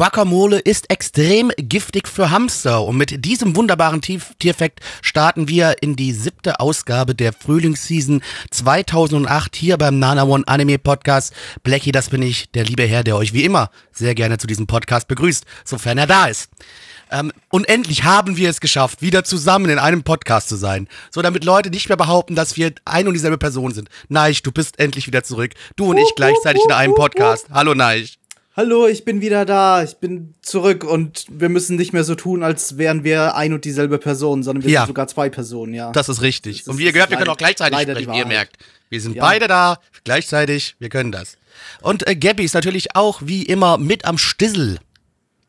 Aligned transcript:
Guacamole 0.00 0.58
ist 0.58 0.88
extrem 0.88 1.52
giftig 1.58 2.08
für 2.08 2.30
Hamster 2.30 2.84
und 2.84 2.96
mit 2.96 3.22
diesem 3.26 3.54
wunderbaren 3.54 4.00
Tierfakt 4.00 4.80
starten 5.02 5.46
wir 5.46 5.82
in 5.82 5.94
die 5.94 6.14
siebte 6.14 6.58
Ausgabe 6.58 7.14
der 7.14 7.34
Frühlingsseason 7.34 8.22
2008 8.50 9.54
hier 9.54 9.76
beim 9.76 9.98
Nana 9.98 10.22
One 10.22 10.44
Anime 10.46 10.78
Podcast. 10.78 11.34
Blackie, 11.64 11.92
das 11.92 12.08
bin 12.08 12.22
ich, 12.22 12.50
der 12.52 12.64
liebe 12.64 12.84
Herr, 12.84 13.04
der 13.04 13.14
euch 13.14 13.34
wie 13.34 13.44
immer 13.44 13.68
sehr 13.92 14.14
gerne 14.14 14.38
zu 14.38 14.46
diesem 14.46 14.66
Podcast 14.66 15.06
begrüßt, 15.06 15.44
sofern 15.66 15.98
er 15.98 16.06
da 16.06 16.28
ist. 16.28 16.48
Ähm, 17.10 17.30
und 17.50 17.68
endlich 17.68 18.02
haben 18.04 18.38
wir 18.38 18.48
es 18.48 18.62
geschafft, 18.62 19.02
wieder 19.02 19.22
zusammen 19.22 19.68
in 19.68 19.78
einem 19.78 20.02
Podcast 20.02 20.48
zu 20.48 20.56
sein. 20.56 20.88
So, 21.10 21.20
damit 21.20 21.44
Leute 21.44 21.68
nicht 21.68 21.90
mehr 21.90 21.98
behaupten, 21.98 22.36
dass 22.36 22.56
wir 22.56 22.72
ein 22.86 23.06
und 23.06 23.12
dieselbe 23.12 23.36
Person 23.36 23.74
sind. 23.74 23.90
Neich, 24.08 24.42
du 24.42 24.50
bist 24.50 24.78
endlich 24.78 25.08
wieder 25.08 25.24
zurück. 25.24 25.52
Du 25.76 25.90
und 25.90 25.98
ich 25.98 26.14
gleichzeitig 26.16 26.62
in 26.64 26.72
einem 26.72 26.94
Podcast. 26.94 27.48
Hallo 27.52 27.74
Neich. 27.74 28.19
Hallo, 28.60 28.86
ich 28.86 29.06
bin 29.06 29.22
wieder 29.22 29.46
da. 29.46 29.82
Ich 29.82 29.96
bin 29.96 30.34
zurück 30.42 30.84
und 30.84 31.24
wir 31.30 31.48
müssen 31.48 31.76
nicht 31.78 31.94
mehr 31.94 32.04
so 32.04 32.14
tun, 32.14 32.42
als 32.42 32.76
wären 32.76 33.04
wir 33.04 33.34
ein 33.34 33.54
und 33.54 33.64
dieselbe 33.64 33.96
Person, 33.96 34.42
sondern 34.42 34.64
wir 34.64 34.70
Ja. 34.70 34.80
sind 34.82 34.88
sogar 34.88 35.06
zwei 35.08 35.30
Personen, 35.30 35.72
ja. 35.72 35.92
Das 35.92 36.10
ist 36.10 36.20
richtig. 36.20 36.58
Das 36.58 36.60
ist- 36.66 36.68
und 36.68 36.76
wie 36.76 36.84
ihr 36.84 36.92
gehört, 36.92 37.08
wir 37.08 37.16
können 37.16 37.30
auch 37.30 37.38
gleichzeitig 37.38 37.80
sprechen, 37.80 38.12
wie 38.12 38.18
ihr 38.18 38.26
merkt. 38.26 38.58
Wir 38.90 39.00
sind 39.00 39.16
Ja. 39.16 39.22
beide 39.24 39.48
da, 39.48 39.78
gleichzeitig, 40.04 40.76
wir 40.78 40.90
können 40.90 41.10
das. 41.10 41.38
Und 41.80 42.06
äh, 42.06 42.14
Gabby 42.14 42.44
ist 42.44 42.52
natürlich 42.52 42.94
auch 42.94 43.22
wie 43.24 43.44
immer 43.44 43.78
mit 43.78 44.04
am 44.04 44.18
Stissel. 44.18 44.78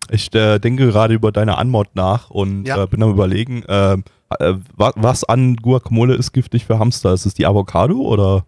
Ich 0.09 0.33
äh, 0.33 0.59
denke 0.59 0.85
gerade 0.87 1.13
über 1.13 1.33
deine 1.33 1.57
Anmod 1.57 1.89
nach 1.95 2.29
und 2.29 2.63
Ja. 2.65 2.81
äh, 2.81 2.87
bin 2.87 3.03
am 3.03 3.11
überlegen, 3.11 3.63
äh, 3.63 3.95
äh, 3.95 4.53
wa- 4.77 4.93
was 4.95 5.25
an 5.25 5.57
Guacamole 5.57 6.15
ist 6.15 6.31
giftig 6.31 6.63
für 6.65 6.79
Hamster? 6.79 7.13
Ist 7.13 7.25
es 7.25 7.33
die 7.33 7.45
Avocado 7.45 7.99
oder? 7.99 8.45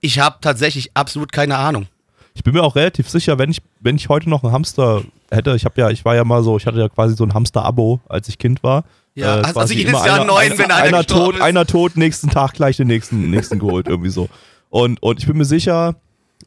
Ich 0.00 0.20
habe 0.20 0.36
tatsächlich 0.40 0.92
absolut 0.94 1.32
keine 1.32 1.56
Ahnung. 1.58 1.88
Ich 2.36 2.42
bin 2.42 2.52
mir 2.54 2.62
auch 2.62 2.74
relativ 2.74 3.08
sicher, 3.08 3.38
wenn 3.38 3.50
ich, 3.50 3.62
wenn 3.80 3.94
ich 3.96 4.08
heute 4.08 4.28
noch 4.28 4.42
einen 4.42 4.52
Hamster 4.52 5.02
hätte, 5.30 5.54
ich 5.54 5.64
habe 5.64 5.80
ja, 5.80 5.90
ich 5.90 6.04
war 6.04 6.16
ja 6.16 6.24
mal 6.24 6.42
so, 6.42 6.56
ich 6.56 6.66
hatte 6.66 6.78
ja 6.78 6.88
quasi 6.88 7.14
so 7.14 7.24
ein 7.24 7.32
Hamster-Abo, 7.32 8.00
als 8.08 8.28
ich 8.28 8.38
Kind 8.38 8.62
war. 8.62 8.84
Ja, 9.14 9.40
Äh, 9.40 9.52
also 9.54 9.72
jedes 9.72 9.92
Jahr 9.92 10.16
einer, 10.16 10.24
neun, 10.24 10.58
wenn 10.58 10.70
einer 10.72 10.74
einer 10.74 11.04
tot, 11.04 11.36
ist. 11.36 11.40
einer 11.40 11.64
tot, 11.64 11.96
nächsten 11.96 12.30
Tag 12.30 12.54
gleich 12.54 12.76
den 12.76 12.88
nächsten, 12.88 13.30
nächsten 13.30 13.60
geholt, 13.60 13.86
irgendwie 13.86 14.10
so. 14.10 14.28
Und, 14.68 15.00
und 15.00 15.20
ich 15.20 15.26
bin 15.28 15.36
mir 15.36 15.44
sicher, 15.44 15.94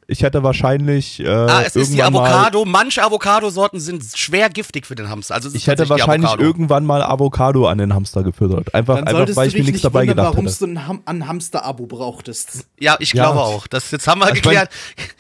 ich 0.09 0.23
hätte 0.23 0.41
wahrscheinlich 0.41 1.19
äh, 1.19 1.27
ah, 1.27 1.63
es 1.66 1.75
ist 1.75 1.94
die 1.94 1.97
irgendwann 2.00 2.23
mal- 2.23 2.31
Avocado. 2.31 2.63
Manche 2.66 3.03
Avocadosorten 3.03 3.80
sind 3.80 4.03
schwer 4.16 4.50
giftig 4.50 4.86
für 4.86 4.95
den 4.95 5.09
Hamster. 5.09 5.36
Also 5.36 5.50
es 5.50 5.55
Ich 5.55 5.67
hätte 5.67 5.88
wahrscheinlich 5.89 6.30
Avocado. 6.30 6.44
irgendwann 6.47 6.86
mal 6.86 7.03
Avocado 7.03 7.67
an 7.67 7.77
den 7.77 7.94
Hamster 7.94 8.23
gefüttert. 8.23 8.73
Einfach, 8.73 8.95
Dann 8.95 9.08
einfach 9.09 9.35
weil 9.35 9.47
ich 9.50 9.53
mir 9.55 9.59
nichts 9.59 9.73
nicht 9.73 9.85
dabei 9.85 10.02
wundern, 10.02 10.16
gedacht 10.16 10.33
warum 10.33 10.45
hätte. 10.47 10.59
du 10.59 10.66
ein, 10.66 10.88
Ham 10.88 11.02
ein 11.05 11.28
Hamster-Abo 11.28 11.85
brauchtest. 11.88 12.66
Ja, 12.80 12.95
ich 13.00 13.13
Ja. 13.13 13.23
glaube 13.25 13.41
auch. 13.41 13.67
Das, 13.67 13.91
jetzt 13.91 14.08
haben 14.08 14.19
wir 14.22 14.28
Ich 14.28 14.35
mein, 14.35 14.41
geklärt. 14.44 14.69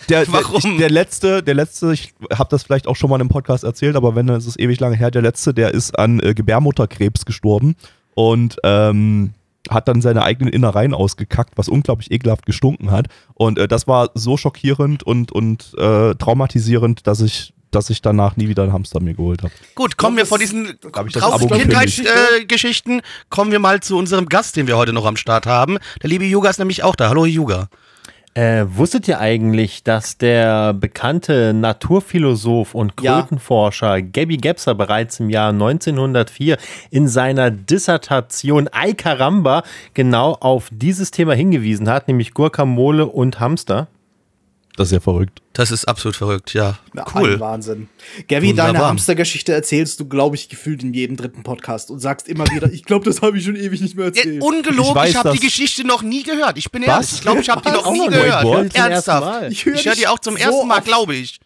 Der, 0.09 0.21
der, 0.25 0.33
Warum? 0.33 0.71
ich, 0.73 0.77
der 0.77 0.89
letzte, 0.89 1.43
der 1.43 1.53
letzte, 1.53 1.91
ich 1.93 2.13
habe 2.33 2.49
das 2.49 2.63
vielleicht 2.63 2.87
auch 2.87 2.95
schon 2.95 3.09
mal 3.09 3.19
im 3.19 3.29
Podcast 3.29 3.65
erzählt, 3.65 3.95
aber 3.97 4.15
wenn, 4.15 4.27
dann 4.27 4.37
ist 4.37 4.47
es 4.47 4.57
ewig 4.57 4.79
lange 4.79 4.95
her. 4.95 5.11
Der 5.11 5.21
letzte, 5.21 5.53
der 5.53 5.73
ist 5.73 5.99
an 5.99 6.19
äh, 6.21 6.33
Gebärmutterkrebs 6.33 7.25
gestorben 7.25 7.75
und 8.15 8.57
ähm, 8.63 9.33
hat 9.69 9.87
dann 9.87 10.01
seine 10.01 10.23
eigenen 10.23 10.51
Innereien 10.51 10.93
ausgekackt, 10.93 11.57
was 11.57 11.69
unglaublich 11.69 12.11
ekelhaft 12.11 12.45
gestunken 12.45 12.91
hat. 12.91 13.07
Und 13.33 13.57
äh, 13.57 13.67
das 13.67 13.87
war 13.87 14.11
so 14.13 14.37
schockierend 14.37 15.01
und, 15.03 15.31
und 15.31 15.73
äh, 15.77 16.13
traumatisierend, 16.15 17.07
dass 17.07 17.21
ich, 17.21 17.53
dass 17.71 17.89
ich 17.89 18.01
danach 18.01 18.35
nie 18.37 18.49
wieder 18.49 18.63
einen 18.63 18.73
Hamster 18.73 18.99
mir 18.99 19.13
geholt 19.13 19.43
habe. 19.43 19.53
Gut, 19.75 19.97
kommen 19.97 20.17
wir 20.17 20.25
von 20.25 20.39
diesen. 20.39 20.79
Kindheitsgeschichten, 20.81 22.99
äh, 22.99 23.03
kommen 23.29 23.51
wir 23.51 23.59
mal 23.59 23.81
zu 23.81 23.97
unserem 23.97 24.27
Gast, 24.27 24.55
den 24.55 24.65
wir 24.67 24.77
heute 24.77 24.93
noch 24.93 25.05
am 25.05 25.17
Start 25.17 25.45
haben. 25.45 25.77
Der 26.01 26.09
liebe 26.09 26.25
Yuga 26.25 26.49
ist 26.49 26.59
nämlich 26.59 26.83
auch 26.83 26.95
da. 26.95 27.09
Hallo 27.09 27.25
Yuga. 27.25 27.69
Äh, 28.37 28.67
wusstet 28.77 29.07
ihr 29.07 29.19
eigentlich, 29.19 29.83
dass 29.83 30.19
der 30.19 30.71
bekannte 30.71 31.55
Naturphilosoph 31.55 32.75
und 32.75 32.93
Ja. 33.01 33.21
Krötenforscher 33.21 34.03
Gabby 34.03 34.37
Gebser 34.37 34.75
bereits 34.75 35.19
im 35.19 35.31
Jahr 35.31 35.49
1904 35.49 36.59
in 36.91 37.07
seiner 37.07 37.49
Dissertation 37.49 38.69
Ay 38.71 38.93
Caramba 38.93 39.63
genau 39.95 40.33
auf 40.39 40.69
dieses 40.71 41.09
Thema 41.09 41.33
hingewiesen 41.33 41.89
hat, 41.89 42.07
nämlich 42.07 42.35
Guacamole 42.35 43.07
und 43.07 43.39
Hamster? 43.39 43.87
Das 44.77 44.89
ist 44.89 44.91
ja 44.93 44.99
verrückt. 44.99 45.41
Das 45.53 45.71
ist 45.71 45.85
absolut 45.85 46.15
verrückt, 46.15 46.53
ja. 46.53 46.77
Ja, 46.95 47.03
Cool. 47.13 47.33
Ein 47.33 47.39
Wahnsinn. 47.39 47.89
Gabby, 48.27 48.53
deine. 48.53 48.77
Hamstergeschichte 48.77 49.51
erzählst 49.51 49.99
du, 49.99 50.05
glaube 50.07 50.35
ich, 50.35 50.49
gefühlt 50.49 50.83
in 50.83 50.93
jedem 50.93 51.17
dritten 51.17 51.41
Podcast 51.41 51.89
und 51.89 51.99
sagst 51.99 52.27
immer 52.27 52.45
wieder, 52.51 52.71
ich 52.71 52.83
glaube, 52.83 53.03
das 53.03 53.23
habe 53.23 53.39
ich 53.39 53.43
schon 53.43 53.55
ewig 53.55 53.81
nicht 53.81 53.95
mehr 53.95 54.05
Ja, 54.05 54.15
erzählt. 54.15 54.41
ungelogen, 54.43 54.91
Ich 54.91 54.95
weiß, 54.95 55.09
ich 55.09 55.15
habe 55.17 55.31
die 55.31 55.39
Geschichte 55.39 55.85
noch 55.85 56.03
nie 56.03 56.21
gehört. 56.21 56.59
Ich 56.59 56.69
bin 56.71 56.83
Was? 56.83 56.89
ehrlich. 56.89 57.11
Ich 57.13 57.21
glaube, 57.21 57.41
ich 57.41 57.49
habe 57.49 57.61
die 57.65 57.71
noch 57.73 57.91
nie 57.91 58.07
gehört. 58.07 58.75
Ernsthaft. 58.75 59.51
Ich 59.51 59.65
höre 59.65 59.73
Ich 59.73 59.85
höre 59.85 59.95
die 59.95 60.07
auch 60.07 60.19
zum 60.19 60.35
so 60.35 60.39
ersten 60.43 60.67
Mal, 60.67 60.81
glaube 60.81 61.15
ich. 61.15 61.39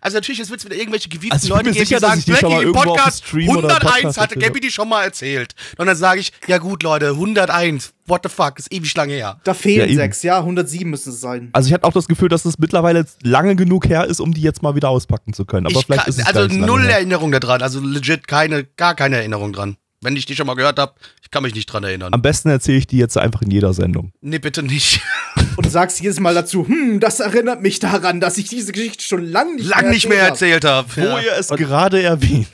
Also 0.00 0.16
natürlich, 0.16 0.40
es 0.40 0.50
wird 0.50 0.64
wieder 0.64 0.76
irgendwelche 0.76 1.08
gewieften 1.08 1.32
Also 1.32 1.48
ich 1.48 1.54
bin 1.54 1.58
Leute 1.58 1.72
geben, 1.72 1.86
sicher, 1.86 2.00
dass 2.00 2.10
sagen, 2.10 2.18
ich 2.20 2.24
die 2.24 2.34
schon 2.34 2.50
mal 2.50 2.60
Blackie 2.60 2.66
im 2.66 2.72
Podcast 2.72 3.26
Stream 3.26 3.48
oder 3.50 3.58
im 3.58 3.64
101 3.66 3.92
Podcast 3.92 4.18
hatte 4.18 4.38
Gabby 4.38 4.60
die 4.60 4.70
schon 4.70 4.88
mal 4.88 5.04
erzählt. 5.04 5.54
Und 5.76 5.86
dann 5.86 5.96
sage 5.96 6.20
ich, 6.20 6.32
ja 6.46 6.58
gut, 6.58 6.82
Leute, 6.82 7.10
101, 7.10 7.92
what 8.06 8.20
the 8.22 8.28
fuck, 8.28 8.58
ist 8.58 8.72
ewig 8.72 8.94
lange 8.94 9.14
her. 9.14 9.40
Da 9.44 9.54
fehlen 9.54 9.88
Ja, 9.88 9.94
sechs, 9.96 10.22
ja, 10.22 10.38
107 10.38 10.88
müssen 10.88 11.12
es 11.12 11.20
sein. 11.20 11.50
Also 11.52 11.68
ich 11.68 11.74
hatte 11.74 11.84
auch 11.84 11.92
das 11.92 12.08
Gefühl, 12.08 12.28
dass 12.28 12.44
es 12.44 12.58
mittlerweile 12.58 13.06
lange 13.22 13.56
genug 13.56 13.88
her 13.88 14.06
ist, 14.06 14.20
um 14.20 14.32
die 14.32 14.42
jetzt 14.42 14.62
mal 14.62 14.74
wieder 14.74 14.88
auspacken 14.88 15.32
zu 15.32 15.44
können. 15.44 15.66
Aber 15.66 15.78
ich 15.78 15.86
vielleicht 15.86 16.04
kann, 16.04 16.10
ist 16.10 16.18
es 16.18 16.26
also 16.26 16.54
null. 16.54 16.88
Erinnerung 16.88 17.32
daran, 17.32 17.62
also 17.62 17.80
legit 17.80 18.26
keine, 18.28 18.64
gar 18.64 18.94
keine 18.94 19.16
Erinnerung 19.16 19.52
dran. 19.52 19.76
Wenn 20.00 20.14
ich 20.14 20.26
die 20.26 20.36
schon 20.36 20.46
mal 20.46 20.54
gehört 20.54 20.78
habe, 20.78 20.92
ich 21.24 21.30
kann 21.32 21.42
mich 21.42 21.56
nicht 21.56 21.66
dran 21.66 21.82
erinnern. 21.82 22.14
Am 22.14 22.22
besten 22.22 22.50
erzähle 22.50 22.78
ich 22.78 22.86
die 22.86 22.98
jetzt 22.98 23.18
einfach 23.18 23.42
in 23.42 23.50
jeder 23.50 23.74
Sendung. 23.74 24.12
nee, 24.20 24.38
bitte 24.38 24.62
nicht. 24.62 25.00
Und 25.56 25.68
sagst 25.72 26.00
jedes 26.00 26.20
Mal 26.20 26.34
dazu, 26.34 26.66
hm, 26.68 27.00
das 27.00 27.18
erinnert 27.18 27.62
mich 27.62 27.80
daran, 27.80 28.20
dass 28.20 28.38
ich 28.38 28.48
diese 28.48 28.70
Geschichte 28.70 29.02
schon 29.02 29.24
lange 29.24 29.56
nicht 29.56 29.68
Lang 29.68 29.82
mehr 29.82 29.90
nicht 29.90 30.08
mehr 30.08 30.22
erzählt 30.22 30.64
habe. 30.64 30.88
Wo 30.94 31.18
ihr 31.18 31.32
es 31.36 31.48
gerade 31.48 32.00
erwähnt. 32.00 32.46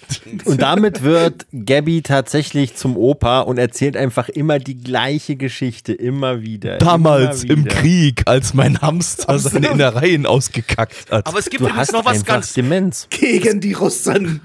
Und 0.46 0.62
damit 0.62 1.02
wird 1.02 1.46
Gabby 1.52 2.00
tatsächlich 2.00 2.76
zum 2.76 2.96
Opa 2.96 3.40
und 3.40 3.58
erzählt 3.58 3.98
einfach 3.98 4.30
immer 4.30 4.58
die 4.58 4.78
gleiche 4.78 5.36
Geschichte, 5.36 5.92
immer 5.92 6.40
wieder. 6.40 6.78
Damals 6.78 7.44
immer 7.44 7.52
im 7.52 7.64
wieder. 7.66 7.74
Krieg, 7.74 8.22
als 8.24 8.54
mein 8.54 8.80
Hamster 8.80 9.38
seine 9.38 9.68
Innereien 9.68 10.24
ausgekackt 10.24 11.10
hat. 11.10 11.26
Aber 11.26 11.38
es 11.38 11.44
gibt 11.50 11.60
Du 11.60 11.66
übrigens 11.66 11.88
hast 11.88 11.92
noch 11.92 12.06
was 12.06 12.24
ganz 12.24 12.54
Demenz. 12.54 13.06
Gegen 13.10 13.60
die 13.60 13.74
Russen. 13.74 14.40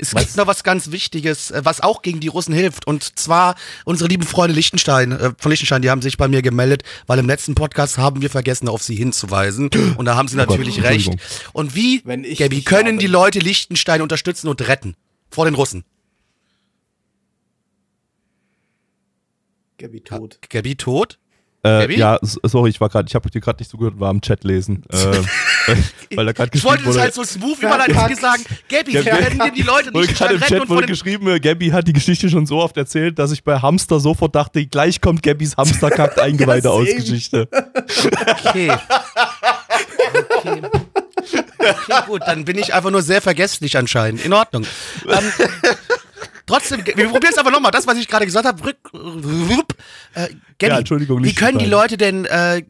Es 0.00 0.14
gibt 0.14 0.36
noch 0.36 0.46
was 0.46 0.64
ganz 0.64 0.90
Wichtiges, 0.90 1.50
äh, 1.50 1.60
was 1.64 1.80
auch 1.80 2.02
gegen 2.02 2.20
die 2.20 2.28
Russen 2.28 2.54
hilft. 2.54 2.86
Und 2.86 3.18
zwar 3.18 3.54
unsere 3.84 4.08
lieben 4.08 4.24
Freunde 4.24 4.54
Liechtenstein, 4.54 5.12
äh, 5.12 5.32
von 5.38 5.50
Liechtenstein, 5.50 5.82
die 5.82 5.90
haben 5.90 6.02
sich 6.02 6.16
bei 6.16 6.28
mir 6.28 6.42
gemeldet, 6.42 6.82
weil 7.06 7.18
im 7.18 7.26
letzten 7.26 7.54
Podcast 7.54 7.98
haben 7.98 8.22
wir 8.22 8.30
vergessen, 8.30 8.68
auf 8.68 8.82
sie 8.82 8.96
hinzuweisen. 8.96 9.70
Und 9.96 10.06
da 10.06 10.16
haben 10.16 10.28
sie 10.28 10.36
Gott, 10.36 10.48
natürlich 10.50 10.82
recht. 10.82 11.08
Entschuldigung. 11.08 11.20
Und 11.52 11.74
wie, 11.74 12.02
Wenn 12.04 12.24
ich 12.24 12.38
Gabi, 12.38 12.62
können 12.62 12.88
habe. 12.88 12.98
die 12.98 13.06
Leute 13.06 13.38
Liechtenstein 13.38 14.02
unterstützen 14.02 14.48
und 14.48 14.66
retten? 14.66 14.94
Vor 15.30 15.44
den 15.44 15.54
Russen. 15.54 15.84
Gabby 19.78 20.00
tot. 20.00 20.38
Gabi 20.48 20.76
tot? 20.76 21.18
Äh, 21.64 21.94
ja, 21.98 22.18
sorry, 22.22 22.70
ich 22.70 22.80
war 22.80 22.88
gerade, 22.88 23.06
ich 23.08 23.14
habe 23.14 23.28
dir 23.30 23.40
gerade 23.40 23.60
nicht 23.60 23.70
zugehört, 23.70 24.00
war 24.00 24.10
am 24.10 24.20
Chat 24.20 24.44
lesen. 24.44 24.84
Äh, 24.90 24.96
weil- 26.14 26.26
da 26.26 26.32
gerade 26.32 26.50
Ich 26.54 26.64
wollte 26.64 26.82
geschrieben 26.82 26.84
das 26.84 26.94
wurde. 26.94 27.00
halt 27.02 27.14
so 27.14 27.24
smooth 27.24 27.60
wie 27.60 27.66
man 27.66 27.80
halt 27.80 28.18
sagen, 28.20 28.44
Gabi, 28.68 28.92
Gabi- 28.92 29.08
können 29.10 29.38
denn 29.38 29.54
die 29.54 29.62
Leute 29.62 29.92
wurde 29.94 30.06
gerade 30.08 30.34
im 30.34 30.40
Chat 30.40 30.68
wurde 30.68 30.86
geschrieben, 30.86 31.28
äh, 31.28 31.40
Gabby 31.40 31.68
hat 31.70 31.86
die 31.88 31.92
Geschichte 31.92 32.28
schon 32.30 32.46
so 32.46 32.58
oft 32.60 32.76
erzählt, 32.76 33.18
dass 33.18 33.32
ich 33.32 33.44
bei 33.44 33.58
Hamster 33.60 34.00
sofort 34.00 34.34
dachte, 34.34 34.64
gleich 34.66 35.00
kommt 35.00 35.22
Gabbys 35.22 35.56
Hamsterkackt 35.56 36.18
Eingeweide 36.20 36.68
Ja, 36.68 36.74
aus. 36.74 36.86
Geschichte. 36.86 37.48
Okay. 37.52 38.72
Okay. 40.36 40.62
Okay, 41.58 42.02
gut, 42.06 42.22
dann 42.26 42.44
bin 42.44 42.58
ich 42.58 42.72
einfach 42.72 42.90
nur 42.90 43.02
sehr 43.02 43.20
vergesslich 43.20 43.76
anscheinend. 43.76 44.24
In 44.24 44.32
Ordnung. 44.32 44.64
Ähm, 45.06 45.32
trotzdem, 46.46 46.84
wir 46.86 47.08
probieren 47.08 47.32
es 47.32 47.38
einfach 47.38 47.52
nochmal. 47.52 47.70
Das, 47.70 47.86
was 47.86 47.98
ich 47.98 48.08
gerade 48.08 48.24
gesagt 48.24 48.46
habe, 48.46 48.64
rück, 48.64 48.78
rüpp, 48.94 49.74
äh, 50.14 50.28
Gabby, 50.58 50.72
Ja, 50.72 50.78
Entschuldigung, 50.78 51.22
wie 51.22 51.34
können 51.34 51.58
die. 51.58 51.66
Leute 51.66 51.96
denn 51.98 52.24
äh, 52.24 52.62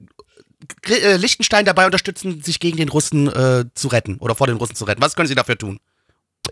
äh, 0.88 1.16
Liechtenstein 1.16 1.64
dabei 1.64 1.86
unterstützen, 1.86 2.42
sich 2.42 2.60
gegen 2.60 2.76
den 2.76 2.88
Russen 2.88 3.28
äh, 3.28 3.64
zu 3.74 3.88
retten 3.88 4.16
oder 4.18 4.34
vor 4.34 4.46
den 4.46 4.56
Russen 4.56 4.74
zu 4.74 4.84
retten? 4.84 5.02
Was 5.02 5.16
können 5.16 5.28
sie 5.28 5.34
dafür 5.34 5.58
tun? 5.58 5.78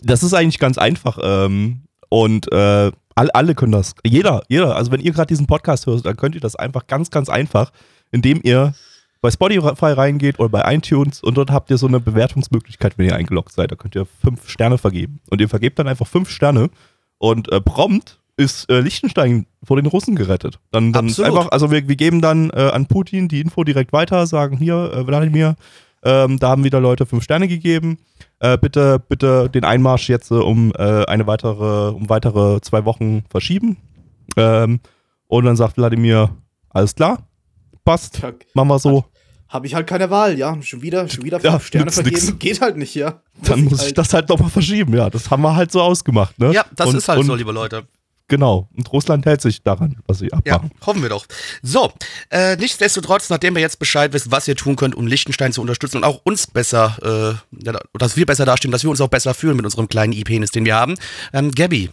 Das 0.02 0.22
ist 0.22 0.34
eigentlich 0.34 0.58
ganz 0.58 0.78
einfach. 0.78 1.18
Ähm, 1.22 1.82
und 2.08 2.50
äh, 2.52 2.92
all, 3.14 3.30
alle 3.32 3.54
können 3.54 3.72
das. 3.72 3.94
Jeder, 4.04 4.42
jeder. 4.48 4.76
Also 4.76 4.90
wenn 4.90 5.00
ihr 5.00 5.12
gerade 5.12 5.28
diesen 5.28 5.46
Podcast 5.46 5.86
hört, 5.86 6.06
dann 6.06 6.16
könnt 6.16 6.34
ihr 6.34 6.40
das 6.40 6.56
einfach 6.56 6.86
ganz, 6.86 7.10
ganz 7.10 7.28
einfach, 7.28 7.72
indem 8.10 8.40
ihr 8.42 8.74
bei 9.20 9.30
Spotify 9.30 9.92
reingeht 9.92 10.38
oder 10.38 10.48
bei 10.48 10.74
iTunes 10.74 11.22
und 11.22 11.36
dort 11.36 11.50
habt 11.50 11.70
ihr 11.70 11.78
so 11.78 11.88
eine 11.88 11.98
Bewertungsmöglichkeit, 11.98 12.96
wenn 12.96 13.06
ihr 13.06 13.16
eingeloggt 13.16 13.52
seid. 13.52 13.72
Da 13.72 13.76
könnt 13.76 13.96
ihr 13.96 14.06
fünf 14.06 14.48
Sterne 14.48 14.78
vergeben. 14.78 15.20
Und 15.28 15.40
ihr 15.40 15.48
vergebt 15.48 15.78
dann 15.78 15.88
einfach 15.88 16.06
fünf 16.06 16.30
Sterne 16.30 16.70
und 17.18 17.50
äh, 17.50 17.60
prompt 17.60 18.20
ist 18.38 18.70
äh, 18.70 18.80
Liechtenstein 18.80 19.46
vor 19.62 19.76
den 19.76 19.86
Russen 19.86 20.14
gerettet. 20.14 20.60
Dann, 20.70 20.92
dann 20.92 21.06
ist 21.06 21.18
Absolut. 21.18 21.38
einfach, 21.38 21.52
also 21.52 21.70
wir, 21.70 21.88
wir 21.88 21.96
geben 21.96 22.22
dann 22.22 22.50
äh, 22.50 22.70
an 22.72 22.86
Putin 22.86 23.28
die 23.28 23.40
Info 23.40 23.64
direkt 23.64 23.92
weiter, 23.92 24.26
sagen 24.26 24.56
hier, 24.56 24.92
äh, 24.94 25.06
Wladimir, 25.06 25.56
ähm, 26.04 26.38
da 26.38 26.50
haben 26.50 26.62
wieder 26.64 26.80
Leute 26.80 27.04
fünf 27.04 27.24
Sterne 27.24 27.48
gegeben. 27.48 27.98
Äh, 28.38 28.56
bitte, 28.56 29.00
bitte 29.00 29.50
den 29.50 29.64
Einmarsch 29.64 30.08
jetzt 30.08 30.30
äh, 30.30 30.34
um 30.34 30.72
äh, 30.78 31.04
eine 31.06 31.26
weitere, 31.26 31.90
um 31.90 32.08
weitere 32.08 32.60
zwei 32.60 32.84
Wochen 32.84 33.24
verschieben. 33.28 33.76
Ähm, 34.36 34.78
und 35.26 35.44
dann 35.44 35.56
sagt 35.56 35.76
Wladimir, 35.76 36.30
alles 36.70 36.94
klar, 36.94 37.26
passt, 37.84 38.20
Tja, 38.20 38.32
machen 38.54 38.68
wir 38.68 38.78
so. 38.78 39.04
Habe 39.48 39.66
ich 39.66 39.74
halt 39.74 39.86
keine 39.86 40.10
Wahl, 40.10 40.38
ja. 40.38 40.60
Schon 40.62 40.82
wieder, 40.82 41.08
schon 41.08 41.24
wieder 41.24 41.40
Ja, 41.40 41.52
fünf 41.52 41.66
Sterne 41.66 41.86
nützt 41.86 41.94
vergeben. 41.96 42.26
nix. 42.26 42.38
Geht 42.38 42.60
halt 42.60 42.76
nicht, 42.76 42.94
ja. 42.94 43.22
Dann 43.42 43.64
muss 43.64 43.80
ich 43.80 43.86
halt. 43.86 43.98
das 43.98 44.14
halt 44.14 44.28
nochmal 44.28 44.50
verschieben, 44.50 44.94
ja. 44.94 45.10
Das 45.10 45.30
haben 45.30 45.42
wir 45.42 45.56
halt 45.56 45.72
so 45.72 45.80
ausgemacht, 45.80 46.38
ne? 46.38 46.52
Ja, 46.52 46.66
das 46.76 46.90
und, 46.90 46.96
ist 46.96 47.08
halt 47.08 47.20
und, 47.20 47.26
so, 47.26 47.34
liebe 47.34 47.50
Leute. 47.50 47.88
Genau. 48.28 48.68
Und 48.76 48.92
Russland 48.92 49.24
hält 49.26 49.40
sich 49.40 49.62
daran, 49.62 49.96
was 50.06 50.18
sie 50.18 50.26
Ja, 50.26 50.38
abmachen. 50.56 50.70
hoffen 50.86 51.02
wir 51.02 51.08
doch. 51.08 51.26
So, 51.62 51.90
äh, 52.30 52.56
nichtsdestotrotz, 52.56 53.30
nachdem 53.30 53.54
wir 53.54 53.62
jetzt 53.62 53.78
Bescheid 53.78 54.12
wissen, 54.12 54.30
was 54.30 54.46
ihr 54.46 54.54
tun 54.56 54.76
könnt, 54.76 54.94
um 54.94 55.06
Liechtenstein 55.06 55.52
zu 55.52 55.62
unterstützen 55.62 55.98
und 55.98 56.04
auch 56.04 56.20
uns 56.24 56.46
besser, 56.46 57.40
äh, 57.52 57.64
ja, 57.64 57.78
dass 57.94 58.16
wir 58.16 58.26
besser 58.26 58.44
dastehen, 58.44 58.70
dass 58.70 58.82
wir 58.82 58.90
uns 58.90 59.00
auch 59.00 59.08
besser 59.08 59.32
fühlen 59.32 59.56
mit 59.56 59.64
unserem 59.64 59.88
kleinen 59.88 60.12
E-Penis, 60.12 60.50
den 60.50 60.64
wir 60.66 60.74
haben. 60.76 60.94
Ähm, 61.32 61.50
Gabby, 61.52 61.90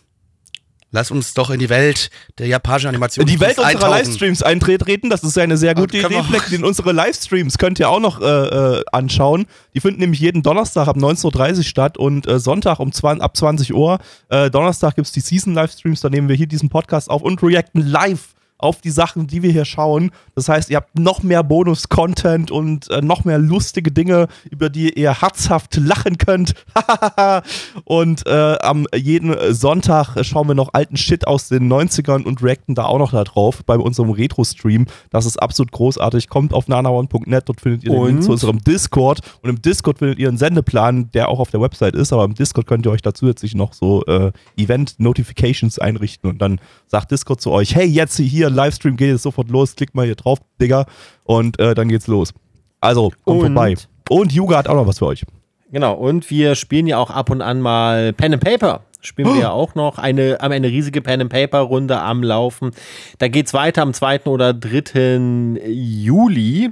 lass 0.92 1.12
uns 1.12 1.34
doch 1.34 1.50
in 1.50 1.60
die 1.60 1.70
Welt 1.70 2.10
der 2.38 2.48
japanischen 2.48 2.88
Animation 2.88 3.26
Die 3.26 3.40
Welt 3.40 3.58
unserer. 3.58 3.90
Livestreams 3.90 4.44
eintreten, 4.44 5.10
das 5.10 5.24
ist 5.24 5.36
ja 5.36 5.44
eine 5.44 5.58
sehr 5.58 5.76
gute 5.76 5.98
Idee. 5.98 6.24
Fleck, 6.24 6.50
denn 6.52 6.64
unsere 6.64 6.92
Livestreams 6.92 7.58
könnt 7.58 7.80
ihr 7.80 7.90
auch 7.90 8.00
noch 8.00 8.22
äh, 8.22 8.26
äh, 8.26 8.84
anschauen. 8.92 9.46
Die 9.74 9.80
finden 9.80 10.00
nämlich 10.00 10.20
jeden 10.20 10.44
Donnerstag 10.44 10.88
ab 10.88 10.98
19.30 10.98 11.58
Uhr 11.58 11.64
statt 11.64 11.98
und 11.98 12.28
äh, 12.28 12.40
Sonntag 12.40 12.80
um 12.80 12.92
20, 12.92 13.24
ab 13.24 13.36
20 13.36 13.74
Uhr. 13.74 14.00
Äh, 14.30 14.50
Donnerstag 14.50 14.96
gibt 14.96 15.08
es 15.08 15.14
die 15.14 15.22
Season-Livestreams, 15.22 16.02
da 16.02 16.10
nehmen 16.10 16.30
wir 16.30 16.36
hier 16.36 16.48
diesen 16.48 16.70
Podcast 16.70 17.10
auf 17.10 17.22
und 17.22 17.42
reacten 17.44 17.82
live 17.86 18.35
auf 18.58 18.82
die 18.82 18.90
Sachen, 18.90 19.28
die 19.28 19.44
wir 19.44 19.52
hier 19.52 19.66
schauen. 19.66 20.12
Das 20.34 20.50
heißt, 20.50 20.70
ihr 20.70 20.78
habt 20.78 20.98
noch 20.98 21.24
mehr 21.24 21.44
Bonus-Content 21.44 22.52
und 22.52 22.90
äh, 22.90 23.02
noch 23.02 23.26
mehr 23.26 23.38
lustige 23.38 23.92
Dinge, 23.92 24.28
über 24.50 24.70
die 24.70 24.98
ihr 24.98 25.22
herzhaft 25.22 25.76
lachen 25.76 26.18
könnt. 26.18 26.54
und 27.84 28.26
äh, 28.26 28.58
am 28.62 28.88
jeden 28.96 29.36
Sonntag 29.54 30.16
schauen 30.24 30.48
wir 30.48 30.56
noch 30.56 30.70
alten 30.74 30.98
Shit 30.98 31.28
aus 31.28 31.50
den 31.50 31.72
90ern 31.72 32.24
und 32.24 32.42
reacten 32.42 32.76
da 32.76 32.86
auch 32.86 33.00
noch 33.00 33.12
da 33.12 33.24
drauf 33.24 33.64
bei 33.66 33.78
unserem 33.78 34.12
Retro-Stream. 34.12 34.86
Das 35.10 35.26
ist 35.26 35.42
absolut 35.42 35.72
großartig. 35.72 36.30
Kommt 36.30 36.54
auf 36.54 36.68
nanaone.net, 36.68 37.44
dort 37.48 37.62
findet 37.62 37.84
ihr 37.84 37.92
den 37.92 38.00
Und? 38.00 38.08
Link 38.08 38.24
zu 38.24 38.32
unserem 38.32 38.64
Discord. 38.64 39.20
Und 39.42 39.50
im 39.50 39.62
Discord 39.62 40.00
findet 40.00 40.18
ihr 40.18 40.30
einen 40.30 40.38
Sendeplan, 40.38 41.12
der 41.14 41.30
auch 41.30 41.40
auf 41.40 41.52
der 41.52 41.62
Website 41.62 41.96
ist, 41.96 42.14
aber 42.14 42.24
im 42.24 42.36
Discord 42.36 42.68
könnt 42.68 42.86
ihr 42.86 42.92
euch 42.92 43.02
da 43.02 43.14
zusätzlich 43.14 43.54
noch 43.54 43.74
so 43.74 44.04
äh, 44.06 44.32
Event-Notifications 44.58 45.80
einrichten 45.80 46.30
und 46.30 46.42
dann 46.42 46.60
sagt 46.88 47.12
Discord 47.12 47.42
zu 47.42 47.52
euch, 47.52 47.76
hey, 47.76 47.86
jetzt 47.86 48.18
hier, 48.18 48.45
Livestream 48.50 48.96
geht 48.98 49.10
jetzt 49.10 49.24
sofort 49.24 49.50
los, 49.50 49.76
klickt 49.76 49.96
mal 49.96 50.06
hier 50.06 50.16
drauf, 50.16 50.40
Digga, 50.62 50.86
und 51.24 51.60
äh, 51.60 51.74
dann 51.76 51.88
geht's 51.90 52.08
los. 52.08 52.34
Also, 52.82 53.12
kommt 53.24 53.42
Und? 53.42 53.54
vorbei. 53.54 53.76
Und 54.10 54.32
Yuga 54.34 54.58
hat 54.58 54.68
auch 54.68 54.76
noch 54.76 54.88
was 54.88 55.00
für 55.00 55.08
euch. 55.08 55.24
Genau, 55.72 55.94
und 55.94 56.30
wir 56.30 56.56
spielen 56.56 56.88
ja 56.88 56.98
auch 56.98 57.10
ab 57.10 57.30
und 57.30 57.42
an 57.42 57.60
mal 57.62 58.14
Pen 58.14 58.34
and 58.34 58.44
Paper. 58.44 58.82
Spielen 59.02 59.34
wir 59.34 59.42
ja 59.42 59.52
auch 59.52 59.76
noch. 59.76 59.98
Eine, 59.98 60.38
haben 60.40 60.52
eine 60.52 60.68
riesige 60.68 61.02
Pen 61.02 61.22
and 61.22 61.32
Paper 61.32 61.60
Runde 61.60 62.00
am 62.00 62.22
Laufen. 62.24 62.72
Da 63.18 63.28
geht's 63.28 63.54
weiter 63.54 63.82
am 63.82 63.94
2. 63.94 64.26
oder 64.26 64.54
3. 64.54 65.60
Juli. 65.68 66.72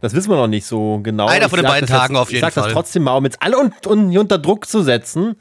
Das 0.00 0.14
wissen 0.14 0.30
wir 0.30 0.36
noch 0.36 0.48
nicht 0.48 0.66
so 0.66 0.98
genau. 1.00 1.26
Einer 1.26 1.44
Ich 1.44 1.50
von 1.50 1.60
den 1.60 1.66
beiden 1.68 1.88
Tagen 1.88 2.14
jetzt, 2.14 2.22
auf 2.22 2.32
jeden 2.32 2.38
Ich 2.38 2.40
sag 2.42 2.52
Fall. 2.54 2.64
das 2.64 2.72
trotzdem 2.72 3.04
mal, 3.04 3.16
um 3.16 3.24
jetzt 3.24 3.40
alle 3.40 3.56
un 3.56 3.72
un 3.86 4.18
unter 4.18 4.38
Druck 4.38 4.66
zu 4.66 4.82
setzen. 4.82 5.36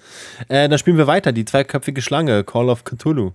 Äh, 0.49 0.69
dann 0.69 0.77
spielen 0.77 0.97
wir 0.97 1.07
weiter. 1.07 1.31
Die 1.31 1.45
zweiköpfige 1.45 2.03
Schlange, 2.03 2.43
Call 2.43 2.69
of 2.69 2.83
Cthulhu. 2.83 3.31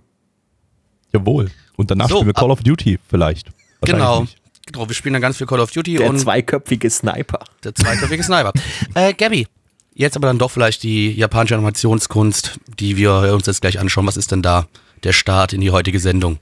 Jawohl. 1.13 1.49
Und 1.77 1.89
danach 1.89 2.09
So, 2.09 2.15
spielen 2.17 2.27
wir 2.27 2.33
Call 2.33 2.51
of 2.51 2.61
Duty 2.61 2.99
vielleicht. 3.07 3.47
Genau. 3.81 4.25
Genau, 4.65 4.87
wir 4.89 4.95
spielen 4.95 5.13
dann 5.13 5.21
ganz 5.21 5.37
viel 5.37 5.47
Call 5.47 5.61
of 5.61 5.71
Duty 5.71 5.95
Der 5.95 6.09
und 6.09 6.19
zweiköpfige 6.19 6.89
Sniper. 6.89 7.39
der 7.63 7.73
zweiköpfige 7.73 8.21
Sniper. 8.21 8.51
äh, 8.95 9.13
Gabby, 9.13 9.47
jetzt 9.93 10.17
aber 10.17 10.27
dann 10.27 10.37
doch 10.37 10.51
vielleicht 10.51 10.83
die 10.83 11.11
japanische 11.11 11.55
Animationskunst, 11.55 12.59
die 12.77 12.97
wir 12.97 13.33
uns 13.33 13.45
jetzt 13.45 13.61
gleich 13.61 13.79
anschauen. 13.79 14.05
Was 14.05 14.17
ist 14.17 14.31
denn 14.33 14.41
da 14.41 14.67
der 15.03 15.13
Start 15.13 15.53
in 15.53 15.61
die 15.61 15.71
heutige 15.71 16.01
Sendung? 16.01 16.39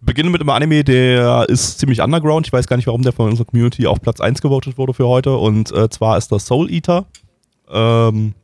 Beginnen 0.00 0.30
mit 0.30 0.40
einem 0.40 0.50
Anime, 0.50 0.84
der 0.84 1.46
ist 1.48 1.78
ziemlich 1.78 2.00
underground. 2.00 2.46
Ich 2.46 2.52
weiß 2.52 2.66
gar 2.66 2.76
nicht, 2.76 2.86
warum 2.86 3.02
der 3.02 3.12
von 3.12 3.28
unserer 3.28 3.46
Community 3.46 3.86
auf 3.86 4.00
Platz 4.00 4.20
1 4.20 4.40
gewotet 4.40 4.78
wurde 4.78 4.94
für 4.94 5.06
heute. 5.06 5.36
Und 5.36 5.70
äh, 5.72 5.90
zwar 5.90 6.16
ist 6.16 6.32
das 6.32 6.46
Soul 6.46 6.70
Eater. 6.70 7.06
Ähm, 7.68 8.34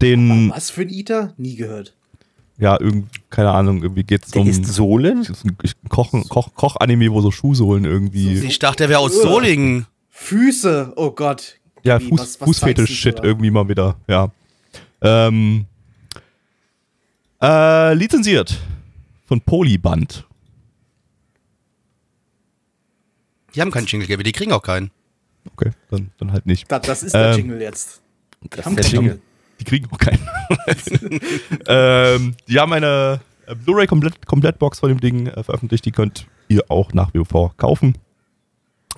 den, 0.00 0.50
Was 0.50 0.70
für 0.70 0.82
ein 0.82 0.90
Eater? 0.90 1.34
Nie 1.36 1.56
gehört. 1.56 1.94
Ja, 2.58 2.78
irgendwie, 2.80 3.08
keine 3.30 3.50
Ahnung, 3.50 3.82
irgendwie 3.82 4.04
geht 4.04 4.24
es 4.24 4.30
Der 4.30 4.42
um. 4.42 4.48
ist 4.48 4.64
Sohlen? 4.66 5.18
das 5.20 5.30
ist 5.30 5.44
ein 5.46 5.56
Koch, 5.88 6.12
Koch, 6.28 6.54
Koch-Anime, 6.54 7.10
wo 7.12 7.20
so 7.20 7.30
Schuhsohlen 7.30 7.84
irgendwie. 7.84 8.38
Ich 8.40 8.58
dachte, 8.58 8.78
der 8.84 8.88
wäre 8.90 9.00
aus 9.00 9.20
Solingen. 9.20 9.86
Füße, 10.10 10.92
oh 10.96 11.10
Gott. 11.10 11.58
ja, 11.82 12.00
Wie, 12.00 12.08
Fuß, 12.08 12.36
Fußfetisch-Shit 12.36 13.20
irgendwie 13.22 13.50
mal 13.50 13.68
wieder, 13.68 13.96
ja. 14.06 14.30
Ähm, 15.00 15.66
äh, 17.42 17.94
lizenziert 17.94 18.56
von 19.26 19.40
Polyband. 19.40 20.26
Die 23.54 23.60
haben 23.60 23.70
keinen 23.70 23.86
Jingle, 23.86 24.06
Gabby, 24.08 24.22
die 24.22 24.32
kriegen 24.32 24.52
auch 24.52 24.62
keinen. 24.62 24.90
Okay, 25.56 25.70
dann, 25.90 26.10
dann 26.18 26.32
halt 26.32 26.46
nicht. 26.46 26.70
Das, 26.70 26.82
das 26.82 27.02
ist 27.02 27.14
der 27.14 27.32
Ähm, 27.32 27.36
Jingle 27.38 27.60
jetzt. 27.60 28.00
Wir 28.40 28.50
das 28.50 28.66
haben 28.66 28.78
ist 28.78 28.92
der 28.92 28.98
keinen 29.00 29.06
Jingle. 29.08 29.22
Die 29.62 29.70
kriegen 29.70 29.88
auch 29.92 29.98
keinen. 29.98 30.26
ähm, 31.68 32.34
die 32.48 32.58
haben 32.58 32.72
eine 32.72 33.20
äh, 33.46 33.54
Blu-ray-Komplett- 33.54 34.26
Komplettbox 34.26 34.80
von 34.80 34.88
dem 34.88 34.98
Ding 34.98 35.28
äh, 35.28 35.42
veröffentlicht. 35.44 35.84
Die 35.84 35.92
könnt 35.92 36.26
ihr 36.48 36.64
auch 36.68 36.92
nach 36.92 37.14
wie 37.14 37.24
vor 37.24 37.54
kaufen. 37.56 37.96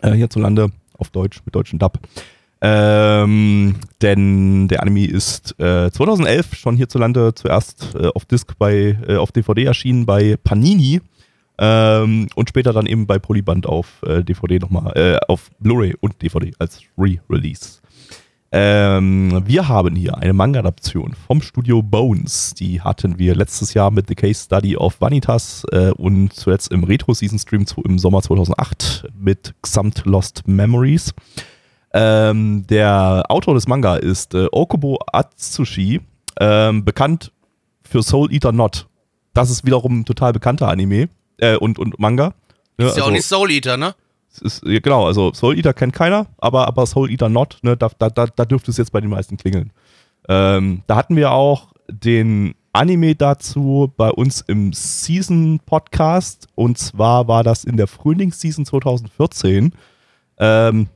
Äh, 0.00 0.12
hierzulande 0.12 0.70
auf 0.96 1.11
Deutsch 1.11 1.43
mit 1.44 1.55
deutschen 1.55 1.78
Dub. 1.78 1.99
Ähm, 2.62 3.75
denn 4.00 4.69
der 4.69 4.81
Anime 4.81 5.06
ist 5.06 5.55
äh, 5.61 5.90
2011 5.90 6.55
schon 6.55 6.76
hierzulande 6.76 7.34
zuerst 7.34 7.94
äh, 7.94 8.06
auf 8.14 8.25
Disc 8.25 8.52
bei 8.58 8.96
äh, 9.06 9.17
auf 9.17 9.32
DVD 9.32 9.64
erschienen 9.64 10.06
bei 10.06 10.38
Panini 10.43 11.02
ähm, 11.58 12.28
und 12.34 12.49
später 12.49 12.72
dann 12.72 12.87
eben 12.87 13.06
bei 13.06 13.19
Polyband 13.19 13.67
auf 13.67 14.02
äh, 14.06 14.25
DVD 14.25 14.60
nochmal 14.60 14.96
äh, 14.96 15.19
auf 15.28 15.50
Blu-ray 15.58 15.94
und 16.00 16.22
DVD 16.22 16.52
als 16.58 16.81
Re-Release. 16.96 17.81
Ähm, 18.56 19.43
wir 19.47 19.67
haben 19.67 19.96
hier 19.96 20.17
eine 20.17 20.32
Manga-Adaption 20.32 21.17
vom 21.27 21.43
Studio 21.43 21.82
Bones. 21.82 22.55
Die 22.55 22.81
hatten 22.81 23.19
wir 23.19 23.34
letztes 23.34 23.75
Jahr 23.75 23.91
mit 23.91 24.06
The 24.06 24.15
Case 24.15 24.44
Study 24.44 24.77
of 24.77 25.01
Vanitas 25.01 25.67
äh, 25.73 25.91
und 25.91 26.32
zuletzt 26.32 26.70
im 26.70 26.84
Retro-Season-Stream 26.84 27.67
im 27.84 27.99
Sommer 27.99 28.23
2008 28.23 29.08
mit 29.19 29.56
Xamt 29.61 30.05
Lost 30.05 30.46
Memories. 30.46 31.13
Ähm, 31.93 32.65
der 32.69 33.25
Autor 33.29 33.55
des 33.55 33.67
Manga 33.67 33.96
ist 33.96 34.34
äh, 34.34 34.46
Okubo 34.53 35.01
Atsushi, 35.13 36.01
ähm, 36.39 36.84
bekannt 36.84 37.32
für 37.82 38.05
Soul 38.05 38.32
Eater 38.32 38.53
Not. 38.53 38.87
Das 39.32 39.51
ist 39.51 39.67
wiederum 39.67 39.99
ein 39.99 40.05
total 40.05 40.32
bekannter 40.32 40.69
Anime 40.69 41.08
äh, 41.39 41.56
und, 41.56 41.81
und 41.81 41.99
Manga. 41.99 42.34
Ist 42.77 42.99
ja 42.99 43.03
auch 43.03 43.11
nicht 43.11 43.27
Soul 43.27 43.51
Eater, 43.51 43.77
ne? 43.77 43.96
Ist, 44.41 44.62
genau, 44.62 45.06
also 45.06 45.32
Soul 45.32 45.56
Eater 45.56 45.72
kennt 45.72 45.93
keiner, 45.93 46.26
aber, 46.38 46.67
aber 46.67 46.86
Soul 46.86 47.10
Eater 47.10 47.29
Not, 47.29 47.58
ne, 47.62 47.76
da, 47.76 47.91
da, 47.98 48.08
da, 48.08 48.26
da 48.26 48.44
dürfte 48.44 48.70
es 48.70 48.76
jetzt 48.76 48.93
bei 48.93 49.00
den 49.00 49.10
meisten 49.10 49.36
klingeln. 49.36 49.72
Ähm, 50.29 50.82
da 50.86 50.96
hatten 50.96 51.17
wir 51.17 51.32
auch 51.32 51.72
den 51.88 52.55
Anime 52.72 53.14
dazu 53.14 53.93
bei 53.96 54.10
uns 54.10 54.41
im 54.41 54.72
Season-Podcast 54.72 56.48
und 56.55 56.79
zwar 56.79 57.29
war 57.29 57.44
das 57.44 57.64
in 57.64 57.76
der 57.76 57.86
Frühlingsseason 57.86 58.67
2014. 58.67 59.72
Ähm, 60.38 60.88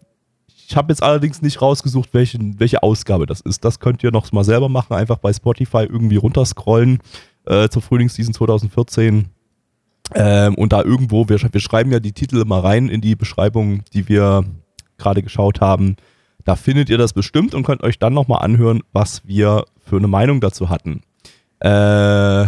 ich 0.68 0.76
habe 0.76 0.92
jetzt 0.92 1.02
allerdings 1.02 1.40
nicht 1.40 1.62
rausgesucht, 1.62 2.12
welchen, 2.12 2.58
welche 2.60 2.82
Ausgabe 2.82 3.26
das 3.26 3.40
ist. 3.40 3.64
Das 3.64 3.78
könnt 3.80 4.02
ihr 4.02 4.10
noch 4.10 4.30
mal 4.32 4.44
selber 4.44 4.68
machen, 4.68 4.94
einfach 4.94 5.18
bei 5.18 5.32
Spotify 5.32 5.84
irgendwie 5.84 6.16
runterscrollen 6.16 6.98
äh, 7.46 7.68
zur 7.68 7.80
Frühlingsseason 7.80 8.34
2014. 8.34 9.28
Ähm, 10.14 10.54
und 10.54 10.72
da 10.72 10.82
irgendwo, 10.82 11.28
wir, 11.28 11.38
wir 11.40 11.60
schreiben 11.60 11.92
ja 11.92 12.00
die 12.00 12.12
Titel 12.12 12.40
immer 12.40 12.64
rein 12.64 12.88
in 12.88 13.00
die 13.00 13.16
Beschreibung, 13.16 13.82
die 13.92 14.08
wir 14.08 14.44
gerade 14.96 15.22
geschaut 15.22 15.60
haben. 15.60 15.96
Da 16.44 16.56
findet 16.56 16.88
ihr 16.88 16.98
das 16.98 17.12
bestimmt 17.12 17.54
und 17.54 17.64
könnt 17.64 17.82
euch 17.82 17.98
dann 17.98 18.14
nochmal 18.14 18.42
anhören, 18.42 18.82
was 18.92 19.26
wir 19.26 19.64
für 19.84 19.96
eine 19.96 20.08
Meinung 20.08 20.40
dazu 20.40 20.70
hatten. 20.70 21.02
Äh, 21.60 22.44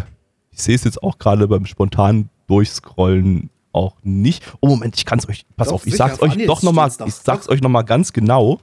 ich 0.50 0.62
sehe 0.62 0.74
es 0.74 0.84
jetzt 0.84 1.02
auch 1.02 1.18
gerade 1.18 1.48
beim 1.48 1.66
spontanen 1.66 2.30
Durchscrollen 2.46 3.50
auch 3.72 3.96
nicht. 4.02 4.42
Oh 4.60 4.68
Moment, 4.68 4.96
ich 4.96 5.04
kann 5.04 5.18
es 5.18 5.28
euch, 5.28 5.44
pass 5.56 5.68
Doch, 5.68 5.74
auf, 5.74 5.86
ich 5.86 5.96
sag's 5.96 6.20
euch 6.20 6.46
doch 6.46 6.62
nochmal, 6.62 6.90
ich 7.06 7.14
sag's 7.14 7.48
euch 7.48 7.60
noch 7.60 7.70
mal 7.70 7.82
ganz 7.82 8.12
genau. 8.12 8.58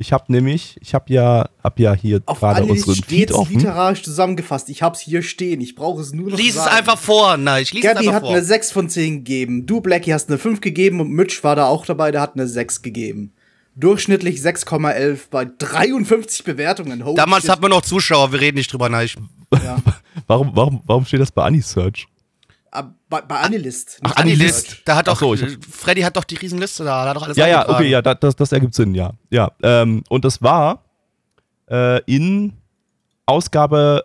Ich 0.00 0.12
habe 0.12 0.24
nämlich, 0.28 0.76
ich 0.80 0.94
habe 0.94 1.12
ja, 1.12 1.48
hab 1.62 1.80
ja 1.80 1.92
hier 1.92 2.22
Auf 2.26 2.38
gerade 2.38 2.64
unseren 2.64 2.94
Feed 2.94 3.32
offen. 3.32 3.56
literarisch 3.58 4.02
zusammengefasst. 4.04 4.68
Ich 4.68 4.82
hab's 4.82 5.00
hier 5.00 5.22
stehen. 5.22 5.60
Ich 5.60 5.74
brauche 5.74 6.00
es 6.00 6.12
nur 6.12 6.30
noch 6.30 6.38
Lies 6.38 6.50
es 6.50 6.54
sagen. 6.62 6.76
einfach 6.76 6.96
vor, 6.98 7.36
nein, 7.36 7.64
ich 7.64 7.72
lies 7.72 7.84
es 7.84 7.88
Gabby 7.90 8.06
einfach 8.06 8.14
hat 8.14 8.22
vor. 8.22 8.30
eine 8.30 8.44
6 8.44 8.70
von 8.70 8.88
10 8.88 9.16
gegeben. 9.24 9.66
Du, 9.66 9.80
Blackie, 9.80 10.14
hast 10.14 10.28
eine 10.28 10.38
5 10.38 10.60
gegeben 10.60 11.00
und 11.00 11.10
Mitch 11.10 11.42
war 11.42 11.56
da 11.56 11.66
auch 11.66 11.84
dabei, 11.84 12.12
der 12.12 12.20
hat 12.20 12.34
eine 12.34 12.46
6 12.46 12.82
gegeben. 12.82 13.32
Durchschnittlich 13.74 14.40
6,11 14.40 15.18
bei 15.30 15.44
53 15.46 16.44
Bewertungen. 16.44 17.04
Holy 17.04 17.16
Damals 17.16 17.42
shit. 17.42 17.50
hatten 17.50 17.62
wir 17.62 17.68
noch 17.68 17.82
Zuschauer, 17.82 18.30
wir 18.32 18.40
reden 18.40 18.56
nicht 18.58 18.72
drüber, 18.72 18.88
nein. 18.88 19.06
Ich, 19.06 19.16
ja. 19.64 19.78
Warum, 20.26 20.50
warum, 20.54 20.80
warum 20.86 21.04
steht 21.06 21.20
das 21.20 21.32
bei 21.32 21.42
Anisearch? 21.44 22.06
Ah, 22.70 22.84
bei, 23.08 23.22
bei 23.22 23.40
Anilist. 23.40 23.98
Ach, 24.02 24.16
Anilist. 24.16 24.82
da 24.84 24.96
hat 24.96 25.08
doch, 25.08 25.18
so, 25.18 25.34
ich 25.34 25.58
Freddy 25.70 26.02
hat 26.02 26.16
doch 26.16 26.24
die 26.24 26.34
Riesenliste 26.36 26.84
da, 26.84 27.04
da 27.04 27.10
hat 27.10 27.16
doch 27.16 27.22
alles 27.22 27.36
Ja, 27.36 27.46
ja, 27.46 27.68
okay, 27.68 27.88
ja, 27.88 28.02
da- 28.02 28.14
das, 28.14 28.36
das 28.36 28.52
ergibt 28.52 28.74
Sinn, 28.74 28.94
ja. 28.94 29.12
Ja, 29.30 29.52
ähm, 29.62 30.04
und 30.08 30.24
das 30.24 30.42
war 30.42 30.84
äh, 31.70 32.02
in 32.04 32.52
Ausgabe 33.26 34.04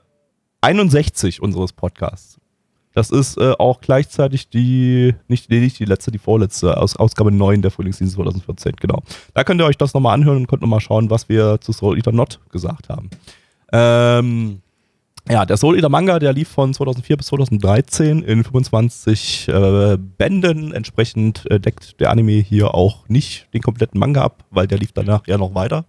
61 0.61 1.41
unseres 1.41 1.73
Podcasts. 1.73 2.39
Das 2.93 3.09
ist 3.09 3.37
äh, 3.37 3.53
auch 3.57 3.81
gleichzeitig 3.81 4.49
die, 4.49 5.15
nicht, 5.27 5.49
nee, 5.49 5.59
nicht 5.59 5.79
die 5.79 5.85
letzte, 5.85 6.11
die 6.11 6.19
vorletzte, 6.19 6.77
aus, 6.77 6.95
Ausgabe 6.95 7.31
9 7.31 7.61
der 7.63 7.71
Frühlingsdienst 7.71 8.15
2014, 8.15 8.73
genau. 8.79 9.01
Da 9.33 9.43
könnt 9.43 9.59
ihr 9.59 9.65
euch 9.65 9.77
das 9.77 9.93
nochmal 9.93 10.13
anhören 10.13 10.37
und 10.37 10.47
könnt 10.47 10.61
nochmal 10.61 10.79
schauen, 10.79 11.09
was 11.09 11.27
wir 11.27 11.59
zu 11.59 11.73
Soul 11.73 11.97
Eater 11.97 12.11
Not 12.11 12.39
gesagt 12.51 12.89
haben. 12.89 13.09
Ähm, 13.71 14.61
ja, 15.29 15.45
der 15.45 15.55
Soul 15.57 15.77
Eater 15.77 15.89
Manga, 15.89 16.19
der 16.19 16.33
lief 16.33 16.49
von 16.49 16.73
2004 16.73 17.17
bis 17.17 17.27
2013 17.27 18.23
in 18.23 18.43
25 18.43 19.47
äh, 19.47 19.97
Bänden. 19.97 20.73
Entsprechend 20.73 21.49
äh, 21.49 21.59
deckt 21.59 21.99
der 22.01 22.09
Anime 22.11 22.33
hier 22.33 22.73
auch 22.73 23.07
nicht 23.07 23.47
den 23.53 23.61
kompletten 23.61 23.99
Manga 23.99 24.21
ab, 24.21 24.43
weil 24.49 24.67
der 24.67 24.77
lief 24.77 24.91
danach 24.91 25.25
ja 25.27 25.37
noch 25.37 25.55
weiter. 25.55 25.85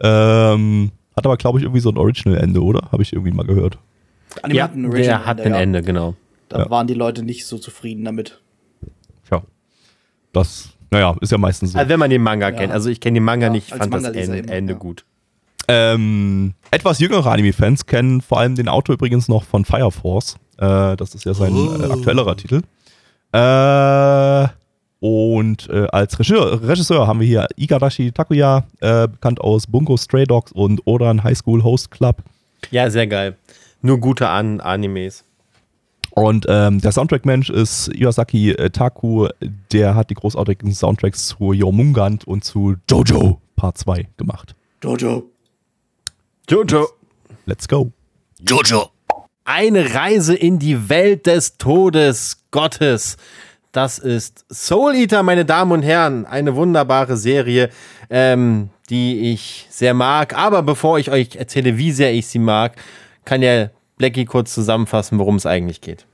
Ähm, 0.00 0.92
hat 1.14 1.26
aber, 1.26 1.36
glaube 1.36 1.58
ich, 1.58 1.64
irgendwie 1.64 1.80
so 1.80 1.90
ein 1.90 1.98
Original-Ende, 1.98 2.62
oder? 2.62 2.88
Habe 2.90 3.02
ich 3.02 3.12
irgendwie 3.12 3.32
mal 3.32 3.44
gehört. 3.44 3.78
Anime 4.42 4.58
Ja, 4.58 4.64
hat 4.64 4.74
ein 4.74 4.86
Original 4.86 5.04
der 5.18 5.26
hat 5.26 5.40
Ende, 5.40 5.44
ein 5.50 5.54
ja. 5.54 5.60
Ende, 5.60 5.82
genau. 5.82 6.14
Da 6.48 6.60
Ja. 6.60 6.70
waren 6.70 6.86
die 6.86 6.94
Leute 6.94 7.22
nicht 7.22 7.46
so 7.46 7.58
zufrieden 7.58 8.04
damit. 8.04 8.40
Tja. 9.28 9.42
Das, 10.32 10.70
naja, 10.90 11.16
ist 11.20 11.30
ja 11.32 11.38
meistens 11.38 11.72
so. 11.72 11.78
Also 11.78 11.88
wenn 11.90 12.00
man 12.00 12.08
den 12.10 12.22
Manga 12.22 12.50
kennt. 12.50 12.72
Also 12.72 12.88
ich 12.88 13.00
kenne 13.00 13.14
den 13.18 13.24
Manga 13.24 13.46
Ja, 13.46 13.52
nicht, 13.52 13.72
als 13.72 13.80
fand 13.80 13.92
das 13.94 14.04
Ende, 14.04 14.38
eben, 14.38 14.48
Ende 14.48 14.72
ja. 14.72 14.78
gut. 14.78 15.04
Ähm, 15.70 16.54
etwas 16.70 16.98
jüngere 17.00 17.26
Anime-Fans 17.30 17.86
kennen 17.86 18.20
vor 18.20 18.38
allem 18.40 18.54
den 18.54 18.68
Autor 18.68 18.94
übrigens 18.94 19.28
noch 19.28 19.44
von 19.44 19.64
Fire 19.64 19.90
Force. 19.90 20.36
Äh, 20.58 20.96
das 20.96 21.14
ist 21.14 21.24
ja 21.24 21.34
sein 21.34 21.52
Oh. 21.54 21.82
äh, 21.82 21.90
aktuellerer 21.92 22.36
Titel. 22.36 22.62
Äh, 23.32 24.48
und 25.00 25.68
äh, 25.70 25.86
als 25.92 26.18
Regisseur, 26.18 26.62
Regisseur 26.68 27.06
haben 27.06 27.20
wir 27.20 27.26
hier 27.26 27.46
Igarashi 27.56 28.12
Takuya, 28.12 28.64
äh, 28.80 29.08
bekannt 29.08 29.40
aus 29.40 29.66
Bungo 29.66 29.96
Stray 29.96 30.24
Dogs 30.24 30.52
und 30.52 30.82
Oran 30.86 31.22
High 31.24 31.38
School 31.38 31.62
Host 31.62 31.90
Club. 31.90 32.22
Ja, 32.70 32.90
sehr 32.90 33.06
geil. 33.06 33.36
Nur 33.80 33.98
gute 33.98 34.28
An 34.28 34.60
Animes. 34.60 35.24
Und 36.10 36.44
ähm, 36.48 36.80
der 36.80 36.92
Soundtrack-Mensch 36.92 37.48
ist 37.50 37.88
Iwasaki 37.94 38.54
Taku, 38.72 39.28
der 39.72 39.94
hat 39.94 40.10
die 40.10 40.14
großartigen 40.14 40.72
Soundtracks 40.74 41.28
zu 41.28 41.52
Yomungand 41.52 42.26
und 42.26 42.44
zu 42.44 42.74
Jojo 42.90 43.40
Part 43.56 43.78
2 43.78 44.08
gemacht. 44.16 44.54
Jojo. 44.82 45.22
Jojo. 46.50 46.88
Let's 47.46 47.68
go. 47.68 47.92
Jojo. 48.40 48.90
Eine 49.44 49.94
Reise 49.94 50.34
in 50.34 50.58
die 50.58 50.88
Welt 50.88 51.26
des 51.26 51.58
Todes 51.58 52.38
Gottes. 52.50 53.16
Das 53.70 54.00
ist 54.00 54.44
Soul 54.52 54.96
Eater, 54.96 55.22
meine 55.22 55.44
Damen 55.44 55.70
und 55.70 55.82
Herren. 55.82 56.26
Eine 56.26 56.56
wunderbare 56.56 57.16
Serie, 57.16 57.70
ähm, 58.10 58.70
die 58.88 59.30
ich 59.32 59.68
sehr 59.70 59.94
mag. 59.94 60.36
Aber 60.36 60.64
bevor 60.64 60.98
ich 60.98 61.12
euch 61.12 61.36
erzähle, 61.36 61.78
wie 61.78 61.92
sehr 61.92 62.12
ich 62.12 62.26
sie 62.26 62.40
mag, 62.40 62.74
kann 63.24 63.42
ja 63.42 63.70
Blackie 63.96 64.24
kurz 64.24 64.52
zusammenfassen, 64.52 65.20
worum 65.20 65.36
es 65.36 65.46
eigentlich 65.46 65.80
geht. 65.80 66.04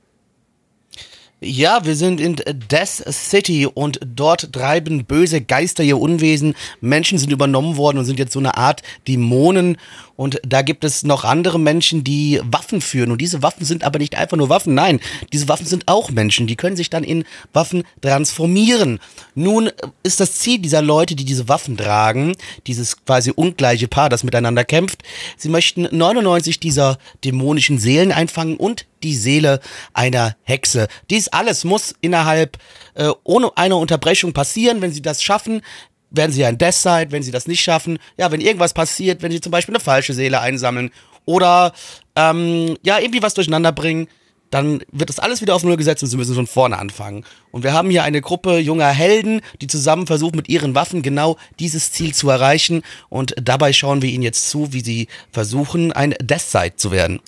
Ja, 1.39 1.85
wir 1.85 1.95
sind 1.95 2.19
in 2.19 2.35
Death 2.35 3.03
City 3.11 3.67
und 3.67 3.99
dort 4.03 4.51
treiben 4.53 5.05
böse 5.05 5.39
Geister 5.39 5.83
ihr 5.83 5.99
Unwesen. 5.99 6.55
Menschen 6.81 7.19
sind 7.19 7.31
übernommen 7.31 7.77
worden 7.77 7.99
und 7.99 8.05
sind 8.05 8.17
jetzt 8.17 8.33
so 8.33 8.39
eine 8.39 8.57
Art 8.57 8.81
Dämonen. 9.07 9.77
Und 10.17 10.41
da 10.45 10.63
gibt 10.63 10.83
es 10.83 11.03
noch 11.03 11.23
andere 11.23 11.59
Menschen, 11.59 12.03
die 12.03 12.41
Waffen 12.43 12.81
führen. 12.81 13.11
Und 13.11 13.21
diese 13.21 13.43
Waffen 13.43 13.65
sind 13.65 13.83
aber 13.83 13.99
nicht 13.99 14.17
einfach 14.17 14.35
nur 14.35 14.49
Waffen. 14.49 14.73
Nein, 14.73 14.99
diese 15.31 15.47
Waffen 15.47 15.67
sind 15.67 15.87
auch 15.87 16.09
Menschen. 16.09 16.47
Die 16.47 16.55
können 16.55 16.75
sich 16.75 16.89
dann 16.89 17.03
in 17.03 17.23
Waffen 17.53 17.83
transformieren. 18.01 18.99
Nun 19.35 19.69
ist 20.03 20.19
das 20.19 20.33
Ziel 20.33 20.57
dieser 20.57 20.81
Leute, 20.81 21.15
die 21.15 21.23
diese 21.23 21.47
Waffen 21.47 21.77
tragen, 21.77 22.35
dieses 22.65 23.05
quasi 23.05 23.31
ungleiche 23.31 23.87
Paar, 23.87 24.09
das 24.09 24.23
miteinander 24.23 24.65
kämpft. 24.65 25.03
Sie 25.37 25.49
möchten 25.49 25.87
99 25.91 26.59
dieser 26.59 26.97
dämonischen 27.23 27.77
Seelen 27.77 28.11
einfangen 28.11 28.57
und 28.57 28.87
die 29.03 29.15
Seele 29.15 29.59
einer 29.93 30.35
Hexe. 30.41 30.87
Dies 31.11 31.27
alles 31.27 31.63
muss 31.63 31.93
innerhalb 32.01 32.57
äh, 32.95 33.11
ohne 33.23 33.55
eine 33.55 33.75
Unterbrechung 33.75 34.33
passieren. 34.33 34.81
Wenn 34.81 34.91
sie 34.91 35.03
das 35.03 35.21
schaffen, 35.21 35.61
werden 36.09 36.31
sie 36.31 36.45
ein 36.45 36.57
Death 36.57 36.75
Side. 36.75 37.07
Wenn 37.11 37.23
sie 37.23 37.31
das 37.31 37.47
nicht 37.47 37.61
schaffen, 37.61 37.99
ja, 38.17 38.31
wenn 38.31 38.41
irgendwas 38.41 38.73
passiert, 38.73 39.21
wenn 39.21 39.31
sie 39.31 39.41
zum 39.41 39.51
Beispiel 39.51 39.75
eine 39.75 39.83
falsche 39.83 40.13
Seele 40.13 40.39
einsammeln 40.41 40.91
oder 41.25 41.73
ähm, 42.15 42.77
ja 42.83 42.99
irgendwie 42.99 43.21
was 43.21 43.33
durcheinander 43.33 43.71
bringen, 43.71 44.07
dann 44.49 44.81
wird 44.91 45.09
das 45.09 45.19
alles 45.19 45.41
wieder 45.41 45.55
auf 45.55 45.63
Null 45.63 45.77
gesetzt 45.77 46.03
und 46.03 46.09
sie 46.09 46.17
müssen 46.17 46.35
von 46.35 46.47
vorne 46.47 46.77
anfangen. 46.77 47.25
Und 47.51 47.63
wir 47.63 47.73
haben 47.73 47.89
hier 47.89 48.03
eine 48.03 48.21
Gruppe 48.21 48.59
junger 48.59 48.87
Helden, 48.87 49.41
die 49.61 49.67
zusammen 49.67 50.07
versuchen, 50.07 50.37
mit 50.37 50.47
ihren 50.47 50.73
Waffen 50.75 51.01
genau 51.01 51.37
dieses 51.59 51.91
Ziel 51.91 52.13
zu 52.13 52.29
erreichen. 52.29 52.83
Und 53.09 53.35
dabei 53.41 53.73
schauen 53.73 54.01
wir 54.01 54.09
ihnen 54.09 54.23
jetzt 54.23 54.49
zu, 54.49 54.71
wie 54.73 54.81
sie 54.81 55.07
versuchen, 55.31 55.91
ein 55.91 56.15
Death 56.21 56.41
Side 56.41 56.75
zu 56.77 56.91
werden. 56.91 57.19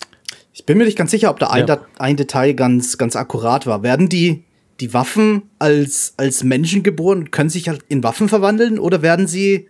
Ich 0.54 0.64
bin 0.64 0.78
mir 0.78 0.84
nicht 0.84 0.96
ganz 0.98 1.10
sicher, 1.10 1.30
ob 1.30 1.38
da 1.38 1.48
ein, 1.50 1.66
Ja. 1.66 1.80
Ein 1.98 2.16
Detail 2.16 2.54
ganz, 2.54 2.98
ganz 2.98 3.16
akkurat 3.16 3.66
war. 3.66 3.82
Werden 3.82 4.08
die, 4.08 4.44
die 4.80 4.92
Waffen 4.94 5.42
als, 5.58 6.14
als 6.16 6.42
Menschen 6.42 6.82
geboren 6.82 7.18
und 7.20 7.32
können 7.32 7.50
sich 7.50 7.68
halt 7.68 7.82
in 7.88 8.02
Waffen 8.02 8.28
verwandeln 8.28 8.78
oder 8.78 9.02
werden 9.02 9.26
sie 9.26 9.68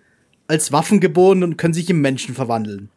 als 0.48 0.72
Waffen 0.72 1.00
geboren 1.00 1.42
und 1.42 1.56
können 1.56 1.74
sich 1.74 1.90
in 1.90 2.00
Menschen 2.00 2.34
verwandeln? 2.34 2.88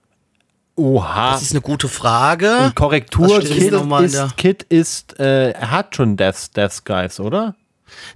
Oha. 0.75 1.31
Das 1.33 1.43
ist 1.43 1.51
eine 1.51 1.61
gute 1.61 1.87
Frage. 1.87 2.57
Und 2.57 2.75
Korrektur, 2.75 3.39
Kid 3.41 3.71
der- 3.71 3.99
ist, 4.01 4.37
Kid 4.37 4.63
ist 4.69 5.19
äh, 5.19 5.51
er 5.51 5.71
hat 5.71 5.95
schon 5.95 6.17
Death, 6.17 6.55
Death 6.55 6.73
Skies, 6.73 7.19
oder? 7.19 7.55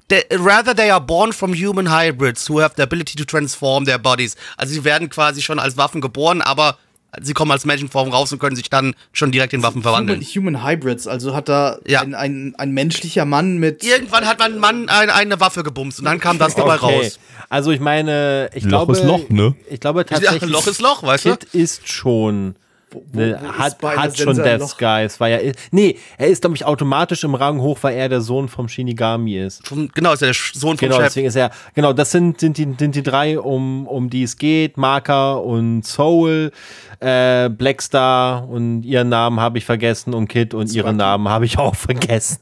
They, 0.08 0.24
rather 0.32 0.76
they 0.76 0.90
are 0.90 1.00
born 1.02 1.32
from 1.32 1.54
human 1.54 1.92
hybrids 1.92 2.50
who 2.50 2.60
have 2.60 2.74
the 2.78 2.82
ability 2.82 3.16
to 3.16 3.26
transform 3.26 3.86
their 3.86 4.00
bodies. 4.00 4.36
Also 4.58 4.74
sie 4.74 4.84
werden 4.84 5.08
quasi 5.10 5.42
schon 5.44 5.60
als 5.60 5.78
Waffen 5.78 6.02
geboren, 6.02 6.42
aber 6.42 6.78
sie 7.22 7.34
kommen 7.34 7.52
als 7.52 7.66
Menschenform 7.66 8.10
raus 8.10 8.32
und 8.32 8.40
können 8.40 8.56
sich 8.56 8.70
dann 8.70 8.96
schon 9.14 9.32
direkt 9.32 9.54
in 9.54 9.64
Waffen 9.64 9.82
verwandeln. 9.82 10.22
Human, 10.22 10.56
Human 10.56 10.66
Hybrids, 10.66 11.08
also 11.08 11.36
hat 11.36 11.50
da 11.50 11.78
Ja. 11.86 12.02
ein, 12.02 12.16
ein, 12.16 12.54
ein 12.58 12.72
menschlicher 12.72 13.26
Mann 13.26 13.58
mit. 13.58 13.84
Irgendwann 13.84 14.26
hat 14.26 14.40
man 14.40 14.54
ein 14.54 14.60
Mann 14.60 14.90
ein, 14.90 15.10
eine 15.10 15.40
Waffe 15.40 15.64
gebumst 15.64 16.00
und 16.00 16.06
dann 16.06 16.20
kam 16.20 16.38
das 16.40 16.56
dabei 16.56 16.76
raus. 16.76 17.20
Also 17.50 17.72
ich 17.72 17.80
meine, 17.80 18.50
ich 18.54 18.64
Loch 18.64 18.70
glaube, 18.70 18.94
ist 18.94 19.04
Loch, 19.04 19.30
ne? 19.30 19.56
Ich 19.70 19.80
glaube 19.80 20.00
Ja, 20.02 20.04
tatsächlich. 20.06 20.50
Loch 20.50 20.68
ist 20.68 20.82
Loch, 20.82 21.04
weißt 21.04 21.26
du? 21.26 21.30
Kid 21.38 21.54
ist 21.54 21.88
schon. 21.90 22.56
Wo 23.12 23.20
Ne, 23.20 23.40
hat 23.58 23.82
hat 23.84 24.18
schon 24.18 24.36
Death? 24.36 24.68
Skies, 24.68 25.20
weil 25.20 25.32
er 25.42 25.54
nee, 25.72 25.98
er 26.18 26.28
ist 26.28 26.42
glaube 26.42 26.56
ich 26.56 26.66
automatisch 26.66 27.24
im 27.24 27.36
Rang 27.36 27.62
hoch, 27.62 27.78
weil 27.82 27.96
er 27.96 28.10
der 28.10 28.22
Sohn 28.22 28.48
vom 28.48 28.68
Shinigami 28.68 29.38
ist. 29.38 29.68
Vom, 29.68 29.90
genau, 29.94 30.14
ist 30.14 30.22
ja 30.22 30.28
der 30.28 30.36
Sohn 30.54 30.78
vom 30.78 30.88
Genau, 30.88 30.96
Chef. 30.98 31.06
deswegen 31.06 31.28
ist 31.28 31.36
er, 31.36 31.52
genau, 31.74 31.94
das 31.94 32.12
sind, 32.12 32.40
sind, 32.40 32.58
die, 32.58 32.68
sind 32.78 32.96
die 32.96 33.04
drei, 33.04 33.40
um, 33.40 33.88
um 33.88 34.10
die 34.10 34.24
es 34.24 34.38
geht, 34.38 34.78
Marker 34.78 35.44
und 35.44 35.84
Soul, 35.86 36.52
äh, 37.00 37.50
Blackstar 37.50 38.48
und 38.50 38.84
ihren 38.84 39.10
Namen 39.10 39.40
habe 39.40 39.58
ich 39.58 39.66
vergessen 39.66 40.14
und 40.14 40.28
Kid 40.28 40.54
und 40.54 40.72
ihren 40.74 40.98
Namen 40.98 41.30
habe 41.30 41.46
ich 41.46 41.58
auch 41.58 41.76
vergessen. 41.88 42.40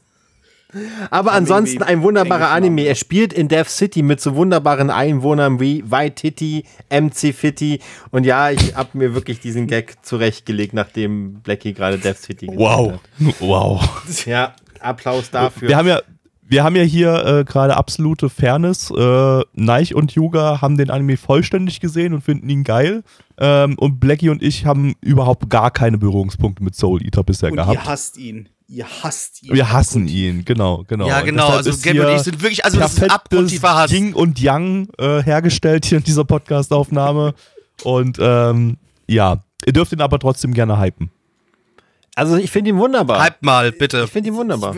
Aber 1.10 1.32
ansonsten 1.32 1.82
ein 1.82 2.02
wunderbarer 2.02 2.50
Anime. 2.50 2.82
Er 2.82 2.94
spielt 2.94 3.32
in 3.32 3.48
Death 3.48 3.68
City 3.68 4.02
mit 4.02 4.20
so 4.20 4.34
wunderbaren 4.36 4.90
Einwohnern 4.90 5.60
wie 5.60 5.82
Waititi, 5.90 6.64
MC 6.90 7.34
Fitty. 7.34 7.80
Und 8.10 8.24
ja, 8.24 8.50
ich 8.50 8.74
habe 8.74 8.90
mir 8.98 9.14
wirklich 9.14 9.40
diesen 9.40 9.66
Gag 9.66 9.96
zurechtgelegt, 10.02 10.72
nachdem 10.74 11.40
Blackie 11.40 11.72
gerade 11.72 11.98
Death 11.98 12.18
City 12.18 12.46
gesagt 12.46 12.60
Wow. 12.60 12.92
hat. 12.92 13.34
Wow. 13.40 14.24
Ja, 14.26 14.54
Applaus 14.80 15.30
dafür. 15.30 15.68
Wir 15.68 15.76
haben 15.76 15.88
ja, 15.88 16.00
wir 16.48 16.62
haben 16.62 16.76
ja 16.76 16.82
hier 16.82 17.24
äh, 17.24 17.44
gerade 17.44 17.76
absolute 17.76 18.28
Fairness. 18.28 18.90
Äh, 18.96 19.42
Neich 19.54 19.94
und 19.94 20.12
Yuga 20.12 20.60
haben 20.62 20.76
den 20.76 20.90
Anime 20.90 21.16
vollständig 21.16 21.80
gesehen 21.80 22.14
und 22.14 22.22
finden 22.22 22.48
ihn 22.48 22.62
geil. 22.62 23.02
Ähm, 23.38 23.76
und 23.78 23.98
Blackie 23.98 24.28
und 24.28 24.42
ich 24.42 24.64
haben 24.64 24.94
überhaupt 25.00 25.50
gar 25.50 25.70
keine 25.72 25.98
Berührungspunkte 25.98 26.62
mit 26.62 26.76
Soul 26.76 27.02
Eater 27.04 27.24
bisher 27.24 27.50
und 27.50 27.56
gehabt. 27.56 27.74
ihr 27.74 27.84
hasst 27.84 28.16
ihn. 28.16 28.48
Ihr 28.68 28.86
hasst 29.02 29.44
ihn. 29.44 29.54
Wir 29.54 29.72
hassen 29.72 30.08
ihn, 30.08 30.44
genau, 30.44 30.84
genau. 30.88 31.06
Ja, 31.06 31.20
genau. 31.20 31.48
Also 31.48 31.70
Gabby 31.70 32.00
und 32.00 32.16
ich 32.16 32.22
sind 32.22 32.42
wirklich, 32.42 32.64
also 32.64 32.78
das 32.80 32.94
ist 32.94 32.98
perfektes 32.98 33.14
abgrundtiefer 33.14 33.74
Hass. 33.74 33.92
Yin 33.92 34.12
und 34.12 34.40
Yang 34.40 34.88
äh, 34.98 35.22
hergestellt 35.22 35.84
hier 35.84 35.98
in 35.98 36.04
dieser 36.04 36.24
Podcast-Aufnahme. 36.24 37.34
Und 37.84 38.18
ähm, 38.20 38.76
ja, 39.06 39.44
ihr 39.64 39.72
dürft 39.72 39.92
ihn 39.92 40.00
aber 40.00 40.18
trotzdem 40.18 40.52
gerne 40.52 40.80
hypen. 40.80 41.10
also 42.16 42.36
ich 42.36 42.50
finde 42.50 42.70
ihn 42.70 42.78
wunderbar. 42.78 43.20
Hype 43.22 43.42
mal, 43.42 43.70
bitte. 43.70 44.02
Ich 44.04 44.10
finde 44.10 44.30
ihn 44.30 44.34
wunderbar. 44.34 44.74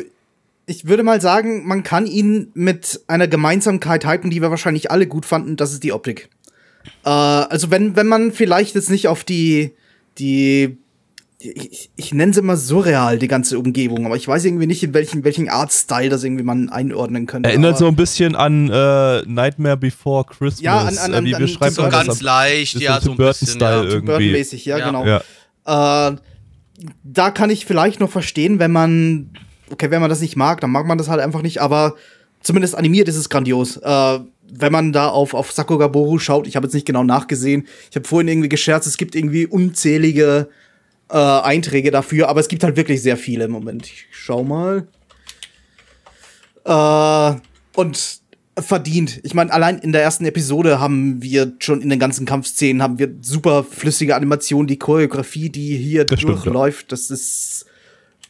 Ich 0.66 0.86
würde 0.86 1.02
mal 1.02 1.22
sagen, 1.22 1.66
man 1.66 1.82
kann 1.82 2.06
ihn 2.06 2.50
mit 2.52 3.00
einer 3.06 3.26
Gemeinsamkeit 3.26 4.04
hypen, 4.04 4.30
die 4.30 4.42
wir 4.42 4.50
wahrscheinlich 4.50 4.90
alle 4.90 5.06
gut 5.06 5.24
fanden, 5.24 5.56
das 5.56 5.72
ist 5.72 5.82
die 5.82 5.94
Optik. 5.94 6.28
Äh, 7.04 7.08
also 7.08 7.70
wenn, 7.70 7.96
wenn 7.96 8.06
man 8.06 8.32
vielleicht 8.32 8.74
jetzt 8.74 8.90
nicht 8.90 9.08
auf 9.08 9.24
die, 9.24 9.74
die, 10.18 10.76
ich, 11.40 11.90
ich 11.94 12.12
nenne 12.12 12.32
sie 12.32 12.42
mal 12.42 12.56
surreal, 12.56 13.18
die 13.18 13.28
ganze 13.28 13.58
Umgebung, 13.60 14.06
aber 14.06 14.16
ich 14.16 14.26
weiß 14.26 14.44
irgendwie 14.44 14.66
nicht, 14.66 14.82
in 14.82 14.92
welchen, 14.92 15.22
welchen 15.22 15.48
Artstyle 15.48 16.08
das 16.08 16.24
irgendwie 16.24 16.42
man 16.42 16.68
einordnen 16.68 17.26
könnte. 17.26 17.48
Erinnert 17.48 17.78
so 17.78 17.86
ein 17.86 17.94
bisschen 17.94 18.34
an 18.34 18.68
äh, 18.70 19.22
Nightmare 19.22 19.76
Before 19.76 20.24
Christmas. 20.24 20.60
Ja, 20.60 20.80
an- 20.80 20.98
an- 20.98 21.14
äh, 21.14 21.24
wie 21.24 21.34
an- 21.36 21.42
an 21.60 21.70
so 21.70 21.88
ganz 21.88 22.20
leicht, 22.22 22.80
ja, 22.80 23.00
so 23.00 23.12
ein 23.12 23.16
bisschen, 23.16 23.60
ja. 23.60 23.82
irgendwie. 23.82 24.06
Burton-mäßig, 24.06 24.64
ja, 24.64 24.78
Ja. 24.78 24.86
genau. 24.86 25.04
Ja. 25.06 26.10
Äh, 26.10 26.16
da 27.04 27.30
kann 27.30 27.50
ich 27.50 27.66
vielleicht 27.66 28.00
noch 28.00 28.10
verstehen, 28.10 28.58
wenn 28.58 28.72
man, 28.72 29.30
okay, 29.70 29.90
wenn 29.92 30.00
man 30.00 30.10
das 30.10 30.20
nicht 30.20 30.36
mag, 30.36 30.60
dann 30.60 30.70
mag 30.70 30.86
man 30.86 30.98
das 30.98 31.08
halt 31.08 31.20
einfach 31.20 31.42
nicht, 31.42 31.60
aber 31.60 31.94
zumindest 32.40 32.76
animiert 32.76 33.08
ist 33.08 33.16
es 33.16 33.28
grandios. 33.28 33.76
Äh, 33.76 34.18
wenn 34.50 34.72
man 34.72 34.92
da 34.92 35.08
auf, 35.08 35.34
auf 35.34 35.52
Sakugaboru 35.52 36.18
schaut, 36.18 36.46
ich 36.48 36.56
habe 36.56 36.66
jetzt 36.66 36.74
nicht 36.74 36.86
genau 36.86 37.04
nachgesehen, 37.04 37.66
ich 37.90 37.96
habe 37.96 38.08
vorhin 38.08 38.28
irgendwie 38.28 38.48
gescherzt, 38.48 38.86
es 38.88 38.96
gibt 38.96 39.14
irgendwie 39.14 39.46
unzählige 39.46 40.48
äh, 41.10 41.16
Einträge 41.16 41.90
dafür, 41.90 42.28
aber 42.28 42.40
es 42.40 42.48
gibt 42.48 42.64
halt 42.64 42.76
wirklich 42.76 43.02
sehr 43.02 43.16
viele 43.16 43.44
im 43.44 43.50
Moment. 43.50 43.86
Ich 43.86 44.06
schau 44.10 44.44
mal. 44.44 44.88
Äh, 46.64 47.40
und 47.78 48.20
verdient. 48.58 49.20
Ich 49.22 49.34
meine, 49.34 49.52
allein 49.52 49.78
in 49.78 49.92
der 49.92 50.02
ersten 50.02 50.24
Episode 50.24 50.80
haben 50.80 51.22
wir 51.22 51.52
schon 51.60 51.80
in 51.80 51.90
den 51.90 51.98
ganzen 51.98 52.26
Kampfszenen 52.26 52.82
haben 52.82 52.98
wir 52.98 53.14
super 53.20 53.64
flüssige 53.64 54.16
Animationen, 54.16 54.66
die 54.66 54.78
Choreografie, 54.78 55.48
die 55.48 55.76
hier 55.76 56.04
Das 56.04 56.18
stimmt, 56.18 56.44
durchläuft, 56.44 56.92
das 56.92 57.10
ist 57.10 57.66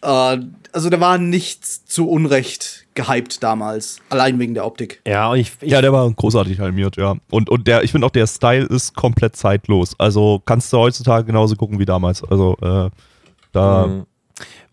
äh, 0.02 0.38
also 0.72 0.90
da 0.90 1.00
war 1.00 1.18
nichts 1.18 1.84
zu 1.86 2.08
Unrecht 2.08 2.86
gehypt 2.94 3.42
damals, 3.42 4.00
allein 4.10 4.38
wegen 4.38 4.54
der 4.54 4.66
Optik. 4.66 5.00
Ja, 5.06 5.34
ich, 5.34 5.52
ich 5.60 5.70
Ja, 5.70 5.80
der 5.80 5.92
war 5.92 6.10
großartig 6.10 6.60
animiert, 6.60 6.96
ja. 6.96 7.14
Und, 7.30 7.48
und 7.48 7.66
der, 7.66 7.84
ich 7.84 7.92
finde 7.92 8.06
auch, 8.06 8.10
der 8.10 8.26
Style 8.26 8.66
ist 8.66 8.94
komplett 8.96 9.36
zeitlos. 9.36 9.94
Also 9.98 10.42
kannst 10.44 10.72
du 10.72 10.78
heutzutage 10.78 11.24
genauso 11.24 11.54
gucken 11.56 11.78
wie 11.78 11.84
damals. 11.84 12.22
Also, 12.24 12.56
äh, 12.60 12.90
da. 13.52 13.86
Mhm. 13.86 14.06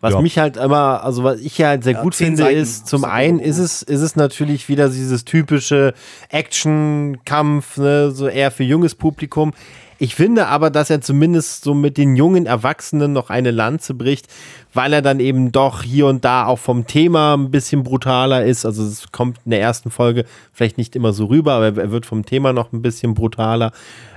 Was 0.00 0.12
Ja. 0.12 0.20
mich 0.20 0.38
halt 0.38 0.56
immer, 0.58 1.02
also 1.02 1.24
was 1.24 1.40
ich 1.40 1.60
halt 1.60 1.82
sehr 1.82 1.94
Ja, 1.94 2.02
gut 2.02 2.14
finde, 2.14 2.42
Seiten 2.44 2.56
ist, 2.58 2.86
zum 2.86 3.04
einen 3.04 3.40
ist 3.40 3.58
es, 3.58 3.82
ist 3.82 4.02
es 4.02 4.14
natürlich 4.14 4.68
wieder 4.68 4.88
dieses 4.90 5.24
typische 5.24 5.94
Action-Kampf, 6.28 7.76
ne, 7.78 8.10
so 8.10 8.28
eher 8.28 8.50
für 8.50 8.64
junges 8.64 8.94
Publikum. 8.94 9.52
Ich 9.98 10.14
finde 10.14 10.48
aber, 10.48 10.70
dass 10.70 10.90
er 10.90 11.00
zumindest 11.00 11.64
so 11.64 11.72
mit 11.72 11.96
den 11.96 12.16
jungen 12.16 12.44
Erwachsenen 12.44 13.14
noch 13.14 13.30
eine 13.30 13.50
Lanze 13.50 13.94
bricht, 13.94 14.26
weil 14.74 14.92
er 14.92 15.00
dann 15.00 15.20
eben 15.20 15.52
doch 15.52 15.82
hier 15.82 16.06
und 16.06 16.24
da 16.24 16.44
auch 16.44 16.58
vom 16.58 16.86
Thema 16.86 17.34
ein 17.34 17.50
bisschen 17.50 17.82
brutaler 17.82 18.44
ist. 18.44 18.66
Also 18.66 18.84
es 18.84 19.10
kommt 19.10 19.38
in 19.46 19.52
der 19.52 19.60
ersten 19.60 19.90
Folge 19.90 20.26
vielleicht 20.52 20.76
nicht 20.76 20.96
immer 20.96 21.14
so 21.14 21.26
rüber, 21.26 21.54
aber 21.54 21.80
er 21.80 21.90
wird 21.90 22.04
vom 22.04 22.26
Thema 22.26 22.52
noch 22.52 22.72
ein 22.72 22.82
bisschen 22.82 23.14
brutaler. 23.14 23.72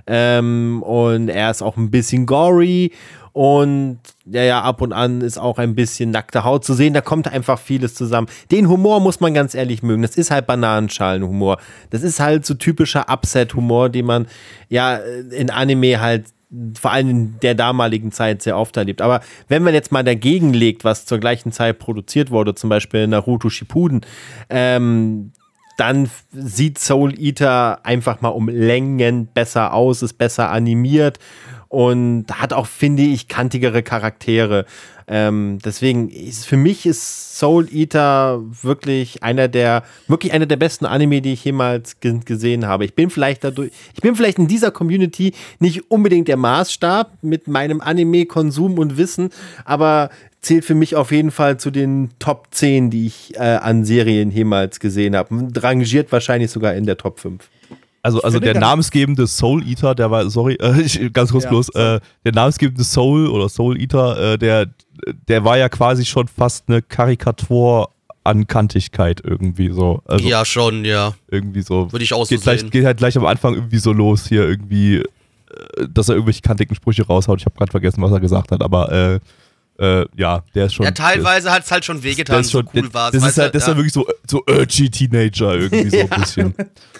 Ähm, 0.05 0.83
und 0.83 1.29
er 1.29 1.51
ist 1.51 1.61
auch 1.61 1.77
ein 1.77 1.91
bisschen 1.91 2.25
gory 2.25 2.91
und 3.39 3.99
ja, 4.25 4.43
ja, 4.43 4.61
ab 4.63 4.81
und 4.81 4.91
an 4.91 5.21
ist 5.21 5.37
auch 5.37 5.59
ein 5.59 5.73
bisschen 5.73 6.11
nackte 6.11 6.43
Haut 6.43 6.65
zu 6.65 6.73
sehen. 6.73 6.93
Da 6.93 6.99
kommt 6.99 7.25
einfach 7.31 7.57
vieles 7.57 7.95
zusammen. 7.95 8.27
Den 8.51 8.67
Humor 8.67 8.99
muss 8.99 9.21
man 9.21 9.33
ganz 9.33 9.55
ehrlich 9.55 9.81
mögen. 9.81 10.01
Das 10.01 10.17
ist 10.17 10.29
halt 10.29 10.45
Bananenschalenhumor. 10.45 11.57
Das 11.89 12.03
ist 12.03 12.19
halt 12.19 12.45
so 12.45 12.53
typischer 12.55 13.09
Upset-Humor, 13.09 13.87
den 13.87 14.07
man 14.07 14.27
ja 14.67 14.97
in 14.97 15.49
Anime 15.51 16.01
halt 16.01 16.25
vor 16.77 16.91
allem 16.91 17.09
in 17.09 17.39
der 17.41 17.55
damaligen 17.55 18.11
Zeit 18.11 18.41
sehr 18.41 18.57
oft 18.57 18.75
erlebt. 18.75 19.01
Aber 19.01 19.21
wenn 19.47 19.63
man 19.63 19.73
jetzt 19.73 19.93
mal 19.93 20.03
dagegen 20.03 20.51
legt, 20.51 20.83
was 20.83 21.05
zur 21.05 21.19
gleichen 21.19 21.53
Zeit 21.53 21.79
produziert 21.79 22.31
wurde, 22.31 22.55
zum 22.55 22.69
Beispiel 22.69 23.07
Naruto 23.07 23.49
Shippuden, 23.49 24.01
ähm, 24.49 25.31
dann 25.77 26.09
sieht 26.33 26.77
Soul 26.77 27.17
Eater 27.17 27.85
einfach 27.85 28.19
mal 28.19 28.29
um 28.29 28.49
Längen 28.49 29.27
besser 29.27 29.73
aus, 29.73 30.01
ist 30.01 30.17
besser 30.17 30.51
animiert 30.51 31.19
und 31.69 32.25
hat 32.31 32.51
auch, 32.51 32.65
finde 32.65 33.03
ich, 33.03 33.27
kantigere 33.27 33.83
Charaktere. 33.83 34.65
Ähm, 35.07 35.59
deswegen 35.63 36.09
ist 36.09 36.45
für 36.45 36.57
mich 36.57 36.85
ist 36.85 37.37
Soul 37.37 37.67
Eater 37.73 38.41
wirklich 38.61 39.23
einer 39.23 39.47
der 39.47 39.83
wirklich 40.07 40.33
einer 40.33 40.45
der 40.45 40.57
besten 40.57 40.85
Anime, 40.85 41.21
die 41.21 41.33
ich 41.33 41.45
jemals 41.45 41.99
ge 41.99 42.19
gesehen 42.23 42.67
habe. 42.67 42.85
Ich 42.85 42.93
bin 42.93 43.09
vielleicht 43.09 43.43
dadurch, 43.43 43.71
ich 43.93 44.01
bin 44.01 44.15
vielleicht 44.15 44.37
in 44.37 44.47
dieser 44.47 44.69
Community 44.69 45.33
nicht 45.59 45.89
unbedingt 45.89 46.27
der 46.27 46.37
Maßstab 46.37 47.23
mit 47.23 47.47
meinem 47.47 47.81
Anime-Konsum 47.81 48.77
und 48.77 48.97
Wissen, 48.97 49.29
aber 49.65 50.09
zählt 50.41 50.65
für 50.65 50.75
mich 50.75 50.95
auf 50.95 51.11
jeden 51.11 51.31
Fall 51.31 51.57
zu 51.57 51.71
den 51.71 52.09
Top 52.19 52.47
10, 52.51 52.89
die 52.91 53.07
ich 53.07 53.35
äh, 53.35 53.39
an 53.39 53.85
Serien 53.85 54.31
jemals 54.31 54.79
gesehen 54.79 55.15
habe. 55.15 55.49
Rangiert 55.55 56.11
wahrscheinlich 56.11 56.51
sogar 56.51 56.75
in 56.75 56.85
der 56.85 56.97
Top 56.97 57.19
5. 57.19 57.49
Also, 58.01 58.21
also 58.21 58.39
der 58.39 58.59
namensgebende 58.59 59.27
Soul 59.27 59.67
Eater, 59.67 59.93
der 59.93 60.09
war, 60.09 60.29
sorry, 60.29 60.55
äh, 60.55 60.81
ich, 60.81 61.11
ganz 61.11 61.31
kurz 61.31 61.43
Ja, 61.43 61.49
bloß, 61.49 61.69
äh, 61.69 61.99
der 62.23 62.31
namensgebende 62.33 62.83
Soul 62.83 63.27
oder 63.27 63.49
Soul 63.49 63.79
Eater, 63.79 64.33
äh, 64.33 64.37
der, 64.37 64.67
der 65.27 65.43
war 65.43 65.57
ja 65.57 65.69
quasi 65.69 66.05
schon 66.05 66.27
fast 66.27 66.65
eine 66.67 66.81
Karikatur 66.81 67.89
an 68.23 68.47
Kantigkeit 68.47 69.21
irgendwie 69.23 69.69
so. 69.69 70.01
Also 70.05 70.27
ja, 70.27 70.45
schon, 70.45 70.85
ja. 70.85 71.13
irgendwie 71.29 71.61
so. 71.61 71.91
Würde 71.91 72.03
ich 72.03 72.13
auch 72.13 72.25
so 72.25 72.35
geht, 72.35 72.43
gleich, 72.43 72.69
geht 72.69 72.85
halt 72.85 72.97
gleich 72.97 73.17
am 73.17 73.25
Anfang 73.25 73.55
irgendwie 73.55 73.79
so 73.79 73.91
los 73.91 74.27
hier 74.27 74.47
irgendwie, 74.47 74.97
äh, 74.97 75.03
dass 75.89 76.09
er 76.09 76.15
irgendwelche 76.15 76.41
kantigen 76.41 76.75
Sprüche 76.75 77.05
raushaut. 77.05 77.39
Ich 77.39 77.45
habe 77.45 77.57
gerade 77.57 77.71
vergessen, 77.71 78.01
was 78.01 78.11
er 78.11 78.19
gesagt 78.19 78.51
hat, 78.51 78.61
aber 78.61 79.19
äh, 79.79 80.05
ja, 80.17 80.43
der 80.55 80.65
ist 80.67 80.73
schon. 80.75 80.85
Ja, 80.85 80.91
teilweise 80.91 81.51
hat 81.51 81.63
es 81.63 81.71
halt 81.71 81.85
schon 81.85 81.97
der 82.01 82.03
wehgetan, 82.11 82.41
ist 82.41 82.51
schon, 82.51 82.65
so 82.65 82.71
cool 82.75 82.81
der- 82.83 82.93
war 82.93 83.11
Das 83.11 83.23
es. 83.23 83.29
ist 83.29 83.37
halt, 83.37 83.55
das 83.55 83.63
ist 83.63 83.67
ja 83.67 83.75
wirklich 83.75 83.93
so, 83.93 84.05
so 84.27 84.43
urgy 84.47 84.89
Teenager 84.89 85.55
irgendwie 85.55 85.89
so 85.89 85.97
ein 86.09 86.21
bisschen. 86.21 86.53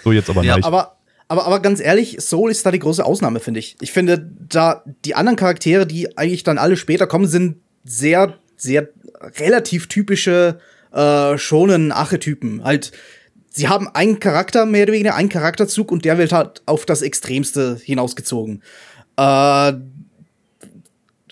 So 0.04 0.12
jetzt 0.12 0.30
aber 0.30 0.42
Ja, 0.42 0.56
nicht. 0.56 0.64
Aber, 0.64 0.96
aber, 1.28 1.46
aber 1.46 1.60
ganz 1.60 1.80
ehrlich, 1.80 2.16
Soul 2.20 2.50
ist 2.50 2.64
da 2.66 2.70
die 2.70 2.78
große 2.78 3.04
Ausnahme, 3.04 3.40
finde 3.40 3.60
ich. 3.60 3.76
Ich 3.80 3.92
finde, 3.92 4.30
da 4.48 4.82
die 5.04 5.14
anderen 5.14 5.36
Charaktere, 5.36 5.86
die 5.86 6.16
eigentlich 6.18 6.42
dann 6.42 6.58
alle 6.58 6.76
später 6.76 7.06
kommen, 7.06 7.26
sind 7.26 7.56
sehr, 7.84 8.34
sehr 8.56 8.88
relativ 9.38 9.86
typische 9.88 10.58
äh, 10.92 11.38
schonen 11.38 11.92
Archetypen. 11.92 12.64
Halt, 12.64 12.92
sie 13.50 13.68
haben 13.68 13.88
einen 13.88 14.18
Charakter, 14.20 14.66
mehr 14.66 14.84
oder 14.84 14.92
weniger, 14.94 15.14
einen 15.14 15.28
Charakterzug 15.28 15.92
und 15.92 16.04
der 16.04 16.18
wird 16.18 16.32
halt 16.32 16.62
auf 16.66 16.84
das 16.86 17.02
Extremste 17.02 17.78
hinausgezogen. 17.82 18.62
Äh, 19.16 19.72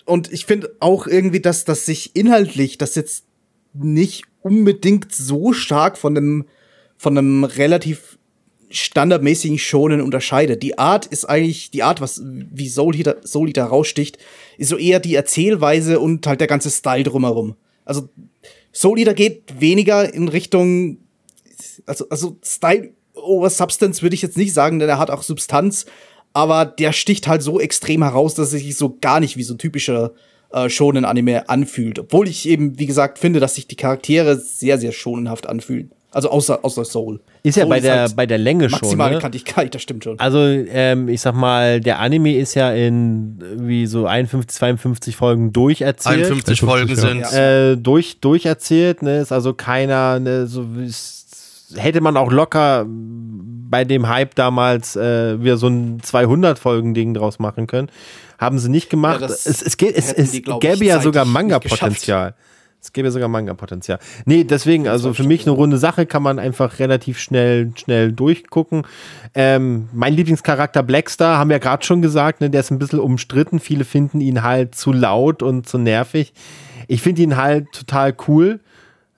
und 0.09 0.31
ich 0.31 0.45
finde 0.45 0.75
auch 0.79 1.07
irgendwie, 1.07 1.39
dass 1.39 1.65
das 1.65 1.85
sich 1.85 2.15
inhaltlich 2.15 2.77
das 2.77 2.95
jetzt 2.95 3.25
nicht 3.73 4.25
unbedingt 4.41 5.13
so 5.13 5.53
stark 5.53 5.97
von 5.97 6.17
einem 6.17 6.45
von 6.97 7.17
einem 7.17 7.43
relativ 7.45 8.17
standardmäßigen 8.71 9.57
Shonen 9.57 10.01
unterscheidet. 10.01 10.61
Die 10.63 10.77
Art 10.77 11.05
ist 11.05 11.25
eigentlich, 11.25 11.71
die 11.71 11.83
Art, 11.83 12.01
was 12.01 12.21
wie 12.23 12.67
Soul 12.67 12.95
Eater, 12.95 13.63
raussticht, 13.63 14.17
ist 14.57 14.69
so 14.69 14.77
eher 14.77 14.99
die 14.99 15.15
Erzählweise 15.15 15.99
und 15.99 16.27
halt 16.27 16.39
der 16.39 16.47
ganze 16.47 16.69
Style 16.69 17.03
drumherum. 17.03 17.55
Also 17.85 18.09
Soul 18.73 18.99
Eater 18.99 19.13
geht 19.13 19.59
weniger 19.59 20.13
in 20.13 20.27
Richtung, 20.27 20.97
also, 21.85 22.07
also 22.09 22.37
Style 22.43 22.93
over 23.15 23.49
Substance 23.49 24.01
würde 24.01 24.15
ich 24.15 24.21
jetzt 24.21 24.37
nicht 24.37 24.53
sagen, 24.53 24.79
denn 24.79 24.89
er 24.89 24.99
hat 24.99 25.09
auch 25.09 25.23
Substanz, 25.23 25.85
aber 26.39 26.65
der 26.65 26.93
sticht 26.93 27.27
halt 27.27 27.43
so 27.43 27.59
extrem 27.59 28.01
heraus, 28.01 28.33
dass 28.33 28.53
er 28.53 28.59
sich 28.59 28.77
so 28.77 28.97
gar 29.01 29.19
nicht 29.19 29.35
wie 29.35 29.43
so 29.43 29.55
ein 29.55 29.57
typischer 29.57 30.11
äh, 30.53 30.69
Shonen-Anime 30.69 31.49
anfühlt. 31.49 31.99
Obwohl 31.99 32.29
ich 32.29 32.47
eben, 32.47 32.79
wie 32.79 32.85
gesagt, 32.85 33.19
finde, 33.19 33.41
dass 33.41 33.55
sich 33.55 33.67
die 33.67 33.75
Charaktere 33.75 34.37
sehr, 34.37 34.77
sehr 34.77 34.93
schonenhaft 34.93 35.49
anfühlen. 35.49 35.91
Also 36.11 36.29
außer, 36.29 36.63
außer 36.63 36.85
Soul. 36.85 37.19
Ist 37.43 37.57
ja 37.57 37.63
Soul 37.63 37.69
bei 37.69 37.79
der, 37.81 37.99
halt 37.99 38.15
bei 38.15 38.25
der 38.25 38.37
Länge 38.37 38.69
schon. 38.69 38.79
maximale 38.79 39.15
Ne? 39.15 39.21
Kantigkeit, 39.21 39.75
das 39.75 39.81
stimmt 39.81 40.05
schon. 40.05 40.17
Also, 40.17 40.39
ähm, 40.39 41.09
ich 41.09 41.19
sag 41.19 41.35
mal, 41.35 41.81
der 41.81 41.99
Anime 41.99 42.35
ist 42.35 42.55
ja 42.55 42.71
in 42.71 43.37
wie 43.57 43.85
so 43.85 44.07
51, 44.07 44.57
52 44.57 45.15
Folgen 45.17 45.51
durcherzählt. 45.51 46.25
51 46.25 46.61
Folgen 46.61 46.89
ja. 46.89 46.95
sind 46.95 47.33
Äh, 47.33 47.75
durch, 47.75 48.21
durcherzählt, 48.21 49.03
ne? 49.03 49.19
Ist 49.19 49.33
also 49.33 49.53
keiner, 49.53 50.19
ne, 50.19 50.47
so 50.47 50.65
ist, 50.83 51.75
hätte 51.75 52.01
man 52.01 52.15
auch 52.17 52.31
locker 52.31 52.87
bei 53.69 53.85
dem 53.85 54.07
Hype 54.07 54.35
damals 54.35 54.95
äh, 54.95 55.41
wieder 55.41 55.57
so 55.57 55.67
ein 55.67 56.01
200-Folgen-Ding 56.01 57.13
draus 57.13 57.39
machen 57.39 57.67
können. 57.67 57.89
Haben 58.37 58.57
sie 58.59 58.69
nicht 58.69 58.89
gemacht. 58.89 59.21
Ja, 59.21 59.27
es, 59.27 59.45
es, 59.45 59.77
geht, 59.77 59.95
es, 59.95 60.11
es 60.11 60.31
die, 60.31 60.41
gäbe 60.41 60.85
ja 60.85 61.01
sogar 61.01 61.25
Manga-Potenzial. 61.25 62.35
Es 62.81 62.93
gäbe 62.93 63.11
sogar 63.11 63.27
Manga-Potenzial. 63.27 63.99
Nee, 64.25 64.45
deswegen, 64.45 64.87
also 64.87 65.13
für 65.13 65.25
mich 65.25 65.45
eine 65.45 65.51
runde 65.51 65.77
Sache, 65.77 66.05
kann 66.05 66.23
man 66.23 66.39
einfach 66.39 66.79
relativ 66.79 67.19
schnell, 67.19 67.73
schnell 67.75 68.13
durchgucken. 68.13 68.83
Ähm, 69.35 69.89
mein 69.91 70.13
Lieblingscharakter 70.13 70.81
Blackstar, 70.81 71.37
haben 71.37 71.49
wir 71.49 71.55
ja 71.55 71.59
gerade 71.59 71.85
schon 71.85 72.01
gesagt, 72.01 72.39
ne, 72.39 72.49
der 72.49 72.61
ist 72.61 72.71
ein 72.71 72.79
bisschen 72.79 72.99
umstritten. 72.99 73.59
Viele 73.59 73.83
finden 73.83 74.21
ihn 74.21 74.43
halt 74.43 74.75
zu 74.75 74.93
laut 74.93 75.43
und 75.43 75.67
zu 75.67 75.77
nervig. 75.77 76.33
Ich 76.87 77.01
finde 77.01 77.21
ihn 77.21 77.35
halt 77.35 77.67
total 77.73 78.15
cool. 78.27 78.61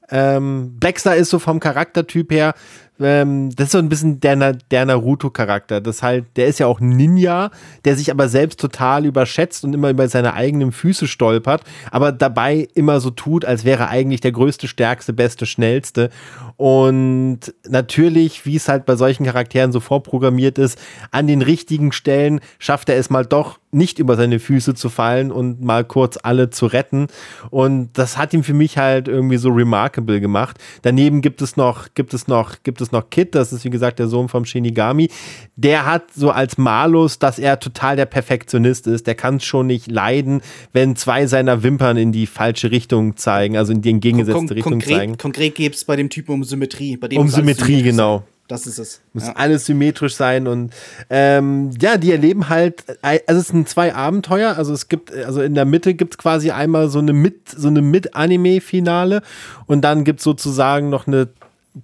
Ähm, 0.09 0.77
Blackstar 0.79 1.15
ist 1.15 1.29
so 1.29 1.37
vom 1.37 1.59
Charaktertyp 1.59 2.31
her 2.31 2.55
ähm, 3.01 3.49
das 3.55 3.67
ist 3.67 3.71
so 3.71 3.77
ein 3.77 3.89
bisschen 3.89 4.19
der, 4.19 4.53
der 4.53 4.85
Naruto-Charakter. 4.85 5.81
Das 5.81 6.03
halt, 6.03 6.25
der 6.35 6.47
ist 6.47 6.59
ja 6.59 6.67
auch 6.67 6.79
Ninja, 6.79 7.51
der 7.85 7.95
sich 7.95 8.11
aber 8.11 8.27
selbst 8.29 8.59
total 8.59 9.05
überschätzt 9.05 9.63
und 9.63 9.73
immer 9.73 9.89
über 9.89 10.07
seine 10.07 10.33
eigenen 10.33 10.71
Füße 10.71 11.07
stolpert, 11.07 11.63
aber 11.91 12.11
dabei 12.11 12.67
immer 12.73 12.99
so 12.99 13.09
tut, 13.09 13.45
als 13.45 13.65
wäre 13.65 13.83
er 13.83 13.89
eigentlich 13.89 14.21
der 14.21 14.31
größte, 14.31 14.67
stärkste, 14.67 15.13
beste, 15.13 15.45
schnellste. 15.45 16.09
Und 16.57 17.39
natürlich, 17.67 18.45
wie 18.45 18.55
es 18.55 18.67
halt 18.67 18.85
bei 18.85 18.95
solchen 18.95 19.25
Charakteren 19.25 19.71
so 19.71 19.79
vorprogrammiert 19.79 20.57
ist, 20.57 20.79
an 21.11 21.27
den 21.27 21.41
richtigen 21.41 21.91
Stellen 21.91 22.41
schafft 22.59 22.89
er 22.89 22.97
es 22.97 23.09
mal 23.09 23.25
doch 23.25 23.60
nicht 23.71 23.99
über 23.99 24.15
seine 24.15 24.39
Füße 24.39 24.73
zu 24.75 24.89
fallen 24.89 25.31
und 25.31 25.61
mal 25.61 25.83
kurz 25.83 26.17
alle 26.21 26.49
zu 26.49 26.65
retten. 26.65 27.07
Und 27.49 27.89
das 27.93 28.17
hat 28.17 28.33
ihn 28.33 28.43
für 28.43 28.53
mich 28.53 28.77
halt 28.77 29.07
irgendwie 29.07 29.37
so 29.37 29.49
remarkable 29.49 30.19
gemacht. 30.19 30.57
Daneben 30.81 31.21
gibt 31.21 31.41
es 31.41 31.57
noch, 31.57 31.87
gibt 31.93 32.13
es 32.13 32.27
noch, 32.27 32.63
gibt 32.63 32.81
es 32.81 32.91
noch 32.91 33.09
Kid, 33.09 33.35
das 33.35 33.53
ist 33.53 33.63
wie 33.63 33.69
gesagt 33.69 33.99
der 33.99 34.07
Sohn 34.07 34.29
vom 34.29 34.45
Shinigami. 34.45 35.09
Der 35.55 35.85
hat 35.85 36.13
so 36.13 36.31
als 36.31 36.57
Malus, 36.57 37.19
dass 37.19 37.39
er 37.39 37.59
total 37.59 37.95
der 37.95 38.05
Perfektionist 38.05 38.87
ist. 38.87 39.07
Der 39.07 39.15
kann 39.15 39.37
es 39.37 39.45
schon 39.45 39.67
nicht 39.67 39.89
leiden, 39.89 40.41
wenn 40.73 40.95
zwei 40.95 41.27
seiner 41.27 41.63
Wimpern 41.63 41.97
in 41.97 42.11
die 42.11 42.27
falsche 42.27 42.71
Richtung 42.71 43.15
zeigen, 43.15 43.57
also 43.57 43.71
in 43.71 43.81
die 43.81 43.89
entgegengesetzte 43.91 44.39
Kon 44.39 44.47
Richtung 44.49 44.71
konkret, 44.73 44.97
zeigen. 44.97 45.17
Konkret 45.17 45.55
geht 45.55 45.75
es 45.75 45.85
bei 45.85 45.95
dem 45.95 46.09
Typen 46.09 46.33
um 46.33 46.43
Symmetrie. 46.43 46.97
Bei 46.97 47.07
um 47.17 47.27
Symmetrie, 47.27 47.83
genau. 47.83 48.23
Das 48.51 48.67
ist 48.67 48.79
es. 48.79 48.99
Muss 49.13 49.27
ja. 49.27 49.33
alles 49.37 49.65
symmetrisch 49.65 50.15
sein 50.15 50.45
und 50.45 50.73
ähm, 51.09 51.69
ja, 51.79 51.95
die 51.95 52.11
erleben 52.11 52.49
halt, 52.49 52.83
also 53.01 53.39
es 53.39 53.47
sind 53.47 53.69
zwei 53.69 53.95
Abenteuer, 53.95 54.57
also 54.57 54.73
es 54.73 54.89
gibt, 54.89 55.09
also 55.13 55.41
in 55.41 55.55
der 55.55 55.63
Mitte 55.63 55.93
gibt 55.93 56.15
es 56.15 56.17
quasi 56.17 56.51
einmal 56.51 56.89
so 56.89 56.99
eine 56.99 57.13
mit, 57.13 57.47
so 57.47 57.69
eine 57.69 57.81
Mit-Anime-Finale 57.81 59.21
und 59.67 59.83
dann 59.83 60.03
gibt 60.03 60.19
es 60.19 60.25
sozusagen 60.25 60.89
noch 60.89 61.07
eine 61.07 61.29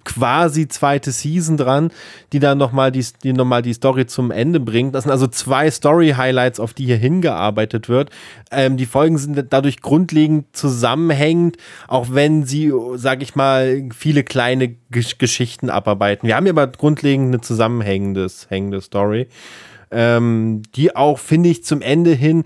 quasi 0.04 0.68
zweite 0.68 1.12
Season 1.12 1.56
dran, 1.56 1.90
die 2.32 2.40
dann 2.40 2.58
nochmal 2.58 2.92
die, 2.92 3.04
die, 3.22 3.32
noch 3.32 3.60
die 3.62 3.72
Story 3.72 4.06
zum 4.06 4.30
Ende 4.30 4.60
bringt. 4.60 4.94
Das 4.94 5.04
sind 5.04 5.10
also 5.10 5.26
zwei 5.26 5.70
Story-Highlights, 5.70 6.60
auf 6.60 6.74
die 6.74 6.84
hier 6.84 6.96
hingearbeitet 6.96 7.88
wird. 7.88 8.10
Ähm, 8.50 8.76
die 8.76 8.86
Folgen 8.86 9.18
sind 9.18 9.46
dadurch 9.50 9.80
grundlegend 9.80 10.54
zusammenhängend, 10.54 11.56
auch 11.86 12.08
wenn 12.10 12.44
sie, 12.44 12.72
sag 12.96 13.22
ich 13.22 13.34
mal, 13.34 13.88
viele 13.94 14.24
kleine 14.24 14.76
Gesch 14.90 15.18
Geschichten 15.18 15.70
abarbeiten. 15.70 16.26
Wir 16.26 16.36
haben 16.36 16.44
hier 16.44 16.52
aber 16.52 16.66
grundlegend 16.66 17.28
eine 17.28 17.40
zusammenhängende 17.40 18.28
hängende 18.48 18.80
Story. 18.80 19.28
Ähm, 19.90 20.62
die 20.74 20.94
auch, 20.94 21.18
finde 21.18 21.48
ich, 21.48 21.64
zum 21.64 21.80
Ende 21.80 22.12
hin 22.12 22.44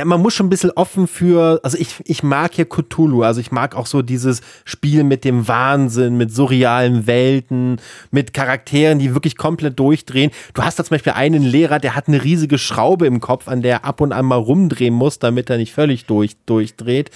der, 0.00 0.06
man 0.06 0.22
muss 0.22 0.32
schon 0.32 0.46
ein 0.46 0.50
bisschen 0.50 0.70
offen 0.70 1.06
für, 1.06 1.60
also 1.62 1.76
ich, 1.76 1.96
ich 2.04 2.22
mag 2.22 2.54
hier 2.54 2.66
Cthulhu, 2.66 3.22
also 3.22 3.38
ich 3.40 3.52
mag 3.52 3.76
auch 3.76 3.84
so 3.84 4.00
dieses 4.00 4.40
Spiel 4.64 5.04
mit 5.04 5.24
dem 5.24 5.46
Wahnsinn, 5.46 6.16
mit 6.16 6.34
surrealen 6.34 7.06
Welten, 7.06 7.76
mit 8.10 8.32
Charakteren, 8.32 8.98
die 8.98 9.12
wirklich 9.14 9.36
komplett 9.36 9.78
durchdrehen. 9.78 10.30
Du 10.54 10.62
hast 10.62 10.78
da 10.78 10.84
zum 10.84 10.94
Beispiel 10.94 11.12
einen 11.12 11.42
Lehrer, 11.42 11.78
der 11.78 11.94
hat 11.94 12.08
eine 12.08 12.24
riesige 12.24 12.56
Schraube 12.56 13.06
im 13.06 13.20
Kopf, 13.20 13.46
an 13.46 13.60
der 13.60 13.70
er 13.70 13.84
ab 13.84 14.00
und 14.00 14.12
an 14.12 14.24
mal 14.24 14.36
rumdrehen 14.36 14.94
muss, 14.94 15.18
damit 15.18 15.50
er 15.50 15.58
nicht 15.58 15.74
völlig 15.74 16.06
durch, 16.06 16.36
durchdreht. 16.46 17.10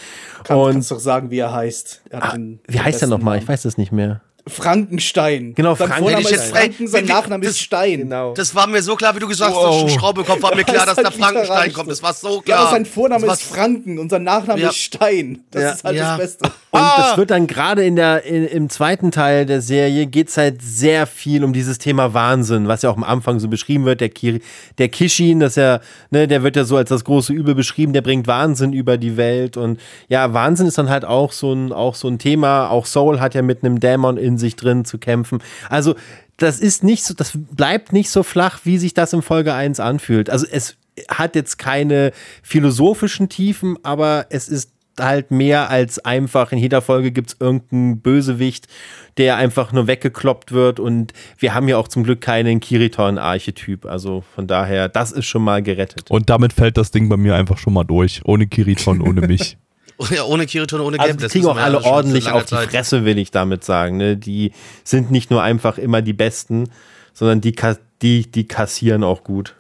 Kann, 0.44 0.58
und, 0.58 0.72
kannst 0.72 0.90
doch 0.90 1.00
sagen, 1.00 1.30
wie 1.30 1.38
er 1.38 1.54
heißt. 1.54 2.02
Er 2.10 2.22
ah, 2.22 2.36
wie 2.68 2.80
heißt 2.80 3.00
er 3.00 3.08
nochmal? 3.08 3.38
Ich 3.38 3.48
weiß 3.48 3.64
es 3.64 3.78
nicht 3.78 3.92
mehr. 3.92 4.20
Frankenstein. 4.46 5.54
Genau, 5.54 5.74
sein 5.74 5.90
Vorname 5.90 6.28
ist 6.28 6.44
Franken, 6.50 6.86
sein 6.86 7.06
Nachname 7.06 7.46
ist 7.46 7.60
Stein. 7.60 8.00
Genau. 8.00 8.34
Das 8.34 8.54
war 8.54 8.66
mir 8.66 8.82
so 8.82 8.94
klar, 8.94 9.14
wie 9.14 9.20
du 9.20 9.26
gesagt 9.26 9.54
wow. 9.54 9.84
hast, 9.84 9.94
Schraube 9.94 10.22
kommt, 10.22 10.42
war 10.42 10.54
mir 10.54 10.64
klar, 10.64 10.84
dass 10.84 10.96
da 10.96 11.10
Frankenstein 11.10 11.72
kommt. 11.72 11.90
Das 11.90 12.02
war 12.02 12.12
so 12.12 12.42
klar. 12.42 12.64
Ja, 12.64 12.70
sein 12.70 12.84
Vorname 12.84 13.26
ist 13.26 13.42
Franken 13.42 13.98
und 13.98 14.10
sein 14.10 14.22
Nachname 14.22 14.60
ja. 14.60 14.68
ist 14.68 14.76
Stein. 14.76 15.44
Das 15.50 15.62
ja. 15.62 15.70
ist 15.70 15.84
halt 15.84 15.96
ja. 15.96 16.16
das 16.16 16.18
Beste. 16.18 16.44
Und 16.70 16.80
ah. 16.80 16.94
das 16.98 17.16
wird 17.16 17.30
dann 17.30 17.46
gerade 17.46 17.84
in 17.84 17.96
der, 17.96 18.24
in, 18.24 18.44
im 18.46 18.68
zweiten 18.68 19.10
Teil 19.10 19.46
der 19.46 19.62
Serie 19.62 20.06
geht 20.06 20.28
es 20.28 20.36
halt 20.36 20.60
sehr 20.60 21.06
viel 21.06 21.42
um 21.42 21.54
dieses 21.54 21.78
Thema 21.78 22.12
Wahnsinn, 22.12 22.68
was 22.68 22.82
ja 22.82 22.90
auch 22.90 22.96
am 22.96 23.04
Anfang 23.04 23.38
so 23.38 23.48
beschrieben 23.48 23.86
wird. 23.86 24.00
Der, 24.00 24.10
Ki 24.10 24.40
der 24.76 24.88
Kishin, 24.88 25.40
das 25.40 25.54
ja, 25.54 25.80
ne, 26.10 26.28
der 26.28 26.42
wird 26.42 26.56
ja 26.56 26.64
so 26.64 26.76
als 26.76 26.90
das 26.90 27.04
große 27.04 27.32
Übel 27.32 27.54
beschrieben, 27.54 27.94
der 27.94 28.02
bringt 28.02 28.26
Wahnsinn 28.26 28.74
über 28.74 28.98
die 28.98 29.16
Welt. 29.16 29.56
Und 29.56 29.80
ja, 30.08 30.34
Wahnsinn 30.34 30.66
ist 30.66 30.76
dann 30.76 30.90
halt 30.90 31.06
auch 31.06 31.32
so 31.32 31.52
ein, 31.52 31.72
auch 31.72 31.94
so 31.94 32.08
ein 32.08 32.18
Thema. 32.18 32.68
Auch 32.68 32.84
Soul 32.84 33.20
hat 33.20 33.34
ja 33.34 33.40
mit 33.40 33.64
einem 33.64 33.80
Dämon 33.80 34.18
in 34.18 34.33
sich 34.38 34.56
drin 34.56 34.84
zu 34.84 34.98
kämpfen. 34.98 35.38
Also, 35.68 35.94
das 36.36 36.58
ist 36.58 36.82
nicht 36.82 37.04
so, 37.04 37.14
das 37.14 37.32
bleibt 37.34 37.92
nicht 37.92 38.10
so 38.10 38.22
flach, 38.22 38.60
wie 38.64 38.78
sich 38.78 38.94
das 38.94 39.12
in 39.12 39.22
Folge 39.22 39.54
1 39.54 39.80
anfühlt. 39.80 40.30
Also, 40.30 40.46
es 40.50 40.76
hat 41.08 41.34
jetzt 41.34 41.58
keine 41.58 42.12
philosophischen 42.42 43.28
Tiefen, 43.28 43.78
aber 43.82 44.26
es 44.30 44.48
ist 44.48 44.70
halt 45.00 45.30
mehr 45.30 45.70
als 45.70 45.98
einfach, 45.98 46.52
in 46.52 46.58
jeder 46.58 46.82
Folge 46.82 47.10
gibt 47.10 47.30
es 47.30 47.36
irgendeinen 47.40 48.00
Bösewicht, 48.00 48.68
der 49.16 49.36
einfach 49.36 49.72
nur 49.72 49.86
weggekloppt 49.86 50.52
wird 50.52 50.80
und 50.80 51.12
wir 51.38 51.54
haben 51.54 51.68
ja 51.68 51.78
auch 51.78 51.88
zum 51.88 52.04
Glück 52.04 52.20
keinen 52.20 52.60
Kiriton-Archetyp, 52.60 53.86
also 53.86 54.22
von 54.34 54.46
daher, 54.46 54.88
das 54.88 55.12
ist 55.12 55.26
schon 55.26 55.42
mal 55.42 55.62
gerettet. 55.62 56.10
Und 56.10 56.30
damit 56.30 56.52
fällt 56.52 56.76
das 56.76 56.90
Ding 56.90 57.08
bei 57.08 57.16
mir 57.16 57.34
einfach 57.34 57.58
schon 57.58 57.72
mal 57.72 57.84
durch, 57.84 58.22
ohne 58.24 58.46
Kiriton, 58.46 59.00
ohne 59.00 59.26
mich. 59.26 59.56
Ja, 60.10 60.24
ohne 60.24 60.46
Kiriton, 60.46 60.80
ohne 60.80 60.98
Game. 60.98 61.06
Also 61.06 61.18
die 61.18 61.26
kriegen 61.28 61.46
auch 61.46 61.56
alle 61.56 61.82
ordentlich 61.84 62.28
auf 62.28 62.44
die 62.44 62.56
Fresse, 62.56 63.04
will 63.04 63.18
ich 63.18 63.30
damit 63.30 63.64
sagen. 63.64 63.96
Ne? 63.96 64.16
Die 64.16 64.52
sind 64.82 65.10
nicht 65.10 65.30
nur 65.30 65.42
einfach 65.42 65.78
immer 65.78 66.02
die 66.02 66.12
Besten, 66.12 66.68
sondern 67.12 67.40
die, 67.40 67.54
die, 68.02 68.30
die 68.30 68.48
kassieren 68.48 69.04
auch 69.04 69.24
gut. 69.24 69.54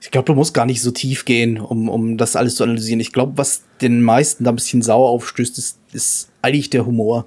Ich 0.00 0.10
glaube, 0.10 0.26
du 0.26 0.34
musst 0.34 0.54
gar 0.54 0.66
nicht 0.66 0.82
so 0.82 0.90
tief 0.90 1.24
gehen, 1.24 1.60
um, 1.60 1.88
um 1.88 2.16
das 2.16 2.34
alles 2.34 2.56
zu 2.56 2.64
analysieren. 2.64 3.00
Ich 3.00 3.12
glaube, 3.12 3.38
was 3.38 3.62
den 3.80 4.02
meisten 4.02 4.44
da 4.44 4.50
ein 4.50 4.56
bisschen 4.56 4.82
sauer 4.82 5.08
aufstößt, 5.10 5.56
ist, 5.58 5.78
ist 5.92 6.30
eigentlich 6.42 6.70
der 6.70 6.84
Humor. 6.84 7.26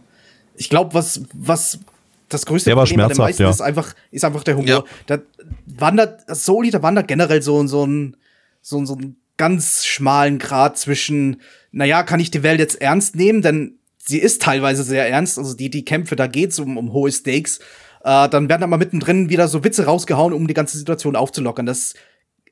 Ich 0.55 0.69
glaube, 0.69 0.93
was, 0.93 1.21
was 1.33 1.79
das 2.27 2.45
größte 2.45 2.69
der 2.69 2.75
Problem 2.75 2.97
bei 2.97 3.07
den 3.07 3.17
meisten 3.17 3.43
ja. 3.43 3.49
ist, 3.49 3.61
einfach, 3.61 3.93
ist 4.11 4.25
einfach 4.25 4.43
der 4.43 4.57
Humor. 4.57 4.67
Ja. 4.67 4.83
Da 5.05 5.19
wandert, 5.65 6.23
Soli, 6.27 6.71
da 6.71 6.81
wandert 6.81 7.07
generell 7.07 7.41
so, 7.41 7.65
so 7.67 7.85
ein, 7.85 8.17
so, 8.61 8.83
so 8.85 8.95
ein 8.95 9.15
ganz 9.37 9.85
schmalen 9.85 10.37
Grad 10.37 10.77
zwischen, 10.77 11.41
naja, 11.71 12.03
kann 12.03 12.19
ich 12.19 12.31
die 12.31 12.43
Welt 12.43 12.59
jetzt 12.59 12.81
ernst 12.81 13.15
nehmen? 13.15 13.41
Denn 13.41 13.79
sie 13.97 14.19
ist 14.19 14.41
teilweise 14.41 14.83
sehr 14.83 15.09
ernst. 15.09 15.37
Also 15.37 15.55
die, 15.55 15.69
die 15.69 15.85
Kämpfe, 15.85 16.15
da 16.15 16.27
geht's 16.27 16.59
um, 16.59 16.77
um 16.77 16.93
hohe 16.93 17.11
Stakes. 17.11 17.59
Äh, 18.03 18.29
dann 18.29 18.49
werden 18.49 18.63
aber 18.63 18.77
mittendrin 18.77 19.29
wieder 19.29 19.47
so 19.47 19.63
Witze 19.63 19.85
rausgehauen, 19.85 20.33
um 20.33 20.47
die 20.47 20.53
ganze 20.53 20.77
Situation 20.77 21.15
aufzulockern. 21.15 21.65
Das 21.65 21.93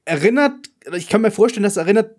erinnert, 0.06 0.54
ich 0.96 1.10
kann 1.10 1.22
mir 1.22 1.32
vorstellen, 1.32 1.64
das 1.64 1.78
erinnert 1.78 2.16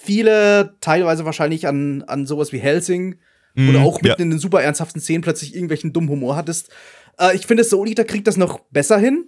viele 0.00 0.76
teilweise 0.80 1.24
wahrscheinlich 1.24 1.66
an, 1.66 2.02
an 2.02 2.26
sowas 2.26 2.52
wie 2.52 2.58
Helsing, 2.58 3.16
mm, 3.54 3.68
wo 3.68 3.72
du 3.72 3.78
auch 3.80 4.02
mitten 4.02 4.20
ja. 4.20 4.24
in 4.24 4.30
den 4.30 4.38
super 4.38 4.62
ernsthaften 4.62 5.00
Szenen 5.00 5.22
plötzlich 5.22 5.54
irgendwelchen 5.54 5.92
dummen 5.92 6.10
Humor 6.10 6.36
hattest. 6.36 6.70
Äh, 7.18 7.34
ich 7.36 7.46
finde, 7.46 7.64
Eater 7.64 8.04
kriegt 8.04 8.26
das 8.26 8.36
noch 8.36 8.60
besser 8.70 8.98
hin. 8.98 9.26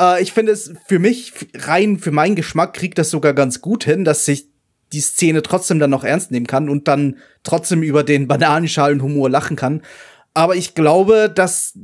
Äh, 0.00 0.22
ich 0.22 0.32
finde 0.32 0.52
es 0.52 0.72
für 0.86 0.98
mich, 0.98 1.32
rein 1.54 1.98
für 1.98 2.12
meinen 2.12 2.36
Geschmack, 2.36 2.74
kriegt 2.74 2.98
das 2.98 3.10
sogar 3.10 3.34
ganz 3.34 3.60
gut 3.60 3.84
hin, 3.84 4.04
dass 4.04 4.24
sich 4.24 4.48
die 4.92 5.00
Szene 5.00 5.42
trotzdem 5.42 5.78
dann 5.78 5.90
noch 5.90 6.04
ernst 6.04 6.30
nehmen 6.30 6.46
kann 6.46 6.68
und 6.68 6.88
dann 6.88 7.16
trotzdem 7.42 7.82
über 7.82 8.04
den 8.04 8.28
Bananenschalenhumor 8.28 9.30
lachen 9.30 9.56
kann. 9.56 9.82
Aber 10.34 10.56
ich 10.56 10.74
glaube, 10.74 11.30
dass 11.34 11.78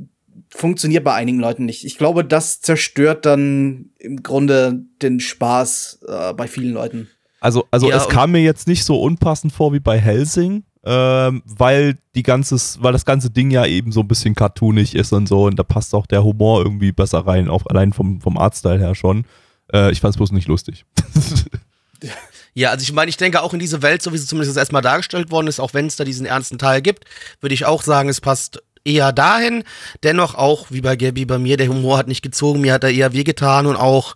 funktioniert 0.49 1.03
bei 1.03 1.13
einigen 1.13 1.39
Leuten 1.39 1.65
nicht. 1.65 1.85
Ich 1.85 1.97
glaube, 1.97 2.25
das 2.25 2.61
zerstört 2.61 3.25
dann 3.25 3.91
im 3.97 4.21
Grunde 4.21 4.83
den 5.01 5.19
Spaß 5.19 5.99
äh, 6.07 6.33
bei 6.33 6.47
vielen 6.47 6.73
Leuten. 6.73 7.07
Also, 7.39 7.65
also 7.71 7.89
ja, 7.89 7.97
es 7.97 8.07
kam 8.07 8.31
mir 8.31 8.41
jetzt 8.41 8.67
nicht 8.67 8.83
so 8.83 9.01
unpassend 9.01 9.53
vor 9.53 9.73
wie 9.73 9.79
bei 9.79 9.97
Helsing, 9.97 10.63
ähm, 10.83 11.41
weil 11.45 11.97
die 12.15 12.23
ganzes, 12.23 12.79
weil 12.81 12.93
das 12.93 13.05
ganze 13.05 13.31
Ding 13.31 13.49
ja 13.49 13.65
eben 13.65 13.91
so 13.91 14.01
ein 14.01 14.07
bisschen 14.07 14.35
cartoonig 14.35 14.95
ist 14.95 15.11
und 15.13 15.27
so 15.27 15.45
und 15.45 15.57
da 15.57 15.63
passt 15.63 15.95
auch 15.95 16.05
der 16.05 16.23
Humor 16.23 16.61
irgendwie 16.63 16.91
besser 16.91 17.25
rein, 17.25 17.49
auch 17.49 17.65
allein 17.67 17.93
vom, 17.93 18.21
vom 18.21 18.37
Artstyle 18.37 18.79
her 18.79 18.93
schon. 18.93 19.25
Äh, 19.73 19.91
ich 19.91 20.01
fand 20.01 20.13
es 20.13 20.17
bloß 20.17 20.33
nicht 20.33 20.47
lustig. 20.47 20.85
Ja, 22.53 22.71
also 22.71 22.83
ich 22.83 22.91
meine, 22.91 23.09
ich 23.09 23.17
denke 23.17 23.41
auch 23.41 23.53
in 23.53 23.59
diese 23.59 23.81
Welt, 23.81 24.01
so 24.01 24.11
wie 24.11 24.17
sie 24.17 24.27
zumindest 24.27 24.57
erstmal 24.57 24.81
dargestellt 24.81 25.31
worden 25.31 25.47
ist, 25.47 25.59
auch 25.59 25.73
wenn 25.73 25.87
es 25.87 25.95
da 25.95 26.03
diesen 26.03 26.25
ernsten 26.25 26.57
Teil 26.57 26.81
gibt, 26.81 27.05
würde 27.39 27.55
ich 27.55 27.65
auch 27.65 27.81
sagen, 27.81 28.09
es 28.09 28.19
passt 28.19 28.61
eher 28.83 29.13
dahin. 29.13 29.63
Dennoch 30.03 30.35
auch, 30.35 30.67
wie 30.69 30.81
bei 30.81 30.95
Gabby, 30.95 31.25
bei 31.25 31.37
mir, 31.37 31.57
der 31.57 31.69
Humor 31.69 31.97
hat 31.97 32.07
nicht 32.07 32.21
gezogen, 32.21 32.61
mir 32.61 32.73
hat 32.73 32.83
er 32.83 32.91
eher 32.91 33.13
wehgetan 33.13 33.67
und 33.67 33.77
auch, 33.77 34.15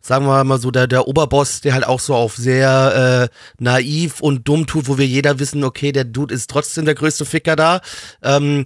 sagen 0.00 0.26
wir 0.26 0.44
mal 0.44 0.60
so, 0.60 0.70
der, 0.70 0.86
der 0.86 1.08
Oberboss, 1.08 1.60
der 1.60 1.74
halt 1.74 1.86
auch 1.86 2.00
so 2.00 2.14
auf 2.14 2.36
sehr 2.36 3.28
äh, 3.30 3.62
naiv 3.62 4.20
und 4.20 4.48
dumm 4.48 4.66
tut, 4.66 4.88
wo 4.88 4.96
wir 4.96 5.06
jeder 5.06 5.38
wissen, 5.38 5.64
okay, 5.64 5.92
der 5.92 6.04
Dude 6.04 6.34
ist 6.34 6.50
trotzdem 6.50 6.84
der 6.84 6.94
größte 6.94 7.24
Ficker 7.24 7.56
da. 7.56 7.80
Ähm, 8.22 8.64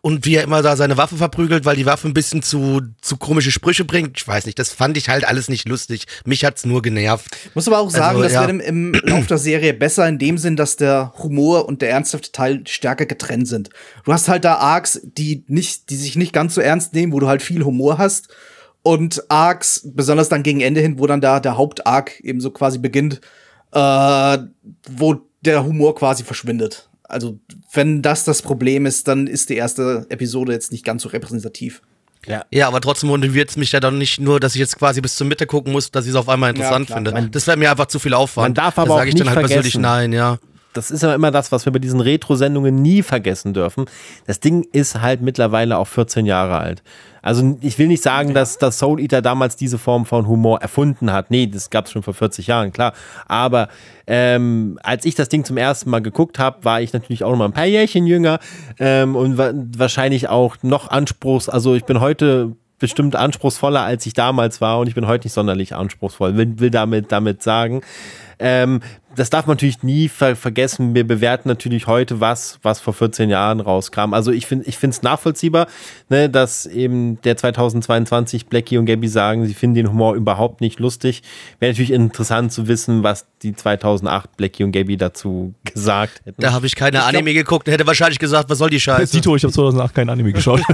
und 0.00 0.24
wie 0.24 0.36
er 0.36 0.44
immer 0.44 0.62
da 0.62 0.76
seine 0.76 0.96
Waffe 0.96 1.16
verprügelt, 1.16 1.64
weil 1.64 1.76
die 1.76 1.86
Waffe 1.86 2.08
ein 2.08 2.14
bisschen 2.14 2.42
zu, 2.42 2.80
zu 3.00 3.16
komische 3.16 3.50
Sprüche 3.50 3.84
bringt. 3.84 4.16
Ich 4.16 4.26
weiß 4.26 4.46
nicht, 4.46 4.58
das 4.58 4.72
fand 4.72 4.96
ich 4.96 5.08
halt 5.08 5.24
alles 5.24 5.48
nicht 5.48 5.68
lustig. 5.68 6.06
Mich 6.24 6.44
hat's 6.44 6.64
nur 6.64 6.82
genervt. 6.82 7.36
Muss 7.54 7.66
aber 7.68 7.78
auch 7.78 7.90
sagen, 7.90 8.16
also, 8.16 8.22
das 8.22 8.32
ja. 8.32 8.40
wird 8.40 8.50
im, 8.50 8.60
im 8.60 8.92
Lauf 9.04 9.26
der 9.26 9.38
Serie 9.38 9.74
besser 9.74 10.08
in 10.08 10.18
dem 10.18 10.38
Sinn, 10.38 10.56
dass 10.56 10.76
der 10.76 11.12
Humor 11.18 11.66
und 11.66 11.82
der 11.82 11.90
ernsthafte 11.90 12.32
Teil 12.32 12.62
stärker 12.66 13.06
getrennt 13.06 13.48
sind. 13.48 13.70
Du 14.04 14.12
hast 14.12 14.28
halt 14.28 14.44
da 14.44 14.54
Arcs, 14.56 15.00
die 15.02 15.44
nicht, 15.48 15.90
die 15.90 15.96
sich 15.96 16.16
nicht 16.16 16.32
ganz 16.32 16.54
so 16.54 16.60
ernst 16.60 16.94
nehmen, 16.94 17.12
wo 17.12 17.20
du 17.20 17.28
halt 17.28 17.42
viel 17.42 17.64
Humor 17.64 17.98
hast. 17.98 18.28
Und 18.82 19.30
Arcs, 19.30 19.82
besonders 19.84 20.28
dann 20.28 20.42
gegen 20.42 20.60
Ende 20.60 20.80
hin, 20.80 20.98
wo 20.98 21.06
dann 21.06 21.20
da 21.20 21.38
der 21.38 21.56
Hauptarc 21.56 22.20
eben 22.20 22.40
so 22.40 22.50
quasi 22.50 22.78
beginnt, 22.78 23.20
äh, 23.72 24.38
wo 24.90 25.20
der 25.42 25.64
Humor 25.64 25.94
quasi 25.94 26.24
verschwindet. 26.24 26.88
Also, 27.12 27.38
wenn 27.72 28.02
das 28.02 28.24
das 28.24 28.42
Problem 28.42 28.86
ist, 28.86 29.06
dann 29.08 29.26
ist 29.26 29.50
die 29.50 29.56
erste 29.56 30.06
Episode 30.08 30.52
jetzt 30.52 30.72
nicht 30.72 30.84
ganz 30.84 31.02
so 31.02 31.08
repräsentativ. 31.10 31.82
Ja, 32.52 32.68
aber 32.68 32.80
trotzdem 32.80 33.08
motiviert 33.08 33.50
es 33.50 33.56
mich 33.56 33.72
ja 33.72 33.80
dann 33.80 33.98
nicht 33.98 34.20
nur, 34.20 34.38
dass 34.38 34.54
ich 34.54 34.60
jetzt 34.60 34.78
quasi 34.78 35.00
bis 35.00 35.16
zur 35.16 35.26
Mitte 35.26 35.44
gucken 35.46 35.72
muss, 35.72 35.90
dass 35.90 36.04
ich 36.04 36.10
es 36.10 36.16
auf 36.16 36.28
einmal 36.28 36.50
interessant 36.50 36.86
klar. 36.86 36.98
finde. 36.98 37.10
Man- 37.12 37.30
das 37.32 37.46
wäre 37.48 37.56
mir 37.56 37.70
einfach 37.70 37.86
zu 37.86 37.98
viel 37.98 38.14
Aufwand. 38.14 38.44
Man 38.44 38.54
darf 38.54 38.76
da 38.76 38.82
aber 38.82 38.94
auch 38.94 38.98
sage 38.98 39.08
ich 39.08 39.14
nicht 39.14 39.26
dann 39.26 39.34
halt 39.34 39.40
persönlich 39.46 39.72
vergessen. 39.72 39.82
nein, 39.82 40.12
ja. 40.12 40.38
Das 40.72 40.90
ist 40.90 41.04
aber 41.04 41.14
immer 41.14 41.30
das, 41.30 41.52
was 41.52 41.64
wir 41.64 41.72
bei 41.72 41.78
diesen 41.78 42.00
Retro-Sendungen 42.00 42.74
nie 42.74 43.02
vergessen 43.02 43.54
dürfen. 43.54 43.86
Das 44.26 44.40
Ding 44.40 44.66
ist 44.72 45.00
halt 45.00 45.20
mittlerweile 45.20 45.78
auch 45.78 45.86
14 45.86 46.26
Jahre 46.26 46.58
alt. 46.58 46.82
Also 47.22 47.56
ich 47.60 47.78
will 47.78 47.86
nicht 47.86 48.02
sagen, 48.02 48.34
dass 48.34 48.58
das 48.58 48.78
Soul 48.78 49.00
Eater 49.00 49.22
damals 49.22 49.54
diese 49.54 49.78
Form 49.78 50.06
von 50.06 50.26
Humor 50.26 50.60
erfunden 50.60 51.12
hat. 51.12 51.30
Nee, 51.30 51.46
das 51.46 51.70
gab 51.70 51.86
es 51.86 51.92
schon 51.92 52.02
vor 52.02 52.14
40 52.14 52.48
Jahren, 52.48 52.72
klar. 52.72 52.94
Aber 53.26 53.68
ähm, 54.08 54.78
als 54.82 55.04
ich 55.04 55.14
das 55.14 55.28
Ding 55.28 55.44
zum 55.44 55.56
ersten 55.56 55.88
Mal 55.88 56.02
geguckt 56.02 56.40
habe, 56.40 56.64
war 56.64 56.80
ich 56.80 56.92
natürlich 56.92 57.22
auch 57.22 57.30
noch 57.30 57.38
mal 57.38 57.44
ein 57.44 57.52
paar 57.52 57.66
Jährchen 57.66 58.06
jünger 58.06 58.40
ähm, 58.80 59.14
und 59.14 59.38
wa 59.38 59.52
wahrscheinlich 59.54 60.28
auch 60.28 60.56
noch 60.62 60.88
anspruchs. 60.88 61.48
Also 61.48 61.74
ich 61.74 61.84
bin 61.84 62.00
heute 62.00 62.56
bestimmt 62.80 63.14
anspruchsvoller, 63.14 63.82
als 63.82 64.04
ich 64.06 64.12
damals 64.12 64.60
war 64.60 64.80
und 64.80 64.88
ich 64.88 64.96
bin 64.96 65.06
heute 65.06 65.26
nicht 65.26 65.34
sonderlich 65.34 65.76
anspruchsvoll. 65.76 66.36
Will, 66.36 66.58
will 66.58 66.70
damit, 66.70 67.12
damit 67.12 67.40
sagen. 67.40 67.82
Ähm, 68.40 68.80
das 69.16 69.30
darf 69.30 69.46
man 69.46 69.56
natürlich 69.56 69.82
nie 69.82 70.08
ver 70.08 70.36
vergessen. 70.36 70.94
Wir 70.94 71.06
bewerten 71.06 71.48
natürlich 71.48 71.86
heute 71.86 72.20
was, 72.20 72.58
was 72.62 72.80
vor 72.80 72.94
14 72.94 73.30
Jahren 73.30 73.60
rauskam. 73.60 74.14
Also 74.14 74.30
ich 74.30 74.46
finde, 74.46 74.66
ich 74.68 74.78
finde 74.78 74.94
es 74.94 75.02
nachvollziehbar, 75.02 75.66
ne, 76.08 76.30
dass 76.30 76.66
eben 76.66 77.20
der 77.22 77.36
2022 77.36 78.46
Blackie 78.46 78.78
und 78.78 78.86
Gabby 78.86 79.08
sagen, 79.08 79.46
sie 79.46 79.54
finden 79.54 79.74
den 79.74 79.90
Humor 79.90 80.14
überhaupt 80.14 80.60
nicht 80.60 80.80
lustig. 80.80 81.22
Wäre 81.58 81.72
natürlich 81.72 81.92
interessant 81.92 82.52
zu 82.52 82.68
wissen, 82.68 83.02
was 83.02 83.26
die 83.42 83.54
2008 83.54 84.36
Blackie 84.36 84.64
und 84.64 84.72
Gabby 84.72 84.96
dazu 84.96 85.54
gesagt 85.64 86.22
hätten. 86.24 86.40
Da 86.40 86.52
habe 86.52 86.66
ich 86.66 86.76
keine 86.76 87.02
Anime 87.02 87.34
geguckt 87.34 87.66
und 87.66 87.72
hätte 87.72 87.86
wahrscheinlich 87.86 88.18
gesagt, 88.18 88.48
was 88.48 88.58
soll 88.58 88.70
die 88.70 88.80
Scheiße? 88.80 89.12
Tito, 89.12 89.34
ich 89.36 89.42
habe 89.42 89.52
2008 89.52 89.94
kein 89.94 90.08
Anime 90.08 90.32
geschaut. 90.32 90.62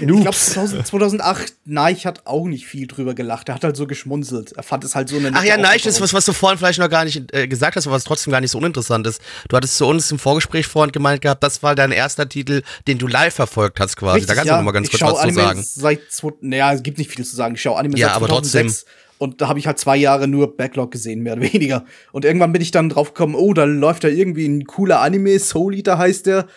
Ich 0.00 0.06
glaube, 0.06 0.32
2008, 0.32 1.54
Neich 1.64 2.06
hat 2.06 2.26
auch 2.26 2.46
nicht 2.46 2.66
viel 2.66 2.86
drüber 2.86 3.14
gelacht. 3.14 3.48
Er 3.48 3.54
hat 3.54 3.64
halt 3.64 3.76
so 3.76 3.86
geschmunzelt. 3.86 4.52
Er 4.52 4.62
fand 4.62 4.84
es 4.84 4.94
halt 4.94 5.08
so 5.08 5.16
eine. 5.16 5.30
Ach 5.34 5.44
ja, 5.44 5.56
das 5.56 5.86
ist 5.86 6.00
was, 6.00 6.12
was 6.12 6.24
du 6.24 6.32
vorhin 6.32 6.58
vielleicht 6.58 6.78
noch 6.78 6.88
gar 6.88 7.04
nicht 7.04 7.32
äh, 7.32 7.46
gesagt 7.46 7.76
hast, 7.76 7.86
aber 7.86 7.96
was 7.96 8.04
trotzdem 8.04 8.32
gar 8.32 8.40
nicht 8.40 8.50
so 8.50 8.58
uninteressant 8.58 9.06
ist. 9.06 9.20
Du 9.48 9.56
hattest 9.56 9.76
zu 9.76 9.86
uns 9.86 10.10
im 10.10 10.18
Vorgespräch 10.18 10.66
vorhin 10.66 10.92
gemeint 10.92 11.22
gehabt, 11.22 11.42
das 11.42 11.62
war 11.62 11.74
dein 11.74 11.92
erster 11.92 12.28
Titel, 12.28 12.62
den 12.86 12.98
du 12.98 13.06
live 13.06 13.34
verfolgt 13.34 13.80
hast 13.80 13.96
quasi. 13.96 14.18
Richtig, 14.18 14.28
da 14.28 14.34
kannst 14.34 14.48
ja. 14.48 14.54
du 14.54 14.58
noch 14.58 14.64
mal 14.64 14.72
ganz 14.72 14.88
ich 14.88 14.92
kurz 14.92 15.02
was 15.02 15.20
zu 15.20 15.22
Anime 15.22 15.42
sagen. 15.42 15.62
Seit, 15.62 16.00
naja, 16.40 16.72
es 16.72 16.82
gibt 16.82 16.98
nicht 16.98 17.10
viel 17.10 17.24
zu 17.24 17.36
sagen. 17.36 17.54
Ich 17.54 17.62
schaue 17.62 17.78
Anime 17.78 17.96
Ja, 17.96 18.08
seit 18.08 18.16
aber 18.16 18.28
2006 18.28 18.86
und 19.22 19.40
da 19.40 19.46
habe 19.46 19.60
ich 19.60 19.68
halt 19.68 19.78
zwei 19.78 19.96
Jahre 19.96 20.26
nur 20.26 20.56
Backlog 20.56 20.90
gesehen, 20.90 21.22
mehr 21.22 21.34
oder 21.34 21.42
weniger. 21.52 21.84
Und 22.10 22.24
irgendwann 22.24 22.52
bin 22.52 22.60
ich 22.60 22.72
dann 22.72 22.88
drauf 22.88 23.14
gekommen, 23.14 23.36
oh, 23.36 23.54
da 23.54 23.62
läuft 23.62 24.02
da 24.02 24.08
irgendwie 24.08 24.48
ein 24.48 24.64
cooler 24.64 25.00
Anime, 25.00 25.38
Soul 25.38 25.76
Eater 25.76 25.96
heißt 25.96 26.26
der. 26.26 26.48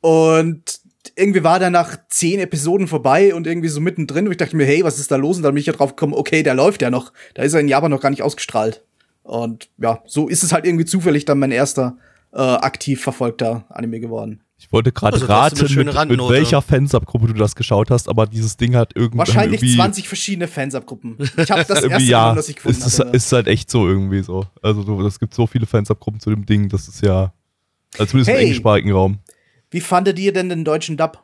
Und 0.00 0.80
irgendwie 1.14 1.44
war 1.44 1.58
der 1.58 1.68
nach 1.68 1.98
zehn 2.08 2.40
Episoden 2.40 2.88
vorbei 2.88 3.34
und 3.34 3.46
irgendwie 3.46 3.68
so 3.68 3.82
mittendrin. 3.82 4.24
Und 4.24 4.30
ich 4.32 4.38
dachte 4.38 4.56
mir, 4.56 4.64
hey, 4.64 4.82
was 4.82 4.98
ist 4.98 5.10
da 5.10 5.16
los? 5.16 5.36
Und 5.36 5.42
dann 5.42 5.52
bin 5.52 5.60
ich 5.60 5.66
ja 5.66 5.74
drauf 5.74 5.90
gekommen, 5.90 6.14
okay, 6.14 6.42
der 6.42 6.54
läuft 6.54 6.80
ja 6.80 6.88
noch. 6.88 7.12
Da 7.34 7.42
ist 7.42 7.52
er 7.52 7.60
in 7.60 7.68
Japan 7.68 7.90
noch 7.90 8.00
gar 8.00 8.08
nicht 8.08 8.22
ausgestrahlt. 8.22 8.82
Und 9.22 9.68
ja, 9.76 10.02
so 10.06 10.28
ist 10.28 10.42
es 10.42 10.54
halt 10.54 10.64
irgendwie 10.64 10.86
zufällig 10.86 11.26
dann 11.26 11.38
mein 11.38 11.52
erster 11.52 11.98
äh, 12.32 12.40
aktiv 12.40 13.02
verfolgter 13.02 13.66
Anime 13.68 14.00
geworden. 14.00 14.40
Ich 14.58 14.72
wollte 14.72 14.90
gerade 14.90 15.14
Also, 15.14 15.26
raten, 15.26 15.74
mit, 15.74 16.08
mit 16.08 16.18
welcher 16.30 16.62
Fansubgruppe 16.62 17.26
du 17.28 17.34
das 17.34 17.54
geschaut 17.54 17.90
hast, 17.90 18.08
aber 18.08 18.26
dieses 18.26 18.56
Ding 18.56 18.74
hat 18.74 18.92
irgendwie. 18.94 19.18
Wahrscheinlich 19.18 19.60
irgendwie, 19.60 19.76
20 19.76 20.08
verschiedene 20.08 20.48
Fansubgruppen. 20.48 21.16
Ich 21.36 21.50
habe 21.50 21.64
das 21.68 21.82
erste 21.82 22.02
ja, 22.04 22.20
genommen, 22.22 22.36
das 22.36 22.48
ich 22.48 22.56
gefunden 22.56 22.78
ist, 22.78 22.86
es- 22.86 22.98
hatte. 22.98 23.10
ist 23.16 23.32
halt 23.32 23.48
echt 23.48 23.70
so 23.70 23.86
irgendwie 23.86 24.22
so. 24.22 24.46
Also 24.62 25.06
es 25.06 25.20
gibt 25.20 25.34
so 25.34 25.46
viele 25.46 25.66
Fansubgruppen 25.66 26.20
zu 26.20 26.30
dem 26.30 26.46
Ding, 26.46 26.68
das 26.70 26.88
ist 26.88 27.02
ja. 27.04 27.32
Also 27.98 28.06
zumindest 28.12 28.30
im 28.30 28.34
Hey. 28.34 28.42
englischsprachigen 28.44 28.92
Raum. 28.92 29.18
Wie 29.70 29.80
fandet 29.80 30.18
ihr 30.18 30.32
denn 30.32 30.48
den 30.48 30.64
deutschen 30.64 30.96
Dub? 30.96 31.22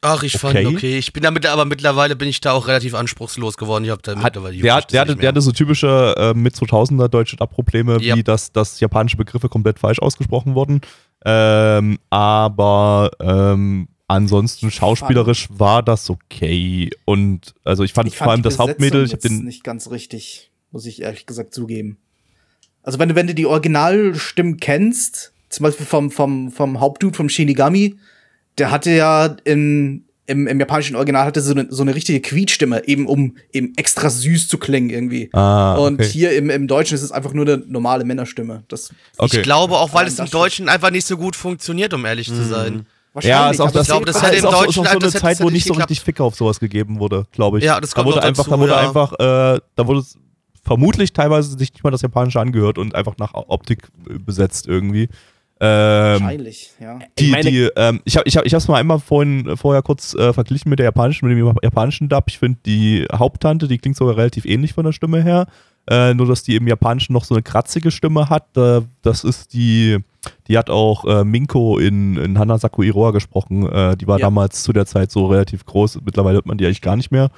Ach, 0.00 0.22
ich 0.22 0.38
fand 0.38 0.56
Okay. 0.56 0.66
okay. 0.66 0.98
Ich 0.98 1.12
bin 1.12 1.22
damit, 1.22 1.44
aber 1.46 1.64
mittlerweile 1.66 2.16
bin 2.16 2.28
ich 2.28 2.40
da 2.40 2.52
auch 2.52 2.68
relativ 2.68 2.94
anspruchslos 2.94 3.56
geworden. 3.58 3.84
Ich 3.84 3.90
habe 3.90 4.00
da 4.02 4.12
Hat, 4.16 4.22
mittlerweile 4.22 4.56
der, 4.56 4.74
hat- 4.74 4.92
der, 4.92 5.00
hatte, 5.02 5.16
der 5.16 5.28
hatte 5.28 5.40
so 5.42 5.52
typische 5.52 6.14
äh, 6.16 6.32
mit 6.32 6.54
2000er 6.54 7.08
deutsche 7.08 7.36
Dub-Probleme, 7.36 7.98
Ja. 8.00 8.16
wie 8.16 8.22
dass, 8.22 8.50
dass 8.52 8.80
japanische 8.80 9.16
Begriffe 9.16 9.48
komplett 9.48 9.78
falsch 9.78 9.98
ausgesprochen 9.98 10.54
wurden. 10.54 10.80
Ähm, 11.24 11.98
aber 12.10 13.10
ähm, 13.20 13.88
ansonsten 14.08 14.70
schauspielerisch 14.70 15.48
war 15.50 15.82
das 15.82 16.10
okay. 16.10 16.90
Und 17.04 17.54
also 17.64 17.82
ich 17.82 17.92
fand, 17.92 18.08
Ich 18.08 18.16
vor 18.16 18.30
allem 18.30 18.42
das 18.42 18.58
Hauptmädel, 18.58 19.04
ich 19.04 19.12
habe 19.12 19.28
den. 19.28 19.44
nicht 19.44 19.64
ganz 19.64 19.90
richtig, 19.90 20.50
muss 20.70 20.86
ich 20.86 21.02
ehrlich 21.02 21.26
gesagt 21.26 21.54
zugeben. 21.54 21.98
Also 22.82 22.98
wenn 22.98 23.08
du, 23.08 23.14
wenn 23.14 23.26
du 23.26 23.34
die 23.34 23.46
Originalstimmen 23.46 24.58
kennst, 24.58 25.32
zum 25.48 25.64
Beispiel 25.64 25.86
vom, 25.86 26.10
vom, 26.10 26.50
vom 26.50 26.80
Hauptdude, 26.80 27.16
vom 27.16 27.28
Shinigami, 27.28 27.96
der 28.58 28.70
hatte 28.70 28.90
ja 28.90 29.36
in, 29.44 30.03
im, 30.26 30.46
im 30.46 30.58
japanischen 30.58 30.96
Original 30.96 31.26
hatte 31.26 31.40
so 31.40 31.52
eine, 31.52 31.66
so 31.70 31.82
eine 31.82 31.94
richtige 31.94 32.20
Quietschstimme, 32.20 32.86
eben 32.88 33.06
um 33.06 33.36
eben 33.52 33.72
extra 33.76 34.08
süß 34.08 34.48
zu 34.48 34.58
klingen 34.58 34.90
irgendwie. 34.90 35.28
Ah, 35.32 35.74
Und 35.74 36.00
okay. 36.00 36.08
hier 36.08 36.36
im, 36.36 36.48
im 36.50 36.66
Deutschen 36.66 36.94
ist 36.94 37.02
es 37.02 37.12
einfach 37.12 37.32
nur 37.32 37.46
eine 37.46 37.62
normale 37.66 38.04
Männerstimme. 38.04 38.64
Das 38.68 38.90
Okay. 39.18 39.36
Ich 39.38 39.42
glaube 39.42 39.74
auch, 39.74 39.92
weil 39.92 40.06
es 40.06 40.18
im. 40.18 40.30
Deutschen 40.30 40.68
einfach 40.68 40.90
nicht 40.90 41.06
so 41.06 41.16
gut 41.16 41.36
funktioniert, 41.36 41.92
um 41.92 42.04
ehrlich 42.06 42.30
Mhm. 42.30 42.34
zu 42.34 42.44
sein. 42.44 42.86
Ja, 43.20 43.50
ist 43.50 43.60
auch 43.60 43.70
das, 43.70 43.82
ich 43.82 43.88
glaube, 43.88 44.06
das 44.06 44.16
das 44.16 44.24
hätte 44.24 44.36
ist 44.36 44.42
im 44.42 44.48
auch, 44.48 44.64
ist 44.64 44.78
auch 44.78 44.92
so 44.92 44.98
das 44.98 45.14
eine 45.14 45.22
Zeit, 45.22 45.40
wo 45.40 45.48
nicht 45.48 45.66
so 45.66 45.74
richtig 45.74 46.00
Fick 46.00 46.20
auf 46.20 46.34
sowas 46.34 46.58
gegeben 46.58 46.98
wurde, 46.98 47.26
glaube 47.30 47.58
ich. 47.58 47.64
Ja, 47.64 47.80
das 47.80 47.90
da 47.90 47.94
kommt 47.96 48.06
wurde 48.06 48.16
noch 48.16 48.24
einfach, 48.24 48.44
dazu, 48.44 48.50
da 48.50 48.58
wurde 48.58 48.72
ja. 48.72 48.78
einfach, 48.78 49.12
äh, 49.12 49.60
da 49.76 49.86
wurde 49.86 50.00
es 50.00 50.18
vermutlich 50.64 51.12
teilweise 51.12 51.56
sich 51.56 51.72
nicht 51.72 51.84
mal 51.84 51.90
das 51.90 52.02
Japanische 52.02 52.40
angehört 52.40 52.78
und 52.78 52.94
einfach 52.94 53.16
nach 53.18 53.34
Optik 53.34 53.88
äh, 54.08 54.18
besetzt 54.18 54.66
irgendwie. 54.66 55.08
Ähm, 55.60 56.20
Wahrscheinlich, 56.22 56.72
ja. 56.80 56.98
die, 57.18 57.24
Ich 57.26 57.30
meine- 57.30 57.50
die, 57.50 57.68
ähm, 57.76 58.00
ich 58.04 58.16
habe 58.16 58.26
ich 58.28 58.36
hab, 58.36 58.44
ich 58.44 58.52
hab's 58.54 58.66
mal 58.68 58.78
einmal 58.80 58.98
vorhin, 58.98 59.46
äh, 59.48 59.56
vorher 59.56 59.82
kurz 59.82 60.14
äh, 60.14 60.32
verglichen 60.32 60.68
mit 60.68 60.78
der 60.80 60.84
japanischen, 60.84 61.28
mit 61.28 61.38
dem 61.38 61.54
japanischen 61.62 62.08
Dub. 62.08 62.24
Ich 62.28 62.38
finde 62.38 62.58
die 62.66 63.06
Haupttante, 63.12 63.68
die 63.68 63.78
klingt 63.78 63.96
sogar 63.96 64.16
relativ 64.16 64.44
ähnlich 64.46 64.72
von 64.72 64.84
der 64.84 64.92
Stimme 64.92 65.22
her. 65.22 65.46
Äh, 65.88 66.14
nur, 66.14 66.26
dass 66.26 66.42
die 66.42 66.56
im 66.56 66.66
Japanischen 66.66 67.12
noch 67.12 67.24
so 67.24 67.34
eine 67.34 67.42
kratzige 67.42 67.90
Stimme 67.90 68.30
hat. 68.30 68.56
Äh, 68.56 68.80
das 69.02 69.22
ist 69.22 69.52
die, 69.52 69.98
die 70.48 70.56
hat 70.58 70.70
auch 70.70 71.04
äh, 71.04 71.24
Minko 71.24 71.78
in, 71.78 72.16
in 72.16 72.38
Hanasaku 72.38 72.82
Iroha 72.82 73.10
gesprochen. 73.12 73.68
Äh, 73.70 73.96
die 73.96 74.06
war 74.08 74.18
Ja. 74.18 74.26
damals 74.26 74.62
zu 74.62 74.72
der 74.72 74.86
Zeit 74.86 75.10
so 75.12 75.26
relativ 75.26 75.64
groß. 75.66 76.00
Mittlerweile 76.04 76.36
hört 76.36 76.46
man 76.46 76.56
die 76.58 76.64
eigentlich 76.66 76.80
gar 76.80 76.96
nicht 76.96 77.10
mehr. 77.12 77.28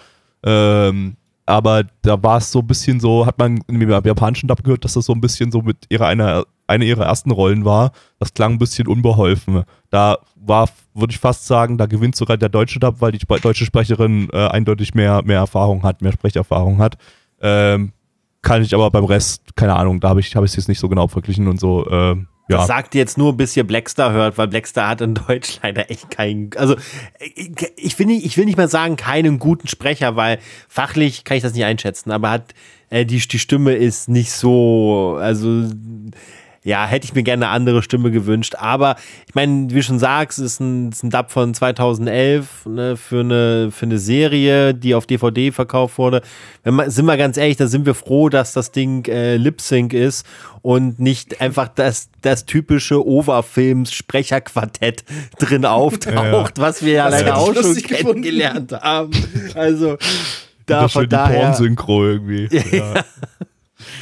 Ähm, 0.44 1.16
aber 1.44 1.84
da 2.02 2.22
war 2.22 2.38
es 2.38 2.50
so 2.50 2.60
ein 2.60 2.66
bisschen 2.66 2.98
so, 3.00 3.26
hat 3.26 3.38
man 3.38 3.60
im 3.68 3.88
japanischen 3.90 4.46
Dub 4.48 4.62
gehört, 4.64 4.84
dass 4.84 4.94
das 4.94 5.04
so 5.06 5.12
ein 5.12 5.20
bisschen 5.20 5.50
so 5.52 5.60
mit 5.62 5.78
ihrer 5.88 6.06
einer, 6.06 6.44
eine 6.66 6.84
ihrer 6.84 7.04
ersten 7.04 7.30
Rollen 7.30 7.64
war. 7.64 7.92
Das 8.18 8.34
klang 8.34 8.52
ein 8.52 8.58
bisschen 8.58 8.88
unbeholfen. 8.88 9.64
Da 9.90 10.18
war, 10.34 10.68
würde 10.94 11.12
ich 11.12 11.18
fast 11.18 11.46
sagen, 11.46 11.78
da 11.78 11.86
gewinnt 11.86 12.16
sogar 12.16 12.36
der 12.36 12.48
deutsche 12.48 12.78
Dub, 12.78 13.00
weil 13.00 13.12
die 13.12 13.18
deutsche 13.18 13.64
Sprecherin 13.64 14.28
äh, 14.32 14.48
eindeutig 14.48 14.94
mehr, 14.94 15.22
mehr 15.24 15.38
Erfahrung 15.38 15.82
hat, 15.82 16.02
mehr 16.02 16.12
Sprecherfahrung 16.12 16.78
hat. 16.78 16.96
Ähm, 17.40 17.92
kann 18.42 18.62
ich 18.62 18.74
aber 18.74 18.90
beim 18.90 19.04
Rest, 19.04 19.56
keine 19.56 19.74
Ahnung, 19.74 20.00
da 20.00 20.10
habe 20.10 20.20
ich, 20.20 20.34
hab 20.36 20.44
es 20.44 20.54
jetzt 20.54 20.68
nicht 20.68 20.78
so 20.78 20.88
genau 20.88 21.08
verglichen 21.08 21.48
und 21.48 21.58
so. 21.58 21.88
Ähm, 21.90 22.28
ja. 22.48 22.58
Das 22.58 22.68
sagt 22.68 22.94
jetzt 22.94 23.18
nur, 23.18 23.36
bis 23.36 23.56
ihr 23.56 23.66
Blackstar 23.66 24.12
hört, 24.12 24.38
weil 24.38 24.46
Blackstar 24.46 24.88
hat 24.88 25.00
in 25.00 25.14
Deutsch 25.14 25.58
leider 25.64 25.90
echt 25.90 26.10
keinen, 26.10 26.50
also 26.56 26.76
ich, 27.34 27.50
ich, 27.76 27.98
will 27.98 28.06
nicht, 28.06 28.24
ich 28.24 28.36
will 28.36 28.44
nicht 28.44 28.56
mal 28.56 28.68
sagen, 28.68 28.94
keinen 28.94 29.40
guten 29.40 29.66
Sprecher, 29.66 30.14
weil 30.14 30.38
fachlich 30.68 31.24
kann 31.24 31.36
ich 31.36 31.42
das 31.42 31.54
nicht 31.54 31.64
einschätzen, 31.64 32.12
aber 32.12 32.30
hat 32.30 32.54
äh, 32.90 33.04
die, 33.04 33.18
die 33.18 33.38
Stimme 33.40 33.72
ist 33.72 34.08
nicht 34.08 34.30
so, 34.30 35.18
also 35.20 35.68
ja, 36.66 36.84
hätte 36.84 37.04
ich 37.04 37.14
mir 37.14 37.22
gerne 37.22 37.46
eine 37.46 37.54
andere 37.54 37.80
Stimme 37.80 38.10
gewünscht. 38.10 38.56
Aber 38.58 38.96
ich 39.28 39.36
meine, 39.36 39.70
wie 39.70 39.74
du 39.74 39.82
schon 39.84 40.00
sagst, 40.00 40.40
ist 40.40 40.58
ein, 40.58 40.90
ist 40.90 41.04
ein 41.04 41.10
Dub 41.10 41.30
von 41.30 41.54
2011 41.54 42.66
ne, 42.66 42.96
für, 42.96 43.20
eine, 43.20 43.70
für 43.70 43.86
eine 43.86 43.98
Serie, 43.98 44.74
die 44.74 44.96
auf 44.96 45.06
DVD 45.06 45.52
verkauft 45.52 45.96
wurde. 45.96 46.22
Wenn 46.64 46.74
man, 46.74 46.90
sind 46.90 47.06
wir 47.06 47.16
ganz 47.16 47.36
ehrlich, 47.36 47.56
da 47.56 47.68
sind 47.68 47.86
wir 47.86 47.94
froh, 47.94 48.30
dass 48.30 48.52
das 48.52 48.72
Ding 48.72 49.06
äh, 49.06 49.36
Lip-Sync 49.36 49.92
ist 49.92 50.26
und 50.60 50.98
nicht 50.98 51.40
einfach 51.40 51.68
das, 51.68 52.08
das 52.20 52.46
typische 52.46 52.96
Overfilms-Sprecherquartett 53.06 55.04
drin 55.38 55.64
auftaucht, 55.64 56.58
was 56.58 56.84
wir 56.84 56.94
ja 56.94 57.08
leider 57.08 57.36
auch 57.36 57.54
schon 57.54 57.76
gefunden. 57.76 57.82
kennengelernt 57.86 58.72
haben. 58.72 59.12
Also 59.54 59.98
da 60.66 60.88
von 60.88 61.08
daher. 61.08 61.42
Porn-Synchro 61.42 62.06
irgendwie. 62.06 62.48
Ja, 62.72 62.94
ja 62.94 63.04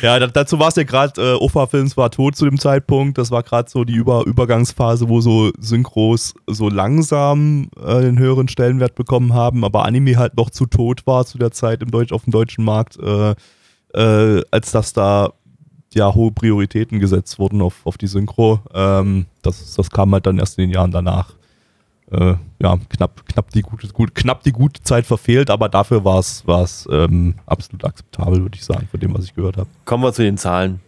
da, 0.03 0.27
dazu 0.27 0.59
war 0.59 0.69
es 0.69 0.77
ja 0.77 0.85
gerade, 0.85 1.21
äh, 1.21 1.43
Ufa 1.43 1.67
Films 1.67 1.97
war 1.97 2.11
tot 2.11 2.37
zu 2.37 2.45
dem 2.45 2.59
Zeitpunkt. 2.59 3.19
Das 3.19 3.31
war 3.31 3.43
gerade 3.43 3.71
so 3.71 3.85
die 3.85 3.95
Über 3.95 4.25
Übergangsphase, 4.27 5.09
wo 5.09 5.21
so 5.21 5.51
Synchros 5.59 6.35
so 6.47 6.69
langsam 6.69 7.69
äh, 7.85 8.01
den 8.01 8.19
höheren 8.19 8.49
Stellenwert 8.49 8.95
bekommen 8.95 9.35
haben, 9.35 9.65
aber 9.65 9.85
Anime 9.85 10.17
halt 10.17 10.37
noch 10.37 10.51
zu 10.51 10.67
tot 10.67 11.07
war 11.07 11.27
zu 11.27 11.39
der 11.39 11.51
Zeit 11.51 11.83
im 11.83 11.91
Deutsch, 11.91 12.13
auf 12.13 12.25
dem 12.25 12.33
deutschen 12.33 12.65
Markt, 12.65 12.99
äh, 12.99 13.35
äh, 13.95 14.43
als 14.51 14.73
dass 14.73 14.93
da 14.93 15.33
ja 15.95 16.15
hohe 16.15 16.33
Prioritäten 16.33 16.99
gesetzt 16.99 17.39
wurden 17.39 17.63
auf, 17.63 17.87
auf 17.87 17.97
die 17.97 18.07
Synchro. 18.07 18.61
Ähm, 18.75 19.27
das, 19.43 19.75
das 19.75 19.91
kam 19.91 20.13
halt 20.13 20.27
dann 20.27 20.39
erst 20.39 20.59
in 20.59 20.69
den 20.69 20.75
Jahren 20.75 20.91
danach. 20.91 21.35
Äh, 22.15 22.37
ja, 22.61 22.79
knapp, 22.89 23.27
knapp, 23.27 23.51
die 23.51 23.63
gute, 23.63 23.89
gut, 23.89 24.15
knapp 24.15 24.43
die 24.45 24.53
gute 24.53 24.83
Zeit 24.83 25.05
verfehlt, 25.05 25.51
aber 25.51 25.69
dafür 25.69 26.05
war 26.05 26.21
es 26.21 26.89
ähm, 26.91 27.35
absolut 27.47 27.85
akzeptabel, 27.85 28.43
würde 28.43 28.57
ich 28.57 28.65
sagen, 28.65 28.89
von 28.91 29.01
dem, 29.01 29.15
was 29.15 29.25
ich 29.25 29.35
gehört 29.35 29.57
habe. 29.57 29.69
Kommen 29.85 30.05
wir 30.05 30.13
zu 30.13 30.23
den 30.23 30.39
Zahlen. 30.39 30.81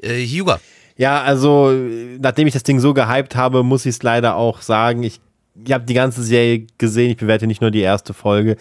Äh, 0.00 0.24
Hugo. 0.26 0.56
Ja, 0.96 1.22
also 1.22 1.70
nachdem 1.70 2.48
ich 2.48 2.54
das 2.54 2.64
Ding 2.64 2.80
so 2.80 2.92
gehypt 2.92 3.36
habe, 3.36 3.62
muss 3.62 3.86
ich 3.86 3.94
es 3.94 4.02
leider 4.02 4.34
auch 4.34 4.62
sagen. 4.62 5.04
Ich, 5.04 5.20
ich 5.64 5.72
habe 5.72 5.84
die 5.84 5.94
ganze 5.94 6.22
Serie 6.22 6.66
gesehen. 6.78 7.10
Ich 7.10 7.16
bewerte 7.16 7.46
nicht 7.46 7.60
nur 7.60 7.70
die 7.70 7.80
erste 7.80 8.14
Folge. 8.14 8.56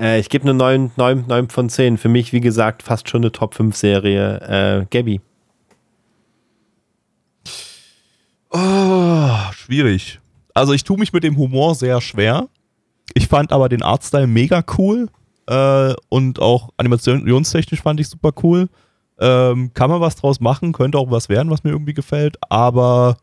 Äh, 0.00 0.20
ich 0.20 0.28
gebe 0.28 0.44
eine 0.44 0.54
9, 0.54 0.92
9, 0.96 1.24
9 1.26 1.48
von 1.48 1.68
10. 1.68 1.98
Für 1.98 2.08
mich, 2.08 2.32
wie 2.32 2.40
gesagt, 2.40 2.82
fast 2.82 3.08
schon 3.08 3.22
eine 3.22 3.32
Top 3.32 3.54
5 3.54 3.76
Serie. 3.76 4.40
Äh, 4.80 4.86
Gabby. 4.90 5.20
Oh, 8.50 9.52
schwierig. 9.52 10.20
Also 10.54 10.72
ich 10.72 10.84
tue 10.84 10.98
mich 10.98 11.12
mit 11.12 11.22
dem 11.22 11.36
Humor 11.36 11.74
sehr 11.74 12.00
schwer. 12.00 12.48
Ich 13.14 13.28
fand 13.28 13.52
aber 13.52 13.68
den 13.68 13.82
Artstyle 13.82 14.26
mega 14.26 14.64
cool. 14.78 15.08
Äh, 15.46 15.94
und 16.08 16.40
auch 16.40 16.70
animationstechnisch 16.76 17.82
fand 17.82 18.00
ich 18.00 18.08
super 18.08 18.32
cool. 18.42 18.68
Ähm, 19.18 19.72
kann 19.74 19.90
man 19.90 20.00
was 20.00 20.16
draus 20.16 20.40
machen, 20.40 20.72
könnte 20.72 20.98
auch 20.98 21.10
was 21.10 21.28
werden, 21.28 21.50
was 21.50 21.62
mir 21.62 21.70
irgendwie 21.70 21.92
gefällt, 21.92 22.38
aber 22.48 23.18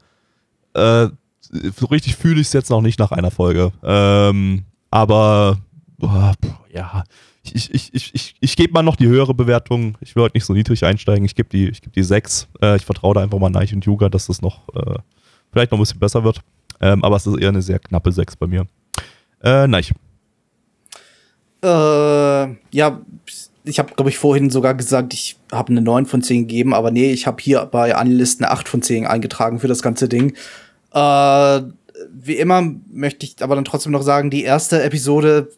äh, 0.75 1.07
so 1.51 1.85
richtig 1.87 2.15
fühle 2.15 2.41
ich 2.41 2.47
es 2.47 2.53
jetzt 2.53 2.69
noch 2.69 2.81
nicht 2.81 2.99
nach 2.99 3.11
einer 3.11 3.31
Folge. 3.31 3.71
Ähm, 3.83 4.63
aber 4.91 5.57
boah, 5.97 6.33
ja, 6.71 7.03
ich, 7.43 7.73
ich, 7.73 7.93
ich, 7.93 8.13
ich, 8.13 8.35
ich 8.39 8.55
gebe 8.55 8.73
mal 8.73 8.83
noch 8.83 8.95
die 8.95 9.07
höhere 9.07 9.33
Bewertung. 9.33 9.97
Ich 10.01 10.15
will 10.15 10.23
heute 10.23 10.35
nicht 10.35 10.45
so 10.45 10.53
niedrig 10.53 10.83
einsteigen. 10.85 11.25
Ich 11.25 11.35
gebe 11.35 11.49
die, 11.49 11.71
geb 11.71 11.93
die 11.93 12.03
6. 12.03 12.47
Äh, 12.61 12.75
ich 12.75 12.85
vertraue 12.85 13.15
da 13.15 13.21
einfach 13.21 13.39
mal 13.39 13.49
Neich 13.49 13.73
und 13.73 13.85
Yuga, 13.85 14.09
dass 14.09 14.27
das 14.27 14.41
noch 14.41 14.67
äh, 14.75 14.99
vielleicht 15.51 15.71
noch 15.71 15.77
ein 15.77 15.81
bisschen 15.81 15.99
besser 15.99 16.23
wird. 16.23 16.41
Ähm, 16.81 17.03
aber 17.03 17.15
es 17.15 17.25
ist 17.25 17.37
eher 17.37 17.49
eine 17.49 17.61
sehr 17.61 17.79
knappe 17.79 18.11
6 18.11 18.35
bei 18.35 18.47
mir. 18.47 18.67
Äh, 19.41 19.67
Neich. 19.67 19.93
Äh, 21.63 21.67
ja, 21.67 23.01
ich 23.63 23.79
habe, 23.79 23.93
glaube 23.95 24.09
ich, 24.09 24.17
vorhin 24.17 24.49
sogar 24.49 24.75
gesagt, 24.75 25.13
ich 25.13 25.37
habe 25.51 25.71
eine 25.71 25.81
9 25.81 26.05
von 26.05 26.21
10 26.21 26.47
gegeben, 26.47 26.73
aber 26.73 26.91
nee, 26.91 27.11
ich 27.11 27.27
habe 27.27 27.41
hier 27.41 27.65
bei 27.65 27.95
Anlisten 27.95 28.45
eine 28.45 28.53
8 28.53 28.67
von 28.67 28.81
10 28.81 29.05
eingetragen 29.07 29.59
für 29.59 29.67
das 29.67 29.81
ganze 29.81 30.07
Ding. 30.07 30.35
Äh, 30.93 31.61
wie 32.11 32.37
immer 32.37 32.63
möchte 32.91 33.25
ich 33.25 33.35
aber 33.41 33.55
dann 33.55 33.65
trotzdem 33.65 33.91
noch 33.91 34.03
sagen, 34.03 34.29
die 34.29 34.43
erste 34.43 34.83
Episode 34.83 35.49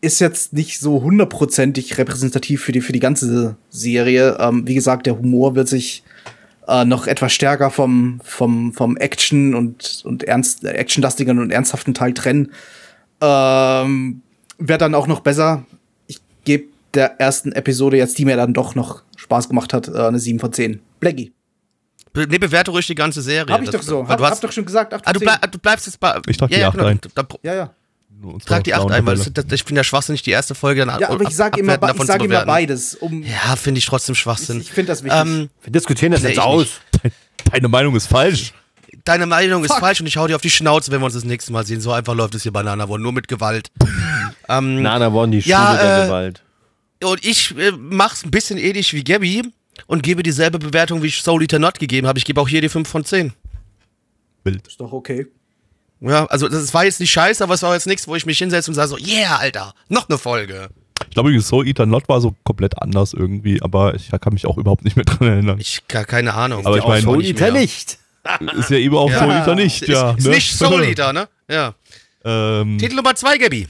ist 0.00 0.20
jetzt 0.20 0.52
nicht 0.52 0.80
so 0.80 1.02
hundertprozentig 1.02 1.98
repräsentativ 1.98 2.62
für 2.62 2.72
die, 2.72 2.80
für 2.80 2.92
die 2.92 3.00
ganze 3.00 3.56
Serie. 3.68 4.36
Ähm, 4.40 4.66
wie 4.66 4.74
gesagt, 4.74 5.06
der 5.06 5.18
Humor 5.18 5.54
wird 5.54 5.68
sich 5.68 6.02
äh, 6.68 6.84
noch 6.84 7.06
etwas 7.06 7.32
stärker 7.32 7.70
vom, 7.70 8.20
vom, 8.24 8.72
vom 8.72 8.96
Action 8.96 9.54
und, 9.54 10.02
und 10.04 10.24
ernst, 10.24 10.64
äh, 10.64 10.70
actionlastigen 10.70 11.38
und 11.38 11.50
ernsthaften 11.50 11.94
Teil 11.94 12.14
trennen. 12.14 12.52
Ähm, 13.20 14.22
wird 14.58 14.80
dann 14.80 14.94
auch 14.94 15.06
noch 15.06 15.20
besser. 15.20 15.64
Ich 16.06 16.20
gebe 16.44 16.68
der 16.94 17.20
ersten 17.20 17.52
Episode 17.52 17.96
jetzt, 17.96 18.18
die 18.18 18.24
mir 18.24 18.36
dann 18.36 18.54
doch 18.54 18.74
noch 18.74 19.02
Spaß 19.16 19.48
gemacht 19.48 19.74
hat, 19.74 19.88
äh, 19.88 19.98
eine 19.98 20.18
7 20.18 20.38
von 20.38 20.52
10. 20.52 20.80
Blackie. 20.98 21.32
Nee, 22.14 22.38
bewerte 22.38 22.70
ruhig 22.72 22.86
die 22.86 22.94
ganze 22.94 23.22
Serie. 23.22 23.52
Hab 23.54 23.62
ich 23.62 23.70
Das- 23.70 23.82
doch 23.82 23.88
so. 23.88 24.08
Hab, 24.08 24.18
du 24.18 24.24
hast, 24.24 24.32
hab 24.32 24.40
doch 24.40 24.52
schon 24.52 24.64
gesagt, 24.64 24.92
8 24.92 25.06
ah, 25.06 25.12
du, 25.12 25.20
10. 25.20 25.26
bleib, 25.26 25.52
du 25.52 25.58
bleibst 25.58 25.86
jetzt 25.86 26.00
bei. 26.00 26.20
Ich 26.26 26.36
trag 26.36 26.48
die 26.48 26.54
ja, 26.54 26.60
ja, 26.62 26.68
acht 26.68 26.76
genau. 26.76 26.88
ein. 26.88 27.00
Dann, 27.14 27.26
Ja, 27.42 27.54
ja. 27.54 27.70
Unsere 28.22 28.40
trag 28.48 28.64
die 28.64 28.74
8 28.74 28.90
ein, 28.90 29.06
weil 29.06 29.16
das, 29.16 29.32
das, 29.32 29.44
ich 29.52 29.62
finde 29.64 29.78
ja 29.80 29.84
Schwachsinnig, 29.84 30.22
die 30.22 30.30
erste 30.32 30.54
Folge 30.54 30.84
dann 30.84 31.00
Ja, 31.00 31.08
aber 31.08 31.22
ich 31.24 31.34
sage 31.34 31.58
immer, 31.60 31.74
ich 31.82 32.02
sag 32.04 32.22
immer 32.22 32.44
beides. 32.44 32.94
Um, 32.96 33.22
Ja, 33.22 33.56
finde 33.56 33.78
ich 33.78 33.86
trotzdem 33.86 34.12
ich 34.14 34.18
Schwachsinn. 34.18 34.60
ich 34.60 34.70
finde 34.70 34.92
das 34.92 35.02
wichtig. 35.04 35.18
Ähm, 35.20 35.48
Wir 35.62 35.72
diskutieren 35.72 36.12
das 36.12 36.20
Nee, 36.22 36.28
jetzt 36.30 36.38
ich 36.38 36.42
aus. 36.42 36.66
Deine 37.50 37.68
Meinung 37.68 37.94
ist 37.96 38.08
falsch. 38.08 38.52
deine 39.04 39.24
Meinung 39.24 39.64
ist 39.64 39.70
Fuck. 39.72 39.80
falsch 39.80 40.00
und 40.00 40.06
ich 40.06 40.16
hau 40.18 40.26
dir 40.26 40.36
auf 40.36 40.42
die 40.42 40.50
Schnauze, 40.50 40.90
wenn 40.92 41.00
wir 41.00 41.06
uns 41.06 41.14
das 41.14 41.24
nächste 41.24 41.52
Mal 41.52 41.64
sehen. 41.64 41.80
So 41.80 41.92
einfach 41.92 42.14
läuft 42.14 42.34
es 42.34 42.42
hier 42.42 42.52
bei 42.52 42.62
Nana 42.62 42.86
One, 42.88 43.02
nur 43.02 43.12
mit 43.12 43.28
Gewalt. 43.28 43.70
ähm, 44.48 44.82
Nana 44.82 45.08
One, 45.08 45.32
die 45.32 45.40
Schule 45.42 45.52
Ja, 45.52 45.74
der 45.76 46.02
äh, 46.02 46.06
Gewalt. 46.06 46.42
und 47.04 47.24
ich 47.24 47.56
äh, 47.56 47.72
mach's 47.78 48.22
ein 48.24 48.30
bisschen 48.30 48.58
ähnlich 48.58 48.92
wie 48.92 49.02
Gabby 49.02 49.44
und 49.86 50.02
gebe 50.02 50.22
dieselbe 50.22 50.58
Bewertung, 50.58 51.02
wie 51.02 51.08
ich 51.08 51.22
Soul 51.22 51.42
Eater 51.42 51.58
Not 51.58 51.78
gegeben 51.78 52.06
habe. 52.06 52.18
Ich 52.18 52.24
gebe 52.24 52.40
auch 52.40 52.48
hier 52.48 52.60
die 52.60 52.68
5 52.68 52.88
von 52.88 53.04
10. 53.04 53.32
Bild. 54.44 54.66
ist 54.66 54.80
doch 54.80 54.92
okay. 54.92 55.26
Ja, 56.00 56.24
also 56.26 56.48
das 56.48 56.72
war 56.72 56.84
jetzt 56.84 56.98
nicht 57.00 57.10
scheiße, 57.10 57.44
aber 57.44 57.54
es 57.54 57.62
war 57.62 57.74
jetzt 57.74 57.86
nichts, 57.86 58.08
wo 58.08 58.16
ich 58.16 58.24
mich 58.24 58.38
hinsetze 58.38 58.70
und 58.70 58.74
sage 58.74 58.88
so, 58.88 58.96
yeah, 58.96 59.36
Alter, 59.36 59.74
noch 59.88 60.08
eine 60.08 60.16
Folge. 60.16 60.70
Ich 61.04 61.10
glaube, 61.14 61.38
Soul 61.42 61.66
Eater 61.66 61.84
Not 61.86 62.08
war 62.08 62.20
so 62.20 62.34
komplett 62.44 62.80
anders 62.80 63.12
irgendwie, 63.12 63.60
aber 63.60 63.94
ich 63.94 64.10
kann 64.10 64.32
mich 64.32 64.46
auch 64.46 64.56
überhaupt 64.56 64.84
nicht 64.84 64.96
mehr 64.96 65.04
dran 65.04 65.28
erinnern. 65.28 65.58
Ich 65.60 65.86
gar 65.88 66.04
keine 66.04 66.32
Ahnung. 66.34 66.64
Aber 66.66 66.78
ich 66.78 66.84
meine- 66.84 67.00
Auch 67.00 67.12
Soul 67.12 67.18
nicht 67.18 67.40
Eater 67.40 67.52
nicht. 67.52 67.98
Ist 68.58 68.70
ja 68.70 68.76
eben 68.78 68.96
auch 68.96 69.10
Ja. 69.10 69.18
Soul 69.18 69.30
Eater 69.32 69.54
nicht, 69.54 69.82
Ist, 69.82 69.88
ja. 69.88 70.12
ist 70.12 70.24
ne? 70.26 70.30
nicht 70.34 70.52
Soul 70.56 70.84
Eater, 70.84 71.12
ne? 71.12 71.28
Ja. 71.50 71.74
ähm, 72.24 72.78
Titel 72.78 72.94
Nummer 72.96 73.14
2, 73.14 73.38
Gabby. 73.38 73.68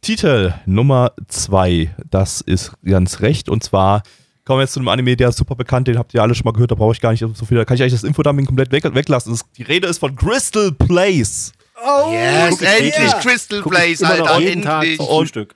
Titel 0.00 0.52
Nummer 0.66 1.12
zwei, 1.28 1.94
das 2.10 2.40
ist 2.40 2.72
ganz 2.84 3.20
recht. 3.20 3.48
Und 3.48 3.62
zwar 3.62 4.02
kommen 4.44 4.58
wir 4.58 4.62
jetzt 4.62 4.72
zu 4.72 4.80
einem 4.80 4.88
Anime, 4.88 5.16
der 5.16 5.28
ist 5.28 5.38
super 5.38 5.54
bekannt, 5.54 5.88
den 5.88 5.98
habt 5.98 6.12
ihr 6.14 6.22
alle 6.22 6.34
schon 6.34 6.44
mal 6.44 6.52
gehört, 6.52 6.70
da 6.70 6.74
brauche 6.74 6.92
ich 6.92 7.00
gar 7.00 7.10
nicht 7.12 7.20
so 7.34 7.44
viel, 7.44 7.56
da 7.58 7.64
kann 7.64 7.76
ich 7.76 7.82
eigentlich 7.82 7.92
das 7.94 8.04
Infodumping 8.04 8.46
komplett 8.46 8.72
weg, 8.72 8.84
weglassen. 8.94 9.38
Die 9.56 9.62
Rede 9.62 9.86
ist 9.88 9.98
von 9.98 10.14
Crystal 10.16 10.72
Place. 10.72 11.52
Oh, 11.84 12.12
Yes, 12.12 12.60
endlich 12.60 12.96
her. 12.96 13.18
Crystal 13.22 13.62
Place, 13.62 14.02
Alter, 14.02 14.38
jeden 14.40 14.62
Tag 14.62 14.82
endlich. 14.82 14.98
zum 14.98 15.06
Und- 15.06 15.16
Frühstück. 15.18 15.54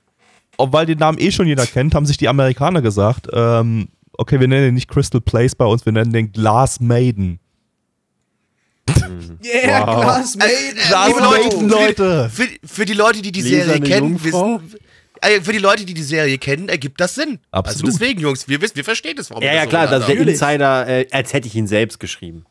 Und 0.58 0.72
weil 0.72 0.86
den 0.86 0.98
Namen 0.98 1.18
eh 1.18 1.30
schon 1.30 1.46
jeder 1.46 1.66
kennt, 1.66 1.94
haben 1.94 2.06
sich 2.06 2.16
die 2.16 2.28
Amerikaner 2.28 2.80
gesagt, 2.80 3.26
ähm, 3.32 3.88
okay, 4.14 4.40
wir 4.40 4.48
nennen 4.48 4.62
den 4.64 4.74
nicht 4.74 4.88
Crystal 4.88 5.20
Place 5.20 5.54
bei 5.54 5.66
uns, 5.66 5.84
wir 5.84 5.92
nennen 5.92 6.12
den 6.12 6.32
Glass 6.32 6.80
Maiden. 6.80 7.38
Yeah, 9.44 9.86
Wow. 9.86 10.00
Glass 10.02 10.36
Maiden. 10.36 10.78
Glass 10.88 11.12
Maiden, 11.20 11.68
Leute. 11.68 12.30
Für, 12.32 12.46
für 12.64 12.84
die 12.84 12.94
Leute, 12.94 13.22
die 13.22 13.32
die 13.32 13.42
Serie 13.42 13.80
kennen, 13.80 14.18
Jungfrau? 14.18 14.60
wissen, 14.62 14.76
äh, 14.76 14.78
für 15.42 15.52
die 15.52 15.58
Leute, 15.58 15.84
die 15.84 15.94
die 15.94 16.02
Serie 16.02 16.38
kennen, 16.38 16.68
ergibt 16.68 17.00
das 17.00 17.14
Sinn. 17.14 17.38
Absolut. 17.50 17.88
Also 17.88 17.98
deswegen, 17.98 18.20
Jungs, 18.20 18.48
wir 18.48 18.60
wissen, 18.60 18.76
wir 18.76 18.84
verstehen 18.84 19.16
das, 19.16 19.30
warum 19.30 19.42
Ja, 19.42 19.50
wir 19.50 19.56
ja, 19.56 19.62
so 19.64 19.68
klar, 19.68 19.86
das 19.86 20.00
ist 20.00 20.08
der. 20.08 20.28
Insider, 20.28 20.88
äh, 20.88 21.06
als 21.10 21.32
hätte 21.32 21.48
ich 21.48 21.54
ihn 21.54 21.66
selbst 21.66 22.00
geschrieben. 22.00 22.44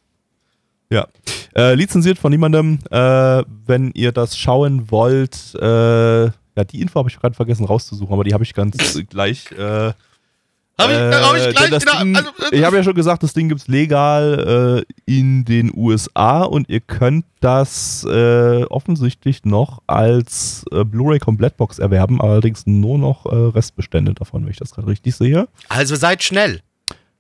Ja. 0.90 1.08
Äh, 1.56 1.74
lizenziert 1.76 2.20
von 2.20 2.32
niemandem. 2.32 2.80
Äh, 2.92 3.44
wenn 3.66 3.92
ihr 3.94 4.12
das 4.12 4.38
schauen 4.38 4.92
wollt, 4.92 5.56
äh, 5.56 6.26
ja, 6.26 6.64
die 6.70 6.82
Info 6.82 7.00
habe 7.00 7.10
ich 7.10 7.20
gerade 7.20 7.36
vergessen 7.36 7.66
rauszusuchen, 7.66 8.14
aber 8.14 8.24
die 8.24 8.34
habe 8.34 8.44
ich 8.44 8.54
ganz 8.54 8.76
gleich. 9.10 9.46
Äh, 10.78 10.84
Hab 10.84 10.90
ich, 10.92 10.98
hab 10.98 11.36
ich 11.36 11.44
Äh, 11.46 11.52
gleich 11.54 11.82
wieder. 11.82 12.00
Ding, 12.04 12.16
Also, 12.16 12.30
äh, 12.52 12.58
ich 12.58 12.66
habe 12.66 12.76
ja 12.76 12.84
schon 12.84 12.96
gesagt, 12.96 13.24
das 13.24 13.34
Ding 13.34 13.48
gibt's 13.50 13.68
legal 13.68 14.86
äh, 14.86 15.12
in 15.12 15.46
den 15.46 15.72
USA 15.76 16.42
und 16.44 16.70
ihr 16.70 16.82
könnt 16.82 17.26
das 17.40 18.04
äh, 18.04 18.64
offensichtlich 18.66 19.46
noch 19.46 19.82
als 19.88 20.66
äh, 20.72 20.84
Blu-ray 20.84 21.20
Komplettbox 21.20 21.80
erwerben, 21.80 22.20
allerdings 22.22 22.66
nur 22.66 22.98
noch 22.98 23.26
äh, 23.26 23.36
Restbestände 23.36 24.14
davon, 24.14 24.44
wenn 24.44 24.52
ich 24.52 24.58
das 24.58 24.72
gerade 24.72 24.88
richtig 24.88 25.16
sehe. 25.16 25.48
also 25.70 25.96
seid 25.96 26.24
schnell. 26.24 26.62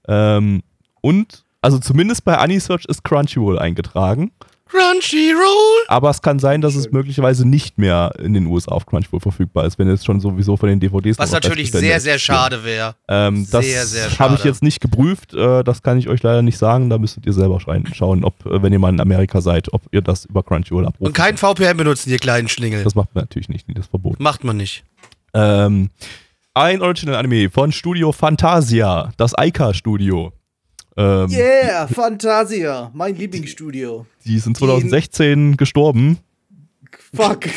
Ähm, 0.07 0.61
und 1.01 1.43
also 1.61 1.79
zumindest 1.79 2.25
bei 2.25 2.37
Anisearch 2.37 2.85
ist 2.85 3.03
Crunchyroll 3.03 3.57
eingetragen, 3.57 4.31
Crunchyroll. 4.67 5.85
aber 5.87 6.09
es 6.09 6.21
kann 6.21 6.39
sein, 6.39 6.61
dass 6.61 6.75
es 6.75 6.91
möglicherweise 6.91 7.47
nicht 7.47 7.77
mehr 7.77 8.11
in 8.19 8.33
den 8.33 8.47
USA 8.47 8.71
auf 8.71 8.85
Crunchyroll 8.85 9.19
verfügbar 9.19 9.65
ist, 9.65 9.77
wenn 9.77 9.87
es 9.87 10.03
schon 10.03 10.19
sowieso 10.19 10.57
von 10.57 10.69
den 10.69 10.79
DVDs 10.79 11.19
Was 11.19 11.31
natürlich 11.31 11.71
sehr, 11.71 11.99
sehr 11.99 12.17
schade 12.17 12.63
wäre. 12.63 12.95
Ähm, 13.07 13.47
das 13.51 13.65
Sehr, 13.65 13.85
sehr 13.85 14.19
habe 14.19 14.35
ich 14.35 14.43
jetzt 14.43 14.63
nicht 14.63 14.81
geprüft. 14.81 15.33
Äh, 15.33 15.63
das 15.63 15.83
kann 15.83 15.97
ich 15.99 16.09
euch 16.09 16.23
leider 16.23 16.41
nicht 16.41 16.57
sagen. 16.57 16.89
Da 16.89 16.97
müsstet 16.97 17.25
ihr 17.25 17.33
selber 17.33 17.59
schauen, 17.59 18.23
ob, 18.23 18.45
äh, 18.45 18.61
wenn 18.63 18.73
ihr 18.73 18.79
mal 18.79 18.89
in 18.89 18.99
Amerika 18.99 19.41
seid, 19.41 19.71
ob 19.71 19.83
ihr 19.91 20.01
das 20.01 20.25
über 20.25 20.41
Crunchyroll 20.43 20.85
abruft. 20.87 21.07
Und 21.07 21.13
kein 21.13 21.37
VPN 21.37 21.77
benutzen, 21.77 22.09
ihr 22.09 22.19
kleinen 22.19 22.47
Schlingel. 22.47 22.83
das 22.83 22.95
macht 22.95 23.13
man 23.13 23.23
natürlich 23.25 23.49
nicht, 23.49 23.67
das 23.69 23.85
ist 23.85 23.89
verboten. 23.89 24.21
Macht 24.21 24.43
man 24.43 24.57
nicht. 24.57 24.83
Ähm, 25.33 25.89
ein 26.53 26.81
Original-Anime 26.81 27.49
von 27.49 27.71
Studio 27.71 28.11
Fantasia, 28.13 29.11
das 29.17 29.35
Aika-Studio. 29.35 30.31
Ähm, 30.97 31.29
Yeah, 31.29 31.87
Fantasia, 31.87 32.91
mein 32.93 33.15
Lieblingsstudio. 33.15 34.05
Die 34.25 34.39
sind 34.39 34.57
2016 34.57 35.57
gestorben. 35.57 36.19
Fuck. 37.13 37.45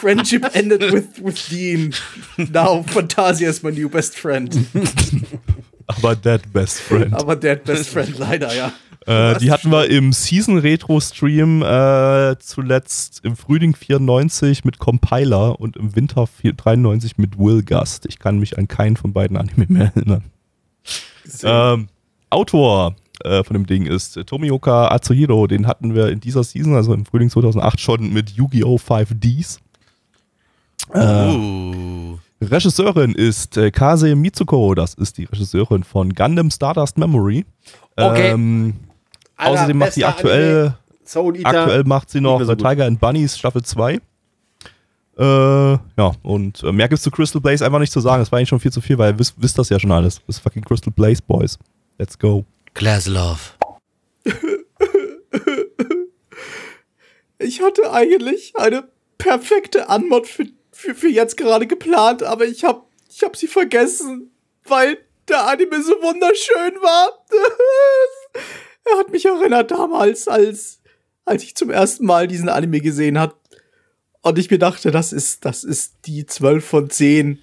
Friendship 0.00 0.54
ended 0.54 0.92
with, 0.92 1.22
with 1.22 1.48
Dean. 1.48 1.94
Now 2.36 2.82
Fantasia 2.82 3.48
is 3.48 3.62
my 3.62 3.70
new 3.70 3.88
best 3.88 4.18
friend. 4.18 4.54
Aber 5.86 6.16
Dead 6.16 6.40
Best 6.52 6.80
Friend. 6.80 7.12
Aber 7.12 7.36
der 7.36 7.56
best 7.56 7.88
friend 7.90 8.18
leider, 8.18 8.54
ja. 8.54 8.72
Äh, 9.06 9.38
die 9.38 9.50
hatten 9.50 9.70
wir 9.70 9.90
im 9.90 10.12
Season 10.12 10.58
Retro 10.58 11.00
Stream 11.00 11.62
äh, 11.62 12.36
zuletzt 12.38 13.20
im 13.24 13.36
Frühling 13.36 13.74
94 13.74 14.64
mit 14.64 14.78
Compiler 14.78 15.58
und 15.60 15.76
im 15.76 15.96
Winter 15.96 16.26
4 16.26 16.52
93 16.52 17.18
mit 17.18 17.38
Will 17.38 17.62
Gust. 17.62 18.06
Ich 18.06 18.18
kann 18.18 18.38
mich 18.38 18.58
an 18.58 18.68
keinen 18.68 18.96
von 18.96 19.12
beiden 19.12 19.36
Anime 19.36 19.66
mehr 19.68 19.92
erinnern. 19.94 20.24
Ähm, 21.42 21.88
Autor 22.30 22.94
äh, 23.24 23.44
von 23.44 23.54
dem 23.54 23.66
Ding 23.66 23.86
ist 23.86 24.16
äh, 24.16 24.24
Tomioka 24.24 24.88
Atsuhiro. 24.88 25.46
Den 25.46 25.66
hatten 25.66 25.94
wir 25.94 26.08
in 26.08 26.20
dieser 26.20 26.44
Season, 26.44 26.74
also 26.74 26.94
im 26.94 27.04
Frühling 27.04 27.30
2008, 27.30 27.80
schon 27.80 28.12
mit 28.12 28.30
Yu-Gi-Oh! 28.30 28.76
5Ds. 28.76 29.58
Äh, 30.92 31.34
Uh. 31.34 32.18
Regisseurin 32.40 33.12
ist 33.12 33.56
äh, 33.56 33.70
Kase 33.70 34.16
Mitsuko, 34.16 34.74
das 34.74 34.94
ist 34.94 35.16
die 35.18 35.24
Regisseurin 35.24 35.84
von 35.84 36.12
Gundam 36.12 36.50
Stardust 36.50 36.98
Memory. 36.98 37.44
Okay. 37.96 38.30
Ähm, 38.30 38.74
außerdem 39.36 39.78
macht 39.78 39.92
sie 39.92 40.04
aktuell, 40.04 40.74
aktuell 41.44 41.84
macht 41.84 42.10
sie 42.10 42.20
noch 42.20 42.40
Tiger 42.56 42.86
and 42.86 42.98
Bunnies 42.98 43.38
Staffel 43.38 43.62
2. 43.62 44.00
Äh, 45.18 45.24
ja, 45.24 46.12
und 46.22 46.62
äh, 46.62 46.72
mehr 46.72 46.88
gibt's 46.88 47.04
zu 47.04 47.10
Crystal 47.10 47.40
Blaze 47.40 47.64
einfach 47.64 47.78
nicht 47.78 47.92
zu 47.92 48.00
sagen. 48.00 48.22
Das 48.22 48.32
war 48.32 48.38
eigentlich 48.38 48.48
schon 48.48 48.60
viel 48.60 48.72
zu 48.72 48.80
viel, 48.80 48.98
weil 48.98 49.12
ihr 49.12 49.18
wisst, 49.18 49.34
wisst 49.36 49.58
das 49.58 49.68
ja 49.68 49.78
schon 49.78 49.92
alles. 49.92 50.20
Das 50.26 50.36
ist 50.36 50.42
fucking 50.42 50.64
Crystal 50.64 50.92
Blaze, 50.94 51.22
Boys. 51.26 51.58
Let's 51.98 52.18
go. 52.18 52.44
Glaslove. 52.74 53.40
Ich 57.42 57.60
hatte 57.60 57.92
eigentlich 57.92 58.54
eine 58.56 58.88
perfekte 59.18 59.88
Anmod 59.88 60.26
für, 60.28 60.46
für, 60.70 60.94
für 60.94 61.08
jetzt 61.08 61.36
gerade 61.36 61.66
geplant, 61.66 62.22
aber 62.22 62.46
ich 62.46 62.64
hab, 62.64 62.86
ich 63.08 63.22
hab 63.22 63.36
sie 63.36 63.48
vergessen, 63.48 64.30
weil 64.64 64.98
der 65.28 65.46
Anime 65.48 65.82
so 65.82 65.92
wunderschön 65.92 66.74
war. 66.80 67.24
er 68.84 68.98
hat 68.98 69.10
mich 69.10 69.24
erinnert 69.24 69.70
damals, 69.70 70.28
als, 70.28 70.80
als 71.24 71.42
ich 71.42 71.56
zum 71.56 71.70
ersten 71.70 72.06
Mal 72.06 72.28
diesen 72.28 72.48
Anime 72.48 72.80
gesehen 72.80 73.18
hat. 73.18 73.34
Und 74.22 74.38
ich 74.38 74.50
mir 74.50 74.58
dachte, 74.58 74.90
das 74.90 75.12
ist, 75.12 75.44
das 75.44 75.64
ist 75.64 75.94
die 76.06 76.26
12 76.26 76.64
von 76.64 76.90
10. 76.90 77.38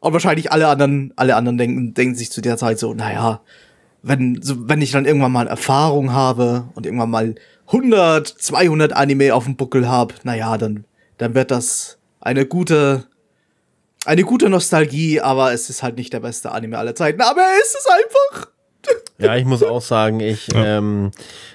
Und 0.00 0.12
wahrscheinlich 0.12 0.52
alle 0.52 0.68
anderen, 0.68 1.12
alle 1.16 1.34
anderen 1.34 1.58
denken, 1.58 1.94
denken 1.94 2.14
sich 2.14 2.30
zu 2.30 2.40
der 2.40 2.56
Zeit 2.56 2.78
so, 2.78 2.94
naja, 2.94 3.40
wenn, 4.02 4.40
so, 4.40 4.68
wenn 4.68 4.82
ich 4.82 4.92
dann 4.92 5.06
irgendwann 5.06 5.32
mal 5.32 5.46
Erfahrung 5.46 6.12
habe 6.12 6.68
und 6.74 6.86
irgendwann 6.86 7.10
mal 7.10 7.34
100, 7.66 8.26
200 8.26 8.92
Anime 8.92 9.34
auf 9.34 9.44
dem 9.44 9.56
Buckel 9.56 9.88
habe, 9.88 10.14
naja, 10.22 10.56
dann, 10.58 10.84
dann 11.18 11.34
wird 11.34 11.50
das 11.50 11.98
eine 12.20 12.46
gute, 12.46 13.06
eine 14.04 14.24
gute 14.24 14.48
Nostalgie, 14.48 15.20
aber 15.20 15.52
es 15.52 15.70
ist 15.70 15.82
halt 15.82 15.96
nicht 15.96 16.12
der 16.12 16.20
beste 16.20 16.52
Anime 16.52 16.78
aller 16.78 16.94
Zeiten. 16.94 17.20
Aber 17.20 17.40
er 17.40 17.60
ist 17.60 17.76
es 17.78 17.86
einfach. 17.86 18.50
Ja, 19.20 19.36
ich 19.36 19.44
muss 19.44 19.62
auch 19.62 19.82
sagen, 19.82 20.20
ich, 20.20 20.48
ähm, 20.54 21.10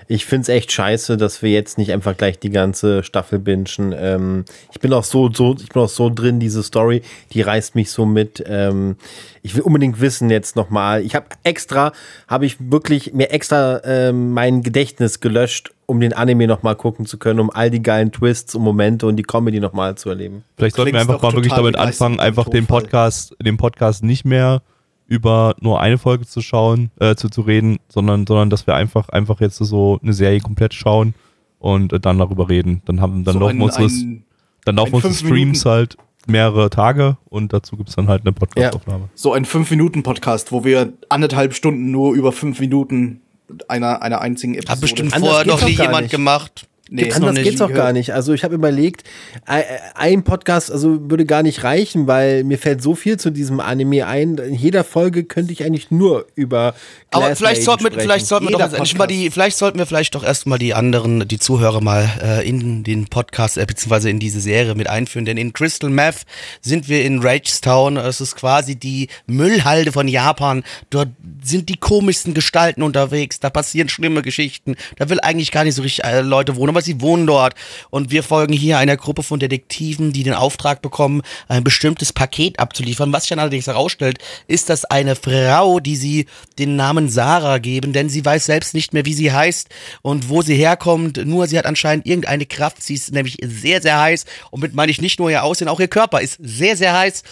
ich 0.08 0.26
finde 0.26 0.44
es 0.44 0.50
echt 0.50 0.72
scheiße, 0.72 1.18
dass 1.18 1.42
wir 1.42 1.50
jetzt 1.50 1.78
nicht 1.78 1.92
einfach 1.92 2.16
gleich 2.16 2.38
die 2.38 2.52
ganze 2.52 3.04
Staffel 3.04 3.40
bingen. 3.40 3.94
Ähm, 3.98 4.46
ich 4.72 4.80
bin 4.80 4.94
auch 4.94 5.04
so, 5.04 5.32
so, 5.32 5.56
ich 5.60 5.70
bin 5.70 5.82
auch 5.82 5.90
so 5.90 6.10
drin, 6.10 6.40
diese 6.40 6.62
Story, 6.62 7.02
die 7.34 7.42
reißt 7.42 7.74
mich 7.74 7.90
so 7.92 8.06
mit. 8.06 8.44
Ähm, 8.48 8.98
ich 9.42 9.56
will 9.56 9.64
unbedingt 9.64 10.00
wissen 10.00 10.30
jetzt 10.30 10.56
nochmal. 10.56 11.02
Ich 11.02 11.16
habe 11.16 11.26
extra, 11.44 11.92
habe 12.28 12.46
ich 12.46 12.58
wirklich 12.60 13.14
mir 13.14 13.32
extra 13.32 13.82
ähm, 13.84 14.32
mein 14.32 14.62
Gedächtnis 14.62 15.20
gelöscht, 15.20 15.72
um 15.88 16.00
den 16.00 16.14
Anime 16.14 16.48
nochmal 16.48 16.76
gucken 16.76 17.06
zu 17.06 17.18
können, 17.18 17.40
um 17.40 17.50
all 17.50 17.72
die 17.72 17.82
geilen 17.82 18.12
Twists 18.12 18.54
und 18.54 18.64
Momente 18.64 19.08
und 19.08 19.16
die 19.16 19.24
Comedy 19.24 19.60
nochmal 19.60 19.96
zu 19.96 20.10
erleben. 20.10 20.44
Vielleicht 20.58 20.76
sollten 20.76 20.94
wir 20.94 21.02
einfach 21.02 21.22
mal 21.22 21.34
wirklich 21.34 21.54
damit 21.54 21.78
anfangen, 21.78 22.20
einfach 22.20 22.48
den. 22.50 22.66
Podcast, 22.68 23.36
den 23.40 23.58
Podcast 23.58 24.04
nicht 24.04 24.26
mehr 24.26 24.62
über 25.08 25.56
nur 25.60 25.82
eine 25.82 25.98
Folge 25.98 26.26
zu 26.26 26.42
schauen, 26.42 26.90
äh, 27.00 27.16
zu, 27.16 27.30
zu 27.30 27.42
reden, 27.42 27.78
sondern, 27.90 28.26
sondern 28.26 28.50
dass 28.50 28.66
wir 28.68 28.76
einfach, 28.76 29.10
einfach 29.10 29.40
jetzt 29.42 29.58
so 29.58 30.00
eine 30.02 30.14
Serie 30.14 30.40
komplett 30.40 30.74
schauen 30.74 31.14
und 31.60 31.94
äh, 31.94 32.00
dann 32.00 32.18
darüber 32.18 32.50
reden. 32.50 32.82
Dann 32.86 33.02
haben, 33.02 33.24
dann 33.24 33.34
So 33.34 33.40
laufen 33.40 33.58
ein- 33.58 33.62
unsere, 33.62 33.84
ein- 33.86 34.24
dann 34.66 34.76
laufen 34.78 34.96
unsere 34.96 35.14
fünf 35.14 35.20
Streams 35.28 35.64
Minuten- 35.64 35.70
halt 35.70 35.98
mehrere 36.28 36.72
Tage 36.72 37.18
und 37.30 37.54
dazu 37.54 37.78
gibt's 37.78 37.96
dann 37.96 38.08
halt 38.08 38.22
eine 38.24 38.32
Podcastaufnahme. 38.34 39.10
so 39.14 39.34
ein 39.34 39.46
5-Minuten-Podcast, 39.46 40.52
wo 40.52 40.64
wir 40.64 40.94
anderthalb 41.10 41.54
Stunden 41.54 41.92
nur 41.92 42.16
über 42.16 42.32
5 42.32 42.60
Minuten 42.60 43.22
einer, 43.68 44.02
einer 44.02 44.22
einzigen 44.22 44.56
Episode. 44.56 44.72
Hat 44.72 44.82
bestimmt 44.82 45.16
vorher 45.16 45.46
noch 45.46 45.62
nie 45.64 45.72
jemand 45.74 46.02
nicht. 46.04 46.12
gemacht. 46.12 46.68
Nee, 46.88 47.08
noch 47.08 47.16
Anders 47.16 47.34
nicht. 47.34 47.44
geht's 47.46 47.62
auch 47.62 47.74
gar 47.74 47.94
nicht. 47.94 48.14
Also 48.14 48.34
ich 48.34 48.44
habe 48.44 48.54
überlegt, 48.54 49.04
ein- 49.46 49.64
ein 49.96 50.24
Podcast 50.24 50.72
also 50.72 51.10
würde 51.10 51.26
gar 51.26 51.42
nicht 51.42 51.64
reichen, 51.64 52.06
weil 52.06 52.44
mir 52.44 52.60
fällt 52.60 52.84
so 52.84 52.94
viel 52.94 53.18
zu 53.18 53.32
diesem 53.32 53.60
Anime 53.60 54.06
ein. 54.06 54.38
In 54.38 54.54
jeder 54.54 54.84
Folge 54.84 55.24
könnte 55.24 55.52
ich 55.52 55.64
eigentlich 55.64 55.90
nur 55.90 56.28
über 56.36 56.76
Aber 57.10 57.26
Glass 57.26 57.40
vielleicht 57.40 57.56
Lady 57.58 57.66
sollten 57.66 57.84
wir, 57.86 57.92
vielleicht 58.00 58.28
sollten 58.28 58.46
wir 58.48 58.52
doch 58.52 58.72
jetzt 58.72 58.98
mal 58.98 59.08
die, 59.08 59.32
vielleicht 59.32 59.58
sollten 59.58 59.80
wir 59.80 59.88
vielleicht 59.88 60.14
doch 60.14 60.24
erstmal 60.24 60.60
die 60.60 60.76
anderen, 60.76 61.28
die 61.28 61.40
Zuhörer 61.40 61.82
mal 61.82 62.08
äh, 62.22 62.48
in 62.48 62.84
den 62.84 63.08
Podcast 63.08 63.58
äh, 63.58 63.66
beziehungsweise 63.66 64.12
in 64.12 64.20
diese 64.20 64.40
Serie 64.40 64.76
mit 64.76 64.88
einführen. 64.88 65.26
Denn 65.26 65.38
in 65.38 65.54
Crystal 65.54 65.90
Meth 65.90 66.26
sind 66.62 66.88
wir 66.88 67.04
in 67.04 67.20
Ragestown. 67.24 67.98
Es 67.98 68.22
ist 68.22 68.36
quasi 68.36 68.76
die 68.76 69.08
Müllhalde 69.26 69.92
von 69.92 70.08
Japan. 70.08 70.64
Dort 70.92 71.10
sind 71.44 71.68
die 71.70 71.78
komischsten 71.78 72.36
Gestalten 72.36 72.84
unterwegs. 72.84 73.40
Da 73.40 73.50
passieren 73.50 73.90
schlimme 73.90 74.22
Geschichten. 74.22 74.76
Da 74.98 75.10
will 75.10 75.20
eigentlich 75.22 75.52
gar 75.52 75.64
nicht 75.64 75.74
so 75.74 75.82
richtig 75.82 76.04
äh, 76.06 76.22
Leute 76.22 76.56
wohnen, 76.58 76.75
aber 76.76 76.82
sie 76.82 77.00
wohnen 77.00 77.26
dort. 77.26 77.56
Und 77.90 78.12
wir 78.12 78.22
folgen 78.22 78.52
hier 78.52 78.78
einer 78.78 78.98
Gruppe 78.98 79.24
von 79.24 79.40
Detektiven, 79.40 80.12
die 80.12 80.24
den 80.24 80.34
Auftrag 80.34 80.82
bekommen, 80.82 81.22
ein 81.48 81.64
bestimmtes 81.64 82.12
Paket 82.12 82.60
abzuliefern. 82.60 83.14
Was 83.14 83.24
sich 83.24 83.30
dann 83.30 83.40
allerdings 83.40 83.68
herausstellt, 83.68 84.20
ist, 84.48 84.70
dass 84.70 84.84
eine 84.84 85.16
Frau, 85.16 85.80
die 85.80 85.96
sie 85.96 86.26
den 86.60 86.76
Namen 86.76 87.08
Sarah 87.08 87.60
geben, 87.60 87.94
denn 87.94 88.10
sie 88.10 88.26
weiß 88.26 88.46
selbst 88.46 88.74
nicht 88.74 88.94
mehr, 88.94 89.06
wie 89.06 89.14
sie 89.14 89.32
heißt 89.32 89.70
und 90.02 90.28
wo 90.28 90.42
sie 90.42 90.56
herkommt. 90.56 91.26
Nur 91.26 91.48
sie 91.48 91.58
hat 91.58 91.66
anscheinend 91.66 92.06
irgendeine 92.06 92.46
Kraft. 92.46 92.84
Sie 92.84 92.96
ist 92.96 93.14
nämlich 93.14 93.38
sehr, 93.42 93.82
sehr 93.82 93.98
heiß. 93.98 94.26
Und 94.52 94.62
mit 94.62 94.74
meine 94.74 94.92
ich 94.92 95.02
nicht 95.02 95.18
nur 95.18 95.32
ihr 95.32 95.44
Aussehen, 95.44 95.70
auch 95.70 95.80
ihr 95.80 95.88
Körper 95.88 96.20
ist 96.20 96.38
sehr, 96.42 96.76
sehr 96.76 96.98
heiß. 96.98 97.24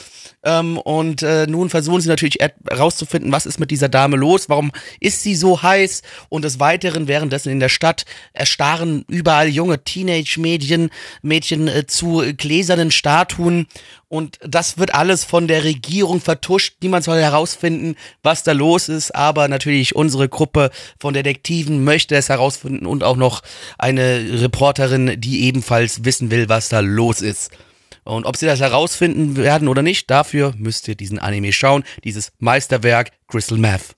Ähm, 0.44 0.78
und 0.78 1.24
äh, 1.24 1.48
nun 1.48 1.70
versuchen 1.70 2.02
sie 2.02 2.10
natürlich 2.10 2.38
herauszufinden, 2.70 3.32
was 3.32 3.46
ist 3.46 3.60
mit 3.60 3.72
dieser 3.72 3.89
Dame 3.89 4.18
los, 4.18 4.50
warum 4.50 4.72
ist 5.00 5.24
sie 5.24 5.36
so 5.36 5.62
heiß? 5.62 6.02
Und 6.30 6.44
des 6.44 6.60
Weiteren 6.60 7.08
währenddessen 7.08 7.50
in 7.50 7.60
der 7.60 7.70
Stadt 7.70 8.06
erstarren 8.34 9.06
überall 9.08 9.48
junge 9.48 9.84
Teenage-Mädchen 9.84 10.89
Mädchen, 11.22 11.68
äh, 11.68 11.88
zu 11.88 12.24
gläsernen 12.36 12.91
Statuen. 12.91 13.68
Und 14.10 14.38
das 14.46 14.78
wird 14.78 14.94
alles 14.94 15.24
von 15.24 15.48
der 15.48 15.64
Regierung 15.64 16.22
vertuscht. 16.22 16.76
Niemand 16.82 17.04
soll 17.04 17.20
herausfinden, 17.20 17.96
was 18.22 18.44
da 18.44 18.52
los 18.52 18.89
ist, 18.89 19.16
aber 19.16 19.48
natürlich 19.48 19.96
unsere 19.96 20.30
Gruppe 20.30 20.70
von 21.00 21.14
Detektiven 21.14 21.84
möchte 21.84 22.16
es 22.16 22.30
herausfinden. 22.30 22.86
Und 22.86 23.04
auch 23.04 23.16
noch 23.16 23.41
eine 23.78 24.41
Reporterin, 24.41 25.20
die 25.20 25.46
ebenfalls 25.46 26.06
wissen 26.06 26.30
will, 26.30 26.50
was 26.50 26.70
da 26.70 26.82
los 26.82 27.22
ist. 27.22 27.50
Und 28.06 28.26
ob 28.26 28.36
sie 28.38 28.45
das 28.45 28.60
herausfinden 28.60 29.38
werden 29.38 29.68
oder 29.68 29.82
nicht, 29.82 30.10
dafür 30.12 30.54
müsst 30.58 30.88
ihr 30.88 30.95
diesen 30.95 31.20
Anime 31.20 31.54
schauen. 31.54 31.84
Dieses 32.04 32.32
Meisterwerk 32.39 33.12
Crystal 33.28 33.58
Meth. 33.58 33.95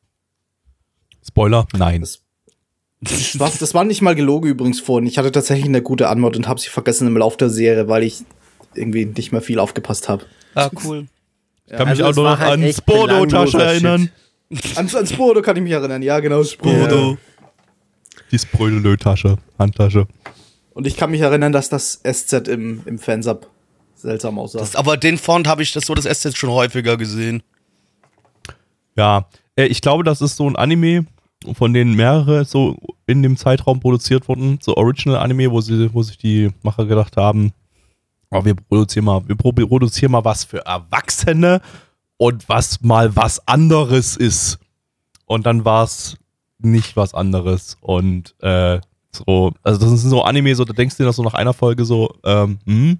Spoiler, 1.27 1.67
nein. 1.73 2.01
Das- 2.01 2.21
Was, 3.39 3.57
das 3.57 3.73
war 3.73 3.83
nicht 3.83 4.01
mal 4.01 4.15
gelogen 4.15 4.49
übrigens 4.49 4.79
vorhin. 4.79 5.07
Ich 5.07 5.17
hatte 5.17 5.31
tatsächlich 5.31 5.65
eine 5.67 5.81
gute 5.81 6.07
Antwort 6.09 6.37
und 6.37 6.47
habe 6.47 6.59
sie 6.59 6.69
vergessen 6.69 7.07
im 7.07 7.17
Laufe 7.17 7.37
der 7.37 7.49
Serie, 7.49 7.87
weil 7.87 8.03
ich 8.03 8.23
irgendwie 8.73 9.05
nicht 9.05 9.31
mehr 9.31 9.41
viel 9.41 9.59
aufgepasst 9.59 10.07
habe. 10.09 10.25
Ah, 10.55 10.69
cool. 10.83 11.07
Ich 11.65 11.71
kann 11.73 11.87
Also 11.87 12.03
mich 12.03 12.11
auch 12.11 12.15
nur 12.15 12.25
war 12.25 12.31
noch 12.33 12.39
halt 12.39 12.51
an 12.53 12.83
belangloser 12.85 13.63
erinnern. 13.65 14.09
An, 14.75 14.89
an 14.95 15.07
Spodo 15.07 15.41
kann 15.41 15.55
ich 15.57 15.63
mich 15.63 15.71
erinnern. 15.71 16.01
Ja, 16.01 16.19
genau, 16.19 16.43
Spodo. 16.43 17.17
Die 18.31 18.39
Sprödelö-Tasche, 18.39 19.37
Handtasche. 19.57 20.07
Und 20.73 20.87
ich 20.87 20.95
kann 20.97 21.11
mich 21.11 21.21
erinnern, 21.21 21.51
dass 21.51 21.69
das 21.69 22.01
SZ 22.03 22.47
im, 22.47 22.81
im 22.85 22.99
Fansub 22.99 23.49
seltsam 24.05 24.39
aussah. 24.39 24.59
Das, 24.59 24.75
aber 24.75 24.97
den 24.97 25.17
Font 25.17 25.47
habe 25.47 25.63
ich 25.63 25.73
das 25.73 25.85
so 25.85 25.93
das 25.93 26.05
SZ 26.05 26.37
schon 26.37 26.49
häufiger 26.49 26.97
gesehen. 26.97 27.43
Ja, 28.95 29.27
äh, 29.55 29.65
ich 29.65 29.81
glaube, 29.81 30.03
das 30.03 30.21
ist 30.21 30.35
so 30.37 30.47
ein 30.47 30.55
Anime, 30.55 31.05
von 31.53 31.73
denen 31.73 31.95
mehrere 31.95 32.45
so 32.45 32.77
in 33.07 33.21
dem 33.21 33.37
Zeitraum 33.37 33.79
produziert 33.79 34.27
wurden, 34.27 34.59
so 34.61 34.75
Original-Anime, 34.77 35.51
wo 35.51 35.61
sie, 35.61 35.93
wo 35.93 36.01
sich 36.01 36.17
die 36.17 36.51
Macher 36.63 36.85
gedacht 36.85 37.17
haben, 37.17 37.51
oh, 38.31 38.43
wir 38.45 38.55
produzieren 38.55 39.05
mal, 39.05 39.27
wir 39.27 39.35
pro- 39.35 39.51
produzieren 39.51 40.11
mal 40.11 40.23
was 40.25 40.43
für 40.43 40.65
Erwachsene 40.65 41.61
und 42.17 42.47
was 42.47 42.81
mal 42.81 43.15
was 43.15 43.45
anderes 43.47 44.15
ist. 44.15 44.59
Und 45.25 45.45
dann 45.45 45.65
war 45.65 45.83
es 45.83 46.17
nicht 46.59 46.95
was 46.95 47.13
anderes. 47.13 47.77
Und 47.81 48.35
äh, 48.41 48.79
so, 49.11 49.51
also 49.63 49.79
das 49.79 49.89
sind 50.01 50.09
so 50.09 50.23
Anime, 50.23 50.55
so 50.55 50.65
da 50.65 50.73
denkst 50.73 50.95
du 50.97 51.03
dir 51.03 51.07
das 51.07 51.15
so 51.17 51.23
nach 51.23 51.33
einer 51.33 51.53
Folge 51.53 51.85
so, 51.85 52.15
ähm, 52.23 52.59
hm, 52.65 52.99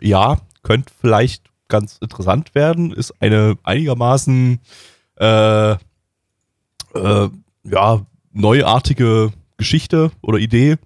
ja, 0.00 0.38
könnte 0.62 0.92
vielleicht 1.00 1.44
ganz 1.68 1.98
interessant 1.98 2.54
werden, 2.54 2.92
ist 2.92 3.14
eine 3.20 3.56
einigermaßen 3.62 4.58
äh, 5.16 5.72
äh, 5.72 5.76
ja, 7.64 8.06
neuartige 8.32 9.32
Geschichte 9.56 10.10
oder 10.22 10.38
Idee. 10.38 10.76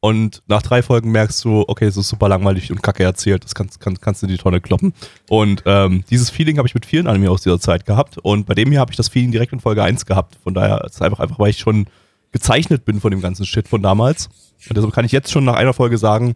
Und 0.00 0.42
nach 0.48 0.62
drei 0.62 0.82
Folgen 0.82 1.12
merkst 1.12 1.44
du, 1.44 1.64
okay, 1.68 1.84
es 1.84 1.96
ist 1.96 2.08
super 2.08 2.28
langweilig 2.28 2.72
und 2.72 2.82
kacke 2.82 3.04
erzählt, 3.04 3.44
das 3.44 3.54
kannst, 3.54 3.78
kannst, 3.78 4.02
kannst 4.02 4.22
du 4.22 4.26
in 4.26 4.32
die 4.32 4.38
Tonne 4.38 4.60
kloppen. 4.60 4.94
Und 5.28 5.62
ähm, 5.64 6.02
dieses 6.10 6.28
Feeling 6.28 6.58
habe 6.58 6.66
ich 6.66 6.74
mit 6.74 6.86
vielen 6.86 7.06
Anime 7.06 7.30
aus 7.30 7.42
dieser 7.42 7.60
Zeit 7.60 7.86
gehabt. 7.86 8.18
Und 8.18 8.46
bei 8.46 8.54
dem 8.54 8.70
hier 8.70 8.80
habe 8.80 8.90
ich 8.90 8.96
das 8.96 9.08
Feeling 9.08 9.30
direkt 9.30 9.52
in 9.52 9.60
Folge 9.60 9.84
1 9.84 10.06
gehabt. 10.06 10.38
Von 10.42 10.54
daher 10.54 10.84
ist 10.84 10.96
es 10.96 11.02
einfach, 11.02 11.20
einfach, 11.20 11.38
weil 11.38 11.50
ich 11.50 11.58
schon 11.58 11.86
gezeichnet 12.32 12.84
bin 12.84 13.00
von 13.00 13.12
dem 13.12 13.20
ganzen 13.20 13.46
Shit 13.46 13.68
von 13.68 13.80
damals. 13.80 14.26
Und 14.68 14.76
deshalb 14.76 14.92
kann 14.92 15.04
ich 15.04 15.12
jetzt 15.12 15.30
schon 15.30 15.44
nach 15.44 15.54
einer 15.54 15.72
Folge 15.72 15.98
sagen, 15.98 16.34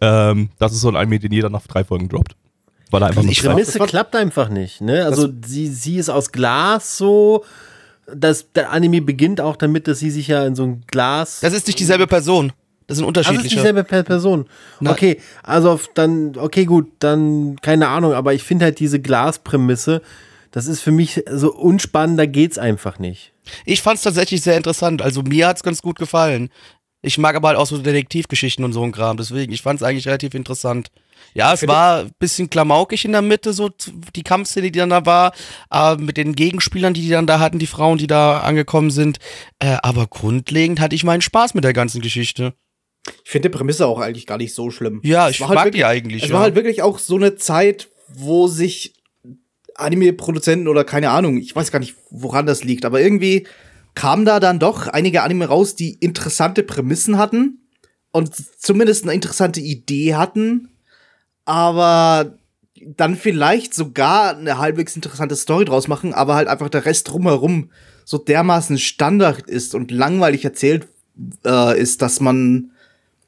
ähm, 0.00 0.50
das 0.58 0.72
ist 0.72 0.80
so 0.80 0.88
ein 0.88 0.96
Anime, 0.96 1.18
den 1.18 1.32
jeder 1.32 1.50
nach 1.50 1.66
drei 1.66 1.84
Folgen 1.84 2.08
droppt. 2.08 2.36
Weil 2.90 3.02
er 3.02 3.06
einfach 3.08 3.18
Also 3.22 3.28
Die 3.30 3.36
zwei- 3.36 3.48
Prämisse 3.48 3.78
klappt 3.80 4.14
einfach 4.14 4.48
nicht. 4.48 4.80
Ne? 4.80 5.04
Also 5.04 5.28
sie, 5.44 5.66
sie 5.68 5.96
ist 5.96 6.08
aus 6.08 6.30
Glas 6.32 6.96
so. 6.98 7.44
Das, 8.14 8.52
der 8.52 8.70
Anime 8.70 9.02
beginnt 9.02 9.40
auch 9.40 9.56
damit, 9.56 9.88
dass 9.88 9.98
sie 9.98 10.10
sich 10.10 10.28
ja 10.28 10.46
in 10.46 10.54
so 10.54 10.62
ein 10.64 10.84
Glas. 10.86 11.40
Das 11.40 11.52
ist 11.52 11.66
nicht 11.66 11.78
dieselbe 11.80 12.06
Person. 12.06 12.52
Das 12.86 12.98
sind 12.98 13.04
Das 13.16 13.26
ist 13.26 13.28
unterschiedliche. 13.30 13.56
dieselbe 13.56 13.82
Per- 13.82 14.04
Person. 14.04 14.46
Na- 14.78 14.92
Okay, 14.92 15.20
also 15.42 15.80
dann, 15.94 16.36
okay, 16.38 16.64
gut, 16.66 16.86
dann 17.00 17.56
keine 17.60 17.88
Ahnung, 17.88 18.12
aber 18.12 18.32
ich 18.34 18.44
finde 18.44 18.66
halt 18.66 18.78
diese 18.78 19.00
Glasprämisse, 19.00 20.02
das 20.52 20.68
ist 20.68 20.80
für 20.82 20.92
mich 20.92 21.24
so 21.28 21.52
unspannend, 21.52 22.20
da 22.20 22.26
geht's 22.26 22.58
einfach 22.58 23.00
nicht. 23.00 23.32
Ich 23.64 23.82
fand 23.82 23.96
es 23.96 24.02
tatsächlich 24.04 24.42
sehr 24.42 24.56
interessant. 24.56 25.02
Also 25.02 25.22
mir 25.22 25.48
hat's 25.48 25.64
ganz 25.64 25.82
gut 25.82 25.98
gefallen. 25.98 26.50
Ich 27.06 27.18
mag 27.18 27.36
aber 27.36 27.48
halt 27.48 27.56
auch 27.58 27.68
so 27.68 27.78
Detektivgeschichten 27.78 28.64
und 28.64 28.72
so 28.72 28.82
ein 28.82 28.90
Kram. 28.90 29.16
Deswegen, 29.16 29.52
ich 29.52 29.62
fand 29.62 29.80
es 29.80 29.86
eigentlich 29.86 30.08
relativ 30.08 30.34
interessant. 30.34 30.90
Ja, 31.34 31.54
es 31.54 31.66
war 31.68 32.00
ein 32.00 32.10
bisschen 32.18 32.50
klamaukig 32.50 33.04
in 33.04 33.12
der 33.12 33.22
Mitte, 33.22 33.52
so 33.52 33.70
die 34.16 34.24
Kampfszene, 34.24 34.72
die 34.72 34.78
dann 34.80 34.90
da 34.90 35.06
war, 35.06 35.32
aber 35.68 36.02
mit 36.02 36.16
den 36.16 36.34
Gegenspielern, 36.34 36.94
die 36.94 37.02
die 37.02 37.10
dann 37.10 37.28
da 37.28 37.38
hatten, 37.38 37.60
die 37.60 37.68
Frauen, 37.68 37.98
die 37.98 38.08
da 38.08 38.40
angekommen 38.40 38.90
sind. 38.90 39.18
Äh, 39.60 39.76
aber 39.82 40.08
grundlegend 40.08 40.80
hatte 40.80 40.96
ich 40.96 41.04
meinen 41.04 41.20
Spaß 41.20 41.54
mit 41.54 41.62
der 41.62 41.72
ganzen 41.72 42.00
Geschichte. 42.00 42.54
Ich 43.24 43.30
finde 43.30 43.50
die 43.50 43.56
Prämisse 43.56 43.86
auch 43.86 44.00
eigentlich 44.00 44.26
gar 44.26 44.38
nicht 44.38 44.52
so 44.52 44.72
schlimm. 44.72 45.00
Ja, 45.04 45.28
ich 45.28 45.40
war 45.40 45.48
halt 45.48 45.56
mag 45.56 45.64
wirklich, 45.66 45.82
die 45.82 45.84
eigentlich. 45.84 46.22
Es 46.24 46.30
ja. 46.30 46.34
war 46.34 46.42
halt 46.42 46.56
wirklich 46.56 46.82
auch 46.82 46.98
so 46.98 47.14
eine 47.14 47.36
Zeit, 47.36 47.88
wo 48.08 48.48
sich 48.48 48.94
Anime-Produzenten 49.76 50.66
oder 50.66 50.82
keine 50.82 51.10
Ahnung, 51.10 51.38
ich 51.38 51.54
weiß 51.54 51.70
gar 51.70 51.78
nicht, 51.78 51.94
woran 52.10 52.46
das 52.46 52.64
liegt, 52.64 52.84
aber 52.84 53.00
irgendwie 53.00 53.46
kamen 53.96 54.24
da 54.24 54.38
dann 54.38 54.60
doch 54.60 54.86
einige 54.86 55.22
Anime 55.22 55.46
raus, 55.46 55.74
die 55.74 55.94
interessante 55.94 56.62
Prämissen 56.62 57.18
hatten 57.18 57.66
und 58.12 58.30
zumindest 58.58 59.02
eine 59.02 59.14
interessante 59.14 59.60
Idee 59.60 60.14
hatten, 60.14 60.68
aber 61.44 62.36
dann 62.84 63.16
vielleicht 63.16 63.74
sogar 63.74 64.36
eine 64.36 64.58
halbwegs 64.58 64.94
interessante 64.94 65.34
Story 65.34 65.64
draus 65.64 65.88
machen, 65.88 66.12
aber 66.12 66.34
halt 66.34 66.46
einfach 66.46 66.68
der 66.68 66.84
Rest 66.84 67.08
drumherum 67.08 67.70
so 68.04 68.18
dermaßen 68.18 68.78
Standard 68.78 69.48
ist 69.48 69.74
und 69.74 69.90
langweilig 69.90 70.44
erzählt 70.44 70.86
äh, 71.44 71.80
ist, 71.80 72.02
dass 72.02 72.20
man, 72.20 72.70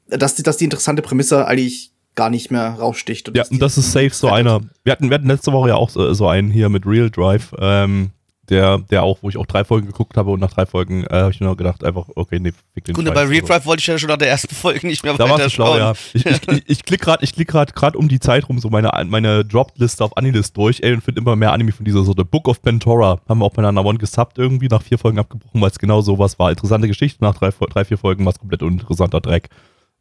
dass 0.07 0.35
die, 0.35 0.43
dass 0.43 0.57
die 0.57 0.65
interessante 0.65 1.01
Prämisse 1.01 1.47
eigentlich 1.47 1.91
gar 2.13 2.29
nicht 2.29 2.51
mehr 2.51 2.69
raussticht. 2.73 3.35
Ja, 3.35 3.43
und 3.49 3.59
das 3.59 3.77
ist 3.77 3.91
safe 3.91 4.11
so 4.11 4.29
einer. 4.29 4.61
Wir 4.83 4.91
hatten, 4.91 5.09
wir 5.09 5.15
hatten 5.15 5.27
letzte 5.27 5.51
Woche 5.51 5.69
ja 5.69 5.75
auch 5.75 5.89
so, 5.89 6.13
so 6.13 6.27
einen 6.27 6.51
hier 6.51 6.69
mit 6.69 6.85
Real 6.85 7.09
Drive, 7.09 7.55
ähm, 7.59 8.11
der, 8.49 8.79
der 8.79 9.03
auch, 9.03 9.19
wo 9.21 9.29
ich 9.29 9.37
auch 9.37 9.45
drei 9.45 9.63
Folgen 9.63 9.87
geguckt 9.87 10.17
habe 10.17 10.31
und 10.31 10.39
nach 10.39 10.51
drei 10.51 10.65
Folgen 10.65 11.03
äh, 11.05 11.15
habe 11.15 11.31
ich 11.31 11.39
nur 11.39 11.55
gedacht, 11.55 11.83
einfach, 11.83 12.07
okay, 12.15 12.39
nee, 12.39 12.51
fick 12.73 12.85
den 12.85 12.95
Scheiß. 12.95 13.13
bei 13.13 13.23
Real 13.23 13.41
So. 13.41 13.47
Drive 13.47 13.65
wollte 13.65 13.81
ich 13.81 13.87
ja 13.87 13.97
schon 13.97 14.09
nach 14.09 14.17
der 14.17 14.29
ersten 14.29 14.53
Folge 14.55 14.87
nicht 14.87 15.03
mehr 15.03 15.13
Da 15.13 15.25
warst 15.25 15.39
weiter 15.39 15.49
schlau, 15.49 15.77
ja. 15.77 15.93
Ich, 16.13 16.25
ich, 16.25 16.63
ich, 16.67 16.83
klick 16.83 17.01
gerade 17.01 17.23
ich 17.23 17.33
klick 17.33 17.53
um 17.95 18.07
die 18.07 18.19
Zeit 18.19 18.49
rum 18.49 18.59
so 18.59 18.69
meine, 18.69 18.91
meine 19.07 19.45
Dropped-Liste 19.45 20.03
auf 20.03 20.17
Anilist 20.17 20.57
durch, 20.57 20.79
ey, 20.81 20.93
und 20.93 21.01
finde 21.01 21.21
immer 21.21 21.35
mehr 21.35 21.53
Anime 21.53 21.71
von 21.71 21.85
dieser 21.85 22.03
Sorte. 22.03 22.25
Book 22.25 22.47
of 22.47 22.61
Pentora 22.61 23.19
haben 23.27 23.39
wir 23.39 23.45
auch 23.45 23.53
bei 23.53 23.67
einer 23.67 23.85
One 23.85 23.97
gesubbt 23.97 24.37
irgendwie, 24.37 24.67
nach 24.67 24.81
vier 24.81 24.97
Folgen 24.97 25.19
abgebrochen, 25.19 25.61
weil 25.61 25.69
es 25.69 25.79
genau 25.79 26.01
sowas 26.01 26.39
war. 26.39 26.49
Interessante 26.49 26.87
Geschichte, 26.87 27.23
nach 27.23 27.35
drei, 27.35 27.51
drei 27.51 27.85
vier 27.85 27.97
Folgen 27.97 28.25
war 28.25 28.33
es 28.33 28.39
komplett 28.39 28.63
uninteressanter 28.63 29.21
Dreck. 29.21 29.49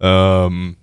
Ähm, 0.00 0.76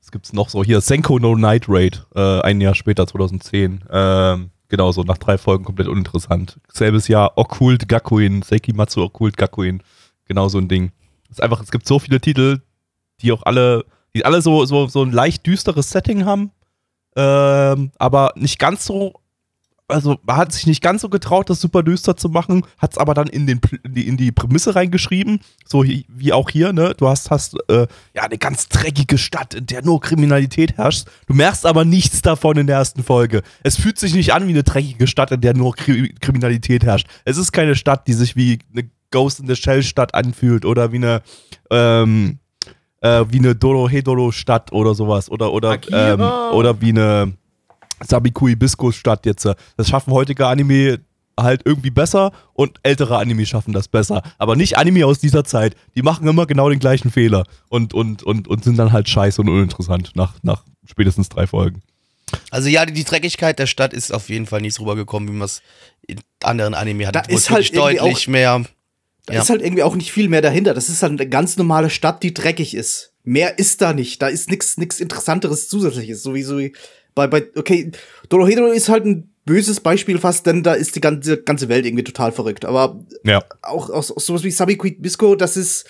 was 0.00 0.10
gibt's 0.10 0.32
noch 0.32 0.48
so? 0.48 0.64
Hier, 0.64 0.80
Senko 0.80 1.18
No 1.18 1.36
Night 1.36 1.66
Raid, 1.68 2.04
äh, 2.14 2.40
ein 2.40 2.60
Jahr 2.60 2.74
später, 2.74 3.06
2010. 3.06 3.84
Ähm, 3.90 4.50
genau 4.72 4.90
so, 4.90 5.02
nach 5.02 5.18
drei 5.18 5.36
Folgen 5.36 5.64
komplett 5.64 5.86
uninteressant. 5.86 6.58
Selbes 6.72 7.06
Jahr, 7.06 7.36
Okkult 7.36 7.88
Gakuin, 7.88 8.40
Seikimatsu 8.40 9.02
Okkult 9.02 9.36
Gakuin. 9.36 9.82
Genau 10.24 10.48
so 10.48 10.58
ein 10.58 10.66
Ding. 10.66 10.92
Es 11.24 11.32
ist 11.32 11.42
einfach, 11.42 11.62
es 11.62 11.70
gibt 11.70 11.86
so 11.86 11.98
viele 11.98 12.20
Titel, 12.20 12.62
die 13.20 13.32
auch 13.32 13.42
alle, 13.42 13.84
die 14.14 14.24
alle 14.24 14.40
so, 14.40 14.64
so, 14.64 14.88
so 14.88 15.02
ein 15.02 15.12
leicht 15.12 15.46
düsteres 15.46 15.90
Setting 15.90 16.24
haben, 16.24 16.52
ähm, 17.16 17.92
aber 17.98 18.32
nicht 18.34 18.58
ganz 18.58 18.86
so, 18.86 19.12
also 19.92 20.18
man 20.22 20.36
hat 20.36 20.52
sich 20.52 20.66
nicht 20.66 20.82
ganz 20.82 21.02
so 21.02 21.08
getraut, 21.08 21.50
das 21.50 21.60
super 21.60 21.82
düster 21.82 22.16
zu 22.16 22.28
machen, 22.28 22.64
hat 22.78 22.92
es 22.92 22.98
aber 22.98 23.14
dann 23.14 23.28
in, 23.28 23.46
den, 23.46 23.60
in, 23.84 23.94
die, 23.94 24.08
in 24.08 24.16
die 24.16 24.32
Prämisse 24.32 24.74
reingeschrieben, 24.74 25.40
so 25.64 25.84
wie 25.84 26.32
auch 26.32 26.50
hier, 26.50 26.72
ne? 26.72 26.94
Du 26.96 27.08
hast, 27.08 27.30
hast 27.30 27.56
äh, 27.68 27.86
ja 28.14 28.22
eine 28.22 28.38
ganz 28.38 28.68
dreckige 28.68 29.18
Stadt, 29.18 29.54
in 29.54 29.66
der 29.66 29.82
nur 29.82 30.00
Kriminalität 30.00 30.76
herrscht. 30.76 31.06
Du 31.26 31.34
merkst 31.34 31.66
aber 31.66 31.84
nichts 31.84 32.22
davon 32.22 32.56
in 32.56 32.66
der 32.66 32.76
ersten 32.76 33.02
Folge. 33.02 33.42
Es 33.62 33.76
fühlt 33.76 33.98
sich 33.98 34.14
nicht 34.14 34.32
an 34.32 34.46
wie 34.46 34.52
eine 34.52 34.64
dreckige 34.64 35.06
Stadt, 35.06 35.30
in 35.30 35.40
der 35.40 35.54
nur 35.54 35.74
Kri 35.74 36.14
Kriminalität 36.20 36.84
herrscht. 36.84 37.06
Es 37.24 37.36
ist 37.36 37.52
keine 37.52 37.74
Stadt, 37.74 38.08
die 38.08 38.12
sich 38.14 38.36
wie 38.36 38.58
eine 38.72 38.88
Ghost 39.10 39.40
in 39.40 39.46
the 39.46 39.56
Shell 39.56 39.82
Stadt 39.82 40.14
anfühlt 40.14 40.64
oder 40.64 40.92
wie 40.92 40.96
eine 40.96 41.22
ähm, 41.70 42.38
äh, 43.02 43.24
wie 43.28 43.38
eine 43.38 43.54
Dorohedoro-Stadt 43.54 44.72
oder 44.72 44.94
sowas. 44.94 45.30
Oder, 45.30 45.52
oder, 45.52 45.78
ähm, 45.90 46.20
oder 46.20 46.80
wie 46.80 46.90
eine 46.90 47.34
Sabikui 48.08 48.56
Bisco-Stadt 48.56 49.26
jetzt. 49.26 49.46
Das 49.76 49.88
schaffen 49.88 50.12
heutige 50.12 50.46
Anime 50.46 51.00
halt 51.38 51.62
irgendwie 51.64 51.90
besser 51.90 52.32
und 52.52 52.78
ältere 52.82 53.16
Anime 53.18 53.46
schaffen 53.46 53.72
das 53.72 53.88
besser. 53.88 54.22
Aber 54.38 54.54
nicht 54.54 54.76
Anime 54.76 55.06
aus 55.06 55.18
dieser 55.18 55.44
Zeit. 55.44 55.74
Die 55.94 56.02
machen 56.02 56.26
immer 56.28 56.46
genau 56.46 56.68
den 56.68 56.78
gleichen 56.78 57.10
Fehler 57.10 57.44
und, 57.68 57.94
und, 57.94 58.22
und, 58.22 58.48
und 58.48 58.64
sind 58.64 58.76
dann 58.76 58.92
halt 58.92 59.08
scheiße 59.08 59.40
und 59.40 59.48
uninteressant 59.48 60.12
nach, 60.14 60.34
nach 60.42 60.64
spätestens 60.84 61.28
drei 61.30 61.46
Folgen. 61.46 61.82
Also 62.50 62.68
ja, 62.68 62.84
die, 62.86 62.92
die 62.92 63.04
Dreckigkeit 63.04 63.58
der 63.58 63.66
Stadt 63.66 63.92
ist 63.92 64.12
auf 64.12 64.28
jeden 64.28 64.46
Fall 64.46 64.60
nicht 64.60 64.74
so 64.74 64.82
rübergekommen, 64.82 65.28
wie 65.28 65.32
man 65.36 65.46
es 65.46 65.62
in 66.06 66.20
anderen 66.42 66.74
Anime 66.74 67.06
hat. 67.06 67.14
Da 67.14 67.20
ist 67.20 67.50
halt 67.50 67.74
deutlich 67.76 68.28
mehr. 68.28 68.62
Da 69.26 69.34
Ja. 69.34 69.42
ist 69.42 69.50
halt 69.50 69.62
irgendwie 69.62 69.82
auch 69.84 69.94
nicht 69.94 70.12
viel 70.12 70.28
mehr 70.28 70.42
dahinter. 70.42 70.74
Das 70.74 70.88
ist 70.88 71.02
halt 71.02 71.12
eine 71.12 71.28
ganz 71.28 71.56
normale 71.56 71.90
Stadt, 71.90 72.22
die 72.22 72.34
dreckig 72.34 72.74
ist. 72.74 73.12
Mehr 73.24 73.58
ist 73.58 73.80
da 73.80 73.92
nicht. 73.92 74.20
Da 74.20 74.28
ist 74.28 74.50
nichts 74.50 74.76
nix 74.76 74.98
Interessanteres 75.00 75.68
Zusätzliches. 75.68 76.22
So 76.22 76.34
wie 76.34 76.42
so 76.42 76.58
wie 76.58 76.74
bei, 77.14 77.26
bei 77.26 77.46
okay, 77.56 77.90
Dorohedoro 78.28 78.68
ist 78.72 78.88
halt 78.88 79.04
ein 79.04 79.28
böses 79.44 79.80
Beispiel 79.80 80.18
fast, 80.18 80.46
denn 80.46 80.62
da 80.62 80.72
ist 80.74 80.94
die 80.96 81.00
ganze, 81.00 81.42
ganze 81.42 81.68
Welt 81.68 81.84
irgendwie 81.84 82.04
total 82.04 82.32
verrückt. 82.32 82.64
Aber 82.64 83.04
Ja. 83.24 83.42
auch, 83.62 83.90
auch 83.90 84.02
sowas 84.02 84.44
wie 84.44 84.50
Sabikui 84.50 84.92
Bisco, 84.92 85.34
das 85.34 85.56
ist, 85.56 85.86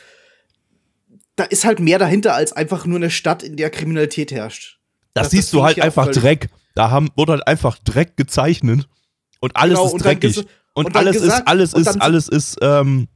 da 1.36 1.44
ist 1.44 1.64
halt 1.64 1.80
mehr 1.80 1.98
dahinter 1.98 2.34
als 2.34 2.52
einfach 2.52 2.86
nur 2.86 2.96
eine 2.96 3.10
Stadt, 3.10 3.42
in 3.42 3.56
der 3.56 3.70
Kriminalität 3.70 4.32
herrscht. 4.32 4.78
Das, 5.14 5.24
Das- 5.24 5.30
siehst 5.32 5.44
das 5.48 5.50
du 5.52 5.62
halt 5.64 5.80
auch 5.80 5.84
einfach 5.84 6.10
Dreck. 6.10 6.48
Da 6.74 6.90
haben, 6.90 7.10
wurde 7.16 7.32
halt 7.32 7.46
einfach 7.46 7.78
Dreck 7.78 8.16
gezeichnet 8.16 8.88
und 9.40 9.54
alles 9.56 9.74
Genau, 9.76 9.86
ist 9.88 9.92
und 9.94 10.04
dann 10.04 10.20
dreckig. 10.20 10.36
ges- 10.38 10.46
Und, 10.74 10.86
und 10.86 10.94
dann 10.96 11.02
alles 11.06 11.20
gesagt- 11.20 11.40
ist, 11.42 11.48
alles 11.48 11.74
und 11.74 11.80
ist, 11.82 11.86
dann 11.86 11.94
so- 11.94 12.00
alles 12.00 12.28
ist, 12.28 12.58
ähm, 12.62 13.08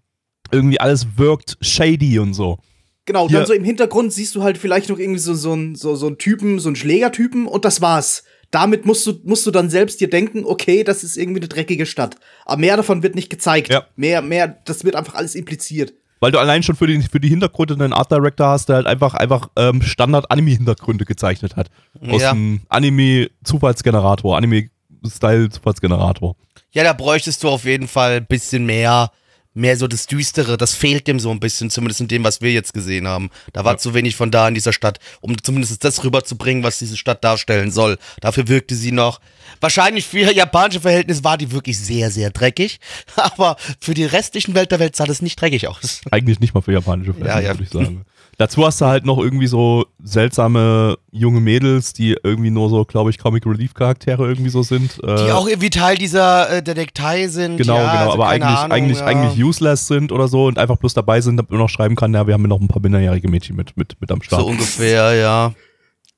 irgendwie 0.51 0.79
alles 0.81 1.07
wirkt 1.17 1.57
shady 1.63 2.19
und 2.19 2.35
so. 2.35 2.59
Genau, 3.07 3.29
dann 3.29 3.47
so 3.47 3.53
im 3.53 3.65
Hintergrund 3.65 4.13
siehst 4.13 4.35
du 4.35 4.43
halt 4.43 4.59
vielleicht 4.59 4.89
noch 4.89 4.99
irgendwie 4.99 5.21
so, 5.21 5.35
so, 5.35 5.55
ein, 5.55 5.77
so, 5.77 5.95
so 5.95 6.09
einen 6.09 6.19
Typen, 6.19 6.59
so 6.59 6.69
einen 6.69 6.77
Schlägertypen 6.77 7.47
und 7.47 7.65
das 7.65 7.81
war's. 7.81 8.25
Damit 8.51 8.85
musst 8.85 9.07
du, 9.07 9.19
musst 9.25 9.47
du 9.47 9.51
dann 9.51 9.71
selbst 9.71 10.01
dir 10.01 10.11
denken, 10.11 10.45
okay, 10.45 10.85
das 10.85 11.05
ist 11.05 11.17
irgendwie 11.17 11.41
eine 11.41 11.49
dreckige 11.49 11.87
Stadt. 11.87 12.17
Aber 12.45 12.61
mehr 12.61 12.77
davon 12.77 13.03
wird 13.03 13.15
nicht 13.15 13.31
gezeigt. 13.31 13.71
Ja. 13.73 13.87
Mehr, 13.97 14.23
mehr, 14.23 14.57
das 14.65 14.85
wird 14.85 14.97
einfach 14.97 15.15
alles 15.15 15.35
impliziert. 15.35 15.95
Weil 16.21 16.33
du 16.33 16.39
allein 16.39 16.63
schon 16.63 16.77
für 16.77 16.87
die, 16.87 17.01
für 17.03 17.21
die 17.21 17.29
Hintergründe 17.29 17.75
einen 17.75 17.93
Art 17.93 18.11
Director 18.11 18.49
hast, 18.49 18.69
der 18.69 18.77
halt 18.77 18.87
einfach, 18.87 19.15
einfach 19.15 19.51
ähm, 19.57 19.83
Standard-Anime-Hintergründe 19.83 21.05
gezeichnet 21.05 21.57
hat. 21.57 21.69
Aus 22.09 22.23
Ja. 22.23 22.31
einem 22.31 22.61
Anime-Zufallsgenerator, 22.69 24.37
Anime-Style-Zufallsgenerator. 24.37 26.37
Ja, 26.73 26.85
da 26.85 26.93
bräuchtest 26.93 27.43
du 27.43 27.49
auf 27.49 27.65
jeden 27.65 27.89
Fall 27.89 28.19
ein 28.19 28.27
bisschen 28.27 28.67
mehr, 28.67 29.11
mehr 29.57 29.77
so 29.77 29.89
das 29.89 30.07
Düstere. 30.07 30.57
Das 30.57 30.75
fehlt 30.75 31.09
dem 31.09 31.19
so 31.19 31.31
ein 31.31 31.41
bisschen, 31.41 31.71
zumindest 31.71 32.01
in 32.01 32.09
dem, 32.09 32.23
was 32.25 32.41
wir 32.41 32.53
jetzt 32.53 32.75
gesehen 32.75 33.09
haben. 33.09 33.31
Da 33.53 33.65
war 33.65 33.73
Ja. 33.73 33.79
zu 33.79 33.95
wenig 33.95 34.15
von 34.17 34.31
da 34.31 34.47
in 34.49 34.55
dieser 34.55 34.73
Stadt, 34.73 34.99
um 35.21 35.43
zumindest 35.43 35.83
das 35.83 36.05
rüberzubringen, 36.05 36.63
was 36.63 36.79
diese 36.79 36.97
Stadt 36.97 37.25
darstellen 37.25 37.71
soll. 37.71 37.99
Dafür 38.21 38.49
wirkte 38.49 38.75
sie 38.75 38.93
noch. 38.93 39.21
Wahrscheinlich 39.61 40.07
für 40.07 40.33
japanische 40.33 40.81
Verhältnisse 40.81 41.25
war 41.25 41.39
die 41.39 41.51
wirklich 41.53 41.79
sehr, 41.79 42.11
sehr 42.11 42.31
dreckig. 42.31 42.79
Aber 43.17 43.57
für 43.81 43.95
die 43.95 44.05
restlichen 44.05 44.55
Welt 44.55 44.71
der 44.71 44.79
Welt 44.79 44.95
sah 44.97 45.07
das 45.07 45.23
nicht 45.23 45.41
dreckig 45.41 45.67
aus. 45.69 46.01
Eigentlich 46.11 46.41
nicht 46.41 46.55
mal 46.55 46.61
für 46.61 46.73
japanische 46.73 47.15
Fans, 47.15 47.27
Ja, 47.27 47.41
ja. 47.41 47.49
würde 47.55 47.63
ich 47.65 47.71
sagen. 47.71 48.05
Dazu 48.39 48.67
hast 48.67 48.83
du 48.83 48.87
halt 48.87 49.07
noch 49.07 49.19
irgendwie 49.19 49.47
so 49.47 49.87
seltsame 50.03 50.99
junge 51.11 51.41
Mädels, 51.41 51.95
die 51.95 52.17
irgendwie 52.23 52.51
nur 52.51 52.69
so, 52.69 52.85
glaube 52.85 53.09
ich, 53.09 53.19
Comic 53.19 53.47
Relief 53.47 53.73
Charaktere 53.73 54.27
irgendwie 54.27 54.51
so 54.51 54.63
sind. 54.63 54.99
Die 55.03 55.07
äh, 55.07 55.33
auch 55.33 55.49
irgendwie 55.49 55.71
Teil 55.71 55.97
dieser 55.97 56.51
äh, 56.51 56.63
Detektei 56.63 57.29
sind. 57.29 57.57
Genau, 57.57 57.77
ja, 57.77 57.93
genau, 57.93 58.01
also 58.01 58.13
aber 58.13 58.29
eigentlich, 58.29 58.59
Ahnung, 58.59 58.73
eigentlich, 58.73 58.99
ja. 58.99 59.07
eigentlich 59.07 59.43
useless 59.43 59.87
sind 59.87 60.13
oder 60.13 60.29
so 60.29 60.47
und 60.47 60.59
einfach 60.59 60.77
bloß 60.77 60.93
dabei 60.93 61.23
sind, 61.23 61.39
damit 61.39 61.51
man 61.51 61.61
noch 61.61 61.71
schreiben 61.71 61.97
kann, 61.97 62.13
ja, 62.13 62.27
wir 62.27 62.35
haben 62.35 62.43
hier 62.43 62.49
noch 62.49 62.61
ein 62.61 62.69
paar 62.69 62.83
minderjährige 62.83 63.29
Mädchen 63.29 63.57
mit, 63.57 63.75
mit, 63.77 63.97
mit 64.01 64.13
am 64.13 64.21
Start. 64.21 64.43
So 64.43 64.49
ungefähr, 64.49 65.15
ja. 65.15 65.55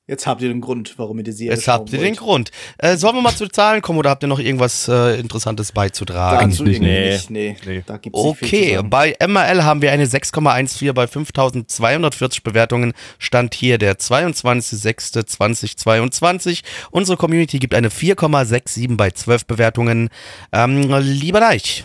Jetzt 0.09 0.27
habt 0.27 0.41
ihr 0.41 0.49
den 0.49 0.63
Grund, 0.63 0.95
warum 0.97 1.19
ihr 1.19 1.25
die 1.25 1.33
Serie 1.33 1.55
Jetzt 1.55 1.69
habt 1.69 1.91
ihr 1.93 1.99
schauen 1.99 2.05
den 2.05 2.15
wollt. 2.15 2.19
Grund. 2.19 2.51
Äh, 2.79 2.97
sollen 2.97 3.15
wir 3.17 3.21
mal 3.21 3.37
zu 3.37 3.47
Zahlen 3.47 3.83
kommen 3.83 3.99
oder 3.99 4.09
habt 4.09 4.25
ihr 4.25 4.27
noch 4.27 4.39
irgendwas 4.39 4.89
äh, 4.89 5.21
Interessantes 5.21 5.71
beizutragen? 5.73 6.49
Dazu 6.51 6.65
nicht, 6.65 6.81
nee. 6.81 7.11
nicht. 7.13 7.29
Nee, 7.31 7.57
Nee. 7.67 7.83
da 7.87 7.99
gibt's 7.99 8.19
nicht 8.23 8.39
viel 8.39 8.49
zu 8.49 8.55
Okay, 8.57 8.81
bei 8.89 9.15
MRL 9.25 9.65
haben 9.65 9.83
wir 9.83 9.93
eine 9.93 10.07
6,14 10.07 10.93
bei 10.95 11.07
5240 11.07 12.43
Bewertungen. 12.43 12.95
Stand 13.19 13.53
hier 13.55 13.77
der 13.77 13.99
22.06.2022. 13.99 16.63
Unsere 16.91 17.19
Community 17.19 17.59
gibt 17.59 17.75
eine 17.75 17.91
4,67 17.91 18.97
bei 18.97 19.11
12 19.11 19.45
Bewertungen. 19.45 20.09
Ähm, 20.53 20.89
lieber 21.03 21.41
Deich, 21.41 21.85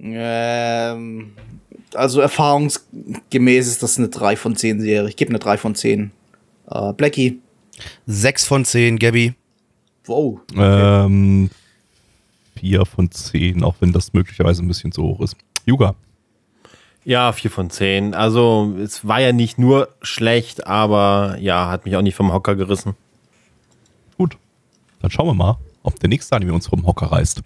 Ähm, 0.00 1.32
also 1.94 2.20
erfahrungsgemäß 2.20 3.66
ist 3.66 3.82
das 3.82 3.98
eine 3.98 4.08
3 4.08 4.36
von 4.36 4.54
10 4.54 4.80
Serie. 4.80 5.08
Ich 5.08 5.16
gebe 5.16 5.30
eine 5.30 5.38
3 5.38 5.56
von 5.56 5.74
10. 5.74 6.10
Äh, 6.70 6.92
Blackie. 6.92 7.40
6 8.06 8.44
von 8.46 8.64
10, 8.64 8.98
Gabby. 8.98 9.34
Wow. 10.06 10.40
Ähm, 10.56 11.50
vier 12.54 12.86
von 12.86 13.10
zehn, 13.10 13.62
auch 13.62 13.74
wenn 13.80 13.92
das 13.92 14.12
möglicherweise 14.12 14.62
ein 14.62 14.68
bisschen 14.68 14.92
zu 14.92 15.02
hoch 15.02 15.20
ist. 15.20 15.36
Yuga. 15.66 15.94
Ja, 17.04 17.32
4 17.32 17.50
von 17.50 17.70
10. 17.70 18.14
Also 18.14 18.74
es 18.82 19.06
war 19.06 19.20
ja 19.20 19.32
nicht 19.32 19.58
nur 19.58 19.88
schlecht, 20.02 20.66
aber 20.66 21.36
ja, 21.40 21.68
hat 21.70 21.84
mich 21.84 21.96
auch 21.96 22.02
nicht 22.02 22.16
vom 22.16 22.32
Hocker 22.32 22.56
gerissen. 22.56 22.94
Gut. 24.16 24.36
Dann 25.00 25.10
schauen 25.10 25.26
wir 25.26 25.34
mal, 25.34 25.58
ob 25.82 26.00
der 26.00 26.08
nächste 26.08 26.34
Anime 26.34 26.52
uns 26.54 26.66
vom 26.66 26.86
Hocker 26.86 27.06
reißt. 27.06 27.42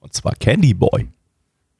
Und 0.00 0.14
zwar 0.14 0.34
Candy 0.36 0.74
Boy. 0.74 1.08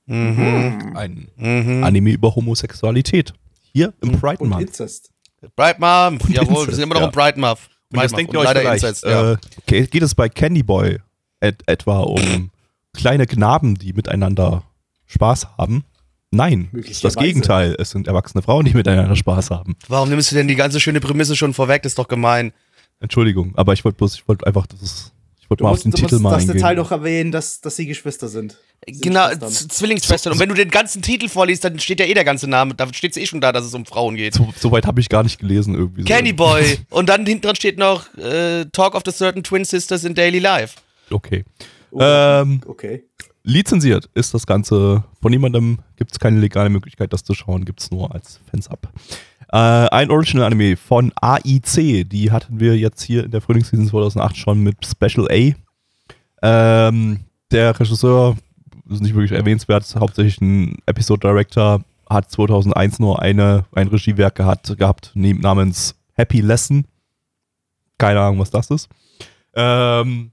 Ein 0.07 1.29
Anime 1.39 2.11
über 2.11 2.35
Homosexualität. 2.35 3.35
Hier 3.73 3.93
im 4.01 4.13
Pride 4.19 4.43
Und 4.43 4.49
Month. 4.49 4.69
Inzest. 4.69 5.11
Bright 5.57 5.79
Mom, 5.79 6.19
jawohl, 6.29 6.67
wir 6.67 6.75
sind 6.75 6.85
immer 6.85 6.95
noch 6.95 7.03
ja. 7.03 7.07
im 7.07 7.13
Bright 7.13 7.37
Month. 7.37 7.61
Und 7.93 8.01
Month 8.01 8.17
denkt 8.17 8.33
ihr 8.33 8.41
euch 8.41 8.47
leider 8.47 8.61
vielleicht, 8.61 8.85
Incest, 8.85 9.05
ja. 9.05 9.33
äh, 9.33 9.37
geht, 9.67 9.91
geht 9.91 10.03
es 10.03 10.15
bei 10.15 10.29
Candy 10.29 10.63
Boy 10.63 10.99
et 11.41 11.63
etwa 11.67 12.01
um 12.01 12.51
kleine 12.95 13.27
Knaben, 13.27 13.77
die 13.77 13.93
miteinander 13.93 14.65
Spaß 15.07 15.57
haben? 15.57 15.85
Nein, 16.31 16.69
es 16.75 16.91
ist 16.91 17.05
das. 17.05 17.17
Gegenteil. 17.17 17.75
Es 17.79 17.91
sind 17.91 18.07
erwachsene 18.07 18.43
Frauen, 18.43 18.67
die 18.67 18.75
miteinander 18.75 19.17
Spaß 19.17 19.51
haben. 19.51 19.77
Warum 19.89 20.11
nimmst 20.11 20.31
du 20.31 20.37
denn 20.37 20.49
die 20.49 20.57
ganze 20.57 20.79
schöne 20.79 21.01
Prämisse 21.01 21.37
schon 21.37 21.55
vorweg? 21.55 21.83
Das 21.83 21.93
ist 21.93 21.99
doch 21.99 22.09
gemein. 22.09 22.53
Entschuldigung, 23.01 23.55
aber 23.57 23.73
ich 23.73 23.85
wollte 23.85 23.97
bloß, 23.97 24.15
ich 24.17 24.29
wollte 24.29 24.47
einfach, 24.47 24.67
das 24.67 24.83
ist, 24.83 25.13
ich 25.15 25.18
wollte 25.49 25.63
Du 25.63 25.65
mal 25.65 25.71
auf 25.71 25.77
musst, 25.77 25.85
den 25.85 25.91
du 25.93 25.97
Titel 25.97 26.15
musst 26.17 26.23
mal 26.23 26.31
das 26.31 26.41
eingehen. 26.43 26.57
Detail 26.57 26.75
noch 26.77 26.91
erwähnen, 26.91 27.33
dass, 27.33 27.61
dass 27.61 27.77
sie 27.77 27.87
Geschwister 27.87 28.29
sind. 28.29 28.57
Sie 28.87 28.93
sind 28.95 29.03
Genau, 29.03 29.29
Zwillingsschwestern. 29.49 30.33
Und 30.33 30.39
wenn 30.39 30.49
du 30.49 30.55
den 30.55 30.71
ganzen 30.71 31.03
Titel 31.03 31.29
vorliest, 31.29 31.65
dann 31.65 31.79
steht 31.79 32.01
ja 32.01 32.07
eh 32.07 32.15
der 32.15 32.25
ganze 32.25 32.49
Name. 32.49 32.75
Da 32.75 32.93
steht 32.93 33.13
es 33.13 33.17
eh 33.17 33.27
schon 33.27 33.41
da, 33.41 33.53
dass 33.53 33.65
es 33.65 33.75
um 33.75 33.85
Frauen 33.87 34.15
geht. 34.17 34.35
So, 34.35 34.53
so 34.59 34.71
weit 34.71 34.87
habe 34.87 35.01
ich 35.01 35.09
gar 35.09 35.23
nicht 35.23 35.39
gelesen 35.39 35.75
irgendwie. 35.75 36.03
so. 36.03 36.07
Candy 36.07 36.33
Boy. 36.35 36.79
Und 36.91 37.09
dann 37.09 37.27
hinten 37.27 37.43
dran 37.43 37.57
steht 37.57 37.79
noch 37.79 38.13
äh, 38.17 38.65
Talk 38.73 38.95
of 38.95 39.03
the 39.05 39.13
Certain 39.13 39.43
Twin 39.43 39.65
Sisters 39.65 40.05
in 40.05 40.15
Daily 40.15 40.39
Life. 40.39 40.77
Okay. 41.11 41.45
Oh, 41.91 41.99
Ähm, 42.03 42.61
okay. 42.67 43.05
lizenziert 43.43 44.09
ist 44.15 44.35
das 44.35 44.47
Ganze. 44.47 45.05
Von 45.23 45.31
niemandem 45.33 45.79
gibt 45.97 46.13
es 46.13 46.19
keine 46.19 46.39
legale 46.39 46.69
Möglichkeit, 46.71 47.13
das 47.13 47.25
zu 47.25 47.35
schauen. 47.35 47.65
Gibt 47.65 47.81
es 47.81 47.91
nur 47.91 48.15
als 48.15 48.39
Fans-Up. 48.51 48.89
Äh, 49.51 49.57
ein 49.57 50.11
Original-Anime 50.11 50.77
von 50.77 51.13
AIC. 51.21 52.09
Die 52.09 52.31
hatten 52.31 52.61
wir 52.61 52.77
jetzt 52.77 53.03
hier 53.03 53.25
in 53.25 53.31
der 53.31 53.41
Frühlingsseason 53.41 53.89
2008 53.89 54.37
schon 54.37 54.63
mit 54.63 54.77
Special 54.85 55.29
A. 55.31 55.55
Ähm, 56.43 57.21
der 57.51 57.79
Regisseur 57.79 58.37
ist 58.91 59.03
nicht 59.03 59.15
wirklich 59.15 59.33
erwähnenswert, 59.33 59.83
ist 59.83 59.97
hauptsächlich 59.97 60.41
ein 60.41 60.77
Episode-Director. 60.87 61.83
Hat 62.09 62.31
2001 62.31 62.99
nur 63.01 63.21
eine, 63.21 63.65
ein 63.75 63.89
Regiewerk 63.89 64.35
gehabt, 64.35 64.75
gehabt 64.79 65.13
namens 65.15 65.95
Happy 66.15 66.41
Lesson. 66.41 66.87
Keine 67.99 68.21
Ahnung, 68.21 68.39
was 68.39 68.51
das 68.51 68.71
ist. 68.71 68.89
Ähm, 69.55 70.31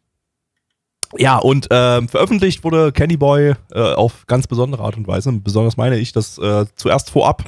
ja, 1.17 1.37
und 1.37 1.67
ähm, 1.71 2.07
veröffentlicht 2.07 2.63
wurde 2.63 2.91
Candy 2.91 3.17
Boy 3.17 3.53
äh, 3.71 3.93
auf 3.93 4.25
ganz 4.27 4.47
besondere 4.47 4.83
Art 4.83 4.97
und 4.97 5.07
Weise. 5.07 5.31
Besonders 5.33 5.77
meine 5.77 5.97
ich, 5.97 6.13
dass 6.13 6.37
äh, 6.37 6.65
zuerst 6.75 7.09
vorab 7.09 7.43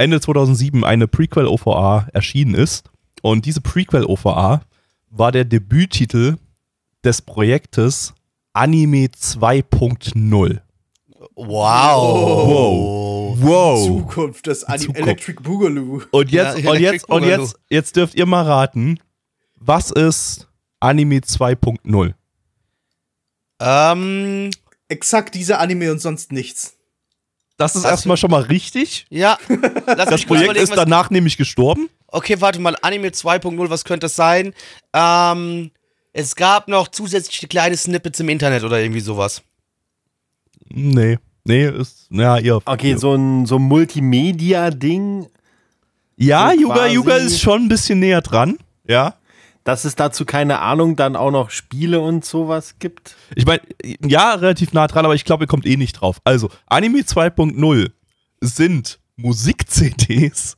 Ende 0.00 0.20
2007 0.20 0.82
eine 0.84 1.06
Prequel-OVA 1.06 2.08
erschienen 2.14 2.54
ist. 2.54 2.90
Und 3.22 3.44
diese 3.44 3.60
Prequel-OVA 3.60 4.62
war 5.10 5.32
der 5.32 5.44
Debüttitel 5.44 6.36
des 7.04 7.20
Projektes 7.20 8.14
Anime 8.54 9.06
2.0. 9.08 10.60
Wow. 11.36 13.36
Wow. 13.38 13.86
Zukunft 13.86 14.46
des 14.46 14.64
Anim 14.64 14.80
Zukunft. 14.86 15.00
Electric 15.02 15.42
Boogaloo. 15.42 16.02
Und 16.10 16.30
jetzt, 16.30 16.58
Ja, 16.58 16.70
und 16.70 16.80
jetzt, 16.80 17.08
und 17.08 17.20
Boogaloo. 17.20 17.42
jetzt, 17.42 17.58
jetzt 17.68 17.96
dürft 17.96 18.14
ihr 18.14 18.26
mal 18.26 18.44
raten, 18.44 18.98
was 19.56 19.90
ist 19.90 20.48
Anime 20.80 21.16
2.0? 21.18 22.14
Ähm, 23.60 24.50
Exakt 24.88 25.34
dieser 25.34 25.60
Anime 25.60 25.92
und 25.92 26.00
sonst 26.00 26.32
nichts. 26.32 26.76
Das 27.60 27.76
ist 27.76 27.84
erstmal 27.84 28.16
schon 28.16 28.30
mal 28.30 28.40
richtig. 28.40 29.04
ja. 29.10 29.36
Lass 29.86 30.08
Das 30.08 30.24
Projekt 30.24 30.56
ist 30.56 30.74
danach 30.74 31.10
nämlich 31.10 31.36
gestorben. 31.36 31.90
Okay, 32.06 32.40
warte 32.40 32.58
mal, 32.58 32.74
Anime 32.80 33.08
2.0, 33.08 33.68
was 33.68 33.84
könnte 33.84 34.06
das 34.06 34.16
sein? 34.16 34.54
Ähm, 34.94 35.70
es 36.14 36.36
gab 36.36 36.68
noch 36.68 36.88
zusätzliche 36.88 37.48
kleine 37.48 37.76
Snippets 37.76 38.18
im 38.20 38.30
Internet 38.30 38.64
oder 38.64 38.80
irgendwie 38.80 39.00
sowas. 39.00 39.42
Nee. 40.70 41.18
Nee, 41.44 41.68
ist, 41.68 42.06
ja, 42.10 42.38
ihr. 42.38 42.60
Okay, 42.64 42.96
so 42.96 43.14
ein, 43.14 43.44
so 43.44 43.56
ein 43.56 43.62
Multimedia-Ding, 43.62 45.26
Ja, 46.16 46.52
so 46.54 46.60
Yuga, 46.62 46.86
Yuga 46.86 47.16
ist 47.16 47.40
schon 47.42 47.64
ein 47.64 47.68
bisschen 47.68 47.98
näher 48.00 48.22
dran. 48.22 48.56
Ja. 48.88 49.16
Dass 49.70 49.84
es 49.84 49.94
dazu 49.94 50.24
keine 50.24 50.58
Ahnung 50.58 50.96
dann 50.96 51.14
auch 51.14 51.30
noch 51.30 51.50
Spiele 51.50 52.00
und 52.00 52.24
sowas 52.24 52.74
gibt. 52.80 53.14
Ich 53.36 53.46
meine, 53.46 53.60
ja, 54.04 54.34
relativ 54.34 54.72
nah 54.72 54.88
dran, 54.88 55.04
aber 55.04 55.14
ich 55.14 55.24
glaube, 55.24 55.44
ihr 55.44 55.46
kommt 55.46 55.64
eh 55.64 55.76
nicht 55.76 55.92
drauf. 56.00 56.16
Also, 56.24 56.50
Anime 56.66 56.98
2.0 57.02 57.92
sind 58.40 58.98
Musik-CDs, 59.14 60.56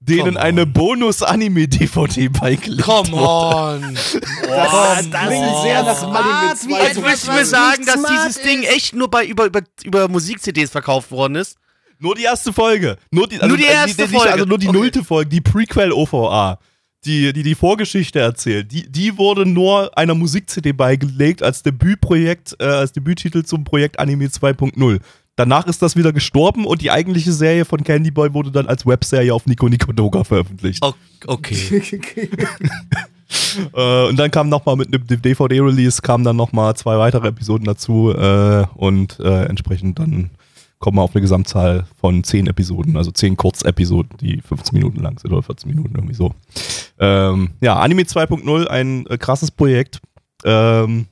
denen 0.00 0.34
Come 0.34 0.40
eine 0.40 0.66
Bonus-Anime-DVD 0.66 2.28
beigelegt 2.28 2.82
Come 2.84 3.10
wurde. 3.12 3.86
on. 3.86 3.98
Das 4.52 5.08
das 5.10 5.26
klingt 5.28 5.46
ist 5.46 5.62
sehr 5.62 5.82
nach 5.82 6.02
Anime 6.02 6.52
wie 6.52 6.72
2. 6.74 6.84
Jetzt 6.84 7.00
müssen 7.00 7.34
wir 7.34 7.46
sagen, 7.46 7.86
dass 7.86 8.02
dieses 8.02 8.42
Ding 8.42 8.64
echt 8.64 8.94
nur 8.94 9.08
bei 9.10 9.24
über, 9.24 9.46
über, 9.46 9.62
über 9.82 10.08
Musik-CDs 10.08 10.70
verkauft 10.70 11.10
worden 11.10 11.36
ist. 11.36 11.56
Nur 11.98 12.16
die 12.16 12.24
erste 12.24 12.52
Folge. 12.52 12.98
Nur 13.10 13.28
die, 13.28 13.38
Nur 13.38 13.56
die 13.56 13.64
erste 13.64 14.02
nicht, 14.02 14.14
Folge. 14.14 14.32
Also 14.32 14.44
nur 14.44 14.58
die 14.58 14.68
Okay. 14.68 14.76
nullte 14.76 15.04
Folge, 15.04 15.30
die 15.30 15.40
Prequel-OVA, 15.40 16.58
die, 17.04 17.32
die 17.32 17.42
die 17.42 17.54
Vorgeschichte 17.54 18.20
erzählt, 18.20 18.70
die, 18.70 18.90
die 18.90 19.18
wurde 19.18 19.44
nur 19.44 19.96
einer 19.98 20.14
Musik-CD 20.14 20.72
beigelegt 20.72 21.42
als 21.42 21.62
Debütprojekt, 21.62 22.56
äh, 22.60 22.64
als 22.64 22.92
Debüttitel 22.92 23.42
zum 23.42 23.64
Projekt 23.64 23.98
Anime 23.98 24.26
2.0. 24.26 25.00
Danach 25.34 25.66
ist 25.66 25.80
das 25.82 25.96
wieder 25.96 26.12
gestorben 26.12 26.66
und 26.66 26.82
die 26.82 26.90
eigentliche 26.90 27.32
Serie 27.32 27.64
von 27.64 27.82
Candy 27.82 28.10
Boy 28.10 28.34
wurde 28.34 28.50
dann 28.50 28.66
als 28.66 28.86
Webserie 28.86 29.32
auf 29.32 29.46
Nico 29.46 29.68
Nico 29.68 29.92
Doga 29.92 30.24
veröffentlicht. 30.24 30.82
Okay. 31.26 32.30
Äh, 33.74 34.08
und 34.08 34.18
dann 34.18 34.30
kam 34.30 34.50
nochmal 34.50 34.76
mit 34.76 34.88
einem 34.88 35.06
DVD-Release 35.06 36.02
kamen 36.02 36.24
dann 36.24 36.36
nochmal 36.36 36.76
zwei 36.76 36.98
weitere 36.98 37.28
Episoden 37.28 37.64
dazu 37.64 38.10
äh, 38.14 38.64
und 38.74 39.18
äh, 39.20 39.44
entsprechend 39.44 39.98
dann 39.98 40.30
kommen 40.82 40.98
wir 40.98 41.02
auf 41.02 41.14
eine 41.14 41.22
Gesamtzahl 41.22 41.86
von 41.98 42.24
zehn 42.24 42.48
Episoden, 42.48 42.96
also 42.96 43.12
zehn 43.12 43.36
Kurzepisoden, 43.36 44.10
die 44.20 44.40
15 44.40 44.76
Minuten 44.76 45.00
lang 45.00 45.18
sind 45.18 45.32
oder 45.32 45.42
14 45.42 45.70
Minuten 45.70 45.94
irgendwie 45.94 46.14
so. 46.14 46.34
Ähm, 46.98 47.50
ja, 47.60 47.76
Anime 47.76 48.02
2.0, 48.02 48.66
ein 48.66 49.06
äh, 49.06 49.16
krasses 49.16 49.52
Projekt. 49.52 50.00
Ähm, 50.44 51.06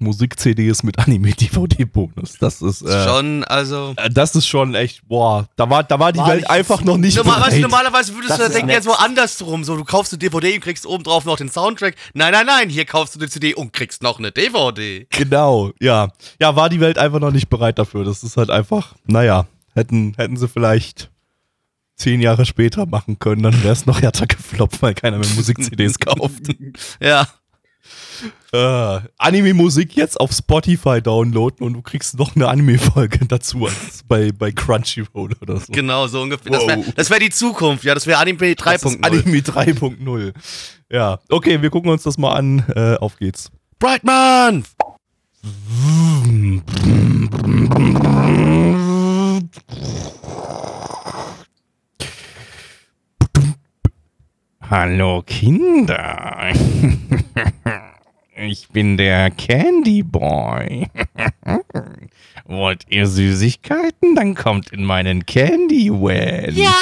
Musik-CDs 0.00 0.82
mit 0.82 0.98
Anime-DVD-Bonus. 0.98 2.38
Das 2.38 2.62
ist 2.62 2.82
äh, 2.82 3.04
Schon, 3.04 3.44
also. 3.44 3.94
äh, 3.96 4.10
das 4.10 4.34
ist 4.34 4.46
schon 4.46 4.74
echt, 4.74 5.06
boah, 5.06 5.48
da 5.56 5.68
war, 5.68 5.84
da 5.84 5.98
war 5.98 6.12
die 6.12 6.18
War 6.18 6.28
Welt 6.28 6.48
einfach 6.50 6.82
noch 6.82 6.96
nicht 6.96 7.16
Normal, 7.16 7.40
weißt 7.42 7.60
normalerweise 7.60 8.14
würdest 8.14 8.30
Das 8.30 8.38
du 8.38 8.44
da 8.44 8.48
denken, 8.50 8.70
jetzt 8.70 8.84
so 8.84 8.92
andersrum. 8.94 9.64
So, 9.64 9.76
du 9.76 9.84
kaufst 9.84 10.12
eine 10.12 10.18
DVD 10.18 10.54
und 10.54 10.60
kriegst 10.60 10.86
oben 10.86 11.04
drauf 11.04 11.24
noch 11.24 11.36
den 11.36 11.50
Soundtrack. 11.50 11.94
Nein, 12.14 12.32
nein, 12.32 12.46
nein, 12.46 12.68
hier 12.70 12.84
kaufst 12.84 13.14
du 13.14 13.20
eine 13.20 13.28
CD 13.28 13.54
und 13.54 13.72
kriegst 13.72 14.02
noch 14.02 14.18
eine 14.18 14.32
DVD. 14.32 15.06
Genau, 15.10 15.70
ja. 15.80 16.08
Ja, 16.40 16.56
war 16.56 16.68
die 16.68 16.80
Welt 16.80 16.98
einfach 16.98 17.20
noch 17.20 17.32
nicht 17.32 17.48
bereit 17.48 17.78
dafür. 17.78 18.04
Das 18.04 18.22
ist 18.22 18.36
halt 18.36 18.50
einfach, 18.50 18.94
naja, 19.06 19.46
hätten, 19.74 20.14
hätten 20.16 20.36
sie 20.36 20.48
vielleicht 20.48 21.10
zehn 22.00 22.20
Jahre 22.20 22.46
später 22.46 22.86
machen 22.86 23.18
können, 23.18 23.42
dann 23.42 23.62
wäre 23.62 23.74
es 23.74 23.84
noch 23.86 24.00
härter 24.00 24.26
gefloppt, 24.26 24.80
weil 24.82 24.94
keiner 24.94 25.18
mehr 25.18 25.28
Musik-CDs 25.36 25.98
kauft. 25.98 26.42
Ja. 27.00 27.26
Äh, 28.52 29.00
Anime-Musik 29.18 29.94
jetzt 29.96 30.18
auf 30.20 30.32
Spotify 30.32 31.00
downloaden 31.00 31.66
und 31.66 31.74
du 31.74 31.82
kriegst 31.82 32.18
noch 32.18 32.34
eine 32.36 32.48
Anime-Folge 32.48 33.26
dazu 33.26 33.66
als 33.66 34.02
bei, 34.06 34.32
bei 34.32 34.50
Crunchyroll 34.52 35.30
oder 35.40 35.58
so. 35.58 35.72
Genau, 35.72 36.06
so 36.06 36.20
ungefähr. 36.22 36.52
Das 36.52 36.66
wäre 36.66 36.78
Wow. 36.78 36.92
das 36.96 37.10
wär 37.10 37.18
die 37.18 37.30
Zukunft, 37.30 37.84
ja. 37.84 37.94
Das 37.94 38.06
wäre 38.06 38.18
Anime 38.18 38.54
Das 38.54 38.82
ist 38.84 38.98
3.0. 38.98 39.04
Anime 39.04 39.38
3.0. 39.38 40.32
Ja, 40.90 41.18
okay, 41.28 41.62
wir 41.62 41.70
gucken 41.70 41.90
uns 41.90 42.02
das 42.02 42.18
mal 42.18 42.32
an. 42.32 42.64
Äh, 42.74 42.96
auf 42.96 43.16
geht's. 43.16 43.50
Brightman! 43.78 44.64
Hallo 54.62 55.22
Kinder. 55.26 56.52
Ich 58.42 58.68
bin 58.68 58.96
der 58.96 59.30
Candy 59.30 60.02
Boy. 60.02 60.86
Wollt 62.46 62.84
ihr 62.88 63.06
Süßigkeiten? 63.06 64.14
Dann 64.14 64.34
kommt 64.34 64.70
in 64.72 64.84
meinen 64.84 65.26
Candy 65.26 65.90
Well. 65.90 66.50
Ja, 66.54 66.72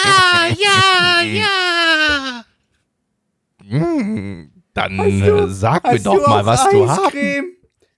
ja, 0.57 1.23
ja. 1.23 2.45
Hm, 3.69 4.51
Dann 4.73 4.97
du- 4.97 5.37
äh, 5.47 5.49
sag 5.49 5.85
mir 5.91 5.99
doch 6.01 6.27
mal, 6.29 6.47
was 6.47 6.69
du 6.71 6.89
hast. 6.89 7.13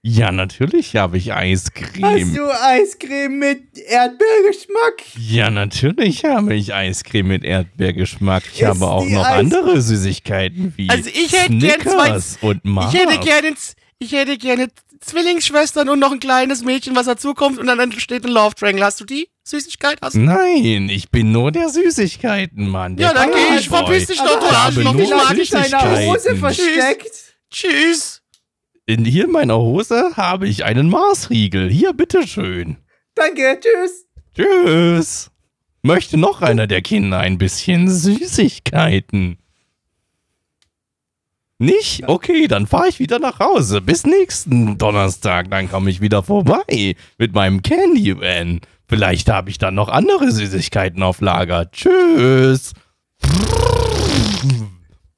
Ja, 0.03 0.31
natürlich 0.31 0.95
habe 0.95 1.17
ich 1.19 1.31
Eiscreme. 1.31 2.35
Eiscreme 2.63 3.37
mit 3.37 3.77
Erdbeergeschmack? 3.77 5.03
Ja, 5.15 5.51
natürlich 5.51 6.25
habe 6.25 6.55
ich 6.55 6.73
Eiscreme 6.73 7.27
mit 7.27 7.43
Erdbeergeschmack. 7.43 8.43
Ich 8.51 8.61
Ist 8.61 8.67
habe 8.67 8.87
auch 8.87 9.05
noch 9.05 9.23
Eis- 9.23 9.37
andere 9.37 9.79
Süßigkeiten 9.79 10.73
wie 10.75 10.89
Also 10.89 11.07
ich 11.09 11.31
hätte 11.33 11.55
gern 11.55 11.81
Snickers 11.81 12.39
und 12.41 12.65
Mars. 12.65 12.91
Ich 12.93 12.99
hätte 12.99 13.19
gerne, 13.19 13.53
ich 13.99 14.11
hätte 14.11 14.37
gerne 14.39 14.69
Zwillingsschwestern 15.01 15.87
und 15.87 15.99
noch 15.99 16.11
ein 16.11 16.19
kleines 16.19 16.63
Mädchen, 16.63 16.95
was 16.95 17.05
dazukommt 17.05 17.59
und 17.59 17.67
dann 17.67 17.91
steht 17.91 18.25
ein 18.25 18.31
Love 18.31 18.55
Triangle. 18.55 18.83
Hast 18.83 19.01
du 19.01 19.05
die 19.05 19.29
Süßigkeit? 19.43 19.99
Hast 20.01 20.15
du? 20.15 20.19
Nein, 20.19 20.89
ich 20.89 21.11
bin 21.11 21.31
nur 21.31 21.51
der 21.51 21.69
Süßigkeitenmann. 21.69 22.97
Ja, 22.97 23.13
dann 23.13 23.29
geh 23.31 23.55
ich, 23.59 23.69
verpiss 23.69 24.07
dich 24.07 24.17
doch, 24.17 24.39
du 24.39 24.45
habe 24.47 24.57
Arschloch. 24.57 24.95
Ich 24.95 25.09
mag 25.11 25.35
dich 25.35 25.49
Süßigkeiten. 25.49 26.37
versteckt. 26.39 27.11
Tschüss. 27.51 28.20
In 28.91 29.05
hier 29.05 29.23
in 29.23 29.31
meiner 29.31 29.57
Hose 29.57 30.17
habe 30.17 30.49
ich 30.49 30.65
einen 30.65 30.89
Marsriegel. 30.89 31.69
Hier, 31.69 31.93
bitteschön. 31.93 32.75
Danke, 33.15 33.57
tschüss. 33.61 34.05
Tschüss. 34.35 35.31
Möchte 35.81 36.17
noch 36.17 36.41
einer 36.41 36.67
der 36.67 36.81
Kinder 36.81 37.19
ein 37.19 37.37
bisschen 37.37 37.89
Süßigkeiten? 37.89 39.37
Nicht? 41.57 42.09
Okay, 42.09 42.49
dann 42.49 42.67
fahre 42.67 42.89
ich 42.89 42.99
wieder 42.99 43.19
nach 43.19 43.39
Hause. 43.39 43.79
Bis 43.79 44.05
nächsten 44.05 44.77
Donnerstag, 44.77 45.49
dann 45.49 45.71
komme 45.71 45.89
ich 45.89 46.01
wieder 46.01 46.21
vorbei 46.21 46.97
mit 47.17 47.33
meinem 47.33 47.61
Candy 47.61 48.19
Van. 48.19 48.59
Vielleicht 48.89 49.29
habe 49.29 49.51
ich 49.51 49.57
dann 49.57 49.75
noch 49.75 49.87
andere 49.87 50.33
Süßigkeiten 50.33 51.01
auf 51.01 51.21
Lager. 51.21 51.71
Tschüss. 51.71 52.73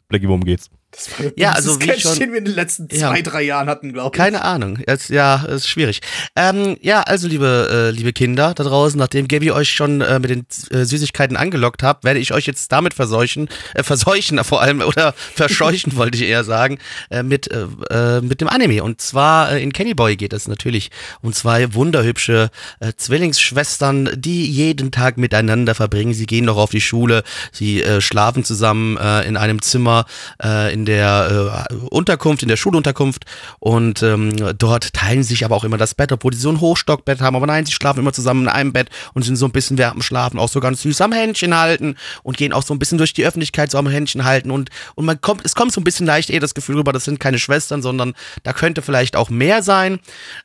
Blackie, 0.10 0.28
worum 0.28 0.44
geht's? 0.44 0.70
Das 0.96 1.10
war 1.20 1.32
Ja, 1.36 1.52
also 1.54 1.80
wie 1.80 1.84
Sketch, 1.86 2.04
schon- 2.04 2.20
den 2.20 2.32
wir 2.32 2.38
in 2.38 2.46
den 2.46 2.54
letzten 2.54 2.88
Ja. 2.92 3.10
zwei, 3.10 3.22
drei 3.22 3.42
Jahren 3.42 3.68
hatten, 3.68 3.94
glaube 3.94 4.16
ich. 4.16 4.18
Keine 4.18 4.44
Ahnung. 4.44 4.78
Es, 4.86 5.08
ja, 5.08 5.44
ist 5.46 5.68
schwierig. 5.68 6.02
Ähm, 6.36 6.78
ja, 6.82 7.02
also 7.02 7.28
liebe, 7.28 7.90
äh, 7.90 7.90
liebe 7.92 8.14
Kinder 8.14 8.54
da 8.54 8.64
draußen, 8.64 8.98
nachdem 9.00 9.28
Gabby 9.28 9.52
euch 9.52 9.72
schon 9.72 10.02
äh, 10.02 10.20
mit 10.20 10.30
den 10.30 10.46
äh, 10.72 10.86
Süßigkeiten 10.86 11.36
angelockt 11.36 11.82
habt, 11.84 12.04
werde 12.04 12.20
ich 12.20 12.32
euch 12.34 12.46
jetzt 12.46 12.72
damit 12.72 12.94
verseuchen, 12.94 13.50
äh, 13.74 13.82
verseuchen 13.84 14.40
vor 14.44 14.62
allem, 14.62 14.82
oder 14.82 15.14
verscheuchen 15.14 15.96
wollte 15.96 16.18
ich 16.18 16.24
eher 16.30 16.44
sagen, 16.44 16.78
äh, 17.10 17.24
mit, 17.24 17.50
äh, 17.52 17.66
äh, 17.90 18.22
mit 18.22 18.40
dem 18.42 18.48
Anime. 18.48 18.84
Und 18.84 19.02
zwar 19.02 19.52
äh, 19.54 19.64
in 19.64 19.74
Kenny 19.74 19.96
Boy 19.96 20.16
geht 20.16 20.34
es 20.34 20.48
natürlich 20.48 20.92
um 21.22 21.34
zwei 21.34 21.74
wunderhübsche 21.74 22.52
äh, 22.80 22.92
Zwillingsschwestern, 22.96 24.10
die 24.16 24.46
jeden 24.50 24.92
Tag 24.92 25.18
miteinander 25.18 25.74
verbringen. 25.76 26.14
Sie 26.14 26.26
gehen 26.28 26.46
noch 26.46 26.58
auf 26.58 26.70
die 26.70 26.82
Schule, 26.82 27.24
sie 27.52 27.82
äh, 27.82 28.00
schlafen 28.00 28.44
zusammen 28.44 28.98
äh, 28.98 29.28
in 29.28 29.38
einem 29.38 29.62
Zimmer 29.62 30.06
äh, 30.44 30.72
in 30.74 30.83
der 30.86 31.68
äh, 31.70 31.76
Unterkunft, 31.90 32.44
in 32.44 32.50
der 32.50 32.58
Schulunterkunft 32.58 33.26
und 33.60 34.04
ähm, 34.04 34.34
dort 34.58 34.94
teilen 34.94 35.24
sie 35.24 35.30
sich 35.30 35.46
aber 35.46 35.56
auch 35.56 35.64
immer 35.64 35.78
das 35.78 35.96
Bett, 35.96 36.12
obwohl 36.12 36.34
sie 36.34 36.40
so 36.40 36.50
ein 36.50 36.62
Hochstockbett 36.62 37.22
haben. 37.22 37.36
Aber 37.36 37.48
nein, 37.48 37.66
sie 37.66 37.72
schlafen 37.72 38.00
immer 38.00 38.14
zusammen 38.14 38.44
in 38.44 38.50
einem 38.50 38.74
Bett 38.74 38.90
und 39.14 39.24
sind 39.24 39.36
so 39.36 39.46
ein 39.46 39.52
bisschen 39.52 39.78
während 39.78 39.96
dem 39.96 40.02
Schlafen 40.02 40.40
auch 40.40 40.50
so 40.50 40.60
ganz 40.60 40.82
süß 40.82 41.02
am 41.02 41.12
Händchen 41.12 41.58
halten 41.58 41.96
und 42.24 42.38
gehen 42.38 42.54
auch 42.54 42.64
so 42.64 42.74
ein 42.74 42.80
bisschen 42.80 42.98
durch 42.98 43.14
die 43.14 43.26
Öffentlichkeit 43.26 43.72
so 43.72 43.78
am 43.78 43.88
Händchen 43.88 44.24
halten 44.24 44.52
und, 44.52 44.70
und 44.96 45.06
man 45.06 45.20
kommt, 45.22 45.46
es 45.46 45.56
kommt 45.56 45.72
so 45.72 45.82
ein 45.82 45.84
bisschen 45.84 46.06
leicht 46.06 46.30
eher 46.30 46.40
das 46.40 46.54
Gefühl 46.54 46.78
rüber, 46.78 46.94
das 46.94 47.06
sind 47.06 47.20
keine 47.20 47.40
Schwestern, 47.40 47.82
sondern 47.82 48.14
da 48.44 48.54
könnte 48.54 48.82
vielleicht 48.82 49.16
auch 49.16 49.30
mehr 49.30 49.64
sein. 49.64 50.00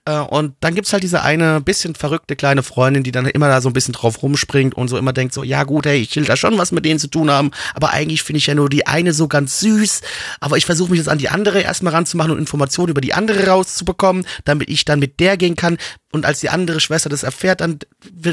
Äh, 0.05 0.18
und 0.18 0.55
dann 0.61 0.74
gibt's 0.74 0.93
halt 0.93 1.03
diese 1.03 1.22
eine 1.22 1.61
bisschen 1.61 1.95
verrückte 1.95 2.36
kleine 2.36 2.62
Freundin, 2.62 3.03
die 3.03 3.12
dann 3.12 3.26
immer 3.26 3.49
da 3.49 3.61
so 3.61 3.68
ein 3.68 3.72
bisschen 3.72 3.95
drauf 3.95 4.22
rumspringt 4.22 4.74
und 4.74 4.89
so 4.89 4.97
immer 4.99 5.12
denkt 5.12 5.34
so, 5.34 5.43
ja 5.43 5.64
gut, 5.64 5.86
hey, 5.86 5.99
ich 5.99 6.14
will 6.16 6.24
da 6.24 6.36
schon 6.36 6.59
was 6.59 6.72
mit 6.72 6.84
denen 6.84 6.99
zu 6.99 7.09
tun 7.09 7.30
haben, 7.30 7.51
aber 7.74 7.91
eigentlich 7.91 8.22
finde 8.22 8.39
ich 8.39 8.47
ja 8.47 8.55
nur 8.55 8.68
die 8.68 8.86
eine 8.86 9.12
so 9.12 9.28
ganz 9.28 9.61
süß, 9.61 10.01
aber 10.40 10.56
ich 10.56 10.66
versuche 10.66 10.90
mich 10.90 10.98
jetzt 10.98 11.08
an 11.08 11.18
die 11.18 11.28
andere 11.28 11.60
erstmal 11.60 11.94
ranzumachen 11.94 12.32
und 12.32 12.38
Informationen 12.38 12.90
über 12.90 13.00
die 13.00 13.14
andere 13.14 13.46
rauszubekommen, 13.46 14.26
damit 14.44 14.68
ich 14.68 14.84
dann 14.84 14.98
mit 14.98 15.20
der 15.20 15.36
gehen 15.36 15.56
kann. 15.56 15.78
Und 16.12 16.24
als 16.24 16.40
die 16.40 16.48
andere 16.48 16.80
Schwester 16.80 17.08
das 17.08 17.22
erfährt, 17.22 17.60
dann 17.60 17.78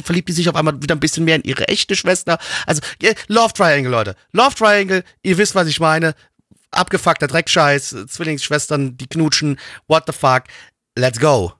verliebt 0.04 0.30
die 0.30 0.34
sich 0.34 0.50
auf 0.50 0.56
einmal 0.56 0.82
wieder 0.82 0.96
ein 0.96 1.00
bisschen 1.00 1.26
mehr 1.26 1.36
in 1.36 1.44
ihre 1.44 1.68
echte 1.68 1.96
Schwester. 1.96 2.38
Also, 2.66 2.82
Love 3.28 3.54
Triangle, 3.54 3.92
Leute. 3.92 4.16
Love 4.32 4.56
Triangle, 4.56 5.04
ihr 5.24 5.38
wisst, 5.38 5.56
was 5.56 5.68
ich 5.68 5.80
meine. 5.80 6.16
Abgefuckter 6.72 7.28
Dreckscheiß, 7.28 7.96
Zwillingsschwestern, 8.08 8.98
die 8.98 9.08
knutschen, 9.08 9.60
what 9.88 10.04
the 10.08 10.14
fuck. 10.14 10.44
Let's 10.98 11.20
go. 11.20 11.54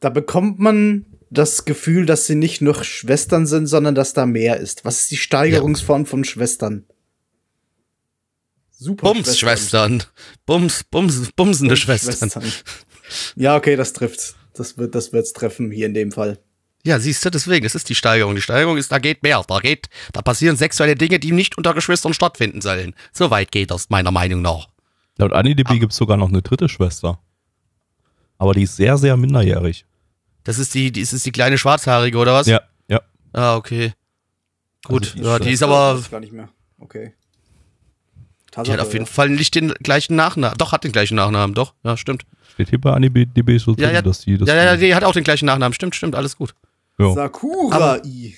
Da 0.00 0.10
bekommt 0.10 0.58
man 0.58 1.06
das 1.30 1.64
Gefühl, 1.64 2.06
dass 2.06 2.26
sie 2.26 2.34
nicht 2.34 2.60
nur 2.60 2.82
Schwestern 2.82 3.46
sind, 3.46 3.66
sondern 3.66 3.94
dass 3.94 4.14
da 4.14 4.26
mehr 4.26 4.56
ist. 4.58 4.84
Was 4.84 5.02
ist 5.02 5.10
die 5.10 5.16
Steigerungsform 5.16 6.06
von 6.06 6.24
Schwestern? 6.24 6.84
Super. 8.78 9.12
Bums-Schwestern. 9.12 10.04
Bums, 10.46 10.84
Bums, 10.84 11.32
bumsende 11.34 11.76
Schwestern. 11.76 12.30
Ja, 13.34 13.56
okay, 13.56 13.74
das 13.74 13.92
trifft. 13.92 14.36
Das 14.54 14.78
wird, 14.78 14.94
das 14.94 15.12
wird's 15.12 15.32
treffen 15.32 15.70
hier 15.70 15.86
in 15.86 15.94
dem 15.94 16.12
Fall. 16.12 16.38
Ja, 16.84 17.00
siehst 17.00 17.24
du, 17.24 17.30
deswegen, 17.30 17.64
das 17.64 17.74
ist 17.74 17.88
die 17.88 17.96
Steigerung. 17.96 18.36
Die 18.36 18.40
Steigerung 18.40 18.76
ist, 18.76 18.92
da 18.92 18.98
geht 18.98 19.22
mehr. 19.24 19.42
Da 19.46 19.58
geht, 19.58 19.88
da 20.12 20.22
passieren 20.22 20.56
sexuelle 20.56 20.94
Dinge, 20.94 21.18
die 21.18 21.32
nicht 21.32 21.58
unter 21.58 21.74
Geschwistern 21.74 22.14
stattfinden 22.14 22.60
sollen. 22.60 22.94
So 23.12 23.30
weit 23.30 23.50
geht 23.50 23.72
das, 23.72 23.90
meiner 23.90 24.12
Meinung 24.12 24.42
nach. 24.42 24.68
Laut 25.16 25.32
AniDB 25.32 25.80
gibt 25.80 25.92
es 25.92 25.98
sogar 25.98 26.16
noch 26.16 26.28
eine 26.28 26.42
dritte 26.42 26.68
Schwester. 26.68 27.20
Aber 28.38 28.54
die 28.54 28.62
ist 28.62 28.76
sehr, 28.76 28.96
sehr 28.96 29.16
minderjährig. 29.16 29.86
Das 30.44 30.58
ist 30.58 30.72
die, 30.74 30.92
die 30.92 31.00
ist, 31.00 31.12
ist 31.12 31.26
die 31.26 31.32
kleine 31.32 31.58
Schwarzhaarige, 31.58 32.16
oder 32.16 32.32
was? 32.32 32.46
Ja, 32.46 32.60
ja. 32.86 33.00
Ah, 33.32 33.56
okay. 33.56 33.92
Gut, 34.84 35.06
Also 35.06 35.16
die 35.16 35.22
ja, 35.24 35.38
die 35.40 35.50
ist 35.50 35.62
aber, 35.64 36.00
gar 36.08 36.20
nicht 36.20 36.32
mehr. 36.32 36.48
Okay. 36.78 37.12
Die 38.64 38.72
hat 38.72 38.80
auf 38.80 38.92
jeden 38.92 39.06
Fall 39.06 39.28
nicht 39.30 39.54
den 39.54 39.72
gleichen 39.74 40.16
Nachnamen. 40.16 40.56
Doch, 40.58 40.72
hat 40.72 40.84
den 40.84 40.92
gleichen 40.92 41.14
Nachnamen, 41.16 41.54
doch. 41.54 41.74
Ja, 41.84 41.96
stimmt. 41.96 42.24
Steht 42.52 42.70
hier 42.70 42.80
bei 42.80 42.92
AniDB 42.92 43.58
so 43.58 43.74
drin, 43.74 43.84
Ja, 43.84 43.90
ja, 43.92 44.02
dass 44.02 44.20
die 44.22 44.36
das. 44.38 44.48
Ja, 44.48 44.54
ja, 44.56 44.76
die 44.76 44.94
hat 44.94 45.04
auch 45.04 45.12
den 45.12 45.24
gleichen 45.24 45.46
Nachnamen. 45.46 45.72
Stimmt, 45.74 45.94
stimmt, 45.94 46.14
alles 46.14 46.36
gut. 46.36 46.54
ja. 46.98 47.12
Sakura 47.12 47.98
I. 48.04 48.34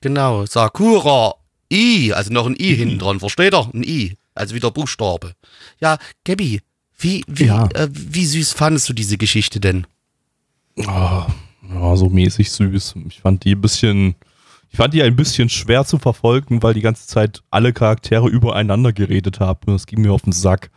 Genau, 0.00 0.46
Sakura 0.46 1.34
I, 1.72 2.12
also 2.12 2.32
noch 2.32 2.46
ein 2.46 2.54
I 2.58 2.74
hinten 2.76 2.98
dran, 2.98 3.18
versteht 3.20 3.52
ihr? 3.54 3.68
Ein 3.74 3.82
I, 3.82 4.16
also 4.34 4.54
wieder 4.54 4.70
Buchstabe. 4.70 5.32
Ja, 5.80 5.98
Gabby, 6.24 6.60
wie, 6.98 7.24
wie, 7.26 7.44
Ja. 7.46 7.66
äh, 7.74 7.88
wie 7.90 8.26
süß 8.26 8.52
fandest 8.52 8.88
du 8.88 8.92
diese 8.92 9.18
Geschichte 9.18 9.58
denn? 9.60 9.86
Ah, 10.86 11.26
ja, 11.74 11.96
so 11.96 12.08
mäßig 12.08 12.50
süß. 12.50 12.94
Ich 13.08 13.20
fand 13.20 13.44
die 13.44 13.54
ein 13.54 13.60
bisschen. 13.60 14.14
Ich 14.70 14.76
fand 14.76 14.94
die 14.94 15.02
ein 15.02 15.16
bisschen 15.16 15.48
schwer 15.48 15.84
zu 15.84 15.98
verfolgen, 15.98 16.62
weil 16.62 16.74
die 16.74 16.80
ganze 16.80 17.06
Zeit 17.06 17.42
alle 17.50 17.72
Charaktere 17.72 18.28
übereinander 18.28 18.92
geredet 18.92 19.40
haben. 19.40 19.72
Das 19.72 19.86
ging 19.86 20.02
mir 20.02 20.12
auf 20.12 20.22
den 20.22 20.32
Sack. 20.32 20.70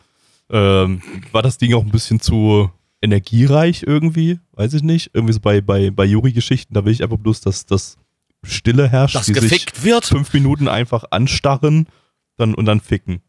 Ähm, 0.49 1.01
war 1.31 1.41
das 1.41 1.57
Ding 1.57 1.73
auch 1.73 1.83
ein 1.83 1.91
bisschen 1.91 2.19
zu 2.19 2.69
energiereich 3.01 3.83
irgendwie? 3.85 4.39
Weiß 4.53 4.73
ich 4.73 4.83
nicht. 4.83 5.11
Irgendwie 5.13 5.33
so 5.33 5.39
bei, 5.39 5.61
bei, 5.61 5.91
bei 5.91 6.05
Yuri-Geschichten, 6.05 6.73
da 6.73 6.85
will 6.85 6.93
ich 6.93 7.03
einfach 7.03 7.17
bloß, 7.17 7.41
dass 7.41 7.65
das 7.65 7.97
Stille 8.43 8.87
herrscht. 8.87 9.15
Dass 9.15 9.27
gefickt 9.27 9.83
wird? 9.83 10.05
fünf 10.05 10.33
Minuten 10.33 10.67
einfach 10.67 11.05
anstarren 11.11 11.87
dann, 12.37 12.53
und 12.55 12.65
dann 12.65 12.79
ficken. 12.79 13.21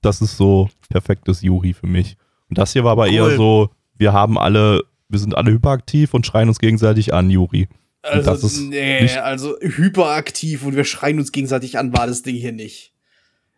Das 0.00 0.20
ist 0.20 0.36
so 0.36 0.68
perfektes 0.90 1.42
Yuri 1.42 1.72
für 1.72 1.86
mich. 1.86 2.16
Und 2.48 2.58
das 2.58 2.72
hier 2.72 2.84
war 2.84 2.92
aber 2.92 3.08
eher 3.08 3.24
Cool. 3.24 3.36
so, 3.36 3.70
wir 3.96 4.12
haben 4.12 4.38
alle, 4.38 4.84
wir 5.08 5.18
sind 5.18 5.36
alle 5.36 5.50
hyperaktiv 5.50 6.12
und 6.14 6.26
schreien 6.26 6.48
uns 6.48 6.58
gegenseitig 6.58 7.14
an, 7.14 7.30
Yuri. 7.30 7.68
Also, 8.04 8.30
das 8.30 8.44
ist 8.44 8.60
nee, 8.60 9.08
also 9.16 9.56
hyperaktiv 9.60 10.64
und 10.64 10.76
wir 10.76 10.84
schreien 10.84 11.18
uns 11.18 11.32
gegenseitig 11.32 11.78
an, 11.78 11.92
war 11.96 12.06
das 12.06 12.22
Ding 12.22 12.36
hier 12.36 12.52
nicht. 12.52 12.92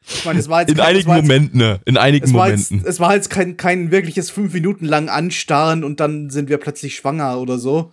Ich 0.09 0.25
meine, 0.25 0.39
es 0.39 0.49
war 0.49 0.61
jetzt 0.61 0.71
In 0.71 0.77
kein- 0.77 0.87
einigen 0.87 1.09
war 1.09 1.17
jetzt- 1.17 1.25
Momenten, 1.27 1.59
ne? 1.59 1.81
In 1.85 1.97
einigen 1.97 2.27
Es 2.27 2.33
war, 2.33 2.49
jetzt, 2.49 2.71
Momenten. 2.71 2.89
es 2.91 3.01
war 3.01 3.15
jetzt 3.17 3.29
kein, 3.29 3.57
kein 3.57 3.91
wirkliches 3.91 4.31
fünf 4.31 4.53
Minuten 4.55 4.85
lang 4.87 5.09
Anstarren 5.09 5.83
und 5.83 5.99
dann 5.99 6.31
sind 6.31 6.49
wir 6.49 6.59
plötzlich 6.59 6.95
schwanger 6.95 7.41
oder 7.41 7.59
so. 7.59 7.93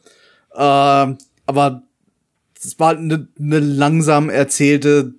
Ähm, 0.56 1.18
aber 1.48 1.82
es 2.64 2.80
war 2.80 2.96
eine 2.96 3.28
ne 3.40 3.60
langsam 3.60 4.30
erzählte 4.30 5.16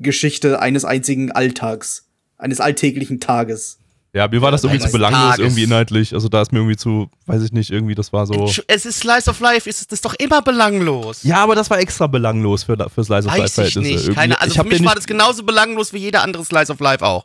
Geschichte 0.00 0.58
eines 0.60 0.84
einzigen 0.84 1.30
Alltags, 1.30 2.08
eines 2.36 2.58
alltäglichen 2.60 3.20
Tages. 3.20 3.78
Ja, 4.14 4.28
mir 4.28 4.40
war 4.40 4.52
das 4.52 4.62
irgendwie 4.62 4.80
zu 4.84 4.92
belanglos, 4.92 5.20
Tages. 5.22 5.38
irgendwie 5.40 5.64
inhaltlich. 5.64 6.14
Also 6.14 6.28
da 6.28 6.40
ist 6.40 6.52
mir 6.52 6.60
irgendwie 6.60 6.76
zu, 6.76 7.10
weiß 7.26 7.42
ich 7.42 7.50
nicht, 7.52 7.70
irgendwie, 7.70 7.96
das 7.96 8.12
war 8.12 8.26
so. 8.26 8.48
Es 8.68 8.86
ist 8.86 9.00
Slice 9.00 9.28
of 9.28 9.40
Life, 9.40 9.68
ist 9.68 9.90
das 9.90 10.00
doch 10.00 10.14
immer 10.14 10.40
belanglos. 10.40 11.24
Ja, 11.24 11.38
aber 11.38 11.56
das 11.56 11.68
war 11.68 11.80
extra 11.80 12.06
belanglos 12.06 12.62
für, 12.62 12.76
für 12.94 13.02
Slice 13.04 13.26
of 13.26 13.36
Life 13.36 13.56
Weiß 13.60 13.68
ich 13.68 13.76
nicht. 13.76 13.90
Irgendwie- 13.92 14.14
Keine, 14.14 14.40
also 14.40 14.54
ich 14.54 14.60
für 14.60 14.68
mich 14.68 14.84
war 14.84 14.94
das 14.94 15.06
genauso 15.06 15.42
belanglos 15.42 15.92
wie 15.92 15.98
jeder 15.98 16.22
andere 16.22 16.44
Slice 16.44 16.70
of 16.72 16.78
Life 16.78 17.04
auch. 17.04 17.24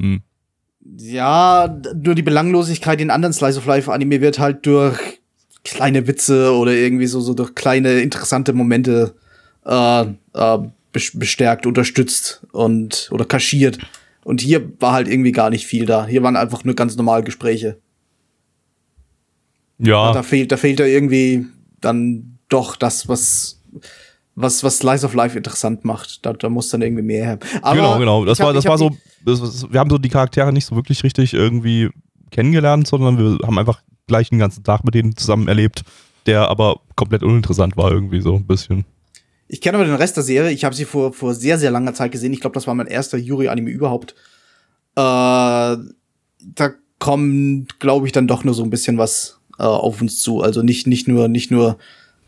Hm. 0.00 0.22
Ja, 0.96 1.78
nur 1.94 2.14
die 2.14 2.22
Belanglosigkeit 2.22 3.00
in 3.00 3.10
anderen 3.10 3.32
Slice 3.32 3.58
of 3.58 3.66
Life 3.66 3.92
Anime 3.92 4.20
wird 4.20 4.38
halt 4.38 4.64
durch 4.66 4.98
kleine 5.64 6.06
Witze 6.06 6.52
oder 6.54 6.72
irgendwie 6.72 7.06
so, 7.06 7.20
so 7.20 7.32
durch 7.34 7.54
kleine 7.54 8.00
interessante 8.00 8.52
Momente 8.52 9.14
äh, 9.64 10.02
äh, 10.02 10.08
bes- 10.92 11.18
bestärkt, 11.18 11.66
unterstützt 11.66 12.42
und 12.52 13.08
oder 13.12 13.24
kaschiert. 13.24 13.78
Und 14.24 14.40
hier 14.40 14.72
war 14.80 14.92
halt 14.92 15.06
irgendwie 15.08 15.32
gar 15.32 15.50
nicht 15.50 15.66
viel 15.66 15.86
da. 15.86 16.06
Hier 16.06 16.22
waren 16.22 16.36
einfach 16.36 16.64
nur 16.64 16.74
ganz 16.74 16.96
normale 16.96 17.22
Gespräche. 17.24 17.78
Ja, 19.78 20.12
Da 20.12 20.22
fehlt, 20.22 20.52
da 20.52 20.56
fehlt 20.56 20.80
da 20.80 20.84
irgendwie 20.84 21.46
dann 21.80 22.38
doch 22.48 22.76
das, 22.76 23.08
was 23.08 23.60
was 24.36 24.64
was 24.64 24.78
Slice 24.78 25.04
of 25.04 25.14
Life 25.14 25.36
interessant 25.36 25.84
macht. 25.84 26.24
Da, 26.24 26.32
da 26.32 26.48
muss 26.48 26.68
dann 26.70 26.82
irgendwie 26.82 27.02
mehr 27.02 27.24
her. 27.24 27.38
Aber 27.62 27.76
genau, 27.76 27.98
genau. 27.98 28.24
Das 28.24 28.38
hab- 28.40 28.46
war, 28.46 28.52
das 28.54 28.64
war 28.64 28.78
so, 28.78 28.96
das, 29.24 29.40
das, 29.40 29.72
wir 29.72 29.80
haben 29.80 29.90
so 29.90 29.98
die 29.98 30.08
Charaktere 30.08 30.52
nicht 30.52 30.64
so 30.66 30.76
wirklich 30.76 31.02
richtig 31.04 31.34
irgendwie 31.34 31.90
kennengelernt, 32.30 32.86
sondern 32.86 33.18
wir 33.18 33.46
haben 33.46 33.58
einfach 33.58 33.82
gleich 34.06 34.30
den 34.30 34.38
ganzen 34.38 34.64
Tag 34.64 34.84
mit 34.84 34.94
denen 34.94 35.16
zusammen 35.16 35.48
erlebt, 35.48 35.82
der 36.26 36.48
aber 36.48 36.80
komplett 36.96 37.22
uninteressant 37.22 37.76
war 37.76 37.90
irgendwie 37.92 38.20
so 38.20 38.34
ein 38.34 38.46
bisschen. 38.46 38.84
Ich 39.48 39.60
kenne 39.60 39.76
aber 39.76 39.86
den 39.86 39.94
Rest 39.94 40.16
der 40.16 40.24
Serie. 40.24 40.50
Ich 40.50 40.64
habe 40.64 40.74
sie 40.74 40.84
vor, 40.84 41.12
vor 41.12 41.34
sehr, 41.34 41.58
sehr 41.58 41.70
langer 41.70 41.94
Zeit 41.94 42.12
gesehen. 42.12 42.32
Ich 42.32 42.40
glaube, 42.40 42.54
das 42.54 42.66
war 42.66 42.74
mein 42.74 42.86
erster 42.86 43.18
Yuri-Anime 43.18 43.70
überhaupt. 43.70 44.14
Äh, 44.96 45.76
da 45.76 46.74
kommt, 46.98 47.80
glaube 47.80 48.06
ich, 48.06 48.12
dann 48.12 48.26
doch 48.26 48.44
nur 48.44 48.54
so 48.54 48.62
ein 48.62 48.70
bisschen 48.70 48.98
was 48.98 49.38
äh, 49.58 49.64
auf 49.64 50.00
uns 50.00 50.20
zu. 50.20 50.40
Also 50.40 50.62
nicht, 50.62 50.86
nicht 50.86 51.08
nur, 51.08 51.28
nicht 51.28 51.50
nur 51.50 51.78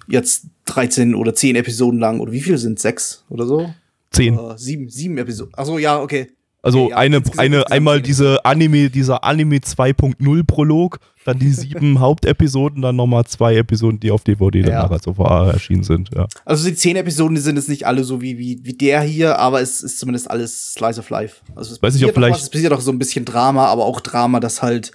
jetzt 0.08 0.46
13 0.66 1.14
oder 1.14 1.34
10 1.34 1.56
Episoden 1.56 1.98
lang. 1.98 2.20
Oder 2.20 2.32
wie 2.32 2.40
viele 2.40 2.58
sind? 2.58 2.78
Sechs 2.78 3.24
oder 3.28 3.46
so? 3.46 3.72
Zehn. 4.10 4.38
Äh, 4.38 4.58
sieben, 4.58 4.88
sieben 4.88 5.18
Episoden. 5.18 5.54
Achso, 5.54 5.78
ja, 5.78 6.00
okay. 6.00 6.28
Also 6.66 6.90
ja, 6.90 6.96
eine, 6.96 7.22
eine, 7.36 7.70
einmal 7.70 8.02
diese 8.02 8.44
Anime, 8.44 8.90
dieser 8.90 9.24
Anime 9.24 9.56
2.0 9.56 10.44
Prolog, 10.46 10.98
dann 11.24 11.38
die 11.38 11.50
sieben 11.52 11.98
Hauptepisoden, 12.00 12.82
dann 12.82 12.96
nochmal 12.96 13.24
zwei 13.24 13.56
Episoden, 13.56 13.98
die 14.00 14.10
auf 14.10 14.22
DVD 14.24 14.60
Ja. 14.60 14.66
danach 14.66 14.90
als 14.90 15.06
OVA 15.08 15.50
erschienen 15.52 15.82
sind. 15.82 16.10
Ja. 16.14 16.26
Also 16.44 16.68
die 16.68 16.74
zehn 16.74 16.96
Episoden 16.96 17.34
die 17.34 17.40
sind 17.40 17.56
jetzt 17.56 17.68
nicht 17.68 17.86
alle 17.86 18.04
so 18.04 18.20
wie, 18.20 18.38
wie, 18.38 18.60
wie 18.62 18.74
der 18.74 19.00
hier, 19.02 19.38
aber 19.38 19.60
es 19.60 19.82
ist 19.82 19.98
zumindest 19.98 20.30
alles 20.30 20.74
Slice 20.74 20.98
of 21.00 21.10
Life. 21.10 21.36
Also 21.54 21.72
es 21.74 21.82
Weiß 21.82 21.94
nicht, 21.94 22.04
ob 22.04 22.14
vielleicht- 22.14 22.34
was, 22.36 22.42
es 22.44 22.50
passiert 22.50 22.72
auch 22.72 22.80
so 22.80 22.90
ein 22.92 22.98
bisschen 22.98 23.24
Drama, 23.24 23.66
aber 23.66 23.84
auch 23.84 24.00
Drama, 24.00 24.38
das 24.40 24.62
halt, 24.62 24.92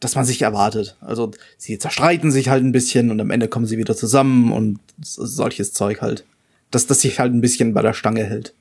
dass 0.00 0.14
man 0.14 0.24
sich 0.24 0.42
erwartet. 0.42 0.96
Also 1.00 1.30
sie 1.56 1.78
zerstreiten 1.78 2.30
sich 2.30 2.48
halt 2.48 2.62
ein 2.64 2.72
bisschen 2.72 3.10
und 3.10 3.20
am 3.20 3.30
Ende 3.30 3.48
kommen 3.48 3.66
sie 3.66 3.78
wieder 3.78 3.96
zusammen 3.96 4.52
und 4.52 4.78
so- 5.02 5.26
solches 5.26 5.72
Zeug 5.72 6.00
halt. 6.00 6.24
Dass 6.70 6.86
das 6.86 7.00
sich 7.00 7.18
halt 7.18 7.32
ein 7.32 7.40
bisschen 7.40 7.72
bei 7.72 7.82
der 7.82 7.94
Stange 7.94 8.24
hält. 8.24 8.52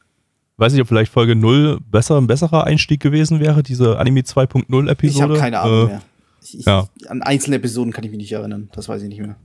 Weiß 0.57 0.73
nicht, 0.73 0.81
ob 0.81 0.87
vielleicht 0.87 1.11
Folge 1.11 1.35
0 1.35 1.79
besser, 1.89 2.17
ein 2.17 2.25
besserer 2.27 2.63
Einstieg 2.65 2.99
gewesen 2.99 3.39
wäre, 3.39 3.61
diese 3.63 3.99
Anime 3.99 4.21
2.0 4.21 4.89
Episode. 4.89 5.15
Ich 5.15 5.21
habe 5.21 5.37
keine 5.37 5.59
Ahnung 5.59 5.83
Äh, 5.83 5.85
mehr. 5.91 6.01
Ich, 6.43 6.59
ich, 6.59 6.65
ja. 6.65 6.87
An 7.07 7.21
einzelne 7.21 7.57
Episoden 7.57 7.93
kann 7.93 8.03
ich 8.03 8.09
mich 8.09 8.17
nicht 8.19 8.31
erinnern. 8.31 8.69
Das 8.73 8.89
weiß 8.89 9.01
ich 9.03 9.09
nicht 9.09 9.19
mehr. 9.21 9.35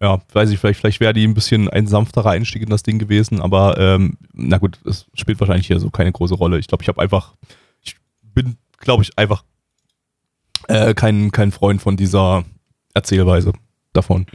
Ja, 0.00 0.20
weiß 0.32 0.50
ich, 0.50 0.58
vielleicht, 0.58 0.80
vielleicht 0.80 1.00
wäre 1.00 1.12
die 1.12 1.24
ein 1.26 1.34
bisschen 1.34 1.68
ein 1.68 1.86
sanfterer 1.86 2.30
Einstieg 2.30 2.62
in 2.62 2.70
das 2.70 2.82
Ding 2.82 2.98
gewesen, 2.98 3.40
aber 3.40 3.78
ähm, 3.78 4.16
na 4.32 4.58
gut, 4.58 4.80
es 4.84 5.06
spielt 5.14 5.38
wahrscheinlich 5.38 5.68
hier 5.68 5.78
so 5.78 5.90
keine 5.90 6.10
große 6.10 6.34
Rolle. 6.34 6.58
Ich 6.58 6.66
glaube, 6.66 6.82
ich 6.82 6.88
habe 6.88 7.00
einfach, 7.00 7.34
ich 7.82 7.96
bin, 8.22 8.56
glaube 8.78 9.04
ich, 9.04 9.16
einfach 9.16 9.44
äh, 10.66 10.94
kein, 10.94 11.30
kein 11.30 11.52
Freund 11.52 11.80
von 11.80 11.96
dieser 11.96 12.42
Erzählweise 12.94 13.52
davon. 13.92 14.26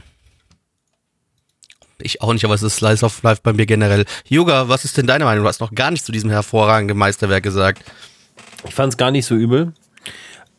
Ich 2.00 2.22
auch 2.22 2.32
nicht, 2.32 2.44
aber 2.44 2.54
es 2.54 2.62
ist 2.62 2.76
Slice 2.76 3.04
of 3.04 3.22
Life 3.22 3.40
bei 3.42 3.52
mir 3.52 3.66
generell. 3.66 4.04
Yoga, 4.28 4.68
was 4.68 4.84
ist 4.84 4.96
denn 4.96 5.06
deine 5.06 5.24
Meinung? 5.24 5.44
Du 5.44 5.48
hast 5.48 5.60
noch 5.60 5.74
gar 5.74 5.90
nicht 5.90 6.04
zu 6.04 6.12
diesem 6.12 6.30
hervorragenden 6.30 6.96
Meisterwerk 6.96 7.42
gesagt. 7.42 7.82
Ich 8.66 8.74
fand 8.74 8.92
es 8.92 8.96
gar 8.96 9.10
nicht 9.10 9.26
so 9.26 9.34
übel. 9.34 9.72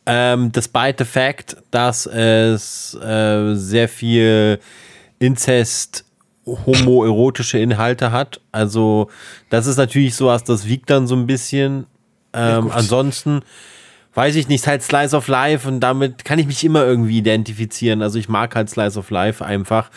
Ähm, 0.06 0.52
despite 0.52 0.96
the 0.98 1.04
fact, 1.04 1.56
dass 1.70 2.06
es 2.06 2.94
äh, 2.94 3.54
sehr 3.54 3.88
viel 3.88 4.58
Inzest, 5.18 6.04
homoerotische 6.46 7.58
Inhalte 7.58 8.10
hat. 8.10 8.40
Also, 8.52 9.10
das 9.50 9.66
ist 9.66 9.76
natürlich 9.76 10.16
sowas, 10.16 10.44
das 10.44 10.66
wiegt 10.66 10.90
dann 10.90 11.06
so 11.06 11.14
ein 11.14 11.26
bisschen. 11.26 11.86
Ähm, 12.32 12.70
ansonsten 12.70 13.42
weiß 14.14 14.36
ich 14.36 14.48
nicht, 14.48 14.66
halt 14.66 14.82
Slice 14.82 15.16
of 15.16 15.28
Life 15.28 15.68
und 15.68 15.80
damit 15.80 16.24
kann 16.24 16.38
ich 16.38 16.46
mich 16.46 16.64
immer 16.64 16.84
irgendwie 16.84 17.18
identifizieren. 17.18 18.02
Also 18.02 18.18
ich 18.18 18.28
mag 18.28 18.54
halt 18.54 18.68
Slice 18.68 18.98
of 18.98 19.10
Life 19.10 19.44
einfach. 19.44 19.90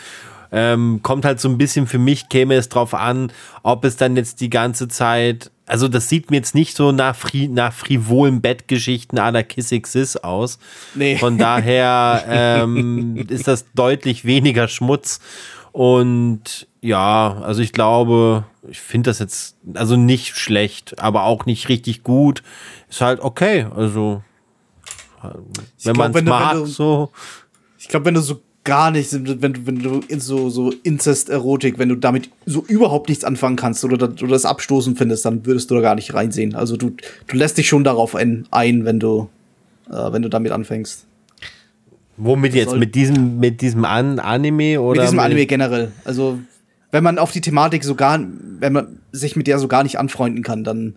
Ähm, 0.56 1.00
kommt 1.02 1.24
halt 1.24 1.40
so 1.40 1.48
ein 1.48 1.58
bisschen 1.58 1.88
für 1.88 1.98
mich, 1.98 2.28
käme 2.28 2.54
es 2.54 2.68
drauf 2.68 2.94
an, 2.94 3.32
ob 3.64 3.84
es 3.84 3.96
dann 3.96 4.14
jetzt 4.14 4.40
die 4.40 4.50
ganze 4.50 4.86
Zeit, 4.86 5.50
also 5.66 5.88
das 5.88 6.08
sieht 6.08 6.30
mir 6.30 6.36
jetzt 6.36 6.54
nicht 6.54 6.76
so 6.76 6.92
nach, 6.92 7.16
fri 7.16 7.48
nach 7.48 7.72
frivolen 7.72 8.40
Bettgeschichten 8.40 9.16
la 9.16 9.42
Kissing 9.42 9.84
Sis 9.84 10.16
aus. 10.16 10.60
Nee. 10.94 11.16
Von 11.16 11.38
daher 11.38 12.24
ähm, 12.28 13.16
ist 13.28 13.48
das 13.48 13.64
deutlich 13.74 14.24
weniger 14.24 14.68
Schmutz. 14.68 15.18
Und 15.72 16.68
ja, 16.80 17.38
also 17.42 17.60
ich 17.60 17.72
glaube, 17.72 18.44
ich 18.68 18.78
finde 18.78 19.10
das 19.10 19.18
jetzt 19.18 19.56
also 19.74 19.96
nicht 19.96 20.36
schlecht, 20.36 21.00
aber 21.00 21.24
auch 21.24 21.46
nicht 21.46 21.68
richtig 21.68 22.04
gut. 22.04 22.44
Ist 22.88 23.00
halt 23.00 23.18
okay. 23.18 23.66
Also 23.74 24.22
wenn 25.82 25.96
man 25.96 26.14
es 26.14 26.22
mag, 26.22 26.66
so. 26.66 27.10
Ich 27.76 27.88
glaube, 27.88 28.06
wenn 28.06 28.14
du 28.14 28.20
so 28.20 28.40
gar 28.64 28.90
nicht, 28.90 29.12
wenn 29.12 29.52
du, 29.52 29.66
wenn 29.66 29.78
du 29.78 30.00
so, 30.18 30.48
so 30.48 30.72
Inzest-Erotik, 30.82 31.78
wenn 31.78 31.90
du 31.90 31.96
damit 31.96 32.30
so 32.46 32.64
überhaupt 32.66 33.08
nichts 33.10 33.22
anfangen 33.24 33.56
kannst 33.56 33.84
oder, 33.84 33.96
das- 33.98 34.22
oder 34.22 34.32
das 34.32 34.46
abstoßen 34.46 34.96
findest, 34.96 35.24
dann 35.26 35.44
würdest 35.46 35.70
du 35.70 35.74
da 35.74 35.80
gar 35.82 35.94
nicht 35.94 36.14
reinsehen. 36.14 36.54
Also 36.54 36.76
du, 36.76 36.92
du 37.26 37.36
lässt 37.36 37.58
dich 37.58 37.68
schon 37.68 37.84
darauf 37.84 38.14
ein, 38.14 38.46
ein 38.50 38.84
wenn 38.84 38.98
du, 38.98 39.28
äh, 39.90 40.12
wenn 40.12 40.22
du 40.22 40.28
damit 40.30 40.52
anfängst. 40.52 41.04
Womit 42.16 42.54
jetzt? 42.54 42.74
Mit 42.76 42.94
diesem, 42.94 43.38
mit 43.38 43.60
diesem 43.60 43.84
An 43.84 44.18
Anime 44.18 44.80
oder? 44.80 45.00
Mit 45.00 45.08
diesem 45.08 45.18
Anime 45.18 45.46
generell. 45.46 45.92
Also, 46.04 46.38
wenn 46.92 47.02
man 47.02 47.18
auf 47.18 47.32
die 47.32 47.40
Thematik 47.40 47.82
so 47.82 47.96
gar, 47.96 48.20
wenn 48.60 48.72
man 48.72 48.98
sich 49.10 49.34
mit 49.36 49.46
der 49.48 49.58
so 49.58 49.66
gar 49.66 49.82
nicht 49.82 49.98
anfreunden 49.98 50.44
kann, 50.44 50.62
dann 50.62 50.94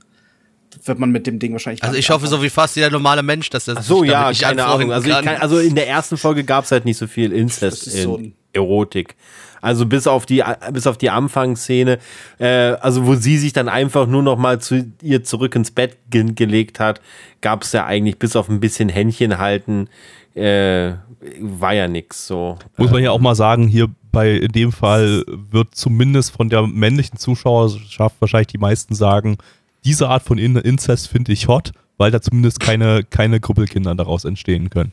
wird 0.84 1.00
man 1.00 1.12
mit 1.12 1.28
dem 1.28 1.40
Ding 1.40 1.54
wahrscheinlich. 1.54 1.84
Also 1.84 1.98
ich 1.98 2.10
hoffe, 2.10 2.26
anfangen. 2.26 2.42
so 2.42 2.44
wie 2.44 2.50
fast 2.50 2.76
jeder 2.76 2.90
normale 2.90 3.24
Mensch, 3.24 3.50
dass 3.50 3.66
das 3.66 3.78
Ach 3.78 3.84
so, 3.84 4.02
sich 4.02 4.12
damit 4.12 4.24
ja, 4.24 4.30
nicht 4.30 4.42
keine 4.42 4.66
Ahnung. 4.66 4.92
Also, 4.92 5.10
ich 5.10 5.22
kann. 5.22 5.38
also 5.38 5.60
in 5.60 5.76
der 5.76 5.88
ersten 5.88 6.18
Folge 6.18 6.44
gab 6.44 6.66
es 6.66 6.72
halt 6.72 6.86
nicht 6.86 6.98
so 6.98 7.08
viel 7.08 7.30
so 7.50 8.18
in 8.18 8.24
ein- 8.26 8.34
Erotik. 8.54 9.16
Also 9.62 9.86
bis 9.86 10.08
auf 10.08 10.26
die 10.26 10.44
bis 10.72 10.88
auf 10.88 10.98
die 10.98 11.10
Anfangsszene, 11.10 11.98
äh, 12.40 12.46
also 12.48 13.06
wo 13.06 13.16
sie 13.16 13.38
sich 13.38 13.54
dann 13.54 13.70
einfach 13.70 14.08
nur 14.08 14.22
noch 14.22 14.38
mal 14.38 14.62
zu 14.62 14.92
ihr 15.02 15.24
zurück 15.24 15.56
ins 15.56 15.72
Bett 15.72 15.98
ge 16.10 16.32
gelegt 16.34 16.80
hat, 16.80 17.02
gab 17.42 17.64
es 17.64 17.72
ja 17.72 17.86
eigentlich 17.86 18.20
bis 18.20 18.36
auf 18.36 18.50
ein 18.50 18.60
bisschen 18.60 18.88
Händchen 18.90 19.40
halten, 19.40 19.90
äh, 20.36 20.94
war 21.40 21.74
ja 21.74 21.88
nix 21.88 22.28
so. 22.28 22.58
Muss 22.78 22.92
man 22.92 23.02
ja 23.04 23.12
auch 23.12 23.20
mal 23.20 23.36
sagen, 23.36 23.68
hier 23.68 23.90
bei 24.12 24.32
in 24.32 24.52
dem 24.52 24.72
Fall 24.72 25.24
wird 25.28 25.76
zumindest 25.76 26.32
von 26.32 26.50
der 26.50 26.66
männlichen 26.68 27.18
Zuschauerschaft 27.18 28.16
wahrscheinlich 28.20 28.48
die 28.48 28.58
meisten 28.60 28.94
sagen, 28.94 29.38
diese 29.86 30.10
Art 30.10 30.24
von 30.24 30.38
In 30.38 30.56
Inzest 30.56 31.08
finde 31.08 31.32
ich 31.32 31.48
hot, 31.48 31.72
weil 31.98 32.12
da 32.12 32.22
zumindest 32.22 32.60
keine, 32.60 33.04
keine 33.04 33.40
Krüppelkinder 33.40 33.96
daraus 33.96 34.26
entstehen 34.26 34.70
können. 34.70 34.92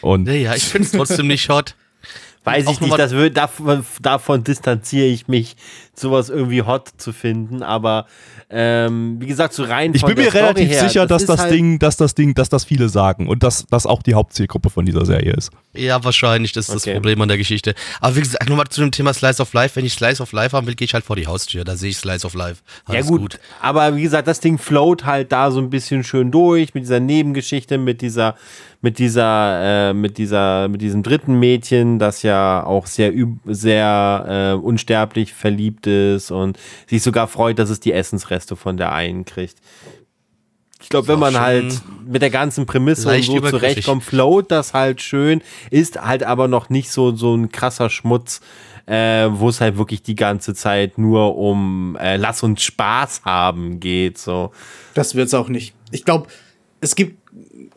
Und 0.00 0.26
Ja, 0.26 0.34
ja, 0.34 0.54
ich 0.54 0.64
finde 0.64 0.86
es 0.86 0.92
trotzdem 0.92 1.26
nicht 1.26 1.48
hot. 1.48 1.76
Weiß 2.44 2.68
ich 2.68 2.80
nicht, 2.80 2.98
das 2.98 3.12
wird, 3.12 3.36
davon, 3.36 3.86
davon 4.00 4.42
distanziere 4.42 5.06
ich 5.06 5.28
mich, 5.28 5.54
sowas 5.94 6.30
irgendwie 6.30 6.62
hot 6.62 6.88
zu 6.96 7.12
finden, 7.12 7.62
aber 7.62 8.06
ähm, 8.48 9.16
wie 9.20 9.26
gesagt, 9.26 9.52
so 9.54 9.62
rein 9.64 9.94
ich 9.94 10.00
von 10.00 10.08
bin 10.08 10.16
der 10.16 10.24
mir 10.26 10.30
Story 10.30 10.44
relativ 10.44 10.68
her, 10.70 10.88
sicher, 10.88 11.06
dass 11.06 11.22
ist 11.22 11.28
das 11.28 11.40
halt- 11.40 11.52
Ding, 11.52 11.78
dass 11.78 11.96
das 11.96 12.14
Ding, 12.14 12.34
dass 12.34 12.48
das 12.48 12.64
viele 12.64 12.88
sagen 12.88 13.28
und 13.28 13.42
dass 13.42 13.66
das 13.70 13.86
auch 13.86 14.02
die 14.02 14.14
Hauptzielgruppe 14.14 14.70
von 14.70 14.84
dieser 14.86 15.04
Serie 15.06 15.32
ist. 15.32 15.50
Ja, 15.74 16.02
wahrscheinlich, 16.04 16.52
das 16.52 16.68
ist 16.68 16.74
Okay. 16.82 16.90
das 16.90 16.94
Problem 16.94 17.20
an 17.22 17.28
der 17.28 17.38
Geschichte. 17.38 17.74
Aber 18.00 18.16
wie 18.16 18.20
gesagt, 18.20 18.48
nochmal 18.48 18.66
zu 18.68 18.80
dem 18.82 18.90
Thema 18.90 19.12
Slice 19.14 19.40
of 19.40 19.52
Life. 19.54 19.76
Wenn 19.76 19.84
ich 19.86 19.94
Slice 19.94 20.22
of 20.22 20.32
Life 20.32 20.54
haben 20.56 20.66
will, 20.66 20.74
gehe 20.74 20.84
ich 20.86 20.92
halt 20.94 21.04
vor 21.04 21.16
die 21.16 21.26
Haustür. 21.26 21.64
Da 21.64 21.76
sehe 21.76 21.90
ich 21.90 21.96
Slice 21.98 22.26
of 22.26 22.34
Life. 22.34 22.62
Alles 22.84 23.06
ja 23.06 23.10
gut, 23.10 23.38
aber 23.60 23.96
wie 23.96 24.02
gesagt, 24.02 24.28
das 24.28 24.40
Ding 24.40 24.58
float 24.58 25.04
halt 25.06 25.32
da 25.32 25.50
so 25.50 25.60
ein 25.60 25.70
bisschen 25.70 26.04
schön 26.04 26.30
durch 26.30 26.74
mit 26.74 26.84
dieser 26.84 27.00
Nebengeschichte, 27.00 27.78
mit 27.78 28.02
dieser, 28.02 28.34
mit 28.82 28.98
dieser, 28.98 29.90
äh, 29.90 29.94
mit 29.94 30.18
dieser, 30.18 30.68
mit 30.68 30.82
diesem 30.82 31.02
dritten 31.02 31.38
Mädchen, 31.38 31.98
das 31.98 32.22
ja 32.22 32.64
auch 32.64 32.86
sehr, 32.86 33.12
sehr 33.46 34.54
äh, 34.58 34.62
unsterblich 34.62 35.32
verliebt 35.32 35.81
ist 35.86 36.30
und 36.30 36.58
sich 36.86 37.02
sogar 37.02 37.28
freut, 37.28 37.58
dass 37.58 37.70
es 37.70 37.80
die 37.80 37.92
Essensreste 37.92 38.56
von 38.56 38.76
der 38.76 38.92
einen 38.92 39.24
kriegt. 39.24 39.58
Ich 40.82 40.88
glaube, 40.88 41.08
wenn 41.08 41.20
man 41.20 41.38
halt 41.38 41.80
mit 42.04 42.22
der 42.22 42.30
ganzen 42.30 42.66
Prämisse 42.66 43.08
und 43.08 43.22
so 43.22 43.40
zurechtkommt, 43.40 44.02
float 44.02 44.50
das 44.50 44.74
halt 44.74 45.00
schön, 45.00 45.40
ist 45.70 46.02
halt 46.02 46.24
aber 46.24 46.48
noch 46.48 46.70
nicht 46.70 46.90
so, 46.90 47.14
so 47.14 47.34
ein 47.34 47.52
krasser 47.52 47.88
Schmutz, 47.88 48.40
äh, 48.86 49.28
wo 49.30 49.48
es 49.48 49.60
halt 49.60 49.78
wirklich 49.78 50.02
die 50.02 50.16
ganze 50.16 50.54
Zeit 50.54 50.98
nur 50.98 51.36
um 51.36 51.96
äh, 52.00 52.16
Lass 52.16 52.42
uns 52.42 52.62
Spaß 52.62 53.22
haben 53.24 53.78
geht. 53.78 54.18
So. 54.18 54.50
Das 54.94 55.14
wird's 55.14 55.34
auch 55.34 55.48
nicht. 55.48 55.74
Ich 55.92 56.04
glaube, 56.04 56.26
es 56.80 56.96
gibt. 56.96 57.16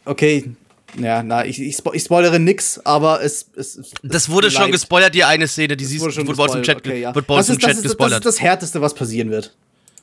Okay. 0.06 0.56
Ja, 1.00 1.24
na, 1.24 1.46
ich, 1.46 1.62
ich, 1.62 1.76
spo 1.76 1.93
ich 1.93 2.04
spoilere 2.04 2.39
nix, 2.39 2.80
aber 2.86 3.22
es. 3.22 3.48
es 3.56 3.76
es- 3.78 3.91
Das 4.04 4.30
wurde 4.30 4.48
es 4.48 4.54
schon 4.54 4.72
gespoilert, 4.72 5.14
die 5.16 5.24
eine 5.24 5.48
Szene, 5.48 5.76
die 5.76 5.86
siehst 5.86 6.02
wurde 6.02 6.14
schon 6.14 6.28
wurde 6.28 6.38
bei 6.38 6.43
uns 6.46 6.56
im. 6.56 6.64
Chat, 6.64 6.78
Okay, 6.78 7.02
ja. 7.02 7.14
wird 7.14 7.28
bei 7.28 7.36
uns 7.36 7.48
das 7.48 7.56
im 7.56 7.60
ist, 7.60 7.64
das, 7.64 7.68
Chat 7.70 7.78
ist, 7.78 7.84
das 7.86 7.91
gespoilert. 7.91 8.20
ist 8.20 8.26
das 8.26 8.41
Härteste, 8.41 8.82
was 8.82 8.93
passieren 8.93 9.30
wird. 9.30 9.54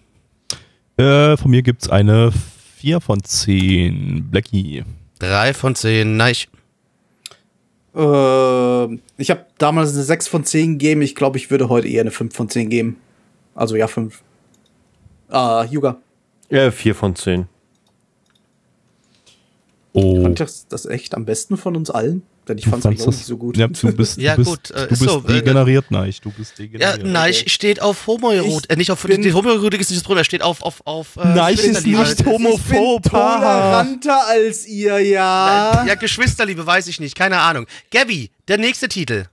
Äh, 0.96 1.36
von 1.36 1.52
mir 1.52 1.62
gibt's 1.62 1.90
eine 1.90 2.32
4 2.78 3.02
von 3.02 3.22
10. 3.22 4.30
Blackie. 4.32 4.86
3 5.20 5.54
von 5.54 5.76
10. 5.76 6.16
Nein, 6.16 6.36
Äh, 7.96 9.00
ich 9.18 9.32
habe 9.32 9.46
damals 9.58 9.94
eine 9.94 10.04
6 10.04 10.28
von 10.28 10.44
10 10.44 10.74
gegeben. 10.74 11.02
Ich 11.02 11.16
glaube, 11.16 11.38
ich 11.38 11.50
würde 11.50 11.70
heute 11.70 11.88
eher 11.88 12.02
eine 12.02 12.12
5 12.12 12.36
von 12.36 12.50
10 12.50 12.70
geben. 12.70 12.98
Also 13.54 13.76
ja, 13.76 13.88
5. 13.88 14.22
Ah, 15.30 15.66
Yuga. 15.70 15.98
Ja, 16.50 16.72
vier 16.72 16.94
von 16.94 17.16
zehn. 17.16 17.48
Oh. 19.94 20.22
Fand 20.22 20.40
ich 20.40 20.46
das, 20.46 20.68
das 20.68 20.86
echt 20.86 21.16
am 21.16 21.26
besten 21.26 21.58
von 21.58 21.76
uns 21.76 21.90
allen? 21.90 22.22
Denn 22.48 22.58
ich 22.60 22.66
fand 22.68 22.86
es 22.86 23.04
das- 23.04 23.16
nicht 23.16 23.26
so 23.26 23.38
gut. 23.38 23.58
Ja, 23.58 23.68
du 23.68 23.92
bist, 23.94 24.18
Ja, 24.20 24.36
du 24.36 24.44
bist, 24.44 24.50
gut, 24.50 24.72
äh, 24.72 24.88
du 24.88 24.94
ist 24.94 25.00
bist 25.00 25.12
so, 25.12 25.24
äh, 25.28 25.34
degeneriert, 25.34 25.86
nein, 25.90 26.14
du 26.22 26.30
bist 26.32 26.58
Ja, 26.60 26.66
degeneriert. 26.66 27.06
nein, 27.08 27.34
steht 27.34 27.82
auf 27.82 28.06
Homoerotik. 28.06 28.72
Äh, 28.72 28.76
nicht 28.76 28.92
auf 28.92 29.02
bin- 29.02 29.22
die 29.24 29.34
Homoerotik 29.34 29.82
ist 29.82 29.90
nicht 29.90 30.00
das 30.02 30.04
Problem, 30.04 30.20
er 30.22 30.26
steht 30.26 30.44
auf 30.44 30.62
auf 30.62 30.82
auf 30.86 31.16
äh, 31.18 31.28
Nein, 31.34 31.56
ist 31.56 31.86
nicht 31.86 32.26
homophob. 32.26 32.60
Ich 33.06 33.12
bin 33.12 33.12
toleranter 33.12 34.28
als 34.28 34.68
ihr, 34.68 35.00
ja. 35.00 35.84
Ja, 35.88 35.96
Geschwisterliebe, 35.96 36.66
weiß 36.66 36.88
ich 36.88 37.00
nicht, 37.00 37.16
keine 37.16 37.40
Ahnung. 37.40 37.66
Gabby, 37.92 38.30
der 38.48 38.60
nächste 38.60 38.88
Titel. 38.88 39.26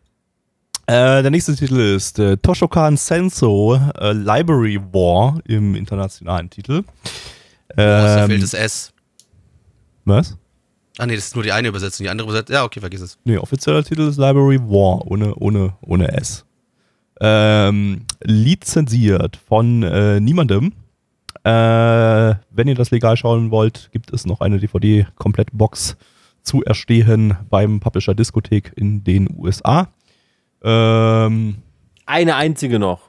Äh, 0.87 1.23
der 1.23 1.31
nächste 1.31 1.55
Titel 1.55 1.79
ist 1.79 2.19
äh, 2.19 2.37
Toshokan 2.39 2.97
Senso 2.97 3.79
äh, 4.01 4.13
Library 4.13 4.81
War 4.93 5.39
im 5.47 5.75
internationalen 5.77 6.51
Titel. 6.51 6.83
Oh, 6.85 7.75
Ähm, 7.77 8.41
das 8.41 8.53
S. 8.55 8.93
was? 10.05 10.37
Ah 10.99 11.07
nee, 11.07 11.15
das 11.17 11.27
ist 11.27 11.35
nur 11.35 11.43
die 11.45 11.53
eine 11.53 11.69
Übersetzung, 11.69 12.05
die 12.05 12.11
andere 12.11 12.29
Übersetzung. 12.29 12.55
Ja, 12.55 12.65
okay, 12.65 12.81
vergiss 12.81 13.01
es. 13.01 13.19
Nee, 13.25 13.39
offizieller 13.39 13.83
Titel 13.83 14.03
ist 14.03 14.19
Library 14.19 14.59
War, 14.61 15.07
ohne, 15.07 15.35
ohne, 15.37 15.75
ohne 15.81 16.13
S. 16.13 16.45
Ähm, 17.21 18.03
lizenziert 18.23 19.37
von 19.49 19.83
äh, 19.83 20.21
niemandem. 20.21 20.73
Äh, 21.45 21.51
wenn 22.51 22.69
ihr 22.69 22.75
das 22.75 22.91
legal 22.91 23.17
schauen 23.17 23.51
wollt, 23.51 23.89
gibt 23.93 24.13
es 24.13 24.27
noch 24.27 24.41
eine 24.41 24.59
DVD-Komplettbox 24.61 25.97
zu 26.43 26.63
erstehen 26.63 27.37
beim 27.49 27.81
Publisher 27.81 28.15
Diskothek 28.15 28.73
in 28.77 29.03
den 29.05 29.29
USA. 29.37 29.89
Ähm, 30.63 31.57
Eine 32.07 32.37
einzige 32.37 32.79
noch. 32.79 33.01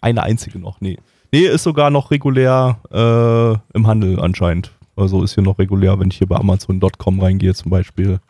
eine 0.00 0.22
einzige 0.22 0.58
noch, 0.58 0.80
nee. 0.80 0.98
Nee, 1.32 1.46
ist 1.46 1.64
sogar 1.64 1.90
noch 1.90 2.10
regulär 2.10 2.78
äh, 2.90 3.76
im 3.76 3.86
Handel 3.86 4.18
anscheinend. 4.20 4.70
Also 4.98 5.22
ist 5.22 5.34
hier 5.34 5.44
noch 5.44 5.58
regulär, 5.58 5.98
wenn 6.00 6.10
ich 6.10 6.18
hier 6.18 6.26
bei 6.26 6.36
Amazon.com 6.36 7.20
reingehe 7.20 7.54
zum 7.54 7.70
Beispiel, 7.70 8.20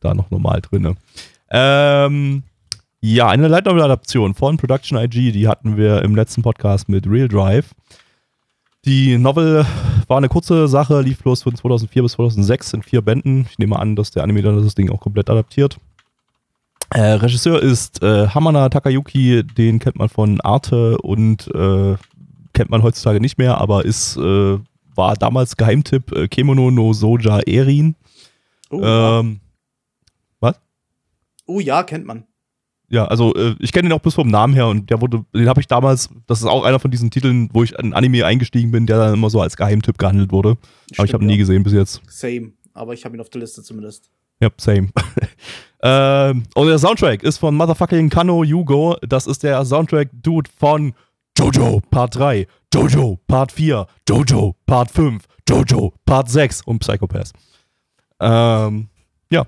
da 0.00 0.14
noch 0.14 0.30
normal 0.30 0.60
drinne. 0.60 0.94
Ähm, 1.50 2.44
ja, 3.00 3.28
eine 3.28 3.48
Light 3.48 3.66
Novel 3.66 3.82
Adaption 3.82 4.34
von 4.34 4.56
Production 4.56 4.96
IG, 4.96 5.32
die 5.32 5.48
hatten 5.48 5.76
wir 5.76 6.02
im 6.02 6.14
letzten 6.14 6.42
Podcast 6.42 6.88
mit 6.88 7.06
Real 7.06 7.28
Drive. 7.28 7.74
Die 8.84 9.18
Novel 9.18 9.66
war 10.08 10.18
eine 10.18 10.28
kurze 10.28 10.68
Sache, 10.68 11.00
lief 11.00 11.22
bloß 11.22 11.42
von 11.42 11.54
2004 11.54 12.02
bis 12.02 12.12
2006 12.12 12.72
in 12.74 12.82
vier 12.82 13.02
Bänden. 13.02 13.46
Ich 13.50 13.58
nehme 13.58 13.78
an, 13.78 13.96
dass 13.96 14.10
der 14.10 14.22
Anime 14.22 14.42
dann 14.42 14.62
das 14.62 14.74
Ding 14.74 14.90
auch 14.90 15.00
komplett 15.00 15.30
adaptiert. 15.30 15.78
Äh, 16.90 17.14
Regisseur 17.14 17.62
ist 17.62 18.02
äh, 18.02 18.28
Hamana 18.28 18.68
Takayuki, 18.68 19.42
den 19.42 19.78
kennt 19.78 19.96
man 19.96 20.08
von 20.08 20.40
Arte 20.42 20.98
und 20.98 21.48
äh, 21.54 21.96
kennt 22.52 22.70
man 22.70 22.82
heutzutage 22.82 23.20
nicht 23.20 23.38
mehr, 23.38 23.58
aber 23.58 23.84
ist 23.84 24.16
äh, 24.16 24.58
war 24.96 25.14
damals 25.14 25.56
Geheimtipp 25.56 26.12
äh, 26.12 26.28
Kemono 26.28 26.70
no 26.70 26.92
Soja 26.92 27.40
Erin. 27.40 27.94
Oh. 28.70 28.82
Ähm, 28.82 29.40
was? 30.40 30.56
oh 31.46 31.60
ja, 31.60 31.82
kennt 31.82 32.06
man. 32.06 32.24
Ja, 32.88 33.06
also 33.06 33.34
äh, 33.34 33.56
ich 33.58 33.72
kenne 33.72 33.88
den 33.88 33.92
auch 33.92 34.02
bis 34.02 34.14
vom 34.14 34.28
Namen 34.28 34.54
her 34.54 34.68
und 34.68 34.90
der 34.90 35.00
wurde, 35.00 35.24
den 35.34 35.48
habe 35.48 35.60
ich 35.60 35.66
damals, 35.66 36.10
das 36.26 36.40
ist 36.40 36.46
auch 36.46 36.64
einer 36.64 36.78
von 36.78 36.90
diesen 36.90 37.10
Titeln, 37.10 37.48
wo 37.52 37.62
ich 37.62 37.72
in 37.78 37.94
Anime 37.94 38.24
eingestiegen 38.24 38.70
bin, 38.70 38.86
der 38.86 38.98
dann 38.98 39.14
immer 39.14 39.30
so 39.30 39.40
als 39.40 39.56
Geheimtipp 39.56 39.98
gehandelt 39.98 40.32
wurde. 40.32 40.50
aber 40.50 40.58
ich 40.58 40.94
Stimmt, 40.94 41.12
habe 41.14 41.24
ihn 41.24 41.28
nie 41.28 41.32
ja. 41.34 41.38
gesehen 41.38 41.62
bis 41.62 41.72
jetzt. 41.72 42.02
Same. 42.06 42.52
Aber 42.74 42.92
ich 42.92 43.04
habe 43.04 43.16
ihn 43.16 43.20
auf 43.20 43.30
der 43.30 43.40
Liste 43.40 43.62
zumindest. 43.62 44.10
Ja, 44.40 44.50
same. 44.58 44.88
ähm, 45.82 46.42
und 46.54 46.66
der 46.66 46.78
Soundtrack 46.78 47.22
ist 47.22 47.38
von 47.38 47.54
Motherfucking 47.56 48.10
Kano 48.10 48.44
Yugo. 48.44 48.96
Das 49.00 49.26
ist 49.26 49.42
der 49.42 49.64
Soundtrack-Dude 49.64 50.50
von 50.56 50.92
Jojo 51.38 51.80
Part 51.90 52.16
3, 52.16 52.46
Jojo 52.74 53.20
Part 53.28 53.52
4, 53.52 53.86
Jojo 54.08 54.56
Part 54.66 54.90
5, 54.90 55.22
Jojo 55.48 55.94
Part 56.04 56.28
6 56.28 56.62
und 56.62 56.80
Psychopath. 56.80 57.30
Ähm, 58.18 58.88
ja, 59.30 59.46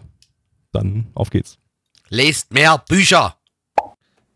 dann 0.71 1.09
auf 1.13 1.31
geht's. 1.31 1.59
Lest 2.09 2.53
mehr 2.55 2.79
Bücher. 2.89 3.37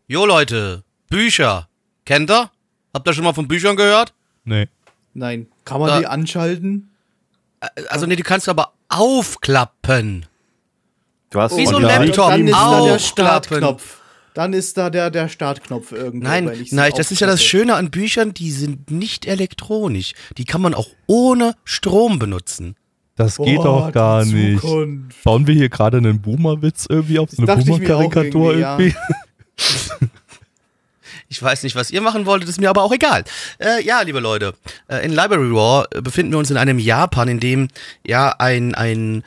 Jo 0.07 0.25
Leute, 0.25 0.83
Bücher. 1.09 1.69
Kennt 2.03 2.29
ihr? 2.29 2.51
Habt 2.93 3.07
ihr 3.07 3.13
schon 3.13 3.23
mal 3.23 3.31
von 3.33 3.47
Büchern 3.47 3.77
gehört? 3.77 4.13
Nee. 4.43 4.67
Nein. 5.13 5.47
Kann 5.63 5.79
man 5.79 5.87
Da- 5.87 5.99
die 5.99 6.07
anschalten? 6.07 6.89
Also 7.87 8.05
nee, 8.07 8.17
die 8.17 8.23
kannst 8.23 8.47
du 8.47 8.51
aber 8.51 8.73
aufklappen. 8.89 10.25
Du 11.29 11.39
hast 11.39 11.55
Wie 11.55 11.65
so 11.65 11.77
ein 11.77 11.83
Laptop. 11.83 12.29
Dann 12.31 12.45
ist 12.45 12.53
da 12.53 12.81
der. 12.81 12.99
Startknopf. 12.99 14.00
Dann 14.33 14.53
ist 14.53 14.77
da 14.77 14.89
der, 14.89 15.09
der 15.09 15.27
Startknopf 15.27 15.91
irgendwo. 15.91 16.27
Nein, 16.27 16.47
wenn 16.47 16.61
ich 16.61 16.69
sie 16.69 16.75
nein, 16.75 16.91
das 16.95 17.11
ist 17.11 17.19
ja 17.19 17.27
das. 17.27 17.43
Schöne 17.43 17.75
an 17.75 17.91
Büchern, 17.91 18.33
die 18.33 18.51
sind 18.51 18.89
nicht 18.91 19.25
elektronisch. 19.25 20.13
Die 20.37 20.45
kann 20.45 20.61
man 20.61 20.73
auch 20.73 20.87
ohne 21.07 21.55
Strom 21.65 22.17
benutzen. 22.19 22.75
Das 23.15 23.37
geht 23.37 23.57
Boah, 23.57 23.87
doch 23.87 23.91
gar 23.91 24.25
nicht. 24.25 24.61
Bauen 25.23 25.47
wir 25.47 25.53
hier 25.53 25.69
gerade 25.69 25.97
einen 25.97 26.21
Boomer-Witz 26.21 26.85
irgendwie 26.89 27.19
auf? 27.19 27.29
So 27.31 27.43
eine 27.45 27.63
Boomer-Karikatur 27.63 28.55
irgendwie, 28.55 28.95
irgendwie? 29.57 30.07
Ich 31.31 31.41
weiß 31.41 31.63
nicht, 31.63 31.77
was 31.77 31.91
ihr 31.91 32.01
machen 32.01 32.25
wolltet, 32.25 32.49
ist 32.49 32.59
mir 32.59 32.69
aber 32.69 32.83
auch 32.83 32.91
egal. 32.91 33.23
Äh, 33.57 33.81
ja, 33.85 34.01
liebe 34.01 34.19
Leute, 34.19 34.53
äh, 34.89 35.05
in 35.05 35.11
Library 35.11 35.55
War 35.55 35.87
äh, 35.91 36.01
befinden 36.01 36.33
wir 36.33 36.37
uns 36.37 36.51
in 36.51 36.57
einem 36.57 36.77
Japan, 36.77 37.29
in 37.29 37.39
dem 37.39 37.69
ja 38.05 38.35
ein, 38.37 38.75
ein, 38.75 39.23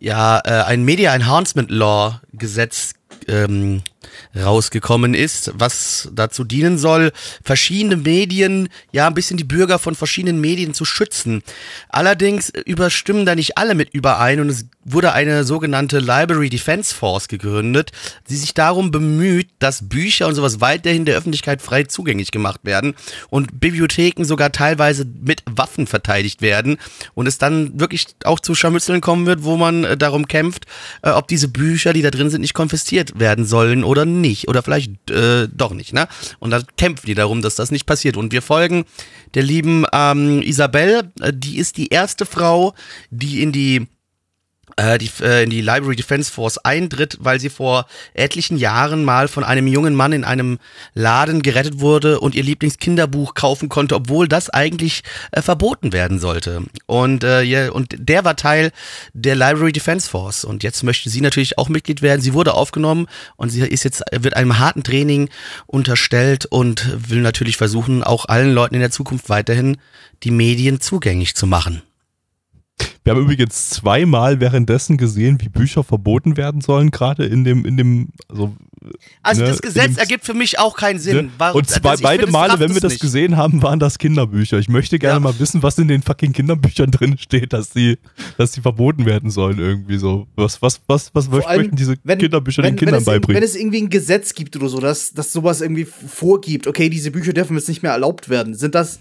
ja, 0.00 0.40
äh, 0.44 0.64
ein 0.64 0.82
Media 0.82 1.14
Enhancement 1.14 1.70
Law 1.70 2.20
Gesetz 2.32 2.94
ähm, 3.28 3.82
rausgekommen 4.36 5.14
ist, 5.14 5.52
was 5.54 6.08
dazu 6.12 6.44
dienen 6.44 6.78
soll, 6.78 7.12
verschiedene 7.42 7.96
Medien, 7.96 8.68
ja, 8.92 9.06
ein 9.06 9.14
bisschen 9.14 9.36
die 9.36 9.44
Bürger 9.44 9.78
von 9.78 9.94
verschiedenen 9.94 10.40
Medien 10.40 10.74
zu 10.74 10.84
schützen. 10.84 11.42
Allerdings 11.88 12.50
überstimmen 12.50 13.26
da 13.26 13.34
nicht 13.34 13.58
alle 13.58 13.74
mit 13.74 13.94
überein 13.94 14.40
und 14.40 14.48
es 14.48 14.66
wurde 14.84 15.12
eine 15.12 15.44
sogenannte 15.44 15.98
Library 15.98 16.50
Defense 16.50 16.94
Force 16.94 17.28
gegründet, 17.28 17.92
die 18.28 18.36
sich 18.36 18.54
darum 18.54 18.90
bemüht, 18.90 19.48
dass 19.58 19.88
Bücher 19.88 20.26
und 20.26 20.34
sowas 20.34 20.60
weiterhin 20.60 21.04
der 21.04 21.16
Öffentlichkeit 21.16 21.62
frei 21.62 21.84
zugänglich 21.84 22.30
gemacht 22.30 22.60
werden 22.64 22.94
und 23.30 23.60
Bibliotheken 23.60 24.24
sogar 24.24 24.52
teilweise 24.52 25.06
mit 25.22 25.42
Waffen 25.50 25.86
verteidigt 25.86 26.42
werden 26.42 26.76
und 27.14 27.26
es 27.26 27.38
dann 27.38 27.80
wirklich 27.80 28.06
auch 28.24 28.40
zu 28.40 28.54
Scharmützeln 28.54 29.00
kommen 29.00 29.26
wird, 29.26 29.44
wo 29.44 29.56
man 29.56 29.84
äh, 29.84 29.96
darum 29.96 30.28
kämpft, 30.28 30.66
äh, 31.02 31.10
ob 31.10 31.28
diese 31.28 31.48
Bücher, 31.48 31.92
die 31.92 32.02
da 32.02 32.10
drin 32.10 32.30
sind, 32.30 32.42
nicht 32.42 32.54
konfisziert 32.54 33.18
werden 33.18 33.46
sollen 33.46 33.84
oder 33.84 33.93
nicht. 34.04 34.48
Oder 34.48 34.62
vielleicht 34.62 35.10
äh, 35.10 35.48
doch 35.48 35.72
nicht, 35.72 35.92
ne? 35.92 36.08
Und 36.40 36.50
da 36.50 36.60
kämpfen 36.76 37.06
die 37.06 37.14
darum, 37.14 37.42
dass 37.42 37.54
das 37.54 37.70
nicht 37.70 37.86
passiert. 37.86 38.16
Und 38.16 38.32
wir 38.32 38.42
folgen 38.42 38.84
der 39.34 39.42
lieben 39.42 39.86
ähm, 39.92 40.42
Isabel, 40.42 41.12
äh, 41.20 41.32
die 41.34 41.58
ist 41.58 41.76
die 41.76 41.88
erste 41.88 42.26
Frau, 42.26 42.74
die 43.10 43.42
in 43.42 43.52
die 43.52 43.86
die, 44.98 45.10
äh, 45.20 45.44
in 45.44 45.50
die 45.50 45.60
Library 45.60 45.96
Defense 45.96 46.32
Force 46.32 46.58
eintritt, 46.58 47.18
weil 47.20 47.40
sie 47.40 47.50
vor 47.50 47.86
etlichen 48.12 48.56
Jahren 48.56 49.04
mal 49.04 49.28
von 49.28 49.44
einem 49.44 49.66
jungen 49.66 49.94
Mann 49.94 50.12
in 50.12 50.24
einem 50.24 50.58
Laden 50.94 51.42
gerettet 51.42 51.80
wurde 51.80 52.20
und 52.20 52.34
ihr 52.34 52.42
Lieblingskinderbuch 52.42 53.34
kaufen 53.34 53.68
konnte, 53.68 53.94
obwohl 53.94 54.28
das 54.28 54.50
eigentlich 54.50 55.02
äh, 55.32 55.42
verboten 55.42 55.92
werden 55.92 56.18
sollte. 56.18 56.62
Und, 56.86 57.24
äh, 57.24 57.42
ja, 57.42 57.70
und 57.70 57.94
der 57.98 58.24
war 58.24 58.36
Teil 58.36 58.72
der 59.12 59.36
Library 59.36 59.72
Defense 59.72 60.08
Force. 60.08 60.44
Und 60.44 60.62
jetzt 60.62 60.82
möchte 60.82 61.10
sie 61.10 61.20
natürlich 61.20 61.58
auch 61.58 61.68
Mitglied 61.68 62.02
werden. 62.02 62.20
Sie 62.20 62.34
wurde 62.34 62.54
aufgenommen 62.54 63.06
und 63.36 63.50
sie 63.50 63.60
ist 63.60 63.84
jetzt, 63.84 64.02
wird 64.12 64.36
einem 64.36 64.58
harten 64.58 64.82
Training 64.82 65.28
unterstellt 65.66 66.46
und 66.46 67.10
will 67.10 67.20
natürlich 67.20 67.56
versuchen, 67.56 68.02
auch 68.02 68.26
allen 68.26 68.52
Leuten 68.52 68.74
in 68.74 68.80
der 68.80 68.90
Zukunft 68.90 69.28
weiterhin 69.28 69.76
die 70.22 70.30
Medien 70.30 70.80
zugänglich 70.80 71.34
zu 71.34 71.46
machen. 71.46 71.82
Wir 73.04 73.12
haben 73.12 73.20
übrigens 73.22 73.68
zweimal 73.70 74.40
währenddessen 74.40 74.96
gesehen, 74.96 75.38
wie 75.40 75.48
Bücher 75.50 75.84
verboten 75.84 76.36
werden 76.38 76.60
sollen, 76.62 76.90
gerade 76.90 77.26
in 77.26 77.44
dem, 77.44 77.64
in 77.66 77.76
dem, 77.76 78.08
also 78.28 78.54
Also 79.22 79.42
Ne, 79.42 79.48
das 79.48 79.62
Gesetz 79.62 79.86
in 79.88 79.92
dem- 79.94 79.98
ergibt 79.98 80.24
für 80.26 80.34
mich 80.34 80.58
auch 80.58 80.76
keinen 80.76 80.98
Sinn. 80.98 81.16
Ne? 81.16 81.30
Warum- 81.38 81.58
Und 81.58 81.68
zwei, 81.68 81.90
also 81.90 82.02
beide 82.02 82.26
Male, 82.26 82.58
wenn 82.60 82.74
wir 82.74 82.80
das 82.80 82.92
nicht. 82.94 83.00
gesehen 83.02 83.36
haben, 83.36 83.62
waren 83.62 83.78
das 83.78 83.98
Kinderbücher. 83.98 84.58
Ich 84.58 84.68
möchte 84.68 84.98
gerne 84.98 85.14
Ja. 85.16 85.20
mal 85.20 85.38
wissen, 85.38 85.62
was 85.62 85.78
in 85.78 85.88
den 85.88 86.02
fucking 86.02 86.32
Kinderbüchern 86.32 86.90
drin 86.90 87.16
steht, 87.18 87.52
dass 87.52 87.70
die, 87.70 87.98
dass 88.38 88.52
die 88.52 88.60
verboten 88.62 89.04
werden 89.06 89.30
sollen 89.30 89.58
irgendwie 89.58 89.96
so. 89.98 90.26
Was, 90.36 90.60
was, 90.62 90.80
was, 90.86 91.14
was 91.14 91.26
Vor 91.26 91.48
allem, 91.48 91.60
möchten 91.62 91.76
diese 91.76 91.96
wenn- 92.04 92.18
Kinderbücher 92.18 92.62
wenn, 92.62 92.72
den 92.74 92.78
Kindern 92.78 92.96
wenn 93.00 93.04
beibringen? 93.04 93.36
Wenn 93.36 93.48
es 93.48 93.54
irgendwie 93.56 93.82
ein 93.82 93.90
Gesetz 93.90 94.34
gibt 94.34 94.56
oder 94.56 94.68
so, 94.68 94.80
dass, 94.80 95.12
dass 95.12 95.32
sowas 95.32 95.60
irgendwie 95.60 95.84
vorgibt, 95.86 96.66
okay, 96.66 96.88
diese 96.90 97.10
Bücher 97.10 97.32
dürfen 97.32 97.56
jetzt 97.56 97.68
nicht 97.68 97.82
mehr 97.82 97.92
erlaubt 97.92 98.28
werden. 98.28 98.54
Sind 98.54 98.74
das, 98.74 98.98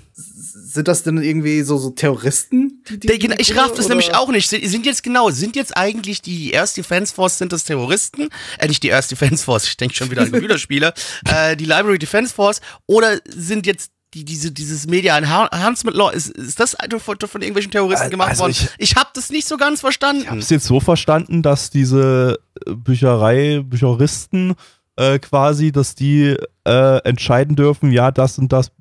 sind 0.74 0.88
das 0.88 1.04
denn 1.04 1.18
irgendwie 1.22 1.62
so, 1.62 1.78
so 1.78 1.90
Terroristen? 1.92 2.84
die- 2.90 3.00
die- 3.00 3.08
Der- 3.08 3.18
genau, 3.18 3.36
Ich 3.38 3.56
raff 3.56 3.70
das 3.72 3.86
oder- 3.86 3.90
nämlich 3.96 4.14
auch 4.16 4.30
nicht. 4.30 4.50
Sind, 4.50 4.68
sind 4.68 4.86
jetzt 4.86 5.04
genau, 5.04 5.30
sind 5.30 5.56
jetzt 5.56 5.76
eigentlich 5.78 6.22
die 6.22 6.58
Earth 6.58 6.76
Defense 6.78 7.14
Force, 7.14 7.38
sind 7.38 7.52
das 7.54 7.64
Terroristen? 7.64 8.30
Äh, 8.58 8.68
nicht 8.68 8.84
die 8.84 8.92
Earth 8.94 9.10
Defense 9.12 9.44
Force, 9.44 9.66
ich 9.68 9.78
denke 9.78 9.96
schon 9.96 10.10
wieder 10.12 10.22
an 10.24 10.32
Computerspiele. 10.32 10.94
äh, 11.30 11.56
die 11.56 11.66
Library 11.66 12.00
Defense 12.00 12.34
Force. 12.34 12.62
Oder 12.88 13.20
sind 13.28 13.66
jetzt 13.68 13.92
die, 14.14 14.24
diese, 14.26 14.52
dieses 14.52 14.86
Media 14.86 15.18
Enhancement 15.18 15.98
Law, 15.98 16.12
ist, 16.12 16.30
ist 16.30 16.60
das 16.60 16.76
von, 17.00 17.18
von 17.20 17.42
irgendwelchen 17.42 17.72
Terroristen 17.72 18.04
Al- 18.06 18.10
gemacht 18.12 18.30
also 18.30 18.42
worden? 18.44 18.52
ich- 18.52 18.68
Ich, 18.78 18.96
habe 18.96 19.10
das 19.16 19.30
nicht 19.32 19.48
so 19.48 19.58
ganz 19.58 19.80
verstanden. 19.80 20.22
Ich 20.24 20.30
habe 20.30 20.40
es 20.40 20.50
jetzt 20.52 20.66
so 20.66 20.80
verstanden, 20.80 21.42
dass 21.42 21.72
diese 21.72 22.40
äh, 22.68 22.74
Bücherei, 22.76 23.62
Bücheristen 23.64 24.54
äh, 24.98 25.18
quasi, 25.18 25.72
dass 25.72 25.96
die 25.96 26.36
äh, 26.66 26.98
entscheiden 27.04 27.56
dürfen, 27.56 27.92
ja, 27.92 28.12
das 28.12 28.38
und 28.38 28.54
das, 28.54 28.72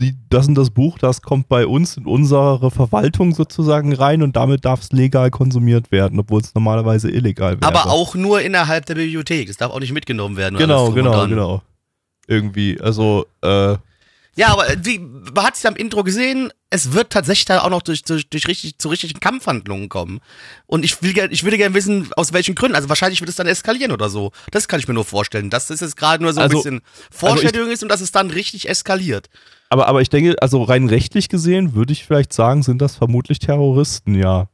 die, 0.00 0.14
das 0.28 0.46
und 0.46 0.54
das 0.56 0.70
Buch, 0.70 0.98
das 0.98 1.22
kommt 1.22 1.48
bei 1.48 1.66
uns 1.66 1.96
in 1.96 2.06
unsere 2.06 2.70
Verwaltung 2.70 3.34
sozusagen 3.34 3.94
rein 3.94 4.22
und 4.22 4.36
damit 4.36 4.64
darf 4.64 4.82
es 4.82 4.92
legal 4.92 5.30
konsumiert 5.30 5.90
werden, 5.90 6.18
obwohl 6.20 6.40
es 6.40 6.54
normalerweise 6.54 7.10
illegal 7.10 7.60
wäre. 7.60 7.66
Aber 7.66 7.90
auch 7.90 8.14
nur 8.14 8.42
innerhalb 8.42 8.84
der 8.86 8.94
Bibliothek. 8.94 9.48
Das 9.48 9.56
darf 9.56 9.72
auch 9.72 9.80
nicht 9.80 9.92
mitgenommen 9.92 10.36
werden. 10.36 10.58
Genau, 10.58 10.90
genau, 10.90 11.26
genau. 11.26 11.62
Irgendwie, 12.28 12.78
also, 12.80 13.26
äh, 13.42 13.76
Ja, 14.36 14.48
aber 14.48 14.68
äh, 14.68 14.76
wie, 14.82 14.98
man 14.98 15.44
hat 15.44 15.54
es 15.56 15.62
ja 15.62 15.70
am 15.70 15.76
Intro 15.76 16.04
gesehen, 16.04 16.52
es 16.68 16.92
wird 16.92 17.10
tatsächlich 17.10 17.46
da 17.46 17.62
auch 17.62 17.70
noch 17.70 17.80
durch, 17.82 18.02
durch, 18.02 18.28
durch 18.28 18.46
richtig, 18.48 18.78
zu 18.78 18.88
richtigen 18.88 19.18
Kampfhandlungen 19.18 19.88
kommen. 19.88 20.20
Und 20.66 20.84
ich, 20.84 21.02
will, 21.02 21.14
ich 21.30 21.42
würde 21.42 21.56
gerne 21.56 21.74
wissen, 21.74 22.10
aus 22.16 22.32
welchen 22.34 22.54
Gründen. 22.54 22.76
Also 22.76 22.88
wahrscheinlich 22.90 23.20
wird 23.20 23.30
es 23.30 23.36
dann 23.36 23.46
eskalieren 23.46 23.92
oder 23.92 24.10
so. 24.10 24.32
Das 24.50 24.68
kann 24.68 24.78
ich 24.78 24.88
mir 24.88 24.94
nur 24.94 25.04
vorstellen. 25.06 25.48
Dass 25.48 25.68
das 25.68 25.80
jetzt 25.80 25.96
gerade 25.96 26.22
nur 26.22 26.32
so 26.34 26.40
ein 26.40 26.44
Also- 26.44 26.58
bisschen 26.58 26.82
Vorstellung 27.10 27.70
ist 27.70 27.82
und 27.82 27.88
dass 27.88 28.00
es 28.02 28.12
dann 28.12 28.30
richtig 28.30 28.68
eskaliert. 28.68 29.28
aber, 29.70 29.86
aber 29.88 30.02
ich 30.02 30.10
denke, 30.10 30.36
also 30.42 30.62
rein 30.62 30.88
rechtlich 30.88 31.28
gesehen 31.30 31.74
würde 31.74 31.92
ich 31.94 32.04
vielleicht 32.04 32.32
sagen, 32.32 32.62
sind 32.62 32.82
das 32.82 32.94
vermutlich 32.96 33.38
Terroristen, 33.38 34.14
ja. 34.14 34.48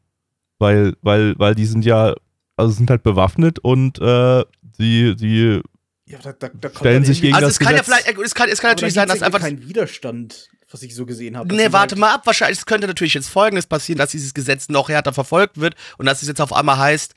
Weil, 0.59 0.95
weil, 1.03 1.35
weil 1.39 1.55
die 1.57 1.67
sind 1.67 1.85
ja, 1.85 2.15
also 2.57 2.73
sind 2.73 2.89
halt 2.89 3.03
bewaffnet 3.03 3.59
und 3.59 3.99
äh, 3.99 4.45
die, 4.79 5.17
die 5.17 5.61
Ja, 6.07 6.19
da, 6.19 6.33
da, 6.33 6.49
da 6.49 6.69
kommt 6.69 6.77
Stellen 6.79 6.95
dann 6.97 7.05
sich 7.05 7.21
gegen 7.23 7.35
Also 7.35 7.47
das 7.47 7.55
es 7.55 7.59
kann 7.61 7.75
ja 7.75 7.81
Gesetz- 7.81 8.03
vielleicht, 8.05 8.19
es 8.19 8.35
kann, 8.35 8.49
es 8.49 8.61
kann 8.61 8.71
natürlich 8.73 8.95
da 8.95 9.03
sein, 9.03 9.09
dass 9.09 9.23
einfach. 9.23 9.41
irgendwie 9.41 9.63
kein 9.63 9.69
Widerstand, 9.69 10.49
was 10.71 10.83
ich 10.83 10.95
so 10.95 11.07
gesehen 11.07 11.37
habe. 11.37 11.55
Nee, 11.55 11.71
warte 11.71 11.97
mal 11.97 12.13
ab. 12.13 12.23
Wahrscheinlich 12.27 12.59
es 12.59 12.67
könnte 12.67 12.87
natürlich 12.87 13.15
jetzt 13.15 13.29
Folgendes 13.29 13.67
passieren, 13.67 13.99
dass 13.99 14.11
dieses 14.11 14.35
Gesetz 14.35 14.69
noch 14.69 14.89
härter 14.89 15.13
verfolgt 15.13 15.59
wird 15.61 15.75
und 15.99 16.07
dass 16.07 16.23
es 16.23 16.29
jetzt 16.29 16.41
auf 16.41 16.53
einmal 16.53 16.79
heißt, 16.79 17.15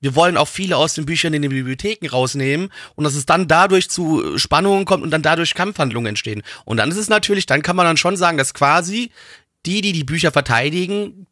wir 0.00 0.14
wollen 0.14 0.36
auch 0.36 0.48
viele 0.48 0.76
aus 0.76 0.94
den 0.94 1.06
Büchern 1.06 1.32
in 1.32 1.42
den 1.42 1.50
Bibliotheken 1.50 2.08
rausnehmen 2.08 2.70
und 2.94 3.04
dass 3.04 3.14
es 3.14 3.24
dann 3.24 3.48
dadurch 3.48 3.88
zu 3.88 4.36
Spannungen 4.36 4.84
kommt 4.84 5.02
und 5.02 5.10
dann 5.10 5.22
dadurch 5.22 5.54
Kampfhandlungen 5.54 6.10
entstehen. 6.10 6.42
Und 6.66 6.76
dann 6.76 6.90
ist 6.90 6.98
es 6.98 7.08
natürlich, 7.08 7.46
dann 7.46 7.62
kann 7.62 7.76
man 7.76 7.86
dann 7.86 7.96
schon 7.96 8.16
sagen, 8.16 8.36
dass 8.36 8.52
quasi 8.52 9.10
die, 9.64 9.80
die 9.80 9.92
die 9.92 10.04
Bücher 10.04 10.30
verteidigen, 10.32 11.26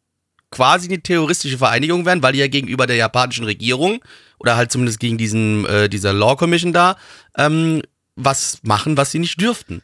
quasi 0.53 0.87
eine 0.87 1.01
terroristische 1.01 1.57
Vereinigung 1.57 2.05
werden, 2.05 2.21
weil 2.21 2.33
die 2.33 2.39
ja 2.39 2.47
gegenüber 2.47 2.85
der 2.85 2.95
japanischen 2.95 3.43
Regierung 3.43 4.03
oder 4.37 4.55
halt 4.55 4.71
zumindest 4.71 4.99
gegen 4.99 5.17
diesen 5.17 5.65
äh, 5.65 5.89
dieser 5.89 6.13
Law 6.13 6.35
Commission 6.35 6.73
da 6.73 6.95
ähm, 7.37 7.81
was 8.15 8.59
machen, 8.61 8.95
was 8.95 9.11
sie 9.11 9.19
nicht 9.19 9.41
dürften. 9.41 9.81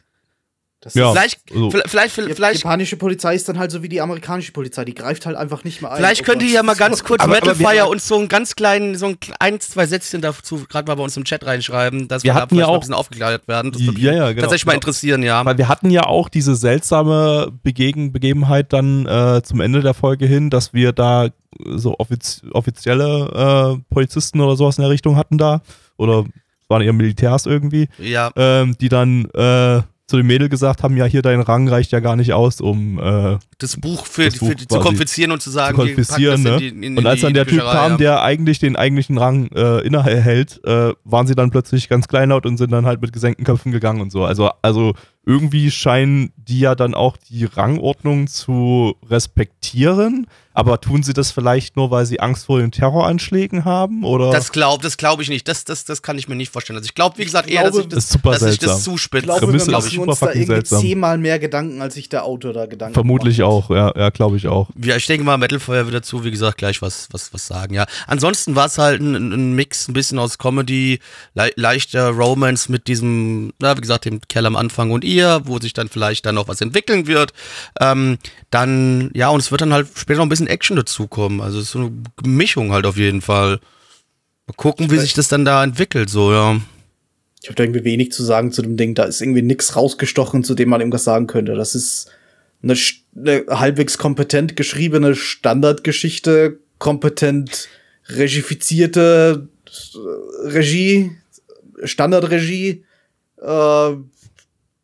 Das 0.82 0.94
Ja. 0.94 1.08
ist, 1.08 1.12
Vielleicht, 1.12 1.40
also- 1.52 1.70
vielleicht, 1.86 2.14
vielleicht, 2.14 2.54
die 2.60 2.62
japanische 2.62 2.96
Polizei 2.96 3.34
ist 3.34 3.46
dann 3.50 3.58
halt 3.58 3.70
so 3.70 3.82
wie 3.82 3.88
die 3.90 4.00
amerikanische 4.00 4.52
Polizei, 4.52 4.86
die 4.86 4.94
greift 4.94 5.26
halt 5.26 5.36
einfach 5.36 5.62
nicht 5.62 5.82
mehr 5.82 5.90
ein. 5.90 5.98
Vielleicht 5.98 6.22
Oh 6.22 6.24
könnt 6.24 6.42
ihr 6.42 6.48
ja 6.48 6.62
mal 6.62 6.74
ganz 6.74 7.04
kurz 7.04 7.22
Aber- 7.22 7.34
Metal 7.34 7.54
Fire 7.54 7.86
uns 7.86 8.08
so 8.08 8.16
einen 8.16 8.28
ganz 8.28 8.56
kleinen, 8.56 8.96
so 8.96 9.06
ein, 9.08 9.18
ein 9.40 9.60
zwei 9.60 9.86
Sätzchen 9.86 10.22
dazu 10.22 10.64
gerade 10.68 10.88
mal 10.90 10.94
bei 10.94 11.02
uns 11.02 11.16
im 11.18 11.24
Chat 11.24 11.44
reinschreiben, 11.44 12.08
dass 12.08 12.24
Wir 12.24 12.28
wir, 12.30 12.34
da 12.34 12.40
hatten 12.40 12.54
ja 12.54 12.60
vielleicht 12.60 12.66
mal 12.66 12.70
auch- 12.72 12.74
ein 12.76 12.80
bisschen 12.80 12.94
aufgeklärt 12.94 13.46
werden. 13.48 13.72
Das 13.72 13.84
würde 13.84 14.00
Ja, 14.00 14.10
mich 14.12 14.18
ja, 14.20 14.28
genau. 14.30 14.40
tatsächlich 14.40 14.64
mal 14.66 14.72
Genau. 14.72 14.78
interessieren, 14.80 15.22
ja. 15.22 15.44
Weil 15.44 15.58
wir 15.58 15.68
hatten 15.68 15.90
ja 15.90 16.04
auch 16.06 16.30
diese 16.30 16.54
seltsame 16.56 17.52
Begegen 17.62 18.12
Begebenheit 18.12 18.72
dann 18.72 19.04
äh, 19.06 19.42
zum 19.42 19.60
Ende 19.60 19.80
der 19.82 19.92
Folge 19.92 20.24
hin, 20.24 20.48
dass 20.48 20.72
wir 20.72 20.92
da 20.92 21.28
so 21.66 21.94
offiz 21.98 22.40
offizielle 22.52 23.76
äh, 23.76 23.82
Polizisten 23.92 24.40
oder 24.40 24.56
sowas 24.56 24.78
in 24.78 24.82
der 24.82 24.90
Richtung 24.90 25.16
hatten 25.16 25.36
da. 25.36 25.60
Oder 25.98 26.20
es 26.62 26.70
waren 26.70 26.80
eher 26.80 26.92
Militärs 26.94 27.44
irgendwie, 27.44 27.88
Ja, 27.98 28.30
ähm, 28.36 28.76
die 28.80 28.88
dann 28.88 29.26
äh, 29.34 29.82
zu 30.10 30.16
dem 30.18 30.26
Mädel 30.26 30.48
gesagt 30.48 30.82
haben, 30.82 30.96
ja, 30.96 31.04
hier 31.06 31.22
dein 31.22 31.40
Rang 31.40 31.68
reicht 31.68 31.92
ja 31.92 32.00
gar 32.00 32.16
nicht 32.16 32.32
aus, 32.32 32.60
um 32.60 32.98
äh, 32.98 33.38
das 33.58 33.76
Buch 33.76 34.04
für, 34.06 34.24
Das 34.26 34.38
Buch 34.38 34.48
für, 34.48 34.56
zu 34.56 34.78
konfiszieren 34.80 35.30
und 35.32 35.40
zu 35.40 35.50
zu 35.50 35.54
sagen, 35.54 35.76
pack 35.76 35.86
konfiszieren. 35.86 36.42
Ne? 36.42 36.50
in 36.54 36.58
die- 36.80 36.86
in 36.86 36.98
und 36.98 37.06
als 37.06 37.20
dann 37.22 37.32
der 37.34 37.44
Typ 37.46 37.60
Bücherei, 37.60 37.72
kam, 37.74 37.90
ja. 37.92 37.96
der 37.96 38.22
eigentlich 38.22 38.58
den 38.58 38.76
eigentlichen 38.76 39.16
Rang 39.18 39.48
äh, 39.54 39.78
innehält, 39.86 40.60
äh, 40.64 40.92
waren 41.04 41.26
sie 41.26 41.34
dann 41.34 41.50
plötzlich 41.50 41.88
ganz 41.88 42.08
kleinlaut 42.08 42.44
und 42.46 42.56
sind 42.58 42.70
dann 42.72 42.86
halt 42.86 43.00
mit 43.00 43.12
gesenkten 43.12 43.44
Köpfen 43.44 43.72
gegangen 43.72 44.00
und 44.00 44.12
so. 44.12 44.24
Also, 44.24 44.50
also 44.62 44.94
irgendwie 45.30 45.70
scheinen 45.70 46.32
die 46.36 46.58
ja 46.58 46.74
dann 46.74 46.94
auch 46.94 47.16
die 47.16 47.44
Rangordnung 47.44 48.26
zu 48.26 48.96
respektieren, 49.08 50.26
aber 50.52 50.80
tun 50.80 51.04
sie 51.04 51.12
das 51.12 51.30
vielleicht 51.30 51.76
nur, 51.76 51.92
weil 51.92 52.06
sie 52.06 52.18
Angst 52.18 52.46
vor 52.46 52.58
den 52.58 52.72
Terroranschlägen 52.72 53.64
haben? 53.64 54.04
Oder 54.04 54.32
Das 54.32 54.50
glaube 54.50 54.82
das 54.82 54.96
glaub 54.96 55.20
ich 55.20 55.28
nicht. 55.28 55.46
Das, 55.46 55.64
das, 55.64 55.84
das 55.84 56.02
kann 56.02 56.18
ich 56.18 56.28
mir 56.28 56.34
nicht 56.34 56.50
vorstellen. 56.50 56.76
Also 56.76 56.86
ich 56.86 56.94
glaube, 56.94 57.18
wie 57.18 57.24
gesagt, 57.24 57.48
eher, 57.48 57.62
glaube, 57.70 57.86
dass 57.86 58.14
ich 58.14 58.20
das 58.20 58.40
das, 58.40 58.52
ich 58.54 58.58
das 58.58 58.82
zuspitze. 58.82 59.18
Ich 59.18 59.24
glaube, 59.26 59.46
Prämisse 59.46 59.68
wir 59.68 59.72
machen 59.78 59.98
uns 60.00 60.18
da 60.18 60.26
irgendwie 60.26 60.46
seltsam. 60.46 60.80
zehnmal 60.80 61.18
mehr 61.18 61.38
Gedanken, 61.38 61.80
als 61.80 61.94
sich 61.94 62.08
der 62.08 62.24
Autor 62.24 62.52
da 62.52 62.66
Gedanken 62.66 62.94
Vermutlich 62.94 63.38
macht. 63.38 63.48
auch, 63.48 63.70
ja, 63.70 63.92
ja 63.96 64.10
glaube 64.10 64.36
ich 64.36 64.48
auch. 64.48 64.68
Ja, 64.82 64.96
ich 64.96 65.06
denke 65.06 65.24
mal, 65.24 65.38
Metal 65.38 65.60
Fire 65.60 65.84
wird 65.84 65.94
dazu, 65.94 66.24
wie 66.24 66.32
gesagt, 66.32 66.58
gleich 66.58 66.82
was, 66.82 67.08
was, 67.12 67.32
was 67.32 67.46
sagen, 67.46 67.74
ja. 67.74 67.86
Ansonsten 68.08 68.56
war 68.56 68.66
es 68.66 68.76
halt 68.76 69.00
ein, 69.00 69.14
ein 69.14 69.52
Mix, 69.54 69.88
ein 69.88 69.92
bisschen 69.92 70.18
aus 70.18 70.38
Comedy, 70.38 70.98
le 71.34 71.52
leichter 71.54 72.08
Romance 72.08 72.70
mit 72.70 72.88
diesem, 72.88 73.52
na, 73.60 73.76
wie 73.76 73.82
gesagt, 73.82 74.04
dem 74.04 74.20
Kerl 74.28 74.46
am 74.46 74.56
Anfang 74.56 74.90
und 74.90 75.04
ihr, 75.04 75.19
wo 75.44 75.58
sich 75.58 75.72
dann 75.72 75.88
vielleicht 75.88 76.26
dann 76.26 76.34
noch 76.34 76.48
was 76.48 76.60
entwickeln 76.60 77.06
wird. 77.06 77.32
Ähm, 77.80 78.18
dann, 78.50 79.10
ja, 79.14 79.28
und 79.28 79.40
es 79.40 79.50
wird 79.50 79.60
dann 79.60 79.72
halt 79.72 79.88
später 79.96 80.18
noch 80.18 80.26
ein 80.26 80.30
bisschen 80.30 80.46
Action 80.46 80.76
dazukommen. 80.76 81.40
Also 81.40 81.58
es 81.58 81.66
ist 81.66 81.72
so 81.72 81.78
eine 81.78 81.92
Mischung 82.24 82.72
halt 82.72 82.86
auf 82.86 82.96
jeden 82.96 83.20
Fall. 83.20 83.60
Mal 84.46 84.54
gucken, 84.56 84.90
wie 84.90 84.98
sich 84.98 85.14
das 85.14 85.28
dann 85.28 85.44
da 85.44 85.62
entwickelt, 85.62 86.10
so, 86.10 86.32
ja. 86.32 86.60
Ich 87.42 87.48
habe 87.48 87.56
da 87.56 87.64
irgendwie 87.64 87.84
wenig 87.84 88.12
zu 88.12 88.22
sagen 88.22 88.52
zu 88.52 88.62
dem 88.62 88.76
Ding. 88.76 88.94
Da 88.94 89.04
ist 89.04 89.20
irgendwie 89.20 89.42
nix 89.42 89.76
rausgestochen, 89.76 90.44
zu 90.44 90.54
dem 90.54 90.68
man 90.68 90.80
irgendwas 90.80 91.04
sagen 91.04 91.26
könnte. 91.26 91.54
Das 91.54 91.74
ist 91.74 92.10
eine, 92.62 92.74
eine 93.16 93.60
halbwegs 93.60 93.96
kompetent 93.96 94.56
geschriebene 94.56 95.14
Standardgeschichte, 95.14 96.58
kompetent 96.78 97.68
regifizierte 98.08 99.48
äh, 99.94 100.48
Regie, 100.48 101.12
Standardregie. 101.84 102.84
Äh, 103.40 103.90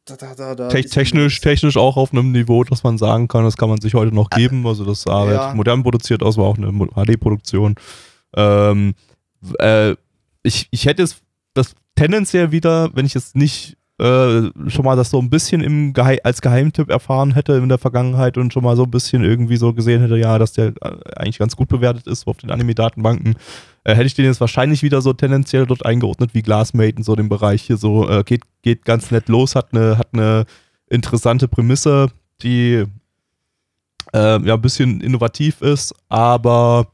da, 0.07 0.35
da, 0.35 0.55
da, 0.55 0.69
technisch, 0.69 1.41
technisch 1.41 1.77
auch 1.77 1.97
auf 1.97 2.13
einem 2.13 2.33
Niveau, 2.33 2.63
dass 2.65 2.85
man 2.85 2.97
sagen 2.97 3.27
kann, 3.29 3.45
das 3.45 3.57
kann 3.57 3.69
man 3.69 3.81
sich 3.81 3.95
heute 3.95 4.15
noch 4.15 4.31
geben. 4.31 4.67
Also 4.67 4.85
das 4.85 5.07
Ah. 5.07 5.31
Ja. 5.31 5.55
modern 5.55 5.83
produziert 5.83 6.23
aus, 6.23 6.37
war 6.37 6.45
auch 6.45 6.57
eine 6.59 6.71
HD-Produktion. 6.73 7.75
Ähm, 8.37 8.95
äh, 9.59 9.95
ich, 10.43 10.69
ich 10.71 10.87
hätte 10.87 11.03
es 11.03 11.17
das 11.55 11.75
tendenziell 11.97 12.53
wieder, 12.53 12.91
wenn 12.95 13.07
ich 13.07 13.15
jetzt 13.15 13.35
nicht 13.37 13.77
äh, 13.99 14.51
schon 14.69 14.85
mal 14.85 14.97
das 14.97 15.11
so 15.11 15.19
ein 15.19 15.31
bisschen 15.31 15.63
im 15.63 15.95
Geheim, 15.95 16.19
als 16.23 16.43
Geheimtipp 16.43 16.91
erfahren 16.91 17.33
hätte 17.33 17.55
in 17.55 17.69
der 17.69 17.79
Vergangenheit 17.79 18.37
und 18.37 18.53
schon 18.53 18.63
mal 18.63 18.77
so 18.77 18.83
ein 18.83 18.91
bisschen 18.91 19.25
irgendwie 19.25 19.57
so 19.57 19.73
gesehen 19.73 20.03
hätte, 20.03 20.19
ja, 20.19 20.39
dass 20.39 20.53
der 20.53 20.75
äh, 20.83 20.97
eigentlich 21.17 21.39
ganz 21.39 21.57
gut 21.57 21.69
bewertet 21.69 22.07
ist 22.07 22.27
auf 22.27 22.37
den 22.37 22.51
Anime-Datenbanken, 22.51 23.37
äh, 23.85 23.95
hätte 23.95 24.07
ich 24.07 24.15
den 24.15 24.27
jetzt 24.27 24.41
wahrscheinlich 24.41 24.83
wieder 24.83 25.01
so 25.01 25.15
tendenziell 25.15 25.65
dort 25.65 25.87
eingeordnet 25.87 26.35
wie 26.35 26.43
Glassmate 26.43 26.97
in 26.99 27.05
so 27.05 27.17
dem 27.17 27.31
Bereich 27.31 27.63
hier 27.63 27.79
so, 27.79 28.09
äh, 28.09 28.23
geht, 28.23 28.43
geht 28.63 28.85
ganz 28.85 29.11
nett 29.11 29.29
los, 29.29 29.55
hat 29.55 29.73
eine, 29.73 29.97
hat 29.97 30.09
eine 30.13 30.45
interessante 30.89 31.49
Prämisse, 31.49 32.09
die 32.43 32.85
äh, 34.13 34.43
ja 34.43 34.55
ein 34.55 34.61
bisschen 34.61 35.01
innovativ 35.01 35.63
ist, 35.63 35.95
aber 36.11 36.89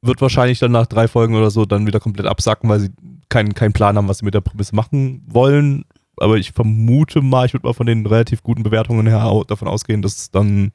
wird 0.00 0.20
wahrscheinlich 0.20 0.58
dann 0.58 0.72
nach 0.72 0.86
drei 0.86 1.08
Folgen 1.08 1.34
oder 1.34 1.50
so 1.50 1.64
dann 1.66 1.86
wieder 1.86 2.00
komplett 2.00 2.26
absacken, 2.26 2.70
weil 2.70 2.80
sie 2.80 2.90
keinen, 3.28 3.54
keinen 3.54 3.72
Plan 3.72 3.96
haben, 3.96 4.08
was 4.08 4.18
sie 4.18 4.24
mit 4.24 4.34
der 4.34 4.40
Prämisse 4.40 4.74
machen 4.74 5.22
wollen. 5.26 5.84
Aber 6.20 6.36
ich 6.36 6.52
vermute 6.52 7.20
mal, 7.22 7.46
ich 7.46 7.52
würde 7.54 7.66
mal 7.66 7.72
von 7.74 7.86
den 7.86 8.06
relativ 8.06 8.42
guten 8.42 8.62
Bewertungen 8.62 9.06
her 9.06 9.42
davon 9.48 9.68
ausgehen, 9.68 10.02
dass 10.02 10.16
es 10.16 10.30
dann, 10.30 10.72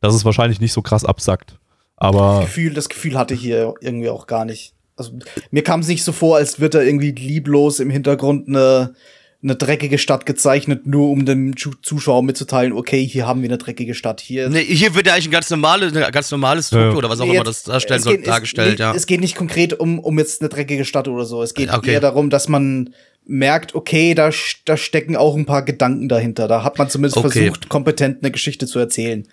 dass 0.00 0.14
es 0.14 0.24
wahrscheinlich 0.24 0.60
nicht 0.60 0.72
so 0.72 0.82
krass 0.82 1.04
absackt. 1.04 1.58
Aber 1.96 2.40
Gefühl, 2.40 2.72
das 2.74 2.88
Gefühl 2.88 3.18
hatte 3.18 3.34
ich 3.34 3.40
hier 3.40 3.74
irgendwie 3.80 4.08
auch 4.08 4.26
gar 4.26 4.44
nicht. 4.44 4.72
Also, 4.96 5.12
mir 5.50 5.62
kam 5.62 5.80
es 5.80 5.88
nicht 5.88 6.04
so 6.04 6.12
vor, 6.12 6.36
als 6.36 6.60
wird 6.60 6.74
da 6.74 6.80
irgendwie 6.82 7.10
lieblos 7.12 7.80
im 7.80 7.90
Hintergrund 7.90 8.48
eine, 8.48 8.94
eine 9.42 9.56
dreckige 9.56 9.96
Stadt 9.96 10.26
gezeichnet, 10.26 10.86
nur 10.86 11.08
um 11.10 11.24
dem 11.24 11.54
Zuschauer 11.56 12.22
mitzuteilen, 12.22 12.72
okay, 12.74 13.06
hier 13.06 13.26
haben 13.26 13.40
wir 13.40 13.48
eine 13.48 13.56
dreckige 13.56 13.94
Stadt. 13.94 14.20
Hier, 14.20 14.50
nee, 14.50 14.62
hier 14.64 14.94
wird 14.94 15.06
ja 15.06 15.14
eigentlich 15.14 15.28
ein 15.28 15.32
ganz 15.32 15.48
normale, 15.50 15.86
eine 15.86 16.10
ganz 16.10 16.30
normale 16.30 16.62
Struktur 16.62 16.90
Ja. 16.92 16.96
oder 16.98 17.08
was 17.08 17.20
auch 17.20 17.26
Nee, 17.26 17.34
immer 17.36 17.44
das 17.44 17.62
darstellen 17.62 18.00
soll, 18.02 18.18
dargestellt, 18.22 18.74
es, 18.74 18.78
ja. 18.80 18.94
Es 18.94 19.06
geht 19.06 19.20
nicht 19.20 19.36
konkret 19.36 19.78
um, 19.80 19.98
um 19.98 20.18
jetzt 20.18 20.42
eine 20.42 20.50
dreckige 20.50 20.84
Stadt 20.84 21.08
oder 21.08 21.24
so. 21.24 21.42
Es 21.42 21.54
geht 21.54 21.72
Okay. 21.72 21.92
eher 21.92 22.00
darum, 22.00 22.28
dass 22.28 22.48
man 22.48 22.94
merkt, 23.30 23.74
okay, 23.74 24.14
da, 24.14 24.30
da 24.64 24.76
stecken 24.76 25.16
auch 25.16 25.36
ein 25.36 25.46
paar 25.46 25.62
Gedanken 25.64 26.08
dahinter. 26.08 26.48
Da 26.48 26.64
hat 26.64 26.78
man 26.78 26.90
zumindest 26.90 27.16
Okay. 27.18 27.30
versucht, 27.44 27.68
kompetent 27.68 28.22
eine 28.22 28.30
Geschichte 28.32 28.66
zu 28.66 28.78
erzählen. 28.78 29.28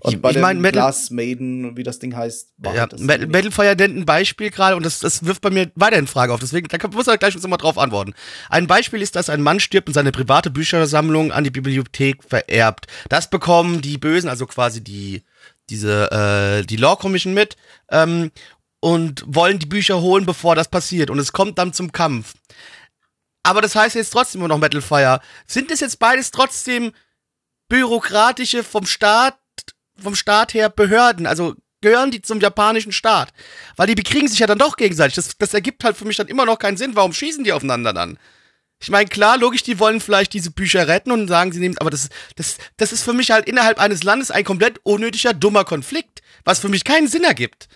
Und 0.00 0.14
Ich- 0.14 0.22
bei 0.22 0.30
ich 0.30 0.38
mein, 0.38 0.62
Metal- 0.62 0.80
Glass 0.80 1.10
Maiden, 1.10 1.76
wie 1.76 1.82
das 1.82 1.98
Ding 1.98 2.16
heißt, 2.16 2.48
war 2.56 2.74
Ja, 2.74 2.86
das 2.86 3.00
Metal. 3.00 3.26
Metal 3.26 3.50
Fire 3.50 3.76
nennt 3.76 3.98
ein 3.98 4.06
Beispiel 4.06 4.48
gerade 4.50 4.76
und 4.76 4.86
das, 4.86 4.98
das 5.00 5.26
wirft 5.26 5.42
bei 5.42 5.50
mir 5.50 5.70
weiterhin 5.74 6.06
Frage 6.06 6.32
auf. 6.32 6.40
Deswegen, 6.40 6.66
da 6.68 6.88
muss 6.88 7.06
er 7.06 7.18
gleich 7.18 7.34
uns 7.34 7.46
mal 7.46 7.58
drauf 7.58 7.76
antworten. 7.76 8.14
Ein 8.48 8.66
Beispiel 8.66 9.02
ist, 9.02 9.14
dass 9.14 9.28
ein 9.28 9.42
Mann 9.42 9.60
stirbt 9.60 9.88
und 9.88 9.92
seine 9.94 10.10
private 10.10 10.48
Büchersammlung 10.48 11.32
an 11.32 11.44
die 11.44 11.50
Bibliothek 11.50 12.24
vererbt. 12.24 12.86
Das 13.10 13.28
bekommen 13.28 13.82
die 13.82 13.98
Bösen, 13.98 14.30
also 14.30 14.46
quasi 14.46 14.82
die, 14.82 15.22
diese, 15.68 16.10
äh, 16.62 16.64
die 16.64 16.76
Law 16.76 16.96
Commission 16.96 17.34
mit, 17.34 17.56
ähm, 17.90 18.30
und 18.80 19.22
wollen 19.26 19.58
die 19.58 19.66
Bücher 19.66 20.00
holen, 20.00 20.24
bevor 20.24 20.54
das 20.54 20.68
passiert. 20.68 21.10
Und 21.10 21.18
es 21.18 21.32
kommt 21.32 21.58
dann 21.58 21.74
zum 21.74 21.92
Kampf. 21.92 22.32
Aber 23.44 23.60
das 23.60 23.76
heißt 23.76 23.94
jetzt 23.94 24.10
trotzdem 24.10 24.40
immer 24.40 24.48
noch 24.48 24.58
Metal 24.58 24.82
Fire. 24.82 25.20
Sind 25.46 25.70
es 25.70 25.78
jetzt 25.80 26.00
beides 26.00 26.32
trotzdem 26.32 26.92
bürokratische 27.68 28.64
vom 28.64 28.86
Staat, 28.86 29.38
vom 29.96 30.16
Staat 30.16 30.54
her 30.54 30.68
Behörden? 30.70 31.26
Also 31.26 31.54
gehören 31.82 32.10
die 32.10 32.22
zum 32.22 32.40
japanischen 32.40 32.90
Staat? 32.90 33.32
Weil 33.76 33.86
die 33.86 33.94
bekriegen 33.94 34.28
sich 34.28 34.38
ja 34.38 34.46
dann 34.46 34.58
doch 34.58 34.76
gegenseitig. 34.76 35.14
Das, 35.14 35.36
das 35.38 35.54
ergibt 35.54 35.84
halt 35.84 35.96
für 35.96 36.06
mich 36.06 36.16
dann 36.16 36.28
immer 36.28 36.46
noch 36.46 36.58
keinen 36.58 36.78
Sinn. 36.78 36.96
Warum 36.96 37.12
schießen 37.12 37.44
die 37.44 37.52
aufeinander 37.52 37.92
dann? 37.92 38.18
Ich 38.80 38.90
meine, 38.90 39.08
klar, 39.08 39.38
logisch, 39.38 39.62
die 39.62 39.78
wollen 39.78 40.00
vielleicht 40.00 40.32
diese 40.32 40.50
Bücher 40.50 40.88
retten 40.88 41.12
und 41.12 41.28
sagen, 41.28 41.52
sie 41.52 41.60
nehmen, 41.60 41.78
aber 41.78 41.90
das, 41.90 42.08
das, 42.36 42.58
das 42.76 42.92
ist 42.92 43.02
für 43.02 43.12
mich 43.12 43.30
halt 43.30 43.46
innerhalb 43.46 43.78
eines 43.78 44.02
Landes 44.02 44.30
ein 44.30 44.44
komplett 44.44 44.80
unnötiger, 44.82 45.32
dummer 45.32 45.64
Konflikt, 45.64 46.22
was 46.44 46.58
für 46.58 46.68
mich 46.68 46.84
keinen 46.84 47.08
Sinn 47.08 47.24
ergibt. 47.24 47.68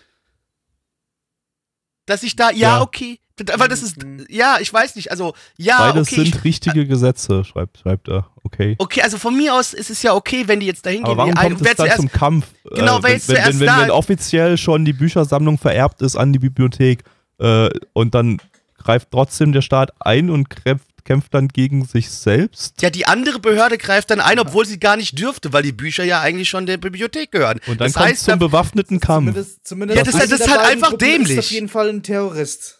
Dass 2.06 2.22
ich 2.22 2.36
da, 2.36 2.50
ja, 2.50 2.76
Ja. 2.76 2.80
okay, 2.80 3.20
aber 3.52 3.68
das 3.68 3.82
ist, 3.82 3.96
ja, 4.28 4.58
ich 4.60 4.72
weiß 4.72 4.96
nicht, 4.96 5.10
also, 5.10 5.34
ja, 5.56 5.78
Beides 5.92 6.08
okay, 6.08 6.22
ich, 6.22 6.30
sind 6.32 6.44
richtige 6.44 6.86
Gesetze, 6.86 7.44
schreibt, 7.44 7.78
schreibt 7.78 8.08
er. 8.08 8.26
Okay. 8.44 8.76
okay, 8.78 9.02
also 9.02 9.18
von 9.18 9.36
mir 9.36 9.54
aus 9.54 9.74
ist 9.74 9.90
es 9.90 10.02
ja 10.02 10.14
okay, 10.14 10.44
wenn 10.46 10.60
die 10.60 10.66
jetzt 10.66 10.84
dahin 10.86 11.04
Aber 11.04 11.26
gehen. 11.26 11.34
warum 11.36 11.50
die 11.50 11.56
kommt 11.56 11.60
es 11.70 11.76
dann 11.76 11.86
zuerst- 11.86 11.96
zum 12.00 12.10
Kampf? 12.12 12.46
Genau, 12.74 12.98
äh, 12.98 13.02
wenn, 13.02 13.12
wenn, 13.12 13.20
zuerst 13.20 13.46
wenn, 13.48 13.60
wenn, 13.60 13.66
da- 13.66 13.80
wenn 13.82 13.90
offiziell 13.90 14.56
schon 14.58 14.84
die 14.84 14.92
Büchersammlung 14.92 15.58
vererbt 15.58 16.02
ist 16.02 16.16
an 16.16 16.32
die 16.32 16.38
Bibliothek 16.38 17.04
äh, 17.38 17.68
und 17.92 18.14
dann 18.14 18.38
greift 18.78 19.08
trotzdem 19.10 19.52
der 19.52 19.62
Staat 19.62 19.90
ein 20.00 20.30
und 20.30 20.48
kämpft, 20.50 20.86
kämpft 21.04 21.32
dann 21.32 21.48
gegen 21.48 21.84
sich 21.86 22.10
selbst. 22.10 22.80
Ja, 22.82 22.90
die 22.90 23.06
andere 23.06 23.38
Behörde 23.38 23.78
greift 23.78 24.10
dann 24.10 24.20
ein, 24.20 24.38
obwohl 24.38 24.66
sie 24.66 24.78
gar 24.78 24.96
nicht 24.96 25.18
dürfte, 25.18 25.52
weil 25.54 25.62
die 25.62 25.72
Bücher 25.72 26.04
ja 26.04 26.20
eigentlich 26.20 26.48
schon 26.50 26.66
der 26.66 26.76
Bibliothek 26.76 27.32
gehören. 27.32 27.60
Und 27.66 27.80
dann 27.80 27.86
das 27.88 27.94
kommt 27.94 28.06
heißt, 28.06 28.18
es 28.20 28.24
zum 28.24 28.32
da- 28.38 28.46
bewaffneten 28.46 29.00
Kampf. 29.00 29.28
Zumindest, 29.30 29.66
zumindest 29.66 29.96
Ja, 29.98 30.04
das 30.04 30.28
das 30.30 30.40
ist 30.40 30.50
halt 30.50 30.60
einfach 30.60 30.90
Gruppen 30.90 31.06
dämlich. 31.08 31.30
Ist 31.38 31.38
auf 31.46 31.50
jeden 31.50 31.68
Fall 31.68 31.88
ein 31.88 32.02
Terrorist. 32.02 32.77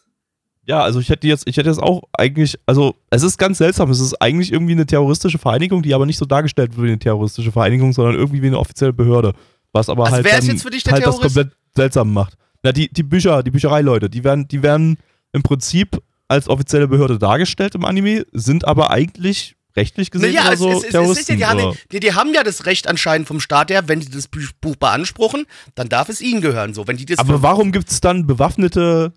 Ja, 0.69 0.83
also 0.83 1.01
ich 1.01 1.09
hätte 1.09 1.27
jetzt, 1.27 1.49
ich 1.49 1.57
hätte 1.57 1.71
jetzt 1.71 1.83
auch 1.83 2.03
eigentlich, 2.13 2.59
also 2.67 2.95
es 3.09 3.23
ist 3.23 3.39
ganz 3.39 3.57
seltsam, 3.57 3.91
es 3.91 4.01
ist 4.01 4.21
eigentlich 4.21 4.53
irgendwie 4.53 4.73
eine 4.73 4.85
terroristische 4.85 5.39
Vereinigung, 5.39 5.83
die 5.83 5.95
aber 5.95 6.05
nicht 6.05 6.19
so 6.19 6.27
dargestellt 6.27 6.77
wird 6.77 6.85
wie 6.85 6.91
eine 6.91 6.99
terroristische 6.99 7.51
Vereinigung, 7.51 7.95
sondern 7.95 8.17
irgendwie 8.17 8.43
wie 8.43 8.49
eine 8.49 8.59
offizielle 8.59 8.93
Behörde. 8.93 9.33
Was 9.73 9.89
aber 9.89 10.05
Also 10.05 10.17
halt, 10.17 10.27
wer 10.27 10.39
ist 10.39 10.47
dann 10.47 10.57
jetzt 10.57 10.63
für 10.63 10.71
dich 10.71 10.85
der 10.85 10.93
halt 10.93 11.07
das 11.07 11.19
komplett 11.19 11.53
seltsam 11.75 12.13
macht. 12.13 12.35
Na, 12.63 12.73
die, 12.73 12.93
die 12.93 13.03
Bücher, 13.03 13.43
die 13.43 13.51
Büchereileute, 13.51 14.11
die 14.11 14.25
werden, 14.25 14.47
die 14.47 14.63
werden 14.63 14.99
im 15.33 15.43
Prinzip 15.43 16.03
als 16.29 16.51
offizielle 16.51 16.87
Behörde 16.87 17.19
dargestellt 17.19 17.75
im 17.75 17.87
Anime, 17.87 18.27
sind 18.33 18.67
aber 18.67 18.91
eigentlich 18.91 19.57
rechtlich 19.75 20.11
gesehen 20.11 20.35
Naja, 20.35 20.55
so 20.55 20.71
es, 20.71 20.85
es, 20.85 20.95
es 20.95 21.19
ist 21.21 21.29
ja, 21.31 21.37
die, 21.37 21.47
haben, 21.47 21.79
die, 21.93 22.01
die 22.01 22.13
haben 22.13 22.35
ja 22.35 22.43
das 22.43 22.67
Recht 22.67 22.89
anscheinend 22.89 23.27
vom 23.27 23.41
Staat 23.41 23.71
her, 23.71 23.89
wenn 23.89 24.03
sie 24.03 24.11
das 24.11 24.29
Buch 24.29 24.77
beanspruchen, 24.77 25.47
dann 25.77 25.89
darf 25.89 26.11
es 26.11 26.21
ihnen 26.21 26.43
gehören. 26.43 26.75
So, 26.75 26.87
wenn 26.87 26.99
die 26.99 27.07
das 27.07 27.19
aber 27.19 27.41
warum 27.41 27.73
gibt 27.73 27.91
es 27.91 28.03
dann 28.03 28.27
bewaffnete 28.27 29.15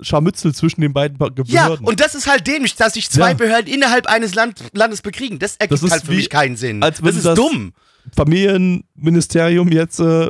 Scharmützel 0.00 0.54
zwischen 0.54 0.80
den 0.80 0.92
beiden 0.92 1.18
Be- 1.18 1.32
Ja, 1.46 1.64
Behörden? 1.64 1.86
und 1.86 2.00
das 2.00 2.14
ist 2.14 2.26
halt 2.26 2.46
dämlich, 2.46 2.74
dass 2.76 2.94
sich 2.94 3.10
zwei 3.10 3.28
Ja. 3.30 3.34
Behörden 3.34 3.72
innerhalb 3.72 4.06
eines 4.06 4.34
Land, 4.34 4.60
Landes 4.72 5.02
bekriegen. 5.02 5.38
Das 5.38 5.56
ergibt 5.56 5.82
Das 5.82 5.90
halt 5.90 6.04
für 6.04 6.12
wie- 6.12 6.16
mich 6.16 6.30
keinen 6.30 6.56
Sinn. 6.56 6.80
das 6.80 6.98
ist 7.00 7.24
das- 7.24 7.34
dumm. 7.36 7.72
Familienministerium 8.14 9.68
jetzt, 9.68 9.98
äh, 10.00 10.28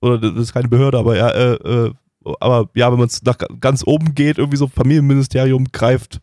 oder 0.00 0.18
das 0.18 0.34
ist 0.36 0.52
keine 0.52 0.68
Behörde, 0.68 0.98
aber 0.98 1.16
ja, 1.16 1.30
äh, 1.30 1.54
äh, 1.54 1.92
aber 2.40 2.68
ja, 2.74 2.90
wenn 2.90 2.98
man 2.98 3.08
es 3.08 3.22
nach 3.22 3.36
ganz 3.60 3.82
oben 3.86 4.14
geht, 4.14 4.38
irgendwie 4.38 4.56
so 4.56 4.66
Familienministerium 4.68 5.66
greift 5.72 6.20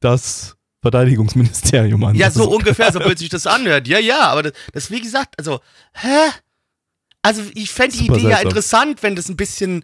das 0.00 0.56
Verteidigungsministerium 0.82 2.04
an. 2.04 2.14
Ja, 2.14 2.30
so 2.30 2.50
ungefähr, 2.50 2.92
so 2.92 2.98
blöd 3.00 3.18
sich 3.18 3.28
das 3.30 3.46
anhört. 3.46 3.88
Ja, 3.88 3.98
ja, 3.98 4.28
aber 4.28 4.42
das, 4.44 4.52
das 4.72 4.90
wie 4.90 5.00
gesagt, 5.00 5.34
also, 5.38 5.60
hä? 5.94 6.08
Also, 7.22 7.40
ich 7.54 7.70
fände 7.70 7.96
die 7.96 8.04
Idee 8.04 8.14
ja 8.16 8.20
seltsam. 8.28 8.42
interessant, 8.48 9.02
wenn 9.02 9.16
das 9.16 9.28
ein 9.30 9.36
bisschen. 9.36 9.82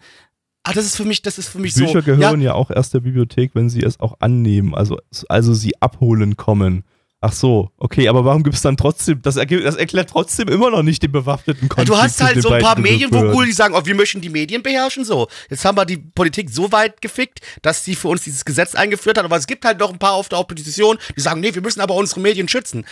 Ah, 0.63 0.73
das 0.73 0.85
ist 0.85 0.97
für 0.97 1.05
mich, 1.05 1.23
das 1.23 1.39
ist 1.39 1.49
für 1.49 1.59
mich 1.59 1.75
Bücher 1.75 2.01
so. 2.01 2.03
gehören 2.03 2.41
ja, 2.41 2.51
ja. 2.51 2.55
auch 2.55 2.71
erst 2.71 2.93
der 2.93 3.01
Bibliothek, 3.01 3.55
wenn 3.55 3.71
sie 3.71 3.83
es 3.83 3.99
auch 3.99 4.17
annehmen, 4.21 4.75
also, 4.75 4.99
also 5.29 5.55
sie 5.55 5.81
abholen 5.81 6.37
kommen. 6.37 6.85
Ach 7.23 7.35
so, 7.35 7.71
okay, 7.77 8.09
aber 8.09 8.25
warum 8.25 8.43
gibt 8.43 8.57
es 8.57 8.63
dann 8.63 8.79
trotzdem, 8.79 9.21
das, 9.21 9.35
das 9.35 9.77
erklärt 9.77 10.09
trotzdem 10.09 10.49
immer 10.49 10.71
noch 10.71 10.83
nicht 10.83 11.03
den 11.03 11.13
bewaffneten 11.13 11.69
Konflikt. 11.69 11.91
du 11.91 11.97
hast 11.99 12.23
halt 12.23 12.41
so 12.41 12.49
ein 12.49 12.63
paar 12.63 12.77
beiden 12.77 12.91
Medienvogul, 12.91 13.29
Behörden. 13.29 13.47
die 13.47 13.53
sagen, 13.53 13.75
oh, 13.77 13.85
wir 13.85 13.95
möchten 13.95 14.23
die 14.23 14.31
Medien 14.31 14.63
beherrschen, 14.63 15.05
so. 15.05 15.29
Jetzt 15.51 15.67
haben 15.67 15.77
wir 15.77 15.85
die 15.85 15.99
Politik 15.99 16.49
so 16.49 16.73
weit 16.73 17.03
gefickt, 17.03 17.41
dass 17.61 17.85
sie 17.85 17.95
für 17.95 18.09
uns 18.09 18.23
dieses 18.23 18.47
Gesetz 18.47 18.75
eingeführt 18.75 19.19
hat, 19.19 19.27
aber 19.27 19.37
es 19.37 19.47
gibt 19.47 19.67
halt 19.67 19.79
noch 19.81 19.93
ein 19.93 19.99
paar 19.99 20.15
auf 20.15 20.31
der 20.31 20.39
Opposition, 20.39 20.97
die 21.15 21.21
sagen, 21.21 21.41
nee, 21.41 21.55
wir 21.55 21.61
müssen 21.61 21.83
aber 21.83 21.95
unsere 21.95 22.21
Medien 22.21 22.49
schützen. 22.49 22.87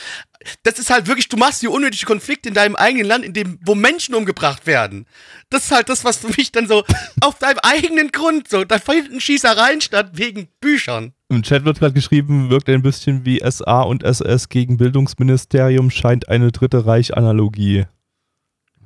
Das 0.62 0.78
ist 0.78 0.90
halt 0.90 1.06
wirklich, 1.09 1.28
du 1.28 1.36
machst 1.36 1.60
hier 1.60 1.70
unnötige 1.73 2.06
Konflikte 2.06 2.48
in 2.48 2.55
deinem 2.55 2.77
eigenen 2.77 3.06
Land, 3.06 3.24
in 3.24 3.32
dem, 3.32 3.59
wo 3.65 3.74
Menschen 3.74 4.15
umgebracht 4.15 4.66
werden. 4.66 5.06
Das 5.51 5.65
ist 5.65 5.70
halt 5.73 5.89
das, 5.89 6.05
was 6.05 6.19
für 6.19 6.28
mich 6.28 6.52
dann 6.52 6.69
so 6.69 6.85
auf 7.20 7.39
deinem 7.39 7.59
eigenen 7.62 8.12
Grund 8.12 8.48
so, 8.48 8.65
da 8.65 8.78
finden 8.78 9.20
Schießereien 9.20 9.81
statt 9.81 10.10
wegen 10.12 10.48
Büchern. 10.60 11.12
Im 11.28 11.43
Chat 11.43 11.65
wird 11.65 11.81
gerade 11.81 11.93
geschrieben, 11.93 12.51
wirkt 12.51 12.69
ein 12.69 12.82
bisschen 12.82 13.24
wie 13.24 13.43
SA 13.51 13.82
und 13.82 14.02
SS 14.05 14.48
gegen 14.48 14.77
Bildungsministerium, 14.77 15.90
scheint 15.90 16.28
eine 16.28 16.52
dritte 16.52 16.86
Reich-Analogie. 16.86 17.86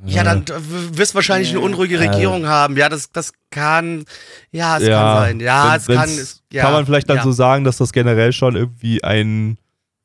Ja, 0.04 0.24
dann 0.24 0.48
w- 0.48 0.98
wirst 0.98 1.14
wahrscheinlich 1.14 1.50
eine 1.50 1.60
unruhige 1.60 2.00
Regierung 2.00 2.46
haben. 2.46 2.76
Ja, 2.76 2.88
das, 2.88 3.12
das 3.12 3.32
kann, 3.50 4.04
ja, 4.50 4.78
es 4.78 4.88
kann 4.88 5.16
sein. 5.18 5.40
Ja, 5.40 5.72
wenn- 5.72 5.76
es 5.76 5.86
kann, 5.86 6.08
es, 6.08 6.42
ja, 6.52 6.62
kann 6.64 6.72
man 6.72 6.86
vielleicht 6.86 7.08
dann 7.08 7.18
ja. 7.18 7.22
so 7.22 7.30
sagen, 7.30 7.62
dass 7.62 7.76
das 7.76 7.92
generell 7.92 8.32
schon 8.32 8.56
irgendwie 8.56 9.04
ein 9.04 9.58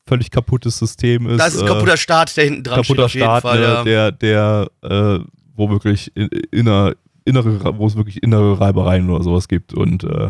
völlig 0.07 0.31
kaputtes 0.31 0.77
System 0.79 1.27
ist. 1.27 1.39
Das 1.39 1.53
ist 1.53 1.61
ein 1.61 1.67
äh, 1.67 1.69
kaputter 1.71 1.97
Staat, 1.97 2.35
der 2.37 2.45
hinten 2.45 2.63
dran 2.63 2.83
steht, 2.83 2.95
kaputter 2.97 3.05
auf 3.05 3.13
jeden 3.13 3.25
Staat, 3.25 3.41
Fall. 3.43 3.59
ne, 3.59 3.65
ja. 3.65 3.83
der, 3.83 4.11
der, 4.11 4.71
äh, 4.83 5.19
wo 5.55 5.69
wirklich 5.69 6.11
in- 6.15 6.29
inner, 6.51 6.93
innere, 7.25 7.77
wo 7.77 7.87
es 7.87 7.95
wirklich 7.95 8.23
innere 8.23 8.59
Reibereien 8.59 9.09
oder 9.09 9.23
sowas 9.23 9.47
gibt 9.47 9.73
und 9.73 10.03
äh, 10.03 10.29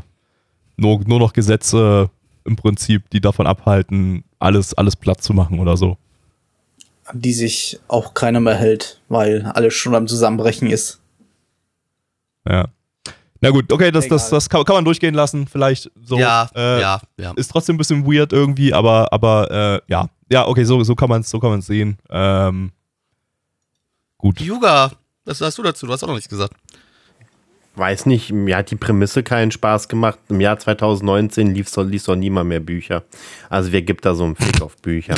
nur, 0.77 0.99
nur 1.05 1.19
noch 1.19 1.33
Gesetze 1.33 2.09
im 2.45 2.55
Prinzip, 2.55 3.09
die 3.09 3.21
davon 3.21 3.45
abhalten, 3.47 4.23
alles, 4.39 4.73
alles 4.73 4.95
platt 4.95 5.21
zu 5.21 5.33
machen 5.33 5.59
oder 5.59 5.75
so. 5.77 5.97
An 7.05 7.21
die 7.21 7.33
sich 7.33 7.79
auch 7.87 8.13
keiner 8.13 8.39
mehr 8.39 8.55
hält, 8.55 9.01
weil 9.09 9.43
alles 9.53 9.73
schon 9.73 9.95
am 9.95 10.07
Zusammenbrechen 10.07 10.69
ist. 10.69 10.99
Ja. 12.47 12.67
Na 13.41 13.49
gut, 13.51 13.71
okay, 13.71 13.91
das, 13.91 14.07
das, 14.07 14.29
das 14.29 14.49
kann, 14.49 14.63
kann 14.63 14.75
man 14.75 14.85
durchgehen 14.85 15.13
lassen, 15.13 15.47
vielleicht 15.47 15.91
so. 16.01 16.17
ja, 16.17 16.49
äh, 16.55 16.81
ja, 16.81 17.01
ja. 17.17 17.33
Ist 17.35 17.51
trotzdem 17.51 17.75
ein 17.75 17.77
bisschen 17.77 18.05
weird 18.05 18.33
irgendwie, 18.33 18.73
aber, 18.73 19.11
aber 19.13 19.51
äh, 19.51 19.91
ja. 19.91 20.09
Ja, 20.29 20.45
okay, 20.47 20.65
so, 20.65 20.83
so 20.83 20.93
kann 20.95 21.09
man 21.09 21.21
es 21.21 21.29
so 21.29 21.39
kann 21.39 21.61
sehen. 21.61 21.97
Ähm, 22.09 22.71
gut. 24.17 24.41
Yuga, 24.41 24.91
was 25.23 25.37
sagst 25.37 25.57
du 25.57 25.63
dazu? 25.63 25.85
Du 25.85 25.93
hast 25.93 26.03
auch 26.03 26.07
noch 26.07 26.15
nichts 26.15 26.29
gesagt. 26.29 26.53
Weiß 27.77 28.07
nicht, 28.07 28.31
mir 28.31 28.57
hat 28.57 28.71
die 28.71 28.75
Prämisse 28.75 29.21
keinen 29.21 29.51
Spaß 29.51 29.87
gemacht. 29.87 30.17
Im 30.29 30.41
Jahr 30.41 30.57
2019 30.57 31.53
lief 31.53 31.69
so, 31.69 31.83
liest 31.83 32.07
doch 32.07 32.15
niemand 32.15 32.49
mehr 32.49 32.59
Bücher. 32.59 33.03
Also 33.51 33.71
wer 33.71 33.83
gibt 33.83 34.03
da 34.03 34.15
so 34.15 34.23
einen 34.23 34.35
Fick 34.35 34.63
auf 34.63 34.77
Bücher? 34.77 35.13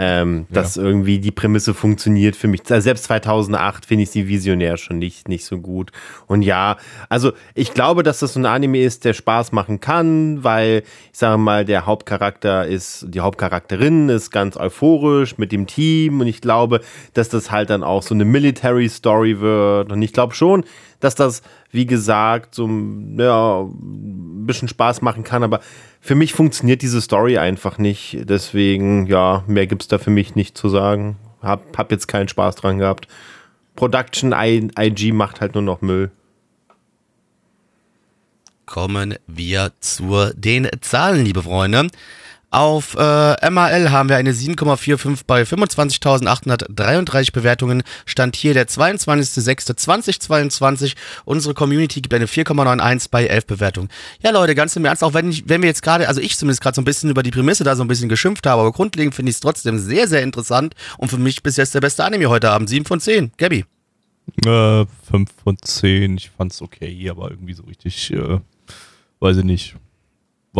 Ähm, 0.00 0.46
dass 0.48 0.76
irgendwie 0.76 1.18
die 1.18 1.32
Prämisse 1.32 1.74
funktioniert 1.74 2.36
für 2.36 2.46
mich. 2.46 2.60
Also 2.70 2.84
Selbst 2.84 3.04
2008 3.04 3.84
finde 3.84 4.04
ich 4.04 4.10
sie 4.10 4.28
visionär 4.28 4.76
schon 4.76 4.98
nicht, 4.98 5.26
nicht 5.28 5.44
so 5.44 5.58
gut. 5.58 5.90
Und 6.28 6.42
ja, 6.42 6.76
also 7.08 7.32
ich 7.54 7.74
glaube, 7.74 8.04
dass 8.04 8.20
das 8.20 8.34
so 8.34 8.38
ein 8.38 8.46
Anime 8.46 8.80
ist, 8.80 9.04
der 9.04 9.12
Spaß 9.12 9.50
machen 9.50 9.80
kann, 9.80 10.44
weil 10.44 10.84
ich 11.12 11.18
sage 11.18 11.38
mal, 11.38 11.64
der 11.64 11.86
Hauptcharakter 11.86 12.64
ist, 12.64 13.06
die 13.08 13.18
Hauptcharakterin 13.18 14.08
ist 14.08 14.30
ganz 14.30 14.56
euphorisch 14.56 15.36
mit 15.36 15.50
dem 15.50 15.66
Team 15.66 16.20
und 16.20 16.28
ich 16.28 16.42
glaube, 16.42 16.80
dass 17.14 17.28
das 17.28 17.50
halt 17.50 17.70
dann 17.70 17.82
auch 17.82 18.04
so 18.04 18.14
eine 18.14 18.24
Military 18.24 18.88
Story 18.88 19.40
wird. 19.40 19.90
Und 19.90 20.00
ich 20.00 20.12
glaube 20.12 20.34
schon, 20.36 20.64
dass 21.00 21.14
das, 21.14 21.42
wie 21.70 21.86
gesagt, 21.86 22.54
so 22.54 22.66
ja, 22.66 23.60
ein 23.60 24.46
bisschen 24.46 24.68
Spaß 24.68 25.02
machen 25.02 25.24
kann, 25.24 25.42
aber 25.42 25.60
für 26.00 26.14
mich 26.14 26.32
funktioniert 26.32 26.82
diese 26.82 27.00
Story 27.00 27.38
einfach 27.38 27.78
nicht. 27.78 28.18
Deswegen, 28.22 29.06
ja, 29.06 29.44
mehr 29.46 29.66
gibt 29.66 29.82
es 29.82 29.88
da 29.88 29.98
für 29.98 30.10
mich 30.10 30.34
nicht 30.34 30.56
zu 30.56 30.68
sagen. 30.68 31.16
Hab, 31.42 31.76
hab 31.76 31.90
jetzt 31.90 32.08
keinen 32.08 32.28
Spaß 32.28 32.56
dran 32.56 32.78
gehabt. 32.78 33.08
Production 33.76 34.32
IG 34.32 35.12
macht 35.12 35.40
halt 35.40 35.54
nur 35.54 35.62
noch 35.62 35.82
Müll. 35.82 36.10
Kommen 38.66 39.14
wir 39.26 39.72
zu 39.80 40.32
den 40.34 40.68
Zahlen, 40.80 41.24
liebe 41.24 41.42
Freunde. 41.42 41.88
Auf 42.50 42.94
äh, 42.94 43.50
MAL 43.50 43.90
haben 43.90 44.08
wir 44.08 44.16
eine 44.16 44.32
7,45 44.32 45.24
bei 45.26 45.42
25.833 45.42 47.32
Bewertungen. 47.32 47.82
Stand 48.06 48.36
hier 48.36 48.54
der 48.54 48.66
22.06.2022. 48.66 50.94
Unsere 51.26 51.52
Community 51.52 52.00
gibt 52.00 52.14
eine 52.14 52.24
4,91 52.24 53.08
bei 53.10 53.26
11 53.26 53.46
Bewertungen. 53.46 53.90
Ja, 54.22 54.30
Leute, 54.30 54.54
ganz 54.54 54.74
im 54.76 54.86
Ernst, 54.86 55.04
auch 55.04 55.12
wenn, 55.12 55.30
ich, 55.30 55.46
wenn 55.46 55.60
wir 55.60 55.68
jetzt 55.68 55.82
gerade, 55.82 56.08
also 56.08 56.22
ich 56.22 56.38
zumindest 56.38 56.62
gerade 56.62 56.76
so 56.76 56.80
ein 56.80 56.86
bisschen 56.86 57.10
über 57.10 57.22
die 57.22 57.32
Prämisse 57.32 57.64
da 57.64 57.76
so 57.76 57.84
ein 57.84 57.88
bisschen 57.88 58.08
geschimpft 58.08 58.46
habe, 58.46 58.62
aber 58.62 58.72
grundlegend 58.72 59.14
finde 59.14 59.28
ich 59.28 59.36
es 59.36 59.40
trotzdem 59.40 59.78
sehr, 59.78 60.08
sehr 60.08 60.22
interessant 60.22 60.74
und 60.96 61.08
für 61.08 61.18
mich 61.18 61.42
bis 61.42 61.58
jetzt 61.58 61.74
der 61.74 61.82
beste 61.82 62.02
Anime 62.02 62.30
heute 62.30 62.50
Abend. 62.50 62.70
7 62.70 62.86
von 62.86 62.98
10. 62.98 63.32
Gabby. 63.36 63.66
Äh, 64.46 64.86
5 65.10 65.30
von 65.44 65.58
10. 65.60 66.16
Ich 66.16 66.30
fand's 66.30 66.62
okay, 66.62 67.10
aber 67.10 67.30
irgendwie 67.30 67.52
so 67.52 67.64
richtig, 67.64 68.10
äh, 68.10 68.38
weiß 69.20 69.36
ich 69.36 69.44
nicht 69.44 69.76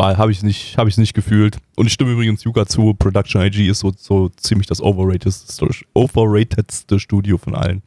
habe 0.02 0.32
ich 0.32 0.42
nicht, 0.42 0.76
habe 0.78 0.88
ich 0.88 0.98
nicht 0.98 1.14
gefühlt. 1.14 1.58
Und 1.76 1.86
ich 1.86 1.92
stimme 1.92 2.12
übrigens 2.12 2.44
Yuka 2.44 2.66
zu. 2.66 2.94
Production 2.94 3.42
IG 3.42 3.68
ist 3.68 3.80
so, 3.80 3.92
so 3.96 4.28
ziemlich 4.30 4.66
das 4.66 4.80
overratedste, 4.80 5.68
overratedste 5.94 6.98
Studio 6.98 7.38
von 7.38 7.54
allen. 7.54 7.82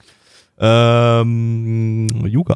Ähm, 0.60 2.08
Yuka. 2.26 2.56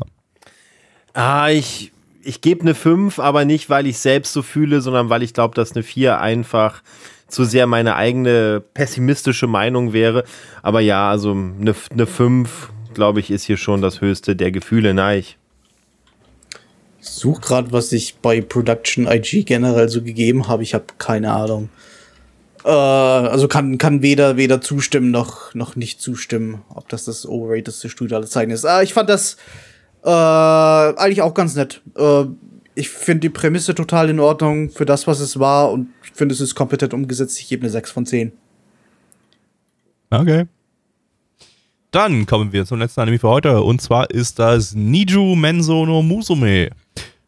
Ah, 1.14 1.49
ich, 1.49 1.91
ich 2.22 2.41
gebe 2.41 2.61
eine 2.61 2.76
5, 2.76 3.19
aber 3.19 3.45
nicht, 3.45 3.69
weil 3.69 3.88
ich 3.88 3.98
selbst 3.98 4.34
so 4.34 4.41
fühle, 4.41 4.82
sondern 4.82 5.10
weil 5.10 5.23
ich 5.23 5.34
glaube, 5.34 5.56
dass 5.56 5.73
eine 5.73 5.84
4 5.84 6.19
einfach 6.19 6.84
zu 7.27 7.44
sehr 7.44 7.68
meine 7.68 7.95
eigene 7.95 8.61
pessimistische 8.73 9.48
Meinung 9.48 9.94
wäre. 9.94 10.23
Aber 10.61 10.82
ja, 10.82 11.10
also 11.10 11.32
eine, 11.32 11.76
eine 11.90 12.06
5, 12.06 12.69
glaube 12.94 13.19
ich, 13.19 13.32
ist 13.32 13.44
hier 13.44 13.57
schon 13.57 13.82
das 13.82 14.02
höchste 14.02 14.36
der 14.36 14.52
Gefühle. 14.52 14.94
Nein, 14.94 15.19
ich 15.19 15.38
suche 17.06 17.41
gerade, 17.41 17.72
was 17.72 17.91
ich 17.91 18.18
bei 18.18 18.41
Production 18.41 19.07
IG 19.07 19.44
generell 19.44 19.90
so 19.90 20.02
gegeben 20.02 20.48
habe. 20.48 20.64
Ich 20.64 20.73
habe 20.73 20.86
keine 20.98 21.34
Ahnung. 21.34 21.69
Äh, 22.65 22.69
also 22.69 23.48
kann, 23.48 23.77
kann 23.77 24.02
weder, 24.02 24.38
weder 24.38 24.60
zustimmen 24.61 25.11
noch, 25.11 25.53
noch 25.53 25.76
nicht 25.76 26.02
zustimmen, 26.02 26.64
ob 26.69 26.90
das 26.90 27.06
das 27.06 27.27
overratedste 27.27 27.90
Studio 27.90 28.18
aller 28.18 28.27
Zeiten 28.27 28.52
ist. 28.52 28.65
Ah, 28.65 28.82
ich 28.82 28.94
fand 28.94 29.10
das 29.10 29.38
äh, 30.03 30.10
eigentlich 30.10 31.22
auch 31.22 31.34
ganz 31.34 31.56
nett. 31.56 31.82
Äh, 31.95 32.26
ich 32.73 32.90
finde 32.90 33.22
die 33.22 33.30
Prämisse 33.30 33.73
total 33.76 34.10
in 34.10 34.19
Ordnung 34.19 34.69
für 34.69 34.86
das, 34.86 35.07
was 35.07 35.19
es 35.19 35.40
war 35.40 35.72
und 35.72 35.90
ich 36.03 36.11
finde, 36.11 36.34
es 36.34 36.41
ist 36.41 36.56
kompetent 36.56 36.94
umgesetzt. 36.94 37.40
Ich 37.40 37.48
gebe 37.48 37.61
eine 37.61 37.69
6 37.69 37.91
von 37.91 38.06
10. 38.06 38.32
Okay. 40.10 40.45
Dann 41.91 42.26
kommen 42.26 42.52
wir 42.52 42.65
zum 42.65 42.80
letzten 42.80 43.02
Anime 43.02 43.19
für 43.19 43.30
heute 43.30 43.61
und 43.61 43.82
zwar 43.82 44.10
ist 44.10 44.40
das 44.40 44.76
Niju 44.76 45.36
Menso 45.36 45.86
no 45.86 46.02
Musume. 46.02 46.72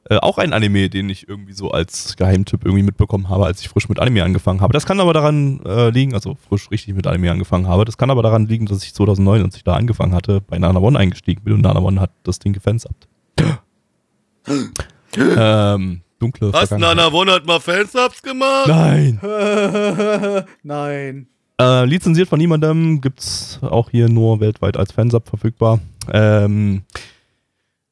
Äh, 0.10 0.18
auch 0.18 0.38
ein 0.38 0.54
Anime, 0.54 0.90
den 0.90 1.10
ich 1.10 1.28
irgendwie 1.28 1.52
so 1.52 1.72
als 1.72 2.16
Geheimtipp 2.16 2.64
irgendwie 2.64 2.84
mitbekommen 2.84 3.28
habe, 3.28 3.46
als 3.46 3.60
ich 3.60 3.68
frisch 3.68 3.90
mit 3.90 4.00
Anime 4.00 4.24
angefangen 4.24 4.62
habe. 4.62 4.72
Das 4.72 4.86
kann 4.86 5.02
aber 5.02 5.12
daran 5.12 5.60
äh, 5.66 5.90
liegen, 5.90 6.14
also 6.14 6.38
frisch 6.48 6.72
richtig 6.72 6.96
mit 6.96 7.06
Anime 7.08 7.30
angefangen 7.32 7.68
habe, 7.68 7.84
das 7.84 7.98
kann 7.98 8.10
aber 8.10 8.24
daran 8.24 8.46
liegen, 8.46 8.68
dass 8.68 8.84
ich 8.84 8.94
2009, 8.94 9.44
als 9.44 9.58
ich 9.58 9.66
da 9.66 9.74
angefangen 9.74 10.14
hatte, 10.14 10.40
bei 10.42 10.58
Nana 10.60 10.80
One 10.80 10.98
eingestiegen 10.98 11.44
bin 11.44 11.54
und 11.54 11.62
Nana 11.62 11.82
One 11.82 12.00
hat 12.00 12.12
das 12.24 12.40
Ding 12.40 12.54
gefansubbt. 12.54 13.08
ähm, 15.18 16.02
dunkle 16.20 16.54
Was? 16.54 16.72
Nana 16.72 17.12
One 17.12 17.34
hat 17.34 17.46
mal 17.46 17.60
Fansubs 17.60 18.22
gemacht? 18.22 18.68
Nein. 18.68 19.20
Nein. 20.64 21.28
Äh, 21.60 21.86
lizenziert 21.86 22.30
von 22.30 22.40
niemandem, 22.40 23.02
gibt's 23.02 23.60
auch 23.62 23.90
hier 23.90 24.08
nur 24.08 24.40
weltweit 24.40 24.78
als 24.78 24.94
Fansub 24.94 25.28
verfügbar. 25.28 25.80
Ähm, 26.14 26.84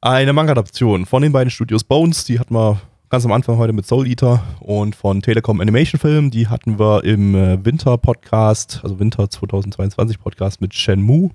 eine 0.06 0.34
Manga-Adaption 0.34 1.08
von 1.08 1.24
den 1.24 1.32
beiden 1.32 1.50
Studios 1.50 1.84
Bones, 1.84 2.26
die 2.26 2.40
hatten 2.40 2.54
wir 2.54 2.80
ganz 3.10 3.26
am 3.26 3.32
Anfang 3.32 3.58
heute 3.58 3.74
mit 3.74 3.88
Soul 3.88 4.08
Eater 4.08 4.44
und 4.60 4.96
von 4.96 5.24
Telekom 5.24 5.60
Animation 5.60 6.00
Film, 6.00 6.30
die 6.30 6.48
hatten 6.48 6.78
wir 6.78 7.04
im 7.04 7.34
äh, 7.34 7.66
Winter-Podcast, 7.66 8.82
also 8.84 9.00
Winter 9.00 9.28
2022 9.28 10.20
Podcast 10.20 10.62
mit 10.62 10.76
Shenmue. 10.76 11.32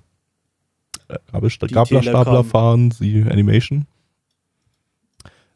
Äh, 1.08 1.18
Gabler-Stapler 1.32 2.44
fahren 2.44 2.92
sie 2.92 3.24
Animation. 3.28 3.86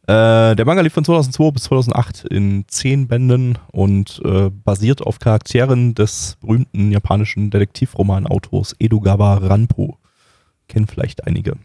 Äh, 0.09 0.57
der 0.57 0.65
Manga 0.65 0.83
lief 0.83 0.95
von 0.95 1.05
2002 1.05 1.51
bis 1.53 1.63
2008 1.65 2.25
in 2.25 2.65
zehn 2.67 3.07
Bänden 3.07 3.59
und 3.71 4.21
äh, 4.25 4.51
basiert 4.51 5.03
auf 5.03 5.21
Charakteren 5.21 5.95
des 5.95 6.37
berühmten 6.41 6.91
japanischen 6.91 7.51
Detektivroman-Autors 7.51 8.75
Edogawa 8.81 9.35
Ranpo. 9.35 9.99
Kennen 10.67 10.89
vielleicht 10.89 11.29
einige. 11.29 11.57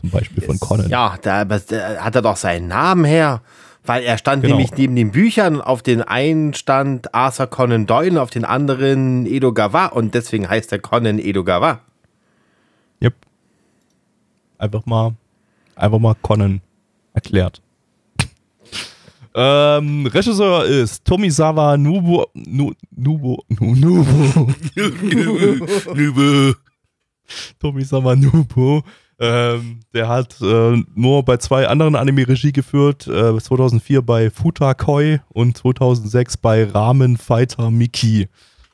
Zum 0.00 0.10
Beispiel 0.10 0.42
von 0.42 0.60
Conan. 0.60 0.88
Ja, 0.88 1.16
da, 1.20 1.44
da, 1.44 1.56
hat 2.04 2.14
er 2.14 2.22
doch 2.22 2.36
seinen 2.36 2.68
Namen 2.68 3.04
her. 3.04 3.42
Weil 3.84 4.02
er 4.02 4.18
stand 4.18 4.42
genau. 4.42 4.56
nämlich 4.56 4.76
neben 4.76 4.94
den 4.96 5.12
Büchern, 5.12 5.62
auf 5.62 5.82
den 5.82 6.02
einen 6.02 6.52
stand 6.52 7.14
Arthur 7.14 7.46
Conan 7.46 7.86
Doyle, 7.86 8.20
auf 8.20 8.28
den 8.28 8.44
anderen 8.44 9.24
Edogawa 9.24 9.86
und 9.86 10.14
deswegen 10.14 10.48
heißt 10.48 10.70
er 10.72 10.78
Conan 10.78 11.18
Edogawa. 11.18 11.80
Yep. 13.00 13.14
Einfach 14.58 14.84
mal, 14.84 15.14
einfach 15.74 15.98
mal 15.98 16.14
Conan 16.20 16.60
erklärt. 17.14 17.62
ähm, 19.34 20.06
Regisseur 20.06 20.66
ist 20.66 21.04
Tomisawa 21.06 21.78
Nubo, 21.78 22.26
nu, 22.34 22.74
Nubo, 22.94 23.42
nu, 23.48 23.74
Nubo, 23.74 24.52
Nubo, 25.94 26.54
Tomisawa 27.58 28.16
Nubo. 28.16 28.84
Ähm, 29.20 29.80
der 29.94 30.08
hat 30.08 30.40
äh, 30.40 30.82
nur 30.94 31.24
bei 31.24 31.38
zwei 31.38 31.66
anderen 31.66 31.96
Anime 31.96 32.28
Regie 32.28 32.52
geführt, 32.52 33.08
äh, 33.08 33.36
2004 33.36 34.02
bei 34.02 34.30
Futakoi 34.30 35.20
und 35.28 35.56
2006 35.56 36.36
bei 36.36 36.64
Ramen 36.64 37.16
Fighter 37.16 37.70
Miki. 37.70 38.28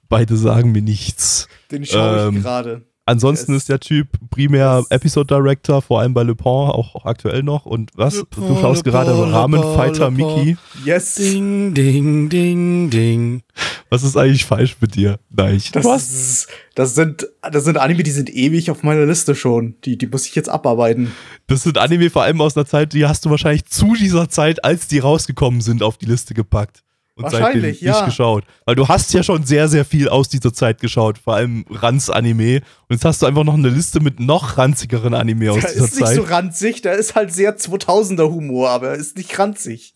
Beide 0.09 0.37
sagen 0.37 0.73
mir 0.73 0.83
nichts. 0.83 1.49
Den 1.71 1.87
schaue 1.87 2.29
ich 2.29 2.35
ähm, 2.37 2.43
gerade. 2.43 2.83
Ansonsten 3.07 3.55
ist 3.55 3.69
der 3.69 3.81
Typ 3.81 4.09
primär 4.31 4.83
Episode 4.89 5.35
Director, 5.35 5.83
vor 5.83 6.01
allem 6.01 6.15
bei 6.15 6.23
Le 6.23 6.35
Pen, 6.35 6.47
auch, 6.47 6.95
auch 6.95 7.05
aktuell 7.05 7.43
noch. 7.43 7.67
Und 7.67 7.91
was? 7.95 8.17
Le 8.17 8.27
du 8.31 8.57
schaust 8.61 8.83
gerade 8.83 9.11
Le 9.11 9.31
Ramen 9.31 9.61
Le 9.61 9.75
Fighter 9.75 10.11
Mickey. 10.11 10.57
Yes. 10.87 11.17
Ding, 11.17 11.75
ding, 11.75 12.31
ding, 12.31 12.89
ding. 12.89 13.43
Was 13.91 14.05
ist 14.05 14.17
eigentlich 14.17 14.47
falsch 14.47 14.77
mit 14.81 14.95
dir? 14.95 15.19
Nein. 15.29 15.63
Das, 15.73 15.85
was? 15.85 16.47
das 16.75 16.95
sind, 16.95 17.29
das 17.43 17.65
sind 17.65 17.77
Anime, 17.77 18.03
die 18.03 18.11
sind 18.11 18.31
ewig 18.31 18.71
auf 18.71 18.83
meiner 18.83 19.05
Liste 19.05 19.35
schon. 19.35 19.75
Die, 19.85 19.99
die 19.99 20.07
muss 20.07 20.27
ich 20.27 20.35
jetzt 20.35 20.49
abarbeiten. 20.49 21.13
Das 21.47 21.63
sind 21.63 21.77
Anime 21.77 22.09
vor 22.09 22.23
allem 22.23 22.41
aus 22.41 22.57
einer 22.57 22.65
Zeit, 22.65 22.95
die 22.95 23.05
hast 23.05 23.27
du 23.27 23.31
wahrscheinlich 23.31 23.67
zu 23.67 23.95
dieser 23.95 24.31
Zeit, 24.31 24.65
als 24.65 24.89
die 24.89 24.99
rausgekommen 24.99 25.61
sind, 25.61 25.83
auf 25.83 25.99
die 25.99 26.07
Liste 26.07 26.33
gepackt 26.33 26.85
und 27.17 27.25
Wahrscheinlich, 27.25 27.79
seitdem 27.81 27.93
nicht 27.93 28.05
geschaut. 28.07 28.45
Weil 28.65 28.75
du 28.75 28.89
hast 28.89 29.13
ja 29.15 29.23
schon 29.23 29.45
sehr, 29.45 29.69
sehr 29.69 29.85
viel 29.85 30.09
aus 30.09 30.29
dieser 30.29 30.53
Zeit 30.53 30.81
geschaut, 30.81 31.19
vor 31.19 31.37
allem 31.37 31.65
Ranz-Anime. 31.71 32.57
Und 32.57 32.97
jetzt 32.97 33.05
hast 33.05 33.23
du 33.23 33.27
einfach 33.27 33.45
noch 33.45 33.55
eine 33.55 33.69
Liste 33.69 34.01
mit 34.01 34.19
noch 34.19 34.59
ranzigeren 34.59 35.15
Anime 35.15 35.53
aus 35.53 35.61
der 35.61 35.73
dieser 35.73 35.85
Zeit. 35.85 36.01
Der 36.01 36.07
ist 36.09 36.17
nicht 36.17 36.27
so 36.27 36.35
ranzig, 36.35 36.83
der 36.83 36.95
ist 36.95 37.15
halt 37.15 37.33
sehr 37.33 37.57
2000er 37.57 38.31
Humor, 38.31 38.71
aber 38.71 38.89
er 38.89 38.95
ist 38.97 39.17
nicht 39.17 39.39
ranzig. 39.39 39.95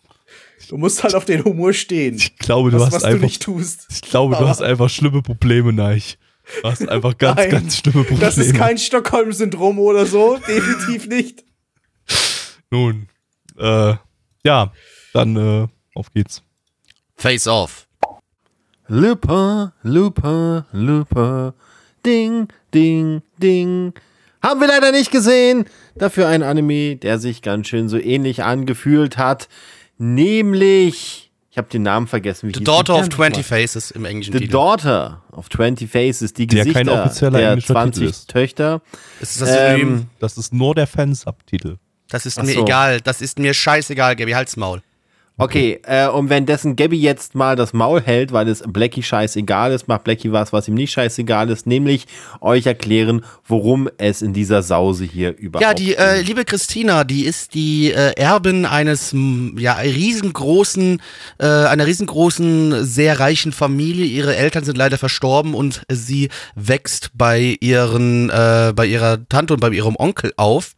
Du 0.69 0.77
musst 0.77 1.03
halt 1.03 1.15
auf 1.15 1.25
den 1.25 1.45
Humor 1.45 1.73
stehen. 1.73 2.17
Ich 2.17 2.37
glaube, 2.37 2.71
du 2.71 2.79
was, 2.79 2.87
hast 2.87 2.95
was 2.95 3.05
einfach. 3.05 3.19
Du 3.19 3.25
nicht 3.25 3.43
tust. 3.43 3.87
Ich 3.91 4.03
glaube, 4.03 4.37
aber 4.37 4.45
du 4.45 4.51
hast 4.51 4.63
einfach 4.63 4.89
schlimme 4.89 5.23
Probleme, 5.23 5.73
Neich. 5.73 6.19
Du 6.63 6.69
hast 6.69 6.89
einfach 6.89 7.17
ganz, 7.19 7.37
Nein, 7.37 7.51
ganz 7.51 7.79
schlimme 7.79 8.05
Probleme. 8.05 8.21
Das 8.21 8.39
ist 8.39 8.55
kein 8.55 8.79
Stockholm-Syndrom 8.79 9.79
oder 9.79 10.07
so. 10.07 10.39
Definitiv 10.47 11.07
nicht. 11.09 11.45
Nun, 12.71 13.09
äh, 13.59 13.95
ja, 14.45 14.73
dann 15.13 15.37
äh, 15.37 15.67
auf 15.95 16.13
geht's. 16.13 16.43
Face 17.19 17.49
off. 17.49 17.89
Looper, 18.87 19.73
Looper, 19.83 20.67
Looper. 20.73 21.53
Ding, 22.07 22.47
ding, 22.73 23.23
ding. 23.43 23.93
Haben 24.41 24.61
wir 24.61 24.69
leider 24.69 24.93
nicht 24.93 25.11
gesehen. 25.11 25.65
Dafür 25.97 26.29
ein 26.29 26.45
Anime, 26.45 26.95
der 26.95 27.19
sich 27.19 27.43
ganz 27.43 27.67
schön 27.67 27.89
so 27.89 27.99
ähnlich 27.99 28.45
angefühlt 28.45 29.19
hat. 29.19 29.49
Nämlich, 29.99 31.33
ich 31.51 31.59
habe 31.59 31.69
den 31.69 31.83
Namen 31.83 32.07
vergessen. 32.07 32.51
Wie 32.51 32.55
The 32.55 32.63
Daughter 32.63 32.95
of 32.95 33.09
20 33.09 33.45
Faces 33.45 33.91
im 33.91 34.05
englischen 34.05 34.33
The 34.33 34.39
Titel. 34.39 34.53
Daughter 34.53 35.25
of 35.33 35.51
20 35.51 35.91
Faces, 35.91 36.33
die 36.35 36.47
der 36.47 36.65
Gesichter 36.65 36.85
kein 36.85 36.89
offizieller 36.89 37.39
der 37.39 37.59
20 37.59 38.09
ist. 38.09 38.31
Töchter. 38.31 38.81
Ist 39.21 39.41
das, 39.41 39.51
ähm, 39.53 40.07
das 40.21 40.39
ist 40.39 40.55
nur 40.55 40.77
der 40.77 40.87
Fansubtitel. 40.87 41.79
Das 42.11 42.27
ist 42.27 42.41
mir 42.41 42.55
so. 42.55 42.63
egal. 42.63 43.01
Das 43.01 43.21
ist 43.21 43.41
mir 43.41 43.53
scheißegal, 43.53 44.15
Gabi, 44.15 44.33
halt's 44.33 44.57
Maul. 44.57 44.83
Okay, 45.41 45.81
äh, 45.85 46.09
und 46.09 46.31
währenddessen 46.31 46.75
Gabby 46.75 46.99
jetzt 46.99 47.37
mal 47.37 47.55
das 47.55 47.73
Maul 47.73 48.01
hält, 48.03 48.33
weil 48.33 48.49
es 48.49 48.65
Blackie 48.67 49.05
scheißegal 49.05 49.71
ist, 49.71 49.87
macht 49.87 50.03
Blackie 50.03 50.33
was, 50.33 50.53
was 50.53 50.67
ihm 50.67 50.75
nicht 50.75 50.91
scheißegal 50.91 51.49
ist, 51.51 51.65
nämlich 51.65 52.07
euch 52.41 52.67
erklären, 52.67 53.25
worum 53.47 53.89
es 53.99 54.21
in 54.21 54.33
dieser 54.33 54.65
Sause 54.65 55.05
hier 55.05 55.37
überhaupt 55.39 55.63
Ja, 55.63 55.75
die 55.75 55.95
äh, 55.95 56.23
liebe 56.23 56.45
Christina, 56.45 57.05
die 57.05 57.25
ist 57.25 57.55
die 57.55 57.93
äh, 57.93 58.15
Erbin 58.17 58.67
eines 58.67 59.15
ja 59.57 59.75
riesengroßen, 59.75 61.01
äh, 61.39 61.47
einer 61.47 61.87
riesengroßen, 61.87 62.85
sehr 62.85 63.21
reichen 63.21 63.53
Familie. 63.53 64.07
Ihre 64.07 64.35
Eltern 64.35 64.65
sind 64.65 64.77
leider 64.77 64.99
verstorben 64.99 65.55
und 65.55 65.83
sie 65.89 66.31
wächst 66.57 67.11
bei 67.15 67.57
ihren, 67.61 68.29
äh, 68.31 68.73
bei 68.75 68.87
ihrer 68.87 69.19
Tante 69.29 69.55
und 69.55 69.61
bei 69.61 69.71
ihrem 69.71 69.95
Onkel 69.97 70.33
auf. 70.37 70.73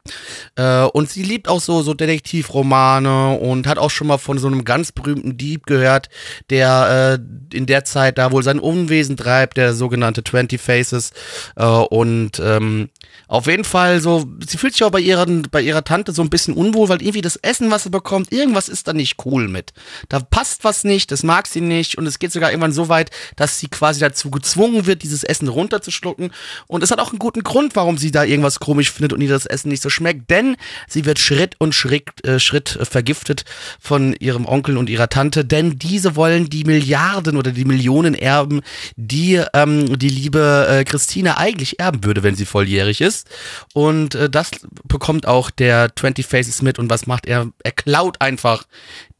Äh, 0.57 0.83
und 0.83 1.09
sie 1.09 1.23
liebt 1.23 1.49
auch 1.49 1.61
so, 1.61 1.81
so 1.81 1.95
Detektivromane 1.95 3.39
und 3.39 3.67
hat 3.67 3.79
auch 3.79 3.91
schon 3.91 4.09
mal 4.09 4.19
von 4.19 4.37
so 4.37 4.50
einem 4.53 4.65
ganz 4.65 4.93
berühmten 4.93 5.37
Dieb 5.37 5.67
gehört, 5.67 6.09
der 6.51 7.19
äh, 7.19 7.57
in 7.57 7.67
der 7.67 7.85
Zeit 7.85 8.19
da 8.19 8.33
wohl 8.33 8.43
sein 8.43 8.59
Unwesen 8.59 9.17
treibt, 9.17 9.57
der 9.57 9.75
sogenannte 9.75 10.25
20 10.25 10.61
Faces. 10.61 11.13
Äh, 11.57 11.65
und 11.65 12.41
ähm, 12.45 12.91
auf 13.31 13.47
jeden 13.47 13.63
Fall 13.63 14.01
so, 14.01 14.27
sie 14.45 14.59
fühlt 14.59 14.73
sich 14.73 14.83
auch 14.83 14.91
bei, 14.91 14.99
ihren, 14.99 15.43
bei 15.53 15.63
ihrer 15.63 15.85
Tante 15.85 16.11
so 16.11 16.21
ein 16.21 16.31
bisschen 16.31 16.53
unwohl, 16.53 16.89
weil 16.89 17.01
irgendwie 17.01 17.21
das 17.21 17.37
Essen, 17.37 17.71
was 17.71 17.85
sie 17.85 17.91
bekommt, 17.91 18.33
irgendwas 18.33 18.69
ist 18.69 18.89
da 18.89 18.93
nicht 18.93 19.25
cool 19.25 19.47
mit. 19.47 19.73
Da 20.09 20.19
passt 20.19 20.65
was 20.65 20.83
nicht, 20.83 21.13
das 21.13 21.23
mag 21.23 21.47
sie 21.47 21.61
nicht 21.61 21.97
und 21.97 22.07
es 22.09 22.19
geht 22.19 22.33
sogar 22.33 22.51
irgendwann 22.51 22.73
so 22.73 22.89
weit, 22.89 23.13
dass 23.37 23.61
sie 23.61 23.69
quasi 23.69 24.01
dazu 24.01 24.33
gezwungen 24.33 24.87
wird, 24.87 25.05
dieses 25.05 25.23
Essen 25.23 25.47
runterzuschlucken. 25.47 26.33
Und 26.67 26.83
es 26.83 26.91
hat 26.91 26.99
auch 26.99 27.11
einen 27.11 27.21
guten 27.21 27.45
Grund, 27.45 27.77
warum 27.77 27.99
sie 27.99 28.11
da 28.11 28.25
irgendwas 28.25 28.59
komisch 28.59 28.91
findet 28.91 29.13
und 29.13 29.21
ihr 29.21 29.29
das 29.29 29.47
Essen 29.47 29.69
nicht 29.69 29.83
so 29.83 29.91
schmeckt, 29.91 30.29
denn 30.29 30.57
sie 30.89 31.05
wird 31.05 31.21
Schritt 31.21 31.55
und 31.59 31.73
Schritt, 31.73 32.27
äh, 32.27 32.41
Schritt 32.41 32.81
vergiftet 32.83 33.45
von 33.79 34.13
ihrem 34.15 34.45
Onkel 34.45 34.77
und 34.77 34.91
ihrer 34.91 35.09
Tante, 35.09 35.45
denn 35.45 35.79
diese 35.79 36.17
wollen 36.17 36.51
die 36.51 36.65
Milliarden 36.65 37.37
oder 37.37 37.53
die 37.53 37.65
Millionen 37.65 38.15
erben, 38.17 38.63
die 38.97 39.41
ähm, 39.55 40.01
die 40.01 40.09
liebe 40.09 40.67
äh, 40.69 40.83
Christine 40.83 41.39
eigentlich 41.39 41.79
erben 41.79 42.03
würde, 42.03 42.25
wenn 42.25 42.35
sie 42.35 42.45
volljährig 42.45 43.01
ist 43.01 43.20
ist. 43.21 43.29
Und 43.75 44.15
äh, 44.15 44.31
das 44.31 44.51
bekommt 44.85 45.27
auch 45.27 45.51
der 45.51 45.95
20 45.95 46.27
Faces 46.27 46.63
mit. 46.63 46.79
Und 46.79 46.91
was 46.91 47.07
macht 47.07 47.27
er? 47.27 47.51
Er 47.63 47.73
klaut 47.73 48.21
einfach 48.21 48.65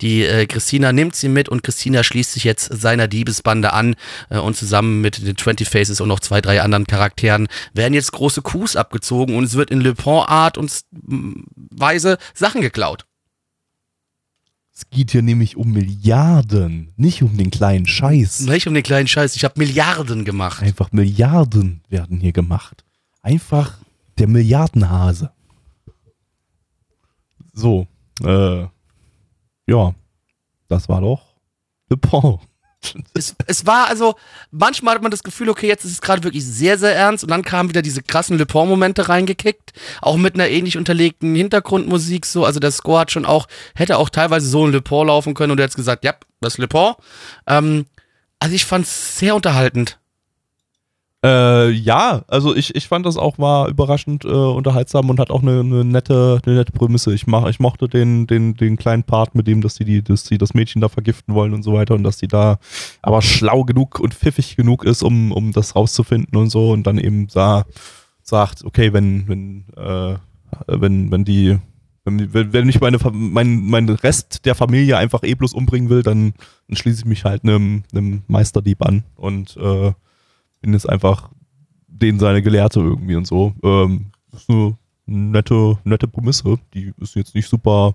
die 0.01 0.25
äh, 0.25 0.47
Christina, 0.47 0.93
nimmt 0.93 1.15
sie 1.15 1.29
mit 1.29 1.49
und 1.49 1.63
Christina 1.63 2.03
schließt 2.03 2.33
sich 2.33 2.45
jetzt 2.45 2.67
seiner 2.73 3.09
Diebesbande 3.09 3.73
an. 3.73 3.97
Äh, 4.29 4.39
und 4.39 4.57
zusammen 4.57 5.01
mit 5.01 5.27
den 5.27 5.37
20 5.37 5.69
Faces 5.69 6.01
und 6.01 6.09
noch 6.09 6.21
zwei, 6.21 6.41
drei 6.41 6.63
anderen 6.63 6.87
Charakteren 6.87 7.49
werden 7.75 7.95
jetzt 7.95 8.13
große 8.13 8.43
Coups 8.43 8.77
abgezogen 8.77 9.37
und 9.37 9.45
es 9.45 9.55
wird 9.55 9.71
in 9.71 9.81
Le 9.81 9.95
Pen-Art 9.95 10.59
und 10.59 10.71
Weise 11.71 12.19
Sachen 12.35 12.61
geklaut. 12.61 13.05
Es 14.81 14.89
geht 14.89 15.11
hier 15.11 15.21
nämlich 15.21 15.59
um 15.59 15.73
Milliarden, 15.73 16.95
nicht 16.97 17.23
um 17.23 17.37
den 17.37 17.51
kleinen 17.51 17.87
Scheiß. 17.87 18.41
Nicht 18.41 18.67
um 18.67 18.73
den 18.73 18.83
kleinen 18.83 19.09
Scheiß. 19.09 19.37
Ich 19.37 19.45
habe 19.45 19.59
Milliarden 19.59 20.25
gemacht. 20.25 20.63
Einfach 20.63 20.91
Milliarden 20.91 21.83
werden 21.91 22.19
hier 22.19 22.33
gemacht. 22.33 22.83
Einfach 23.21 23.80
der 24.21 24.29
Milliardenhase. 24.29 25.33
So, 27.53 27.87
äh, 28.23 28.67
ja, 29.67 29.95
das 30.69 30.89
war 30.89 31.01
doch 31.01 31.23
Le 31.89 31.97
Pen. 31.97 32.39
Es, 33.13 33.37
es, 33.47 33.67
war 33.67 33.89
also, 33.89 34.15
manchmal 34.51 34.95
hat 34.95 35.03
man 35.03 35.11
das 35.11 35.23
Gefühl, 35.23 35.51
okay, 35.51 35.69
jetzt 35.69 35.85
ist 35.85 35.93
es 35.93 36.01
gerade 36.01 36.25
wirklich 36.25 36.47
sehr, 36.47 36.79
sehr 36.79 36.97
ernst 36.97 37.23
und 37.23 37.31
dann 37.31 37.43
kamen 37.43 37.69
wieder 37.69 37.83
diese 37.83 38.03
krassen 38.03 38.39
Le 38.39 38.47
Pen-Momente 38.47 39.11
reingekickt, 39.11 39.75
auch 40.01 40.17
mit 40.17 40.33
einer 40.33 40.49
ähnlich 40.49 40.79
unterlegten 40.79 41.35
Hintergrundmusik 41.35 42.25
so, 42.25 42.47
also 42.47 42.59
der 42.59 42.71
Score 42.71 43.01
hat 43.01 43.11
schon 43.11 43.27
auch, 43.27 43.49
hätte 43.75 43.99
auch 43.99 44.09
teilweise 44.09 44.49
so 44.49 44.67
ein 44.67 44.73
Le 44.73 44.81
Pen 44.81 45.09
laufen 45.09 45.35
können 45.35 45.51
und 45.51 45.61
er 45.61 45.65
hat 45.65 45.77
gesagt, 45.77 46.05
ja, 46.05 46.15
das 46.41 46.55
ist 46.55 46.59
Le 46.59 46.69
Pen. 46.69 46.95
Ähm, 47.47 47.85
also 48.39 48.55
ich 48.55 48.65
fand 48.65 48.87
es 48.87 49.19
sehr 49.19 49.37
unterhaltend. 49.37 50.00
Äh, 51.23 51.71
ja, 51.73 52.23
also 52.29 52.57
ich, 52.57 52.75
ich 52.75 52.89
fand 52.89 53.05
das 53.05 53.19
auch 53.19 53.39
war 53.39 53.69
überraschend 53.69 54.25
äh, 54.25 54.29
unterhaltsam 54.29 55.11
und 55.11 55.21
hat 55.21 55.31
auch 55.31 55.43
eine, 55.43 55.61
eine, 55.61 55.85
nette, 55.85 56.41
eine 56.47 56.55
nette 56.55 56.73
Prämisse. 56.73 57.13
Ich, 57.13 57.27
mach, 57.27 57.47
ich 57.47 57.61
mochte 57.61 57.89
den, 57.89 58.27
den, 58.27 58.55
den 58.55 58.79
kleinen 58.79 59.03
Part 59.03 59.35
mit 59.35 59.47
dem, 59.47 59.61
dass 59.61 59.75
sie, 59.75 59.85
die, 59.85 60.03
dass 60.03 60.25
sie 60.25 60.39
das 60.39 60.55
Mädchen 60.55 60.81
da 60.81 60.89
vergiften 60.89 61.35
wollen 61.35 61.53
und 61.53 61.63
so 61.63 61.75
weiter 61.75 61.95
und 61.95 62.05
dass 62.05 62.19
sie 62.19 62.29
da 62.29 62.59
aber 63.03 63.21
schlau 63.21 63.65
genug 63.65 64.01
und 64.01 64.15
pfiffig 64.15 64.57
genug 64.57 64.85
ist, 64.85 65.03
um, 65.03 65.31
um 65.33 65.53
das 65.53 65.77
rauszufinden 65.77 66.39
und 66.39 66.49
so 66.49 66.71
und 66.71 66.87
dann 66.87 66.97
eben 66.97 67.29
sah, 67.29 67.67
sagt, 68.23 68.65
okay, 68.65 68.95
wenn, 68.95 69.29
wenn, 69.29 69.65
äh, 69.77 70.17
wenn, 70.69 71.11
wenn 71.11 71.27
die, 71.27 71.59
wenn, 72.05 72.33
wenn 72.33 72.69
ich 72.71 72.81
meine, 72.81 72.97
mein, 73.13 73.67
mein 73.67 73.91
Rest 73.91 74.47
der 74.47 74.55
Familie 74.55 74.97
einfach 74.97 75.23
eh 75.23 75.35
bloß 75.35 75.53
umbringen 75.53 75.91
will, 75.91 76.03
dann, 76.03 76.33
dann 76.67 76.77
schließe 76.79 77.01
ich 77.01 77.05
mich 77.05 77.25
halt 77.25 77.45
einem, 77.45 77.83
einem 77.93 78.23
Meisterdieb 78.27 78.83
an 78.83 79.05
und 79.17 79.59
äh, 79.59 79.93
bin 80.61 80.73
jetzt 80.73 80.89
einfach 80.89 81.31
den 81.87 82.19
seine 82.19 82.43
Gelehrte 82.43 82.81
irgendwie 82.81 83.17
und 83.17 83.27
so. 83.27 83.53
Ähm, 83.63 84.07
ist 84.33 84.49
eine 84.49 84.77
nette, 85.07 85.79
nette 85.85 86.09
Prämisse. 86.09 86.59
Die 86.75 86.93
ist 87.01 87.17
jetzt 87.17 87.35
nicht 87.35 87.49
super 87.49 87.95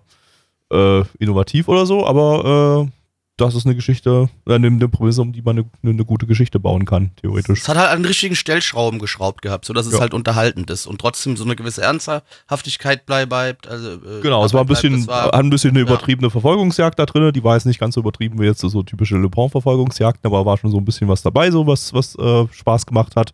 äh, 0.71 1.03
innovativ 1.19 1.67
oder 1.67 1.85
so, 1.85 2.05
aber 2.05 2.87
äh, 2.87 2.91
das 3.37 3.53
ist 3.53 3.65
eine 3.65 3.75
Geschichte, 3.75 4.29
äh, 4.47 4.53
eine, 4.53 4.67
eine 4.67 4.87
Prämisse, 4.87 5.21
um 5.21 5.33
die 5.33 5.41
man 5.41 5.57
eine, 5.57 5.69
eine, 5.83 6.05
gute 6.05 6.25
Geschichte 6.25 6.59
bauen 6.59 6.85
kann, 6.85 7.11
theoretisch. 7.17 7.61
Es 7.61 7.67
hat 7.67 7.77
halt 7.77 7.89
an 7.89 8.05
richtigen 8.05 8.35
Stellschrauben 8.35 8.99
geschraubt 8.99 9.41
gehabt, 9.41 9.65
sodass 9.65 9.85
es 9.85 9.93
ja. 9.93 9.99
halt 9.99 10.13
unterhaltend 10.13 10.69
ist 10.69 10.85
und 10.85 11.01
trotzdem 11.01 11.35
so 11.35 11.43
eine 11.43 11.55
gewisse 11.55 11.81
Ernsthaftigkeit 11.81 13.05
bleibt. 13.05 13.67
Also, 13.67 13.95
äh, 13.95 14.21
genau, 14.21 14.45
es 14.45 14.53
war 14.53 14.61
ein 14.61 14.67
bisschen, 14.67 15.05
war, 15.07 15.33
ein 15.33 15.49
bisschen 15.49 15.71
eine 15.71 15.81
übertriebene 15.81 16.27
ja. 16.27 16.31
Verfolgungsjagd 16.31 16.97
da 16.97 17.05
drin, 17.05 17.33
die 17.33 17.43
war 17.43 17.55
jetzt 17.55 17.65
nicht 17.65 17.79
ganz 17.79 17.95
so 17.95 18.01
übertrieben 18.01 18.39
wie 18.39 18.45
jetzt 18.45 18.61
so, 18.61 18.83
typische 18.83 19.17
Le 19.17 19.29
Pen-Verfolgungsjagden, 19.29 20.25
aber 20.25 20.45
war 20.45 20.57
schon 20.57 20.71
so 20.71 20.77
ein 20.77 20.85
bisschen 20.85 21.09
was 21.09 21.21
dabei, 21.21 21.51
so 21.51 21.67
was, 21.67 21.93
was 21.93 22.15
äh, 22.15 22.47
Spaß 22.51 22.85
gemacht 22.85 23.15
hat. 23.17 23.33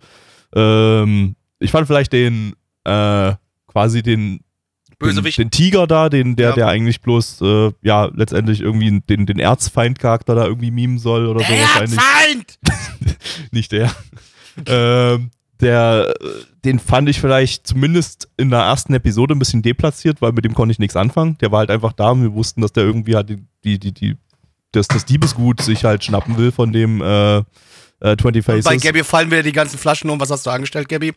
Ähm, 0.56 1.36
ich 1.60 1.70
fand 1.70 1.86
vielleicht 1.86 2.12
den, 2.12 2.54
äh, 2.86 3.34
quasi 3.68 4.02
den 4.02 4.40
Bösewicht. 5.02 5.38
Den, 5.38 5.48
den 5.48 5.52
Tiger 5.52 5.88
da, 5.88 6.10
den, 6.10 6.36
der, 6.36 6.50
ja. 6.50 6.56
der 6.56 6.68
eigentlich 6.68 7.02
bloß, 7.02 7.42
äh, 7.42 7.72
ja, 7.82 8.06
letztendlich 8.14 8.62
irgendwie 8.62 9.02
den, 9.02 9.26
den 9.26 9.40
Erzfeind-Charakter 9.40 10.36
da 10.36 10.46
irgendwie 10.46 10.72
mimen 10.72 11.00
soll 11.00 11.28
oder 11.28 11.40
der 11.40 11.48
so 11.48 11.62
wahrscheinlich. 11.62 12.00
Erzfeind! 12.00 12.60
Nicht 13.52 13.72
der. 13.72 13.92
ähm, 14.66 15.32
der, 15.62 16.14
den 16.66 16.80
fand 16.80 17.08
ich 17.08 17.22
vielleicht 17.22 17.68
zumindest 17.68 18.30
in 18.38 18.50
der 18.50 18.60
ersten 18.60 18.94
Episode 18.94 19.36
ein 19.36 19.40
bisschen 19.40 19.62
deplatziert, 19.62 20.22
weil 20.22 20.32
mit 20.32 20.44
dem 20.44 20.54
konnte 20.54 20.72
ich 20.72 20.80
nichts 20.80 20.96
anfangen. 20.96 21.38
Der 21.40 21.52
war 21.52 21.60
halt 21.60 21.70
einfach 21.70 21.94
da 21.94 22.10
und 22.10 22.24
wir 22.24 22.34
wussten, 22.34 22.62
dass 22.62 22.74
der 22.74 22.84
irgendwie 22.84 23.16
halt 23.16 23.30
die, 23.30 23.46
die, 23.64 23.80
die, 23.80 23.92
die 23.92 24.18
das, 24.72 24.88
das 24.88 25.06
Diebesgut 25.06 25.62
sich 25.62 25.84
halt 25.84 26.04
schnappen 26.04 26.38
will 26.38 26.52
von 26.52 26.72
dem 26.72 27.02
äh, 27.02 27.38
äh, 28.00 28.18
20 28.20 28.44
Faces. 28.44 28.66
Und 28.66 28.72
bei 28.72 28.78
Gabby 28.78 29.04
fallen 29.04 29.30
wieder 29.30 29.44
die 29.44 29.52
ganzen 29.52 29.78
Flaschen 29.78 30.10
um. 30.10 30.20
Was 30.20 30.32
hast 30.32 30.46
du 30.46 30.50
angestellt, 30.50 30.90
Gabby? 30.90 31.14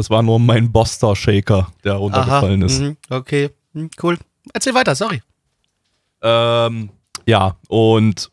Das 0.00 0.08
war 0.08 0.22
nur 0.22 0.40
mein 0.40 0.72
Boster 0.72 1.14
Shaker, 1.14 1.70
der 1.84 1.92
runtergefallen 1.92 2.62
Aha, 2.62 2.66
ist. 2.66 2.80
Mh, 2.80 2.94
okay, 3.10 3.50
hm, 3.74 3.90
cool. 4.02 4.16
Erzähl 4.54 4.72
weiter, 4.72 4.94
sorry. 4.94 5.20
Ähm, 6.22 6.88
ja, 7.26 7.54
und 7.68 8.30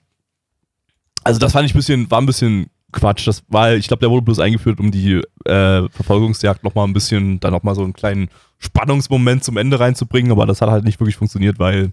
also 1.25 1.41
das 1.41 1.51
fand 1.51 1.65
ich 1.65 1.73
ein 1.73 1.77
bisschen, 1.77 2.09
war 2.09 2.21
ein 2.21 2.25
bisschen 2.25 2.69
Quatsch. 2.93 3.27
Das 3.27 3.43
war, 3.49 3.73
ich 3.73 3.89
glaube, 3.89 3.99
der 3.99 4.09
wurde 4.09 4.21
bloß 4.21 4.39
eingeführt, 4.39 4.79
um 4.79 4.91
die 4.91 5.15
äh, 5.43 5.89
Verfolgungsjagd 5.89 6.63
nochmal 6.63 6.87
ein 6.87 6.93
bisschen, 6.93 7.41
dann 7.41 7.51
nochmal 7.51 7.75
so 7.75 7.83
einen 7.83 7.91
kleinen 7.91 8.29
Spannungsmoment 8.59 9.43
zum 9.43 9.57
Ende 9.57 9.77
reinzubringen, 9.77 10.31
aber 10.31 10.45
das 10.45 10.61
hat 10.61 10.69
halt 10.69 10.85
nicht 10.85 11.01
wirklich 11.01 11.17
funktioniert, 11.17 11.59
weil 11.59 11.91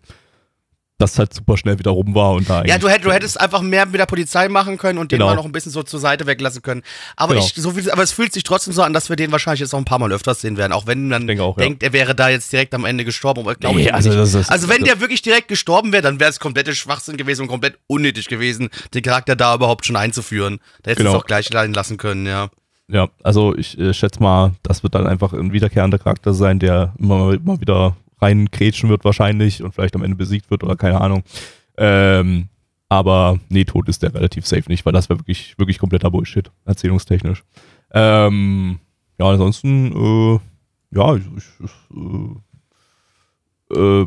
das 0.99 1.19
halt 1.19 1.35
super 1.35 1.57
schnell 1.57 1.79
wieder 1.79 1.91
rum 1.91 2.15
war 2.15 2.33
und 2.33 2.49
da 2.49 2.65
Ja, 2.65 2.79
du, 2.79 2.89
hätt, 2.89 3.05
du 3.05 3.13
hättest 3.13 3.41
einfach 3.41 3.63
mehr 3.63 3.85
mit 3.87 3.99
der 3.99 4.07
Polizei 4.07 4.49
machen 4.49 4.79
können 4.79 4.99
und 4.99 5.11
den 5.11 5.19
genau. 5.19 5.31
mal 5.31 5.35
noch 5.35 5.45
ein 5.45 5.51
bisschen 5.51 5.73
so 5.73 5.83
zur 5.83 5.99
Seite 5.99 6.27
weglassen 6.27 6.63
können. 6.63 6.83
Aber 7.17 7.35
genau. 7.35 7.47
ich, 7.47 7.55
so 7.55 7.73
viel, 7.73 7.91
aber 7.91 8.03
es 8.03 8.13
fühlt 8.13 8.33
sich 8.33 8.45
trotzdem 8.45 8.73
so 8.73 8.83
an, 8.83 8.93
dass 8.93 9.09
wir 9.09 9.17
den 9.17 9.33
wahrscheinlich 9.33 9.61
jetzt 9.61 9.73
noch 9.73 9.81
ein 9.81 9.85
paar 9.85 9.99
Mal 9.99 10.13
öfters 10.13 10.41
sehen 10.41 10.57
werden, 10.57 10.73
auch 10.73 10.87
wenn 10.87 11.09
man 11.09 11.29
auch, 11.41 11.57
denkt, 11.57 11.83
ja. 11.83 11.89
er 11.89 11.93
wäre 11.93 12.15
da 12.15 12.29
jetzt 12.29 12.53
direkt 12.53 12.75
am 12.75 12.85
Ende 12.85 13.05
gestorben. 13.05 13.41
Aber 13.41 13.57
nee, 13.73 13.83
ich 13.83 13.95
also, 13.95 14.13
das 14.13 14.35
ist, 14.35 14.51
also 14.51 14.69
wenn 14.69 14.81
das 14.81 14.91
der 14.91 15.01
wirklich 15.01 15.23
direkt 15.23 15.49
gestorben 15.49 15.93
wäre, 15.93 16.03
dann 16.03 16.21
wäre 16.21 16.31
es 16.31 16.39
komplette 16.39 16.75
Schwachsinn 16.75 17.17
gewesen 17.17 17.43
und 17.43 17.49
komplett 17.49 17.79
unnötig 17.89 18.29
gewesen, 18.29 18.69
den 18.95 19.03
Charakter 19.03 19.35
da 19.35 19.55
überhaupt 19.57 19.87
schon 19.87 19.97
einzuführen. 19.97 20.61
Da 20.83 20.93
hättest 20.93 21.01
du 21.01 21.05
genau. 21.05 21.17
es 21.17 21.23
auch 21.23 21.27
gleich 21.27 21.51
lassen 21.51 21.97
können, 21.97 22.27
ja. 22.27 22.51
Ja, 22.87 23.09
also 23.23 23.57
ich 23.57 23.79
äh, 23.79 23.95
schätze 23.95 24.23
mal, 24.23 24.53
das 24.63 24.83
wird 24.83 24.95
dann 24.95 25.07
einfach 25.07 25.33
ein 25.33 25.53
wiederkehrender 25.53 25.99
Charakter 25.99 26.35
sein, 26.35 26.59
der 26.59 26.95
immer, 26.99 27.33
immer 27.33 27.61
wieder 27.61 27.97
reinkrätschen 28.25 28.89
wird 28.89 29.05
wahrscheinlich 29.05 29.63
und 29.63 29.75
vielleicht 29.75 29.95
am 29.95 30.03
Ende 30.03 30.17
besiegt 30.17 30.51
wird 30.51 30.65
oder 30.65 30.77
keine 30.77 31.01
Ahnung. 31.01 31.23
Ähm, 31.77 32.49
aber 32.89 33.39
nee, 33.49 33.65
tot 33.65 33.89
ist 33.89 34.03
der 34.03 34.15
relativ 34.15 34.47
safe 34.47 34.69
nicht, 34.69 34.85
weil 34.87 34.93
das 34.93 35.09
wäre 35.09 35.19
wirklich, 35.21 35.59
wirklich 35.59 35.79
kompletter 35.79 36.11
Bullshit, 36.11 36.51
erzählungstechnisch. 36.65 37.43
Ähm, 37.93 38.79
ja, 39.19 39.27
ansonsten, 39.27 39.93
äh, 39.93 40.39
ja, 40.97 41.17
ich, 41.17 41.25
ich, 41.37 41.73
äh, 43.75 44.03
äh, 44.03 44.07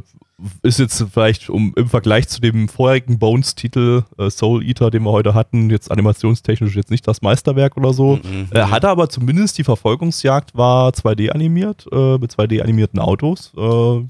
ist 0.62 0.80
jetzt 0.80 1.04
vielleicht 1.12 1.50
um, 1.50 1.74
im 1.76 1.90
Vergleich 1.90 2.28
zu 2.28 2.40
dem 2.40 2.70
vorherigen 2.70 3.18
Bones-Titel 3.18 4.04
äh, 4.18 4.30
Soul 4.30 4.64
Eater, 4.64 4.92
den 4.92 5.04
wir 5.04 5.12
heute 5.12 5.34
hatten, 5.34 5.70
jetzt 5.70 5.90
animationstechnisch 5.90 6.76
jetzt 6.76 6.92
nicht 6.92 7.08
das 7.08 7.22
Meisterwerk 7.22 7.76
oder 7.76 7.92
so. 7.94 8.18
Mhm. 8.18 8.48
Äh, 8.52 8.64
hatte 8.66 8.90
aber 8.90 9.10
zumindest 9.10 9.58
die 9.58 9.64
Verfolgungsjagd 9.64 10.56
war 10.56 10.92
2D 10.92 11.32
animiert, 11.32 11.88
äh, 11.92 12.18
mit 12.20 12.32
2D 12.32 12.62
animierten 12.62 13.00
Autos. 13.00 13.52
Äh, 13.58 14.06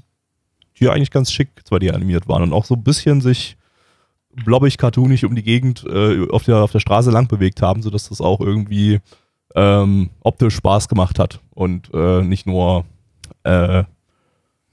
die 0.78 0.88
eigentlich 0.88 1.10
ganz 1.10 1.32
schick 1.32 1.48
2D 1.68 1.92
animiert 1.92 2.28
waren 2.28 2.42
und 2.42 2.52
auch 2.52 2.64
so 2.64 2.74
ein 2.74 2.84
bisschen 2.84 3.20
sich 3.20 3.56
blobbig, 4.44 4.78
cartoonig 4.78 5.24
um 5.24 5.34
die 5.34 5.42
Gegend 5.42 5.84
äh, 5.88 6.28
auf, 6.30 6.44
der, 6.44 6.58
auf 6.58 6.72
der 6.72 6.80
Straße 6.80 7.10
lang 7.10 7.28
bewegt 7.28 7.62
haben, 7.62 7.82
sodass 7.82 8.08
das 8.08 8.20
auch 8.20 8.40
irgendwie 8.40 9.00
ähm, 9.54 10.10
optisch 10.20 10.54
Spaß 10.54 10.88
gemacht 10.88 11.18
hat 11.18 11.40
und 11.54 11.90
äh, 11.92 12.22
nicht 12.22 12.46
nur 12.46 12.84
äh, 13.42 13.84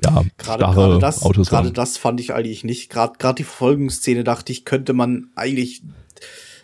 ja, 0.03 0.23
gerade, 0.37 0.63
gerade 0.63 0.99
das, 0.99 1.23
Autos 1.23 1.49
Gerade 1.49 1.71
das 1.71 1.97
fand 1.97 2.19
ich 2.19 2.33
eigentlich 2.33 2.63
nicht. 2.63 2.89
Gerade 2.89 3.35
die 3.35 3.43
Verfolgungsszene 3.43 4.23
dachte 4.23 4.51
ich, 4.51 4.65
könnte 4.65 4.93
man 4.93 5.29
eigentlich 5.35 5.83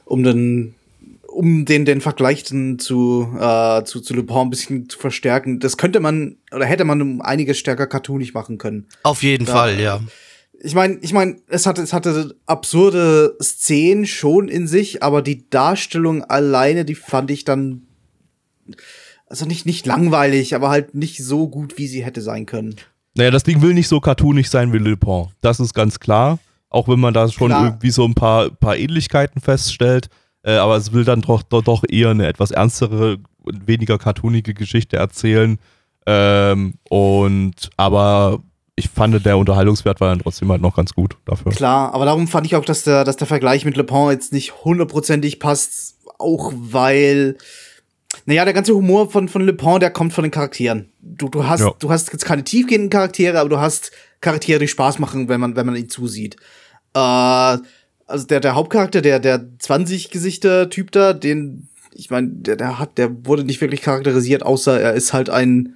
um 0.05 0.23
den 0.23 0.75
um 1.31 1.63
den, 1.63 1.85
den 1.85 2.01
Vergleich 2.01 2.43
zu, 2.43 2.57
äh, 3.39 3.83
zu, 3.85 4.01
zu 4.01 4.13
Le 4.13 4.23
Pen 4.23 4.37
ein 4.37 4.49
bisschen 4.49 4.89
zu 4.89 4.99
verstärken, 4.99 5.59
das 5.59 5.77
könnte 5.77 6.01
man 6.01 6.35
oder 6.53 6.65
hätte 6.65 6.83
man 6.83 7.01
um 7.01 7.21
einiges 7.21 7.57
stärker 7.57 7.87
cartoonig 7.87 8.33
machen 8.33 8.57
können. 8.57 8.87
Auf 9.03 9.23
jeden 9.23 9.45
da, 9.45 9.53
Fall, 9.53 9.79
ja. 9.79 10.01
ich 10.59 10.75
meine, 10.75 10.97
ich 11.01 11.13
meine, 11.13 11.37
es 11.47 11.65
hatte, 11.65 11.81
es 11.81 11.93
hatte 11.93 12.35
absurde 12.45 13.37
Szenen 13.41 14.05
schon 14.05 14.49
in 14.49 14.67
sich, 14.67 15.03
aber 15.03 15.21
die 15.21 15.49
Darstellung 15.49 16.23
alleine, 16.23 16.83
die 16.83 16.95
fand 16.95 17.31
ich 17.31 17.45
dann 17.45 17.83
also 19.27 19.45
nicht 19.45 19.65
nicht 19.65 19.85
langweilig, 19.85 20.53
aber 20.53 20.69
halt 20.69 20.93
nicht 20.93 21.23
so 21.23 21.47
gut, 21.47 21.77
wie 21.77 21.87
sie 21.87 22.03
hätte 22.03 22.21
sein 22.21 22.45
können. 22.45 22.75
Naja, 23.15 23.31
das 23.31 23.43
Ding 23.43 23.61
will 23.61 23.73
nicht 23.73 23.87
so 23.87 23.99
cartoonig 23.99 24.49
sein 24.49 24.71
wie 24.73 24.77
Lupin. 24.77 25.27
Das 25.41 25.59
ist 25.59 25.73
ganz 25.73 25.99
klar. 25.99 26.39
Auch 26.69 26.87
wenn 26.87 26.99
man 26.99 27.13
da 27.13 27.27
schon 27.27 27.49
Klar. 27.49 27.65
irgendwie 27.65 27.91
so 27.91 28.05
ein 28.05 28.15
paar, 28.15 28.49
paar 28.49 28.77
Ähnlichkeiten 28.77 29.41
feststellt. 29.41 30.07
Äh, 30.43 30.53
aber 30.53 30.77
es 30.77 30.93
will 30.93 31.03
dann 31.03 31.21
doch, 31.21 31.43
doch, 31.43 31.61
doch 31.61 31.83
eher 31.87 32.09
eine 32.11 32.27
etwas 32.27 32.51
ernstere 32.51 33.17
und 33.43 33.67
weniger 33.67 33.97
cartoonige 33.97 34.53
Geschichte 34.53 34.95
erzählen. 34.95 35.59
Ähm, 36.07 36.75
und 36.89 37.69
aber 37.77 38.41
ich 38.75 38.89
fand, 38.89 39.25
der 39.25 39.37
Unterhaltungswert 39.37 39.99
war 39.99 40.09
dann 40.09 40.19
trotzdem 40.19 40.49
halt 40.49 40.61
noch 40.61 40.75
ganz 40.75 40.93
gut 40.93 41.17
dafür. 41.25 41.51
Klar, 41.51 41.93
aber 41.93 42.05
darum 42.05 42.27
fand 42.27 42.47
ich 42.47 42.55
auch, 42.55 42.65
dass 42.65 42.83
der, 42.83 43.03
dass 43.03 43.17
der 43.17 43.27
Vergleich 43.27 43.65
mit 43.65 43.77
Le 43.77 43.83
Pen 43.83 44.09
jetzt 44.09 44.33
nicht 44.33 44.63
hundertprozentig 44.63 45.39
passt, 45.39 45.97
auch 46.17 46.51
weil, 46.55 47.37
naja, 48.25 48.45
der 48.45 48.53
ganze 48.53 48.73
Humor 48.75 49.09
von, 49.09 49.27
von 49.29 49.41
Le 49.43 49.53
Pen, 49.53 49.79
der 49.79 49.89
kommt 49.89 50.13
von 50.13 50.23
den 50.23 50.31
Charakteren. 50.31 50.91
Du, 51.01 51.29
du 51.29 51.45
hast, 51.47 51.61
Ja. 51.61 51.73
du 51.79 51.89
hast 51.89 52.11
jetzt 52.13 52.25
keine 52.25 52.43
tiefgehenden 52.43 52.89
Charaktere, 52.89 53.39
aber 53.39 53.49
du 53.49 53.59
hast 53.59 53.91
Charaktere, 54.21 54.59
die 54.59 54.67
Spaß 54.67 54.99
machen, 54.99 55.27
wenn 55.29 55.39
man, 55.39 55.55
wenn 55.55 55.65
man 55.65 55.75
ihnen 55.75 55.89
zusieht. 55.89 56.35
Äh, 56.93 56.99
also 56.99 58.27
der, 58.29 58.39
der 58.41 58.55
Hauptcharakter, 58.55 59.01
der, 59.01 59.19
der 59.19 59.39
20-Gesichter-Typ 59.59 60.91
da, 60.91 61.13
den, 61.13 61.69
ich 61.93 62.09
meine, 62.09 62.27
der, 62.29 62.55
der 62.55 62.79
hat, 62.79 62.97
der 62.97 63.25
wurde 63.25 63.43
nicht 63.43 63.61
wirklich 63.61 63.81
charakterisiert, 63.81 64.43
außer 64.43 64.79
er 64.79 64.93
ist 64.93 65.13
halt 65.13 65.29
ein, 65.29 65.75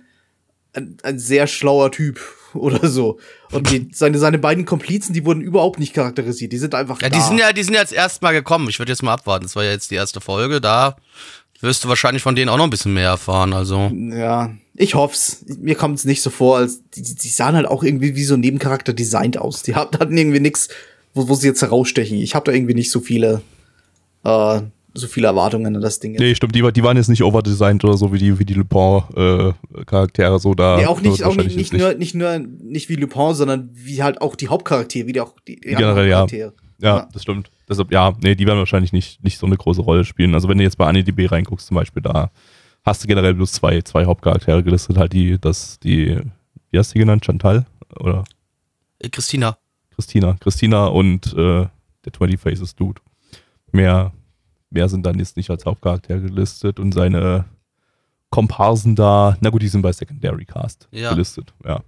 ein, 0.74 0.98
ein 1.04 1.20
sehr 1.20 1.48
schlauer 1.48 1.92
Typ 1.92 2.20
oder 2.54 2.88
so. 2.90 3.20
Und 3.52 3.72
die, 3.72 3.90
seine, 3.94 4.18
seine 4.20 4.38
beiden 4.38 4.66
Komplizen, 4.66 5.14
die 5.14 5.26
wurden 5.26 5.42
überhaupt 5.42 5.80
nicht 5.80 5.94
charakterisiert. 5.94 6.52
Die 6.52 6.58
sind 6.58 6.76
einfach 6.76 7.02
Ja, 7.02 7.10
da. 7.10 7.16
die 7.18 7.24
sind 7.24 7.38
ja, 7.40 7.54
die 7.54 7.64
sind 7.64 7.74
ja 7.74 7.82
jetzt 7.82 7.94
erst 7.94 8.22
mal 8.22 8.32
gekommen. 8.34 8.68
Ich 8.70 8.80
würde 8.80 8.92
jetzt 8.92 9.04
mal 9.04 9.14
abwarten. 9.14 9.46
Das 9.46 9.56
war 9.56 9.64
ja 9.64 9.72
jetzt 9.72 9.92
die 9.92 9.96
erste 9.96 10.20
Folge. 10.22 10.60
Da 10.62 10.96
wirst 11.62 11.84
du 11.84 11.88
wahrscheinlich 11.90 12.22
von 12.24 12.36
denen 12.36 12.50
auch 12.50 12.58
noch 12.58 12.64
ein 12.66 12.70
bisschen 12.70 12.94
mehr 12.94 13.10
erfahren. 13.10 13.54
Also. 13.54 13.92
Ja, 13.94 14.52
ich 14.76 14.96
hoff's. 14.96 15.44
Mir 15.60 15.76
kommt 15.76 15.98
es 15.98 16.06
nicht 16.06 16.22
so 16.22 16.30
vor, 16.30 16.58
als 16.58 16.82
die, 16.96 17.02
die 17.02 17.30
sahen 17.30 17.56
halt 17.56 17.66
auch 17.68 17.84
irgendwie 17.84 18.16
wie 18.16 18.24
so 18.24 18.34
ein 18.36 18.40
Nebencharakter 18.42 18.94
designt 18.94 19.38
aus. 19.38 19.64
Die 19.64 19.76
hat- 19.76 20.00
hatten 20.00 20.18
irgendwie 20.18 20.40
nix, 20.40 20.68
wo, 21.14 21.28
wo 21.30 21.34
sie 21.36 21.48
jetzt 21.48 21.62
herausstechen. 21.62 22.18
Ich 22.18 22.36
habe 22.36 22.46
da 22.46 22.52
irgendwie 22.52 22.74
nicht 22.74 22.92
so 22.92 23.00
viele, 23.00 23.42
äh, 24.24 24.62
so 24.98 25.08
viele 25.08 25.28
Erwartungen 25.28 25.76
an 25.76 25.82
das 25.82 26.00
Ding. 26.00 26.12
jetzt. 26.14 26.22
Nee, 26.22 26.36
stimmt, 26.36 26.56
die, 26.56 26.72
die 26.74 26.84
waren 26.84 26.96
jetzt 26.98 27.10
nicht 27.10 27.24
overdesigned 27.24 27.84
oder 27.84 27.98
so 27.98 28.14
wie 28.14 28.18
die, 28.18 28.38
wie 28.40 28.46
die 28.46 28.54
Lupin-Charaktere. 28.54 30.40
so 30.40 30.54
da. 30.54 30.78
Nee, 30.78 30.86
auch 30.86 31.02
nicht, 31.02 31.24
auch 31.24 31.36
nicht, 31.36 31.56
nicht, 31.56 31.74
jetzt 31.74 31.80
nur, 31.82 31.94
nicht 31.96 32.16
nur, 32.16 32.38
nicht 32.40 32.90
wie 32.90 32.96
Lupin, 32.96 33.34
sondern 33.34 33.70
wie 33.74 34.04
halt 34.04 34.22
auch 34.22 34.36
die 34.36 34.48
Hauptcharaktere, 34.48 35.08
wie 35.08 35.14
die 35.14 35.22
auch 35.22 35.34
die, 35.48 35.56
die 35.56 35.62
Generell, 35.70 36.14
anderen 36.14 36.40
ja. 36.40 36.52
Ja. 36.80 37.08
das 37.14 37.22
stimmt. 37.24 37.50
Deshalb, 37.70 37.92
ja, 37.92 38.14
nee, 38.22 38.36
die 38.36 38.46
werden 38.46 38.60
wahrscheinlich 38.60 38.94
nicht, 38.94 39.24
nicht 39.24 39.38
so 39.38 39.46
eine 39.46 39.58
große 39.58 39.82
Rolle 39.82 40.06
spielen. 40.06 40.34
Also 40.34 40.48
wenn 40.50 40.58
du 40.58 40.64
jetzt 40.64 40.78
bei 40.78 40.86
AniDB 40.88 41.32
reinguckst 41.32 41.68
zum 41.68 41.76
Beispiel, 41.76 42.02
da 42.04 42.30
hast 42.84 43.04
du 43.04 43.08
generell 43.08 43.34
bloß 43.34 43.52
zwei, 43.54 43.82
zwei 43.82 44.06
Hauptcharaktere 44.06 44.62
gelistet, 44.64 44.98
halt 44.98 45.14
die, 45.14 45.40
das, 45.40 45.80
die, 45.80 46.20
wie 46.72 46.78
hast 46.78 46.92
du 46.92 46.94
die 46.94 47.00
genannt? 47.00 47.26
Chantal? 47.26 47.66
Oder 48.00 48.24
Äh, 49.00 49.10
Christina. 49.10 49.58
Christina? 49.96 50.36
Christina 50.40 50.86
und 50.88 51.34
äh, 51.34 51.68
der 52.06 52.14
20 52.14 52.40
Faces 52.40 52.76
Dude. 52.76 53.02
Mehr, 53.72 54.12
mehr 54.70 54.90
sind 54.90 55.06
dann 55.06 55.18
jetzt 55.18 55.38
nicht 55.38 55.50
als 55.50 55.66
Hauptcharakter 55.66 56.20
gelistet 56.20 56.80
und 56.80 56.92
seine 56.94 57.46
Komparsen 58.30 58.96
da, 58.96 59.38
na 59.40 59.50
gut, 59.50 59.62
die 59.62 59.68
sind 59.70 59.82
bei 59.82 59.94
Secondary 59.94 60.46
Cast 60.46 60.88
Ja. 60.92 61.12
gelistet, 61.14 61.54
ja. 61.66 61.82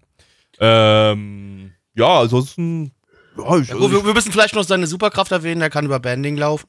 Ähm, 0.60 1.72
ja, 1.96 2.22
ansonsten, 2.22 2.92
ja, 3.38 3.58
ich, 3.58 3.68
Ja, 3.70 3.76
gut, 3.76 3.92
wir, 3.92 4.06
wir 4.06 4.14
müssen 4.14 4.32
vielleicht 4.32 4.56
noch 4.56 4.64
seine 4.64 4.88
Superkraft 4.88 5.32
erwähnen. 5.32 5.60
Der 5.60 5.70
kann 5.70 5.86
über 5.86 6.00
Banding 6.00 6.38
laufen. 6.38 6.68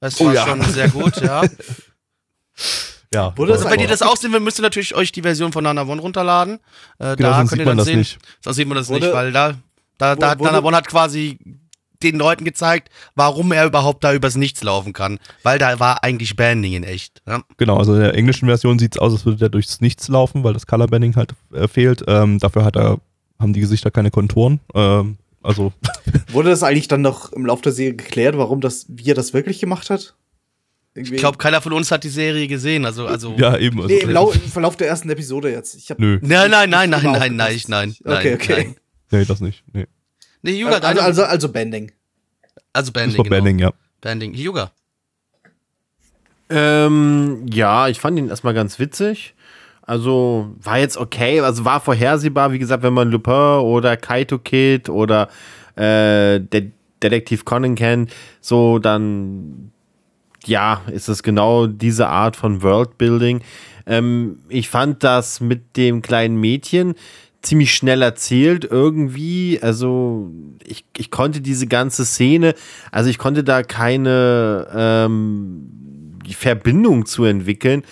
Das 0.00 0.20
Oh 0.20 0.26
war 0.26 0.34
ja. 0.34 0.46
schon 0.46 0.60
sehr 0.62 0.88
gut, 0.88 1.16
ja. 1.20 1.42
ja. 3.12 3.32
Also, 3.38 3.70
wenn 3.70 3.80
ihr 3.80 3.88
das 3.88 4.02
auch 4.02 4.16
sehen 4.16 4.32
will, 4.32 4.40
müsst 4.40 4.58
ihr 4.58 4.62
natürlich 4.62 4.94
euch 4.94 5.12
die 5.12 5.22
Version 5.22 5.52
von 5.52 5.64
Nana 5.64 5.82
One 5.86 6.00
runterladen. 6.00 6.58
Äh, 6.98 7.16
Genau, 7.16 7.30
da 7.30 7.36
sonst 7.38 7.50
könnt 7.50 7.60
ihr 7.60 7.64
sieht 7.64 7.66
man 7.66 7.66
dann 7.66 7.76
das 7.78 7.86
sehen. 7.86 7.98
nicht. 7.98 8.18
Sonst 8.42 8.56
sieht 8.56 8.68
man 8.68 8.76
das 8.76 8.88
Wurde- 8.88 9.06
nicht, 9.06 9.14
weil 9.14 9.32
da, 9.32 9.54
da, 9.98 10.16
da 10.16 10.30
hat 10.30 10.38
wurde- 10.38 10.52
Nana 10.52 10.64
One 10.66 10.76
hat 10.76 10.88
quasi 10.88 11.38
den 12.02 12.16
Leuten 12.18 12.44
gezeigt, 12.44 12.90
warum 13.14 13.50
er 13.52 13.64
überhaupt 13.64 14.04
da 14.04 14.12
übers 14.12 14.34
Nichts 14.36 14.62
laufen 14.62 14.92
kann. 14.92 15.18
Weil 15.42 15.58
da 15.58 15.80
war 15.80 16.04
eigentlich 16.04 16.36
Banding 16.36 16.74
in 16.74 16.82
echt. 16.84 17.22
Ja. 17.26 17.42
Genau, 17.56 17.78
also 17.78 17.94
in 17.94 18.00
der 18.00 18.14
englischen 18.14 18.46
Version 18.46 18.78
sieht 18.78 18.96
es 18.96 19.00
aus, 19.00 19.12
als 19.14 19.24
würde 19.24 19.38
der 19.38 19.48
durchs 19.48 19.80
Nichts 19.80 20.08
laufen, 20.08 20.44
weil 20.44 20.52
das 20.52 20.66
Colorbanding 20.66 21.16
halt 21.16 21.32
äh, 21.54 21.66
fehlt. 21.66 22.02
Ähm, 22.06 22.38
dafür 22.40 22.64
hat 22.64 22.76
er, 22.76 22.98
haben 23.40 23.54
die 23.54 23.60
Gesichter 23.60 23.90
keine 23.90 24.10
Konturen. 24.10 24.60
Ähm, 24.74 25.16
also, 25.44 25.72
Wurde 26.32 26.50
das 26.50 26.62
eigentlich 26.62 26.88
dann 26.88 27.02
noch 27.02 27.32
im 27.32 27.46
Laufe 27.46 27.62
der 27.62 27.72
Serie 27.72 27.94
geklärt, 27.94 28.36
warum 28.36 28.60
das, 28.60 28.86
wie 28.88 29.10
er 29.10 29.14
das 29.14 29.32
wirklich 29.32 29.60
gemacht 29.60 29.90
hat? 29.90 30.14
Irgendwie- 30.94 31.14
Ich 31.16 31.20
glaube, 31.20 31.38
keiner 31.38 31.60
von 31.60 31.72
uns 31.72 31.90
hat 31.90 32.04
die 32.04 32.08
Serie 32.08 32.46
gesehen. 32.48 32.84
Also, 32.86 33.06
also. 33.06 33.34
ja, 33.36 33.56
eben. 33.58 33.80
Also, 33.82 33.94
Nee, 33.94 34.00
im, 34.02 34.10
Lau 34.10 34.30
im 34.32 34.40
Verlauf 34.40 34.76
der 34.76 34.88
ersten 34.88 35.10
Episode 35.10 35.50
jetzt. 35.50 35.74
Ich 35.74 35.90
hab, 35.90 35.98
Nö. 35.98 36.18
Nein, 36.22 36.50
nein, 36.50 36.70
nein, 36.70 36.90
nein, 36.90 37.02
nein, 37.02 37.36
nein, 37.36 37.36
nein, 37.36 37.60
nein. 37.68 37.96
Okay, 38.04 38.34
okay. 38.34 38.54
Nein. 38.64 38.76
Nee, 39.10 39.24
das 39.24 39.40
nicht. 39.40 39.62
Nee. 39.72 39.86
Nee, 40.42 40.52
Yuga, 40.58 40.78
Also, 40.78 41.00
also, 41.00 41.24
also 41.24 41.48
Banding. 41.52 41.92
also 42.72 42.92
Banding. 42.92 43.18
war 43.18 43.24
Genau. 43.24 43.36
Banding, 43.36 43.58
ja. 43.58 43.72
Banding. 44.00 44.34
Yuga. 44.34 44.72
Ähm, 46.50 47.46
ja, 47.50 47.88
ich 47.88 47.98
fand 48.00 48.18
ihn 48.18 48.28
erstmal 48.28 48.54
ganz 48.54 48.78
witzig. 48.78 49.33
Also 49.86 50.54
war 50.62 50.78
jetzt 50.78 50.96
okay, 50.96 51.40
also 51.40 51.64
war 51.64 51.80
vorhersehbar, 51.80 52.52
wie 52.52 52.58
gesagt, 52.58 52.82
wenn 52.82 52.94
man 52.94 53.10
Lupin 53.10 53.60
oder 53.60 53.96
Kaito 53.96 54.38
Kid 54.38 54.88
oder 54.88 55.28
äh, 55.76 56.40
der 56.40 56.62
Detektiv 57.02 57.44
Conan 57.44 57.74
kennt, 57.74 58.10
so 58.40 58.78
dann 58.78 59.72
ja, 60.46 60.82
ist 60.92 61.08
es 61.08 61.22
genau 61.22 61.66
diese 61.66 62.08
Art 62.08 62.36
von 62.36 62.62
Worldbuilding. 62.62 63.40
Ähm, 63.86 64.38
ich 64.48 64.68
fand 64.68 65.02
das 65.04 65.40
mit 65.40 65.76
dem 65.76 66.02
kleinen 66.02 66.36
Mädchen 66.36 66.94
ziemlich 67.42 67.74
schnell 67.74 68.02
erzählt 68.02 68.64
irgendwie. 68.64 69.58
Also 69.60 70.30
ich, 70.64 70.84
ich 70.96 71.10
konnte 71.10 71.40
diese 71.40 71.66
ganze 71.66 72.04
Szene, 72.04 72.54
also 72.90 73.10
ich 73.10 73.18
konnte 73.18 73.44
da 73.44 73.62
keine 73.62 74.68
ähm, 74.74 76.20
Verbindung 76.30 77.04
zu 77.04 77.24
entwickeln, 77.24 77.82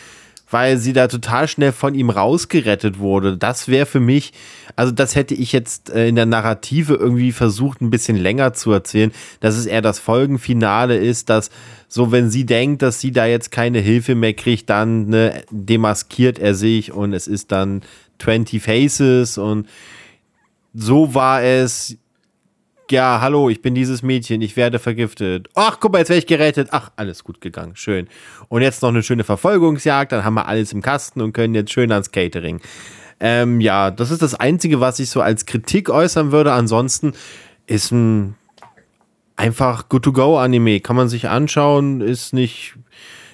weil 0.52 0.76
sie 0.76 0.92
da 0.92 1.08
total 1.08 1.48
schnell 1.48 1.72
von 1.72 1.94
ihm 1.94 2.10
rausgerettet 2.10 2.98
wurde. 2.98 3.36
Das 3.36 3.68
wäre 3.68 3.86
für 3.86 4.00
mich, 4.00 4.32
also 4.76 4.92
das 4.92 5.16
hätte 5.16 5.34
ich 5.34 5.52
jetzt 5.52 5.90
äh, 5.90 6.08
in 6.08 6.14
der 6.14 6.26
Narrative 6.26 6.94
irgendwie 6.94 7.32
versucht, 7.32 7.80
ein 7.80 7.90
bisschen 7.90 8.16
länger 8.16 8.52
zu 8.52 8.70
erzählen, 8.70 9.12
dass 9.40 9.56
es 9.56 9.66
eher 9.66 9.82
das 9.82 9.98
Folgenfinale 9.98 10.96
ist, 10.96 11.30
dass 11.30 11.50
so, 11.88 12.12
wenn 12.12 12.30
sie 12.30 12.44
denkt, 12.44 12.82
dass 12.82 13.00
sie 13.00 13.12
da 13.12 13.26
jetzt 13.26 13.50
keine 13.50 13.80
Hilfe 13.80 14.14
mehr 14.14 14.34
kriegt, 14.34 14.70
dann 14.70 15.08
ne, 15.08 15.42
demaskiert 15.50 16.38
er 16.38 16.54
sich 16.54 16.92
und 16.92 17.12
es 17.12 17.26
ist 17.26 17.50
dann 17.50 17.82
20 18.18 18.62
Faces 18.62 19.38
und 19.38 19.66
so 20.74 21.14
war 21.14 21.42
es. 21.42 21.96
Ja, 22.90 23.20
hallo, 23.20 23.48
ich 23.48 23.62
bin 23.62 23.74
dieses 23.74 24.02
Mädchen, 24.02 24.42
ich 24.42 24.56
werde 24.56 24.78
vergiftet. 24.78 25.48
Ach, 25.54 25.78
guck 25.80 25.92
mal, 25.92 25.98
jetzt 25.98 26.10
werde 26.10 26.18
ich 26.18 26.26
gerettet. 26.26 26.68
Ach, 26.72 26.90
alles 26.96 27.24
gut 27.24 27.40
gegangen, 27.40 27.74
schön. 27.74 28.08
Und 28.48 28.60
jetzt 28.62 28.82
noch 28.82 28.90
eine 28.90 29.02
schöne 29.02 29.24
Verfolgungsjagd, 29.24 30.12
dann 30.12 30.24
haben 30.24 30.34
wir 30.34 30.46
alles 30.46 30.72
im 30.72 30.82
Kasten 30.82 31.22
und 31.22 31.32
können 31.32 31.54
jetzt 31.54 31.72
schön 31.72 31.90
ans 31.90 32.10
Catering. 32.10 32.60
Ähm, 33.20 33.60
ja, 33.60 33.90
das 33.90 34.10
ist 34.10 34.20
das 34.20 34.34
Einzige, 34.34 34.80
was 34.80 34.98
ich 34.98 35.08
so 35.08 35.22
als 35.22 35.46
Kritik 35.46 35.88
äußern 35.88 36.32
würde. 36.32 36.52
Ansonsten 36.52 37.12
ist 37.66 37.92
ein 37.92 38.34
einfach 39.36 39.88
Good-to-Go-Anime. 39.88 40.80
Kann 40.80 40.96
man 40.96 41.08
sich 41.08 41.28
anschauen, 41.28 42.00
ist 42.00 42.32
nicht, 42.32 42.74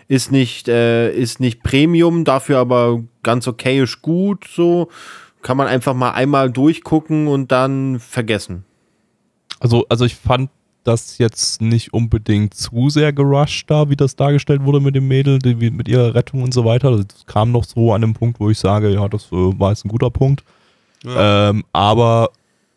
ist 0.06 0.30
nicht, 0.30 0.68
äh, 0.68 1.10
ist 1.10 1.40
nicht 1.40 1.62
Premium, 1.62 2.24
dafür 2.24 2.58
aber 2.58 3.02
ganz 3.22 3.48
okayisch 3.48 4.02
gut. 4.02 4.44
So 4.46 4.88
kann 5.42 5.56
man 5.56 5.66
einfach 5.66 5.94
mal 5.94 6.10
einmal 6.10 6.50
durchgucken 6.50 7.26
und 7.26 7.50
dann 7.50 7.98
vergessen. 7.98 8.64
Also, 9.60 9.84
also 9.88 10.04
ich 10.04 10.14
fand 10.16 10.50
das 10.84 11.18
jetzt 11.18 11.60
nicht 11.60 11.92
unbedingt 11.92 12.54
zu 12.54 12.88
sehr 12.88 13.12
gerusht 13.12 13.70
da, 13.70 13.90
wie 13.90 13.96
das 13.96 14.16
dargestellt 14.16 14.64
wurde 14.64 14.80
mit 14.80 14.94
dem 14.94 15.06
Mädel, 15.08 15.38
die, 15.38 15.70
mit 15.70 15.88
ihrer 15.88 16.14
Rettung 16.14 16.42
und 16.42 16.54
so 16.54 16.64
weiter. 16.64 16.96
Das 17.04 17.26
kam 17.26 17.50
noch 17.52 17.64
so 17.64 17.92
an 17.92 18.00
dem 18.00 18.14
Punkt, 18.14 18.40
wo 18.40 18.48
ich 18.48 18.58
sage, 18.58 18.90
ja, 18.94 19.06
das 19.08 19.26
äh, 19.32 19.58
war 19.58 19.70
jetzt 19.70 19.84
ein 19.84 19.88
guter 19.90 20.10
Punkt. 20.10 20.44
Ähm, 21.06 21.64
aber 21.72 22.30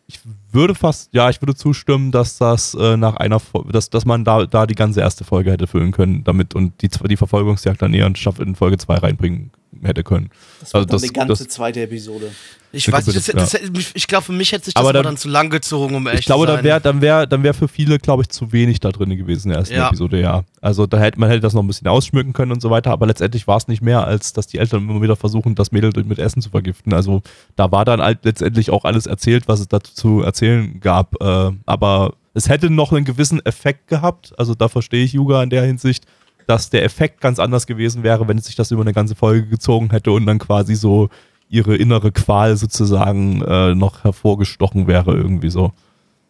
ich 0.06 0.20
würde 0.50 0.74
fast, 0.74 1.14
ja, 1.14 1.30
ich 1.30 1.40
würde 1.40 1.54
zustimmen, 1.54 2.10
dass 2.10 2.36
das 2.36 2.74
äh, 2.74 2.96
nach 2.98 3.16
einer, 3.16 3.38
Fo- 3.40 3.64
dass, 3.72 3.88
dass 3.88 4.04
man 4.04 4.24
da, 4.24 4.44
da 4.44 4.66
die 4.66 4.74
ganze 4.74 5.00
erste 5.00 5.24
Folge 5.24 5.50
hätte 5.50 5.66
füllen 5.66 5.92
können 5.92 6.22
damit 6.24 6.54
und 6.54 6.82
die, 6.82 6.88
die 7.08 7.16
Verfolgungsjagd 7.16 7.80
dann 7.80 7.94
eher 7.94 8.06
in, 8.06 8.16
Staffel- 8.16 8.46
in 8.46 8.54
Folge 8.56 8.76
2 8.76 8.94
reinbringen 8.96 9.50
hätte 9.82 10.04
können. 10.04 10.30
Das 10.60 10.74
war 10.74 10.80
Also 10.80 10.86
dann 10.88 10.94
das- 10.96 11.02
die 11.02 11.08
ganze 11.12 11.44
das- 11.44 11.52
zweite 11.54 11.80
Episode. 11.82 12.30
Ich 12.74 12.90
weiß 12.90 13.06
nicht, 13.06 13.28
das, 13.28 13.52
das, 13.52 13.60
ich 13.92 14.06
glaube, 14.06 14.24
für 14.24 14.32
mich 14.32 14.50
hätte 14.52 14.64
sich 14.64 14.72
das 14.72 14.80
Aber 14.80 14.88
aber 14.88 14.92
dann- 14.94 15.04
dann, 15.04 15.16
zu 15.18 15.28
lang 15.28 15.50
gezogen, 15.50 15.94
um 15.94 16.06
echt 16.06 16.20
Ich 16.20 16.24
glaube, 16.26 16.46
zu 16.46 16.52
dann 16.54 16.64
wäre 16.64 16.80
dann 16.80 17.02
wär, 17.02 17.26
dann 17.26 17.42
wär 17.42 17.52
für 17.52 17.68
viele, 17.68 17.98
glaube 17.98 18.22
ich, 18.22 18.30
zu 18.30 18.50
wenig 18.50 18.80
da 18.80 18.90
drin 18.90 19.14
gewesen 19.14 19.48
in 19.48 19.50
der 19.50 19.58
ersten 19.58 19.74
Ja. 19.74 19.88
Episode, 19.88 20.18
ja. 20.20 20.44
Also 20.62 20.86
da 20.86 20.98
hätte 20.98 21.20
man 21.20 21.28
hätte 21.28 21.40
das 21.40 21.52
noch 21.52 21.62
ein 21.62 21.66
bisschen 21.66 21.86
ausschmücken 21.88 22.32
können 22.32 22.50
und 22.50 22.62
so 22.62 22.70
weiter, 22.70 22.90
aber 22.90 23.06
letztendlich 23.06 23.46
war 23.46 23.58
es 23.58 23.68
nicht 23.68 23.82
mehr, 23.82 24.06
als 24.06 24.32
dass 24.32 24.46
die 24.46 24.56
Eltern 24.56 24.88
immer 24.88 25.02
wieder 25.02 25.16
versuchen, 25.16 25.54
das 25.54 25.70
Mädel 25.70 25.92
mit 26.04 26.18
Essen 26.18 26.40
zu 26.40 26.48
vergiften. 26.48 26.94
Also 26.94 27.20
da 27.56 27.70
war 27.70 27.84
dann 27.84 28.00
halt 28.00 28.24
letztendlich 28.24 28.70
auch 28.70 28.86
alles 28.86 29.04
erzählt, 29.06 29.48
was 29.48 29.60
es 29.60 29.68
dazu 29.68 29.92
zu 29.94 30.22
erzählen 30.22 30.80
gab. 30.80 31.20
Äh, 31.22 31.50
aber 31.66 32.14
es 32.32 32.48
hätte 32.48 32.70
noch 32.70 32.90
einen 32.92 33.04
gewissen 33.04 33.44
Effekt 33.44 33.88
gehabt. 33.88 34.32
Also 34.38 34.54
da 34.54 34.68
verstehe 34.68 35.04
ich 35.04 35.12
Yuga 35.12 35.42
in 35.42 35.50
der 35.50 35.64
Hinsicht, 35.64 36.06
dass 36.46 36.70
der 36.70 36.84
Effekt 36.84 37.20
ganz 37.20 37.38
anders 37.38 37.66
gewesen 37.66 38.02
wäre, 38.02 38.28
wenn 38.28 38.38
sich 38.38 38.56
das 38.56 38.70
über 38.70 38.82
eine 38.82 38.92
ganze 38.92 39.14
Folge 39.14 39.46
gezogen 39.46 39.90
hätte 39.90 40.12
und 40.12 40.26
dann 40.26 40.38
quasi 40.38 40.74
so 40.74 41.08
ihre 41.48 41.76
innere 41.76 42.12
Qual 42.12 42.56
sozusagen 42.56 43.42
äh, 43.42 43.74
noch 43.74 44.04
hervorgestochen 44.04 44.86
wäre, 44.86 45.14
irgendwie 45.14 45.50
so. 45.50 45.72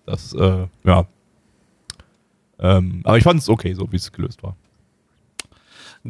Das, 0.04 0.34
äh, 0.34 0.66
ja. 0.84 1.06
Ähm, 2.58 3.02
aber 3.04 3.18
ich 3.18 3.24
fand 3.24 3.40
es 3.40 3.48
okay, 3.48 3.74
so 3.74 3.90
wie 3.92 3.96
es 3.96 4.10
gelöst 4.10 4.42
war. 4.42 4.56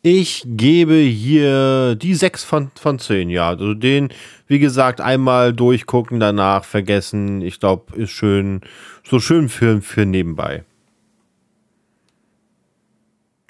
Ich 0.03 0.45
gebe 0.47 0.95
hier 0.95 1.97
die 1.97 2.15
6 2.15 2.45
von, 2.45 2.71
von 2.79 2.99
10, 2.99 3.31
ja. 3.31 3.49
Also 3.49 3.75
den, 3.75 4.11
wie 4.47 4.61
gesagt, 4.61 5.01
einmal 5.01 5.53
durchgucken, 5.53 6.21
danach 6.21 6.65
vergessen. 6.65 7.43
Ich 7.43 7.59
glaube, 7.59 7.97
ist 7.97 8.11
schön, 8.11 8.61
so 9.03 9.19
schön 9.19 9.49
für, 9.49 9.83
für 9.83 10.07
nebenbei. 10.07 10.65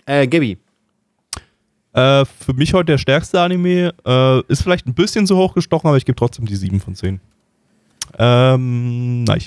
Äh, 0.07 0.27
Gabby. 0.27 0.57
Äh, 1.93 2.25
für 2.25 2.55
mich 2.55 2.73
heute 2.73 2.93
der 2.93 2.99
stärkste 2.99 3.41
Anime. 3.41 3.93
Äh, 4.07 4.41
ist 4.49 4.63
vielleicht 4.63 4.87
ein 4.87 4.95
bisschen 4.95 5.27
zu 5.27 5.37
hoch 5.37 5.53
gestochen, 5.53 5.89
aber 5.89 5.99
ich 5.99 6.07
gebe 6.07 6.17
trotzdem 6.17 6.47
die 6.47 6.57
7 6.57 6.81
von 6.81 6.95
10. 6.95 7.21
Ähm, 8.19 9.25
nein. 9.25 9.43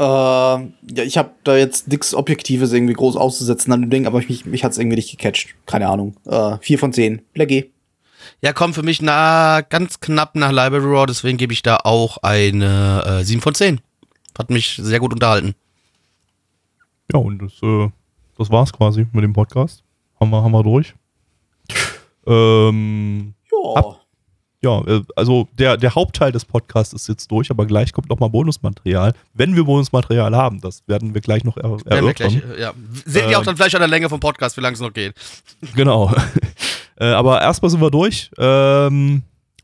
Äh, 0.00 0.02
ja, 0.02 1.04
ich 1.04 1.18
habe 1.18 1.30
da 1.44 1.56
jetzt 1.56 1.88
nichts 1.88 2.14
Objektives 2.14 2.72
irgendwie 2.72 2.94
groß 2.94 3.16
auszusetzen 3.16 3.70
an 3.72 3.82
dem 3.82 3.90
Ding, 3.90 4.06
aber 4.06 4.18
mich, 4.18 4.46
mich 4.46 4.64
hat 4.64 4.72
es 4.72 4.78
irgendwie 4.78 4.96
nicht 4.96 5.10
gecatcht. 5.10 5.54
Keine 5.66 5.88
Ahnung. 5.88 6.16
Äh, 6.24 6.56
4 6.62 6.78
von 6.78 6.92
10. 6.94 7.20
Blackie. 7.34 7.70
Ja, 8.40 8.54
kommt 8.54 8.74
für 8.74 8.82
mich 8.82 9.02
nah, 9.02 9.60
ganz 9.60 10.00
knapp 10.00 10.36
nach 10.36 10.52
Library 10.52 10.86
Raw, 10.86 11.04
deswegen 11.06 11.36
gebe 11.36 11.52
ich 11.52 11.62
da 11.62 11.76
auch 11.84 12.16
eine 12.22 13.20
äh, 13.20 13.24
7 13.24 13.42
von 13.42 13.54
10. 13.54 13.80
Hat 14.38 14.48
mich 14.48 14.80
sehr 14.82 15.00
gut 15.00 15.12
unterhalten. 15.12 15.54
Ja, 17.12 17.18
und 17.18 17.42
das, 17.42 17.52
äh, 17.62 17.90
das 18.38 18.50
war's 18.50 18.72
quasi 18.72 19.06
mit 19.12 19.22
dem 19.22 19.34
Podcast. 19.34 19.82
Haben 20.18 20.30
wir, 20.30 20.42
haben 20.42 20.52
wir 20.52 20.62
durch. 20.62 20.94
Ähm, 22.26 23.34
Ja. 23.52 23.99
Ja, 24.62 24.80
äh, 24.86 25.02
also 25.16 25.48
der, 25.58 25.76
der 25.76 25.94
Hauptteil 25.94 26.32
des 26.32 26.44
Podcasts 26.44 26.92
ist 26.92 27.08
jetzt 27.08 27.30
durch, 27.30 27.50
aber 27.50 27.66
gleich 27.66 27.92
kommt 27.92 28.10
noch 28.10 28.18
mal 28.18 28.28
Bonusmaterial. 28.28 29.14
Wenn 29.32 29.56
wir 29.56 29.64
Bonusmaterial 29.64 30.36
haben, 30.36 30.60
das 30.60 30.82
werden 30.86 31.14
wir 31.14 31.20
gleich 31.20 31.44
noch 31.44 31.56
er 31.56 31.78
erörtern. 31.86 32.42
ja. 32.58 32.72
Seht 33.06 33.30
ihr 33.30 33.38
auch 33.38 33.40
Ähm. 33.40 33.46
dann 33.46 33.56
vielleicht 33.56 33.74
an 33.74 33.80
der 33.80 33.88
Länge 33.88 34.08
vom 34.08 34.20
Podcast, 34.20 34.56
wie 34.56 34.60
lange 34.60 34.74
es 34.74 34.80
noch 34.80 34.92
geht. 34.92 35.14
Genau. 35.74 36.12
äh, 36.96 37.06
aber 37.06 37.40
erstmal 37.40 37.70
sind 37.70 37.80
wir 37.80 37.90
durch. 37.90 38.30
Ähm, 38.36 39.22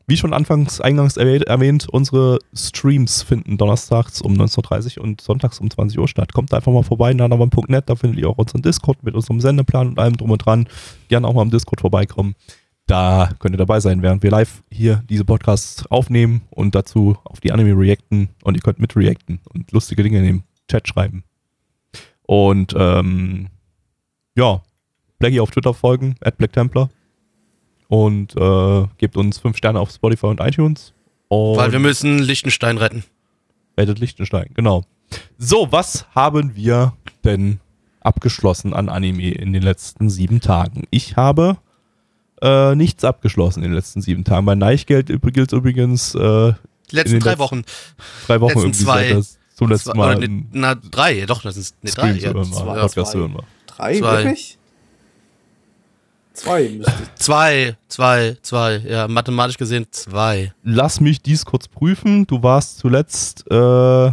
wie 0.09 0.17
schon 0.17 0.33
anfangs 0.33 0.79
eingangs 0.79 1.17
erwähnt, 1.17 1.43
erwähnt, 1.47 1.87
unsere 1.91 2.39
Streams 2.55 3.23
finden 3.23 3.57
donnerstags 3.57 4.21
um 4.21 4.33
19.30 4.33 4.97
Uhr 4.97 5.03
und 5.03 5.19
sonntags 5.19 5.59
um 5.59 5.69
20 5.69 5.99
Uhr 5.99 6.07
statt. 6.07 6.31
Kommt 6.31 6.53
einfach 6.53 6.71
mal 6.71 6.83
vorbei, 6.83 7.13
nanavan.net, 7.13 7.89
da 7.89 7.95
findet 7.95 8.19
ihr 8.19 8.29
auch 8.29 8.37
unseren 8.37 8.61
Discord 8.61 9.03
mit 9.03 9.15
unserem 9.15 9.41
Sendeplan 9.41 9.89
und 9.89 9.99
allem 9.99 10.15
drum 10.15 10.31
und 10.31 10.45
dran. 10.45 10.67
Gerne 11.09 11.27
auch 11.27 11.33
mal 11.33 11.41
im 11.41 11.51
Discord 11.51 11.81
vorbeikommen. 11.81 12.35
Da 12.87 13.31
könnt 13.39 13.53
ihr 13.53 13.57
dabei 13.57 13.81
sein, 13.81 14.01
während 14.01 14.23
wir 14.23 14.31
live 14.31 14.63
hier 14.71 15.03
diese 15.09 15.25
Podcasts 15.25 15.85
aufnehmen 15.91 16.43
und 16.49 16.73
dazu 16.73 17.17
auf 17.25 17.41
die 17.41 17.51
Anime 17.51 17.77
reacten 17.77 18.29
und 18.43 18.55
ihr 18.55 18.61
könnt 18.61 18.79
mit 18.79 18.95
reacten 18.95 19.41
und 19.53 19.73
lustige 19.73 20.03
Dinge 20.03 20.19
in 20.19 20.23
den 20.23 20.43
Chat 20.69 20.87
schreiben. 20.87 21.25
Und 22.23 22.73
ähm, 22.77 23.47
ja, 24.35 24.61
Blackie 25.19 25.41
auf 25.41 25.51
Twitter 25.51 25.73
folgen, 25.73 26.15
at 26.21 26.37
Black 26.37 26.53
Templar. 26.53 26.89
Und 27.89 28.35
äh, 28.37 28.85
gebt 28.97 29.17
uns 29.17 29.37
5 29.37 29.57
Sterne 29.57 29.79
auf 29.79 29.91
Spotify 29.91 30.27
und 30.27 30.39
iTunes. 30.39 30.93
Und 31.27 31.57
Weil 31.57 31.73
wir 31.73 31.79
müssen 31.79 32.19
Liechtenstein 32.19 32.77
retten. 32.77 33.03
Rettet 33.77 33.99
Liechtenstein, 33.99 34.49
genau. 34.53 34.83
So, 35.37 35.71
was 35.71 36.07
haben 36.15 36.55
wir 36.55 36.93
denn 37.25 37.59
abgeschlossen 37.99 38.73
an 38.73 38.87
Anime 38.87 39.31
in 39.31 39.51
den 39.51 39.63
letzten 39.63 40.09
sieben 40.09 40.39
Tagen? 40.39 40.83
Ich 40.89 41.17
habe 41.17 41.57
äh, 42.41 42.75
nichts 42.75 43.03
abgeschlossen 43.03 43.63
in 43.63 43.69
den 43.69 43.75
letzten 43.75 44.01
sieben 44.01 44.23
Tagen. 44.23 44.45
Mein 44.45 44.57
Neichgeld 44.59 45.07
gilt 45.33 45.51
übrigens 45.51 46.13
äh, 46.15 46.19
Die 46.19 46.21
In 46.21 46.55
letzten 46.91 47.11
den 47.13 47.19
drei 47.21 47.29
letzten- 47.31 47.39
Wochen. 47.39 47.63
drei 48.27 48.41
Wochen 48.41 48.53
Letzten 48.59 48.59
irgendwie 48.67 48.83
zwei- 48.83 49.21
zum 49.55 49.69
letzten 49.69 49.91
Zwei- 49.91 49.97
Mal 49.97 50.15
ne, 50.19 50.45
na, 50.51 50.75
drei, 50.75 51.25
doch, 51.25 51.41
das 51.41 51.57
ist 51.57 51.75
ne, 51.83 51.89
drei. 51.91 52.11
Ja, 52.11 52.31
zwei, 52.33 52.63
Podcast 52.75 53.11
zwei. 53.11 53.29
Drei, 53.65 53.97
Zwei. 53.99 54.23
wirklich? 54.23 54.57
Zwei 56.33 56.69
müsste 56.69 56.93
ich. 57.03 57.15
Zwei, 57.15 57.77
zwei, 57.87 58.37
zwei. 58.43 58.77
Ja, 58.87 59.07
mathematisch 59.07 59.57
gesehen 59.57 59.87
zwei. 59.89 60.53
Lass 60.63 60.99
mich 60.99 61.21
dies 61.21 61.43
kurz 61.45 61.67
prüfen. 61.67 62.27
Du 62.27 62.43
warst 62.43 62.77
zuletzt 62.77 63.49
äh, 63.51 64.11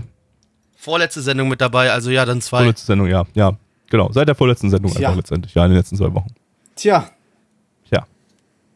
Vorletzte 0.76 1.20
Sendung 1.22 1.48
mit 1.48 1.60
dabei, 1.60 1.90
also 1.92 2.10
ja, 2.10 2.24
dann 2.24 2.40
zwei. 2.42 2.58
vorletzte 2.58 2.86
Sendung, 2.86 3.06
ja, 3.08 3.24
ja, 3.34 3.56
genau. 3.90 4.10
Seit 4.12 4.28
der 4.28 4.34
vorletzten 4.34 4.68
Sendung 4.70 4.92
Tja. 4.92 5.08
einfach 5.08 5.16
letztendlich, 5.18 5.54
ja, 5.54 5.64
in 5.64 5.70
den 5.70 5.78
letzten 5.78 5.96
zwei 5.96 6.12
Wochen. 6.12 6.28
Tja. 6.76 7.10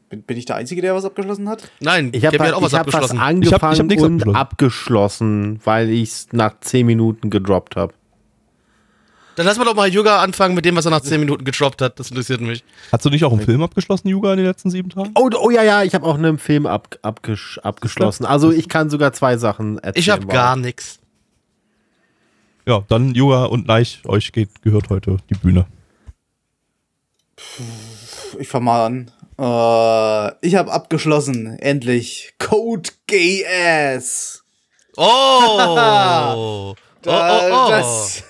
Bin, 0.08 0.22
bin 0.22 0.36
ich 0.36 0.44
der 0.46 0.56
Einzige, 0.56 0.80
der 0.82 0.94
was 0.94 1.04
abgeschlossen 1.04 1.48
hat? 1.48 1.70
Nein, 1.80 2.10
Ich 2.12 2.24
habe 2.24 2.38
hat 2.38 2.52
auch 2.52 2.62
was 2.62 2.72
hab 2.72 2.86
was 2.86 2.94
abgeschlossen. 2.94 3.18
angefangen 3.18 3.42
Ich 3.42 3.52
hab- 3.52 3.72
ich 3.74 3.78
hab 3.80 3.86
nichts 3.86 4.02
und 4.02 4.14
abgeschlossen. 4.36 4.36
abgeschlossen, 4.36 5.60
weil 5.64 5.90
ich 5.90 6.08
es 6.10 6.28
nach 6.32 6.58
10 6.60 6.86
Minuten 6.86 7.30
gedroppt 7.30 7.76
habe. 7.76 7.92
Dann 9.36 9.46
lass 9.46 9.56
mal 9.56 9.64
doch 9.64 9.76
mal 9.76 9.88
Yoga 9.88 10.20
anfangen 10.20 10.56
mit 10.56 10.64
dem, 10.64 10.74
was 10.74 10.84
er 10.84 10.90
nach 10.90 11.00
zehn 11.00 11.20
Minuten 11.20 11.44
gedroppt 11.44 11.80
hat. 11.80 12.00
Das 12.00 12.10
interessiert 12.10 12.40
mich. 12.40 12.64
Hast 12.90 13.04
du 13.04 13.08
nicht 13.10 13.22
auch 13.24 13.30
einen 13.30 13.40
Film 13.42 13.62
abgeschlossen, 13.62 14.08
Yuga, 14.08 14.32
in 14.32 14.38
den 14.38 14.46
letzten 14.46 14.68
sieben 14.68 14.90
Tagen? 14.90 15.12
Oh, 15.14 15.30
oh 15.40 15.50
ja, 15.50 15.62
ja, 15.62 15.84
ich 15.84 15.94
habe 15.94 16.04
auch 16.06 16.16
einen 16.16 16.38
Film 16.38 16.66
ab, 16.66 16.98
abgesch, 17.02 17.60
abgeschlossen. 17.62 18.24
Also 18.26 18.50
ich 18.50 18.68
kann 18.68 18.90
sogar 18.90 19.12
zwei 19.12 19.36
Sachen 19.36 19.78
erzählen. 19.78 19.94
Ich 20.02 20.10
hab 20.10 20.24
Wow. 20.24 20.32
gar 20.32 20.56
nix. 20.56 20.98
Ja, 22.66 22.82
dann 22.88 23.14
Yuga 23.14 23.44
und 23.44 23.68
Neich, 23.68 24.00
euch 24.06 24.32
geht, 24.32 24.60
gehört 24.62 24.90
heute 24.90 25.18
die 25.30 25.34
Bühne. 25.34 25.66
Ich 28.40 28.48
fang 28.48 28.64
mal 28.64 28.86
an. 28.86 29.10
Äh, 29.38 30.46
ich 30.46 30.54
habe 30.56 30.72
abgeschlossen. 30.72 31.58
Endlich. 31.58 32.34
Code 32.38 32.90
Gay 33.06 33.44
Ass. 33.46 34.44
Oh! 35.00 35.04
oh, 35.06 36.74
Da, 37.02 37.38
oh, 37.40 37.66
oh. 37.68 37.70
Das, 37.70 38.24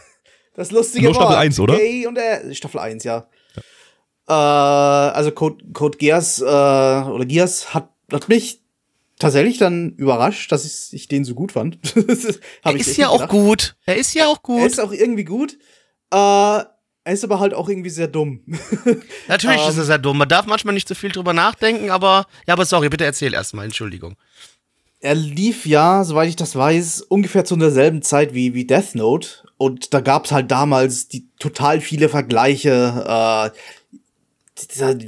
das 0.55 0.71
lustige 0.71 1.07
Nur 1.07 1.15
Staffel 1.15 1.31
Wort. 1.31 1.41
1, 1.41 1.61
oder? 1.61 1.77
Gay 1.79 2.07
und 2.07 2.19
Ass. 2.19 2.55
Staffel 2.59 2.79
1, 2.79 3.05
ja. 3.05 3.27
Äh, 4.29 4.33
also 4.33 5.31
Code, 5.31 5.65
Code 5.73 5.97
Geass 5.97 6.43
äh, 6.43 6.45
oder 6.45 7.25
Geass 7.25 7.73
hat, 7.73 7.89
hat 8.13 8.29
mich 8.29 8.61
tatsächlich 9.19 9.57
dann 9.57 9.95
überrascht, 9.97 10.53
dass 10.53 10.67
ich, 10.67 10.93
ich 10.95 11.09
den 11.09 11.25
so 11.25 11.35
gut 11.35 11.53
fand. 11.53 11.79
Er 12.63 12.75
ich 12.75 12.83
ist 12.83 12.99
ja 12.99 13.09
auch 13.09 13.29
gut. 13.29 13.77
Er 13.87 13.97
ist 13.97 14.13
ja 14.13 14.27
auch 14.27 14.37
Er 14.37 14.43
gut. 14.43 14.67
ist 14.67 14.81
auch 14.81 14.93
irgendwie 14.93 15.25
gut. 15.25 15.57
Äh, 16.13 16.61
er 17.09 17.15
ist 17.15 17.25
aber 17.25 17.41
halt 17.41 17.55
auch 17.55 17.71
irgendwie 17.71 17.89
sehr 17.89 18.07
dumm. 18.07 18.41
Natürlich 19.29 19.63
ähm, 19.63 19.71
ist 19.71 19.79
er 19.79 19.85
sehr 19.85 19.99
dumm. 19.99 20.19
Man 20.19 20.29
darf 20.29 20.45
manchmal 20.45 20.75
nicht 20.75 20.87
so 20.87 20.95
viel 20.95 21.11
drüber 21.11 21.33
nachdenken, 21.33 21.89
aber. 21.89 22.27
Ja, 22.47 22.53
aber 22.53 22.67
sorry, 22.67 22.91
bitte 22.91 23.07
erzähl 23.07 23.33
erstmal. 23.33 23.65
Entschuldigung. 23.65 24.17
er 25.01 25.15
lief 25.15 25.65
ja, 25.65 26.05
soweit 26.05 26.29
ich 26.29 26.37
das 26.37 26.55
weiß, 26.55 27.01
ungefähr 27.01 27.47
zu 27.47 27.57
derselben 27.57 28.03
Zeit 28.03 28.35
wie, 28.35 28.53
wie 28.53 28.67
Death 28.67 28.95
Note. 28.95 29.29
Und 29.57 29.95
da 29.95 30.01
gab's 30.01 30.33
halt 30.33 30.51
damals 30.51 31.09
die 31.09 31.27
total 31.39 31.81
viele 31.81 32.11
Vergleiche, 32.11 33.53
äh, 33.55 33.59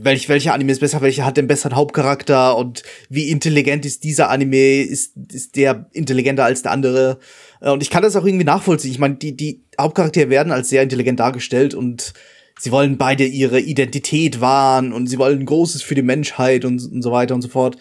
welch, 0.02 0.30
welcher 0.30 0.54
Anime 0.54 0.72
ist 0.72 0.80
besser, 0.80 1.02
welcher 1.02 1.26
hat 1.26 1.36
den 1.36 1.48
besseren 1.48 1.76
Hauptcharakter 1.76 2.56
und 2.56 2.82
wie 3.10 3.28
intelligent 3.28 3.84
ist 3.84 4.04
dieser 4.04 4.30
Anime, 4.30 4.82
ist, 4.84 5.12
ist 5.30 5.56
der 5.56 5.86
intelligenter 5.92 6.44
als 6.44 6.62
der 6.62 6.72
andere. 6.72 7.18
Äh, 7.60 7.70
Und 7.70 7.82
ich 7.82 7.90
kann 7.90 8.02
das 8.02 8.16
auch 8.16 8.24
irgendwie 8.24 8.44
nachvollziehen. 8.44 8.90
Ich 8.92 8.98
meine, 8.98 9.16
die, 9.16 9.36
die 9.36 9.62
Hauptcharaktere 9.80 10.30
werden 10.30 10.52
als 10.52 10.68
sehr 10.68 10.82
intelligent 10.82 11.20
dargestellt 11.20 11.74
und 11.74 12.12
sie 12.58 12.70
wollen 12.72 12.98
beide 12.98 13.24
ihre 13.24 13.60
Identität 13.60 14.40
wahren 14.40 14.92
und 14.92 15.06
sie 15.06 15.18
wollen 15.18 15.46
Großes 15.46 15.82
für 15.82 15.94
die 15.94 16.02
Menschheit 16.02 16.64
und, 16.64 16.82
und 16.90 17.02
so 17.02 17.10
weiter 17.12 17.34
und 17.34 17.42
so 17.42 17.48
fort. 17.48 17.76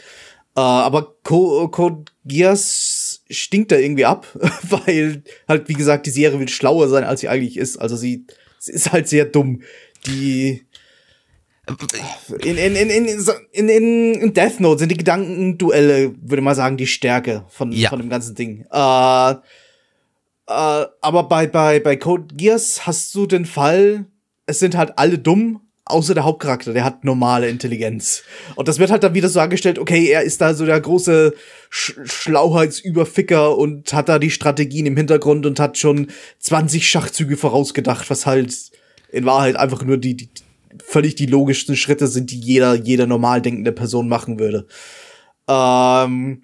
Äh, 0.55 0.61
aber 0.61 1.15
Co 1.23 1.67
Code 1.69 2.05
Geass 2.25 3.23
stinkt 3.29 3.71
da 3.71 3.77
irgendwie 3.77 4.05
ab, 4.05 4.27
weil 4.69 5.23
halt, 5.47 5.67
wie 5.69 5.73
gesagt, 5.73 6.05
die 6.05 6.11
Serie 6.11 6.39
will 6.39 6.47
schlauer 6.49 6.87
sein, 6.87 7.03
als 7.03 7.21
sie 7.21 7.29
eigentlich 7.29 7.57
ist. 7.57 7.77
Also 7.77 7.95
sie, 7.95 8.25
sie 8.59 8.71
ist 8.71 8.91
halt 8.91 9.07
sehr 9.07 9.25
dumm. 9.25 9.61
Die, 10.07 10.61
In, 12.43 12.57
in, 12.57 12.75
in, 12.75 12.89
in, 12.89 13.05
in, 13.51 13.69
in, 13.69 14.13
in 14.21 14.33
Death 14.33 14.59
Note 14.59 14.79
sind 14.79 14.91
die 14.91 14.97
Gedankenduelle, 14.97 16.15
würde 16.21 16.41
man 16.41 16.55
sagen, 16.55 16.77
die 16.77 16.87
Stärke 16.87 17.45
von, 17.49 17.71
Ja. 17.71 17.89
von 17.89 17.99
dem 17.99 18.09
ganzen 18.09 18.33
Ding. 18.33 18.65
Äh, 18.71 19.35
äh, 20.49 20.85
aber 21.01 21.23
bei, 21.23 21.45
bei, 21.45 21.79
bei 21.79 21.95
Code 21.95 22.33
Geass 22.35 22.87
hast 22.87 23.13
du 23.13 23.27
den 23.27 23.45
Fall, 23.45 24.05
es 24.47 24.57
sind 24.57 24.75
halt 24.75 24.97
alle 24.97 25.19
dumm, 25.19 25.61
außer 25.85 26.15
der 26.15 26.23
Hauptcharakter, 26.23 26.73
der 26.73 26.83
hat 26.83 27.03
normale 27.03 27.49
Intelligenz. 27.49 28.23
Und 28.55 28.67
das 28.67 28.79
wird 28.79 28.89
halt 28.89 29.03
dann 29.03 29.13
wieder 29.13 29.29
so 29.29 29.39
angestellt, 29.39 29.77
okay, 29.77 30.07
er 30.07 30.23
ist 30.23 30.41
da 30.41 30.55
so 30.55 30.65
der 30.65 30.81
große 30.81 31.35
Sch 31.69 31.99
Schlauheitsüberficker 32.03 33.55
und 33.55 33.93
hat 33.93 34.09
da 34.09 34.17
die 34.17 34.31
Strategien 34.31 34.87
im 34.87 34.97
Hintergrund 34.97 35.45
und 35.45 35.59
hat 35.59 35.77
schon 35.77 36.07
20 36.39 36.89
Schachzüge 36.89 37.37
vorausgedacht, 37.37 38.09
was 38.09 38.25
halt 38.25 38.55
in 39.11 39.25
Wahrheit 39.25 39.55
einfach 39.55 39.83
nur 39.83 39.97
die, 39.97 40.15
die 40.15 40.29
völlig 40.83 41.13
die 41.13 41.27
logischsten 41.27 41.75
Schritte 41.75 42.07
sind, 42.07 42.31
die 42.31 42.39
jeder, 42.39 42.73
jeder 42.73 43.05
normal 43.05 43.43
denkende 43.43 43.71
Person 43.71 44.07
machen 44.07 44.39
würde. 44.39 44.65
Ähm, 45.47 46.43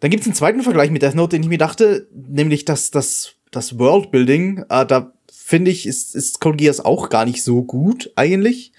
dann 0.00 0.10
gibt's 0.10 0.26
einen 0.26 0.34
zweiten 0.34 0.62
Vergleich 0.62 0.90
mit 0.90 1.02
Death 1.02 1.14
Note, 1.14 1.36
den 1.36 1.42
ich 1.42 1.48
mir 1.48 1.58
dachte, 1.58 2.08
nämlich 2.12 2.64
das, 2.64 2.90
das, 2.90 3.35
das 3.50 3.78
Worldbuilding. 3.78 4.64
Äh, 4.68 4.86
da 4.86 5.12
finde 5.30 5.70
ich, 5.70 5.86
ist, 5.86 6.14
ist 6.14 6.40
Code 6.40 6.56
Geass 6.56 6.80
auch 6.80 7.08
gar 7.08 7.24
nicht 7.24 7.42
so 7.42 7.62
gut, 7.62 8.10
eigentlich. 8.16 8.72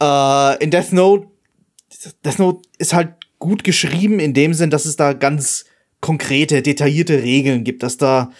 Äh, 0.00 0.62
in 0.62 0.70
Death 0.70 0.92
Note, 0.92 1.28
Death 2.24 2.38
Note 2.38 2.68
ist 2.78 2.92
halt 2.92 3.14
gut 3.38 3.64
geschrieben 3.64 4.20
in 4.20 4.34
dem 4.34 4.54
Sinn, 4.54 4.70
dass 4.70 4.84
es 4.84 4.96
da 4.96 5.12
ganz 5.12 5.64
konkrete, 6.00 6.62
detaillierte 6.62 7.22
Regeln 7.22 7.64
gibt, 7.64 7.82
dass 7.82 7.96
da 7.96 8.30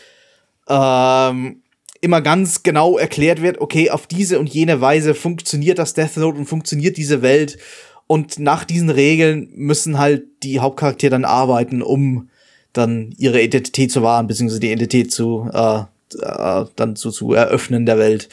ähm, 0.68 1.62
immer 2.00 2.20
ganz 2.20 2.62
genau 2.62 2.98
erklärt 2.98 3.42
wird, 3.42 3.60
okay, 3.60 3.90
auf 3.90 4.06
diese 4.06 4.38
und 4.38 4.52
jene 4.52 4.80
Weise 4.80 5.14
funktioniert 5.14 5.78
das 5.78 5.94
Death 5.94 6.16
Note 6.16 6.38
und 6.38 6.46
funktioniert 6.46 6.96
diese 6.96 7.22
Welt. 7.22 7.58
Und 8.06 8.38
nach 8.38 8.64
diesen 8.64 8.90
Regeln 8.90 9.48
müssen 9.54 9.98
halt 9.98 10.24
die 10.42 10.60
Hauptcharaktere 10.60 11.10
dann 11.10 11.24
arbeiten, 11.24 11.82
um 11.82 12.28
dann 12.76 13.14
ihre 13.18 13.42
Identität 13.42 13.92
zu 13.92 14.02
wahren, 14.02 14.26
beziehungsweise 14.26 14.60
die 14.60 14.72
Identität 14.72 15.12
zu, 15.12 15.48
äh, 15.52 15.80
äh, 16.20 16.64
dann 16.76 16.96
zu, 16.96 17.10
zu 17.10 17.32
eröffnen 17.32 17.86
der 17.86 17.98
Welt. 17.98 18.28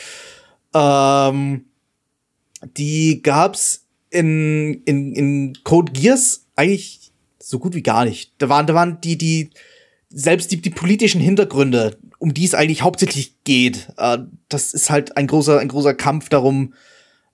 Ähm, 0.73 1.65
die 2.77 3.21
gab's 3.21 3.85
in, 4.09 4.81
in, 4.85 5.13
in 5.13 5.57
Code 5.63 5.91
Geass 5.91 6.45
eigentlich 6.55 7.11
so 7.39 7.59
gut 7.59 7.75
wie 7.75 7.83
gar 7.83 8.05
nicht. 8.05 8.33
Da 8.37 8.49
waren, 8.49 8.67
da 8.67 8.73
waren 8.73 9.01
die, 9.01 9.17
die, 9.17 9.49
selbst 10.09 10.51
die, 10.51 10.61
die 10.61 10.69
politischen 10.69 11.21
Hintergründe, 11.21 11.97
um 12.19 12.33
die 12.33 12.45
es 12.45 12.53
eigentlich 12.53 12.83
hauptsächlich 12.83 13.35
geht, 13.43 13.89
äh, 13.97 14.19
das 14.49 14.73
ist 14.73 14.89
halt 14.89 15.17
ein 15.17 15.27
großer, 15.27 15.59
ein 15.59 15.67
großer 15.67 15.93
Kampf 15.93 16.29
darum, 16.29 16.73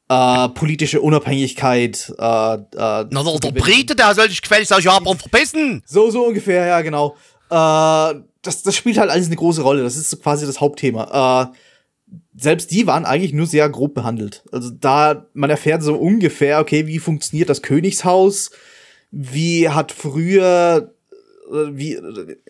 äh, 0.10 0.50
politische 0.50 1.02
Unabhängigkeit. 1.02 2.14
Äh, 2.18 2.24
äh, 2.24 2.58
Na, 2.74 3.06
der, 3.10 3.52
der. 3.52 3.52
Brite, 3.52 3.96
der 3.96 4.16
soll 4.16 4.30
sich 4.30 4.42
gefälligst 4.42 4.74
aus 4.74 4.84
Japan 4.84 5.18
verpissen. 5.18 5.84
So, 5.86 6.10
so 6.10 6.26
ungefähr, 6.26 6.66
ja, 6.66 6.82
genau. 6.82 7.16
Äh, 7.50 8.22
das, 8.42 8.64
das 8.64 8.76
spielt 8.76 8.98
halt 8.98 9.12
alles 9.12 9.28
eine 9.28 9.36
große 9.36 9.62
Rolle. 9.62 9.84
Das 9.84 9.96
ist 9.96 10.10
so 10.10 10.18
quasi 10.18 10.46
das 10.46 10.60
Hauptthema. 10.60 11.52
Äh, 11.52 11.56
selbst 12.36 12.72
die 12.72 12.88
waren 12.88 13.06
eigentlich 13.06 13.34
nur 13.34 13.46
sehr 13.46 13.70
grob 13.70 13.94
behandelt. 13.94 14.44
Also 14.52 14.72
da, 14.72 15.28
man 15.34 15.50
erfährt 15.50 15.84
so 15.84 15.96
ungefähr, 15.96 16.60
okay, 16.60 16.88
wie 16.88 17.00
funktioniert 17.00 17.50
das 17.50 17.62
Königshaus? 17.62 18.50
Wie 19.12 19.70
hat 19.70 19.92
früher, 19.92 20.96
äh, 21.52 21.54
wie, 21.72 22.00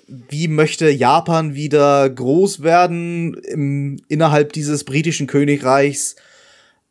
wie 0.08 0.48
möchte 0.48 0.90
Japan 0.90 1.56
wieder 1.56 2.10
groß 2.10 2.62
werden 2.62 3.34
im, 3.34 3.98
innerhalb 4.08 4.54
dieses 4.54 4.86
britischen 4.86 5.28
Königreichs? 5.28 6.16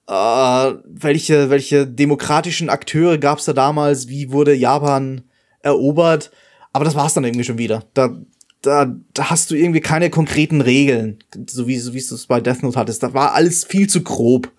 Äh, 0.09 0.74
welche, 0.85 1.51
welche 1.51 1.86
demokratischen 1.86 2.70
Akteure 2.70 3.18
gab 3.18 3.39
es 3.39 3.44
da 3.44 3.52
damals? 3.52 4.09
Wie 4.09 4.32
wurde 4.32 4.55
Japan 4.55 5.22
erobert? 5.60 6.30
Aber 6.72 6.85
das 6.85 6.94
war's 6.94 7.14
dann 7.14 7.24
irgendwie 7.24 7.44
schon 7.44 7.59
wieder. 7.59 7.85
Da, 7.93 8.16
da, 8.62 8.97
da 9.12 9.30
hast 9.30 9.51
du 9.51 9.55
irgendwie 9.55 9.80
keine 9.80 10.09
konkreten 10.09 10.60
Regeln, 10.62 11.18
so 11.48 11.66
wie, 11.66 11.78
so 11.78 11.93
wie 11.93 12.02
du 12.02 12.14
es 12.14 12.26
bei 12.26 12.40
Death 12.40 12.62
Note 12.62 12.78
hattest. 12.78 13.02
Da 13.02 13.12
war 13.12 13.35
alles 13.35 13.64
viel 13.64 13.89
zu 13.89 14.02
grob. 14.02 14.51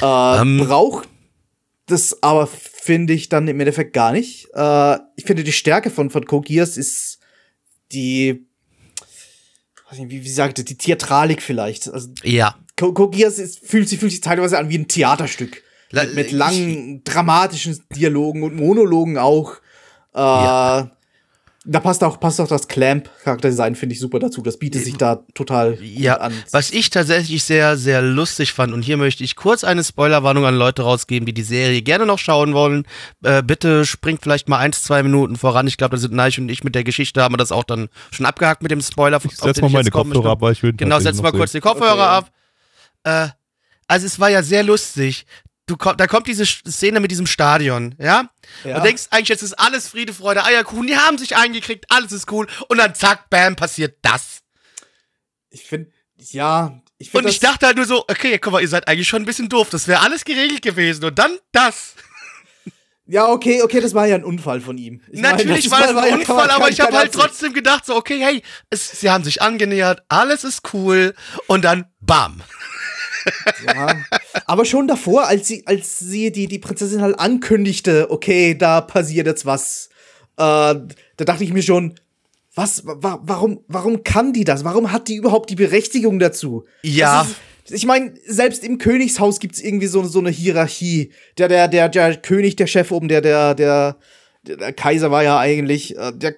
Äh, 0.00 0.40
Ähm. 0.40 0.58
braucht 0.58 1.08
das 1.86 2.22
aber, 2.22 2.46
finde 2.46 3.12
ich, 3.12 3.28
dann 3.28 3.48
im 3.48 3.58
Endeffekt 3.58 3.92
gar 3.92 4.12
nicht. 4.12 4.48
Äh, 4.54 4.98
ich 5.16 5.24
finde, 5.24 5.42
die 5.44 5.52
Stärke 5.52 5.90
von, 5.90 6.10
von 6.10 6.24
Geass 6.24 6.76
ist 6.76 7.18
die, 7.92 8.46
nicht, 9.90 10.10
wie, 10.10 10.24
wie 10.24 10.30
sagte, 10.30 10.62
die 10.62 10.76
Theatralik 10.76 11.42
vielleicht. 11.42 11.92
Also, 11.92 12.10
Ja. 12.22 12.56
Geass 13.10 13.38
ist, 13.38 13.60
fühlt, 13.66 13.88
sich, 13.88 13.98
fühlt 13.98 14.12
sich 14.12 14.20
teilweise 14.20 14.58
an 14.58 14.68
wie 14.70 14.78
ein 14.78 14.88
Theaterstück. 14.88 15.62
La- 15.90 16.04
mit, 16.04 16.14
mit 16.14 16.26
ich- 16.28 16.32
langen, 16.32 17.02
dramatischen 17.04 17.80
Dialogen 17.94 18.42
und 18.42 18.54
Monologen 18.56 19.18
auch. 19.18 19.54
Äh, 20.14 20.18
Ja. 20.20 20.90
Da 21.66 21.78
passt 21.78 22.02
auch, 22.02 22.18
passt 22.18 22.40
auch 22.40 22.48
das 22.48 22.68
Clamp-Charakterdesign, 22.68 23.74
finde 23.74 23.92
ich 23.94 24.00
super 24.00 24.18
dazu. 24.18 24.40
Das 24.40 24.58
bietet 24.58 24.82
sich 24.82 24.96
da 24.96 25.16
total 25.34 25.76
Ja, 25.82 26.14
gut 26.14 26.22
an. 26.22 26.32
was 26.52 26.70
ich 26.70 26.88
tatsächlich 26.88 27.44
sehr, 27.44 27.76
sehr 27.76 28.00
lustig 28.00 28.54
fand, 28.54 28.72
und 28.72 28.80
hier 28.82 28.96
möchte 28.96 29.22
ich 29.24 29.36
kurz 29.36 29.62
eine 29.62 29.84
Spoilerwarnung 29.84 30.46
an 30.46 30.56
Leute 30.56 30.82
rausgeben, 30.82 31.26
die 31.26 31.34
die 31.34 31.42
Serie 31.42 31.82
gerne 31.82 32.06
noch 32.06 32.18
schauen 32.18 32.54
wollen. 32.54 32.86
Äh, 33.22 33.42
bitte 33.42 33.84
springt 33.84 34.22
vielleicht 34.22 34.48
mal 34.48 34.56
eins, 34.56 34.82
zwei 34.82 35.02
Minuten 35.02 35.36
voran. 35.36 35.66
Ich 35.66 35.76
glaube, 35.76 35.96
da 35.96 36.00
sind 36.00 36.14
Neich 36.14 36.38
und 36.38 36.48
ich 36.48 36.64
mit 36.64 36.74
der 36.74 36.82
Geschichte, 36.82 37.22
haben 37.22 37.34
wir 37.34 37.38
das 37.38 37.52
auch 37.52 37.64
dann 37.64 37.88
schon 38.10 38.24
abgehakt 38.24 38.62
mit 38.62 38.70
dem 38.70 38.80
Spoiler. 38.80 39.20
Ich 39.22 39.36
setz 39.36 39.60
mal 39.60 39.68
meine 39.68 39.90
Kopfhörer 39.90 40.30
ab, 40.30 40.40
weil 40.40 40.52
ich 40.52 40.62
will 40.62 40.72
Genau, 40.72 40.98
setz 40.98 41.20
mal 41.20 41.30
kurz 41.30 41.52
sehen. 41.52 41.60
die 41.62 41.68
Kopfhörer 41.68 41.92
Okay, 41.92 42.02
ab. 42.26 42.30
Äh, 43.04 43.28
also 43.86 44.06
es 44.06 44.18
war 44.20 44.30
ja 44.30 44.42
sehr 44.42 44.62
lustig. 44.62 45.26
Du, 45.66 45.76
da 45.76 46.06
kommt 46.08 46.26
diese 46.26 46.44
Szene 46.46 46.98
mit 47.00 47.10
diesem 47.12 47.26
Stadion, 47.26 47.94
ja? 47.98 48.28
Ja. 48.64 48.78
Du 48.78 48.82
denkst 48.82 49.04
eigentlich, 49.10 49.28
jetzt 49.28 49.42
ist 49.42 49.52
alles 49.54 49.86
Friede, 49.88 50.12
Freude, 50.12 50.44
Eierkuchen, 50.44 50.86
die 50.88 50.96
haben 50.96 51.16
sich 51.16 51.36
eingekriegt, 51.36 51.86
alles 51.90 52.10
ist 52.12 52.30
cool. 52.32 52.48
Und 52.68 52.78
dann 52.78 52.94
zack, 52.94 53.30
bam, 53.30 53.54
passiert 53.54 53.98
das. 54.02 54.40
Ich 55.50 55.62
finde, 55.62 55.90
ja, 56.16 56.80
ich 56.98 57.08
Und 57.08 57.20
finde 57.20 57.30
ich 57.30 57.40
dachte 57.40 57.66
halt 57.66 57.76
nur 57.76 57.86
so, 57.86 58.00
okay, 58.08 58.38
guck 58.38 58.52
mal, 58.52 58.62
ihr 58.62 58.68
seid 58.68 58.88
eigentlich 58.88 59.08
schon 59.08 59.22
ein 59.22 59.26
bisschen 59.26 59.48
doof. 59.48 59.70
Das 59.70 59.86
wäre 59.86 60.00
alles 60.00 60.24
geregelt 60.24 60.62
gewesen. 60.62 61.04
Und 61.04 61.18
dann 61.18 61.38
das. 61.52 61.94
ja, 63.06 63.26
okay, 63.28 63.62
okay, 63.62 63.80
das 63.80 63.94
war 63.94 64.06
ja 64.06 64.16
ein 64.16 64.24
Unfall 64.24 64.60
von 64.60 64.76
ihm. 64.76 65.02
Ich 65.10 65.20
meine, 65.20 65.36
Natürlich 65.36 65.70
war 65.70 65.80
das 65.82 65.92
ja- 65.92 66.00
ein 66.02 66.14
Unfall, 66.14 66.36
man- 66.36 66.50
aber 66.50 66.64
kann- 66.64 66.72
ich 66.72 66.80
habe 66.80 66.96
halt 66.96 67.12
trotzdem 67.12 67.52
gedacht, 67.52 67.86
so, 67.86 67.94
okay, 67.94 68.18
hey, 68.22 68.42
es, 68.70 68.90
sie 69.00 69.08
haben 69.10 69.24
sich 69.24 69.40
angenähert, 69.40 70.02
alles 70.08 70.42
ist 70.44 70.74
cool. 70.74 71.14
Und 71.46 71.64
dann 71.64 71.86
bam. 72.00 72.42
Ja. 73.66 73.96
Aber 74.46 74.64
schon 74.64 74.88
davor, 74.88 75.26
als 75.26 75.48
sie, 75.48 75.66
als 75.66 75.98
sie 75.98 76.32
die, 76.32 76.46
die 76.46 76.58
Prinzessin 76.58 77.02
halt 77.02 77.18
ankündigte, 77.18 78.10
okay, 78.10 78.56
da 78.56 78.80
passiert 78.80 79.26
jetzt 79.26 79.46
was, 79.46 79.88
äh, 80.36 80.74
da 80.74 80.84
dachte 81.16 81.44
ich 81.44 81.52
mir 81.52 81.62
schon, 81.62 81.94
was, 82.54 82.82
wa 82.84 83.20
warum, 83.22 83.64
warum 83.68 84.02
kann 84.02 84.32
die 84.32 84.44
das? 84.44 84.64
Warum 84.64 84.92
hat 84.92 85.08
die 85.08 85.16
überhaupt 85.16 85.50
die 85.50 85.56
Berechtigung 85.56 86.18
dazu? 86.18 86.64
Ja. 86.82 87.22
Ist, 87.22 87.36
ich 87.72 87.86
meine, 87.86 88.14
selbst 88.26 88.64
im 88.64 88.78
Königshaus 88.78 89.38
gibt's 89.38 89.60
irgendwie 89.60 89.86
so, 89.86 90.02
so 90.04 90.18
eine 90.18 90.30
Hierarchie. 90.30 91.12
Der, 91.38 91.48
der, 91.48 91.68
der, 91.68 91.88
der 91.88 92.16
König, 92.16 92.56
der 92.56 92.66
Chef 92.66 92.90
oben, 92.90 93.08
der, 93.08 93.20
der, 93.20 93.54
der, 93.54 93.96
der, 94.42 94.72
Kaiser 94.72 95.10
war 95.10 95.22
ja 95.22 95.38
eigentlich, 95.38 95.96
äh, 95.96 96.12
der 96.12 96.34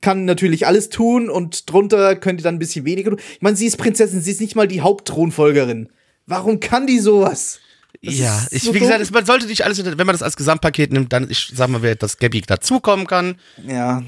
kann 0.00 0.24
natürlich 0.24 0.66
alles 0.66 0.88
tun 0.88 1.30
und 1.30 1.70
drunter 1.70 2.16
könnt 2.16 2.40
ihr 2.40 2.44
dann 2.44 2.56
ein 2.56 2.60
bisschen 2.60 2.84
weniger 2.84 3.10
tun. 3.10 3.20
Ich 3.32 3.42
meine, 3.42 3.56
sie 3.56 3.66
ist 3.66 3.76
Prinzessin, 3.76 4.20
sie 4.20 4.32
ist 4.32 4.40
nicht 4.40 4.56
mal 4.56 4.66
die 4.66 4.80
Hauptthronfolgerin. 4.80 5.88
Warum 6.28 6.60
kann 6.60 6.86
die 6.86 7.00
sowas? 7.00 7.58
Das 8.02 8.16
ja, 8.16 8.46
ich, 8.50 8.62
so 8.62 8.74
wie 8.74 8.78
gesagt, 8.78 8.98
dumm. 8.98 9.02
es, 9.02 9.10
man 9.10 9.26
sollte 9.26 9.46
nicht 9.46 9.64
alles, 9.64 9.84
wenn 9.84 9.96
man 9.96 10.08
das 10.14 10.22
als 10.22 10.36
Gesamtpaket 10.36 10.92
nimmt, 10.92 11.12
dann, 11.12 11.28
ich 11.30 11.50
sag 11.54 11.68
mal, 11.68 11.96
dass 11.96 12.18
Gabby 12.18 12.42
dazukommen 12.42 13.06
kann. 13.06 13.36
Ja. 13.66 14.02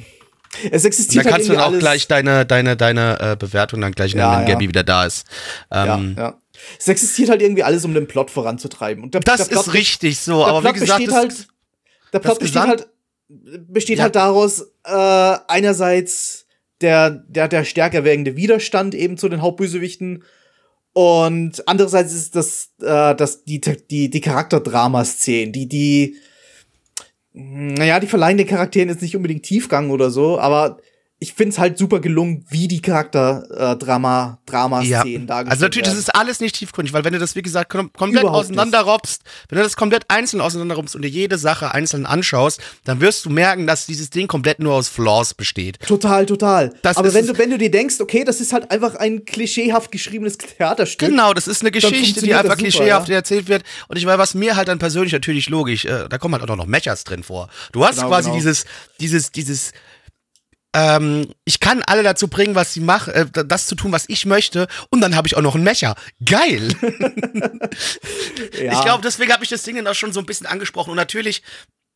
Es 0.70 0.84
existiert 0.84 1.24
dann 1.24 1.32
halt 1.32 1.42
kannst 1.42 1.48
du 1.48 1.54
dann 1.54 1.74
auch 1.74 1.78
gleich 1.78 2.06
deine, 2.06 2.44
deine, 2.44 2.76
deine 2.76 3.18
äh, 3.20 3.36
Bewertung 3.36 3.80
dann 3.80 3.92
gleich 3.92 4.14
nennen, 4.14 4.30
Ja, 4.30 4.38
wenn 4.40 4.46
ja. 4.46 4.52
Gabby 4.54 4.68
wieder 4.68 4.84
da 4.84 5.06
ist. 5.06 5.26
Ähm, 5.70 6.14
Ja, 6.16 6.22
ja. 6.22 6.38
Es 6.78 6.88
existiert 6.88 7.30
halt 7.30 7.40
irgendwie 7.40 7.62
alles, 7.62 7.84
um 7.86 7.94
den 7.94 8.06
Plot 8.06 8.30
voranzutreiben. 8.30 9.02
Und 9.02 9.14
der, 9.14 9.22
Das 9.22 9.38
der 9.38 9.44
Plot 9.46 9.68
ist 9.68 9.74
richtig 9.74 10.18
so, 10.18 10.44
aber 10.44 10.60
Plot 10.60 10.74
wie 10.76 10.80
gesagt, 10.80 10.98
besteht 10.98 11.14
halt, 11.14 11.48
der 12.12 12.18
Plot 12.18 12.38
besteht 12.38 12.62
halt, 12.62 12.88
besteht 13.28 13.98
Ja. 13.98 14.04
halt 14.04 14.14
daraus, 14.16 14.60
äh, 14.84 15.36
einerseits 15.48 16.46
der, 16.80 17.10
der, 17.10 17.48
der 17.48 17.64
stärker 17.64 18.04
werdende 18.04 18.36
Widerstand 18.36 18.94
eben 18.94 19.16
zu 19.16 19.28
den 19.28 19.40
Hauptbösewichten 19.40 20.22
und 20.92 21.66
andererseits 21.68 22.12
ist 22.12 22.34
das, 22.34 22.70
äh, 22.80 23.14
das 23.14 23.44
die, 23.44 23.60
die, 23.60 24.10
die 24.10 24.20
Charakterdrama-Szenen, 24.20 25.52
die, 25.52 25.68
die, 25.68 26.16
naja, 27.32 28.00
die 28.00 28.08
verleihen 28.08 28.38
den 28.38 28.46
Charakteren 28.46 28.88
jetzt 28.88 29.02
nicht 29.02 29.16
unbedingt 29.16 29.44
Tiefgang 29.44 29.90
oder 29.90 30.10
so, 30.10 30.38
aber 30.38 30.78
ich 31.22 31.34
finde 31.34 31.52
es 31.52 31.58
halt 31.58 31.76
super 31.76 32.00
gelungen, 32.00 32.46
wie 32.48 32.66
die 32.66 32.80
Charakter-Drama, 32.80 34.38
äh, 34.40 34.50
Drama-Szenen 34.50 35.26
dargestellt 35.26 35.50
Also 35.50 35.64
natürlich, 35.66 35.86
werden. 35.88 35.98
das 35.98 36.08
ist 36.08 36.14
alles 36.14 36.40
nicht 36.40 36.54
tiefgründig, 36.56 36.94
weil 36.94 37.04
wenn 37.04 37.12
du 37.12 37.18
das, 37.18 37.36
wie 37.36 37.42
gesagt, 37.42 37.70
kom 37.70 37.92
komplett 37.92 38.22
Überhaupt 38.22 38.46
auseinanderrobst, 38.46 39.22
wenn 39.50 39.58
du 39.58 39.62
das 39.62 39.76
komplett 39.76 40.04
einzeln 40.08 40.40
auseinanderrobst 40.40 40.96
und 40.96 41.02
dir 41.02 41.10
jede 41.10 41.36
Sache 41.36 41.74
einzeln 41.74 42.06
anschaust, 42.06 42.60
dann 42.84 43.02
wirst 43.02 43.26
du 43.26 43.30
merken, 43.30 43.66
dass 43.66 43.84
dieses 43.84 44.08
Ding 44.08 44.28
komplett 44.28 44.60
nur 44.60 44.72
aus 44.72 44.88
Flaws 44.88 45.34
besteht. 45.34 45.78
Total, 45.86 46.24
total. 46.24 46.72
Das 46.80 46.96
Aber 46.96 47.12
wenn 47.12 47.26
du, 47.26 47.36
wenn 47.36 47.50
du 47.50 47.58
dir 47.58 47.70
denkst, 47.70 48.00
okay, 48.00 48.24
das 48.24 48.40
ist 48.40 48.54
halt 48.54 48.70
einfach 48.70 48.94
ein 48.94 49.26
klischeehaft 49.26 49.92
geschriebenes 49.92 50.38
Theaterstück. 50.38 51.10
Genau, 51.10 51.34
das 51.34 51.46
ist 51.48 51.60
eine 51.60 51.70
Geschichte, 51.70 52.22
die 52.22 52.32
einfach 52.32 52.52
super, 52.52 52.56
klischeehaft 52.56 53.10
ja. 53.10 53.16
erzählt 53.16 53.46
wird. 53.48 53.62
Und 53.88 53.98
ich 53.98 54.06
weiß, 54.06 54.16
was 54.16 54.32
mir 54.32 54.56
halt 54.56 54.68
dann 54.68 54.78
persönlich 54.78 55.12
natürlich 55.12 55.50
logisch, 55.50 55.84
äh, 55.84 56.08
da 56.08 56.16
kommen 56.16 56.34
halt 56.40 56.50
auch 56.50 56.56
noch 56.56 56.66
Mechas 56.66 57.04
drin 57.04 57.22
vor. 57.22 57.50
Du 57.72 57.84
hast 57.84 57.96
Genau, 57.96 58.08
quasi 58.08 58.30
genau. 58.30 58.38
dieses, 58.38 58.64
dieses, 59.00 59.32
dieses, 59.32 59.72
ähm, 60.74 61.32
ich 61.44 61.60
kann 61.60 61.82
alle 61.82 62.02
dazu 62.02 62.28
bringen, 62.28 62.54
was 62.54 62.72
sie 62.72 62.80
machen, 62.80 63.12
äh, 63.12 63.26
das 63.44 63.66
zu 63.66 63.74
tun, 63.74 63.92
was 63.92 64.04
ich 64.08 64.26
möchte, 64.26 64.68
und 64.90 65.00
dann 65.00 65.16
habe 65.16 65.26
ich 65.26 65.36
auch 65.36 65.42
noch 65.42 65.54
einen 65.54 65.64
Mecha. 65.64 65.94
Geil! 66.24 66.74
Ja. 68.60 68.72
Ich 68.72 68.82
glaube, 68.82 69.02
deswegen 69.02 69.32
habe 69.32 69.44
ich 69.44 69.50
das 69.50 69.62
Ding 69.62 69.76
dann 69.76 69.86
auch 69.86 69.94
schon 69.94 70.12
so 70.12 70.20
ein 70.20 70.26
bisschen 70.26 70.46
angesprochen. 70.46 70.90
Und 70.90 70.96
natürlich, 70.96 71.42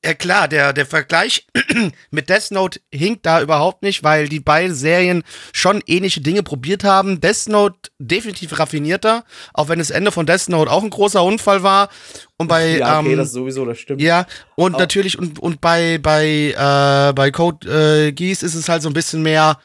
äh, 0.05 0.15
klar, 0.15 0.49
der, 0.49 0.73
der 0.73 0.87
Vergleich 0.87 1.47
mit 2.11 2.29
Death 2.29 2.51
Note 2.51 2.81
hinkt 2.93 3.25
da 3.27 3.41
überhaupt 3.41 3.83
nicht, 3.83 4.05
weil 4.05 4.29
die 4.29 4.41
beiden 4.41 4.75
Serien 4.75 5.23
schon 5.53 5.83
ähnliche 5.87 6.21
Dinge 6.21 6.43
probiert 6.43 6.85
haben. 6.85 7.21
Death 7.21 7.49
Note 7.49 7.91
definitiv 7.99 8.59
raffinierter, 8.59 9.25
auch 9.55 9.69
wenn 9.69 9.79
das 9.79 9.91
Ende 9.91 10.13
von 10.13 10.27
Death 10.27 10.49
Note 10.49 10.71
auch 10.71 10.83
ein 10.83 10.91
großer 10.91 11.23
Unfall 11.23 11.63
war. 11.63 11.89
Und 12.37 12.49
bei, 12.49 12.79
ja, 12.79 13.01
okay, 13.01 13.13
ähm, 13.13 13.19
das 13.19 13.33
sowieso, 13.33 13.65
das 13.65 13.79
stimmt. 13.79 14.03
ja, 14.03 14.27
und 14.57 14.79
natürlich, 14.79 15.19
und, 15.19 15.39
und 15.39 15.61
bei, 15.61 15.99
bei, 15.99 16.55
äh, 16.57 17.13
bei 17.15 17.31
Code 17.31 18.09
äh, 18.09 18.13
Geass 18.13 18.43
ist 18.43 18.55
es 18.55 18.69
halt 18.69 18.83
so 18.83 18.91
ein 18.91 18.95
bisschen 18.95 19.23
mehr, 19.23 19.59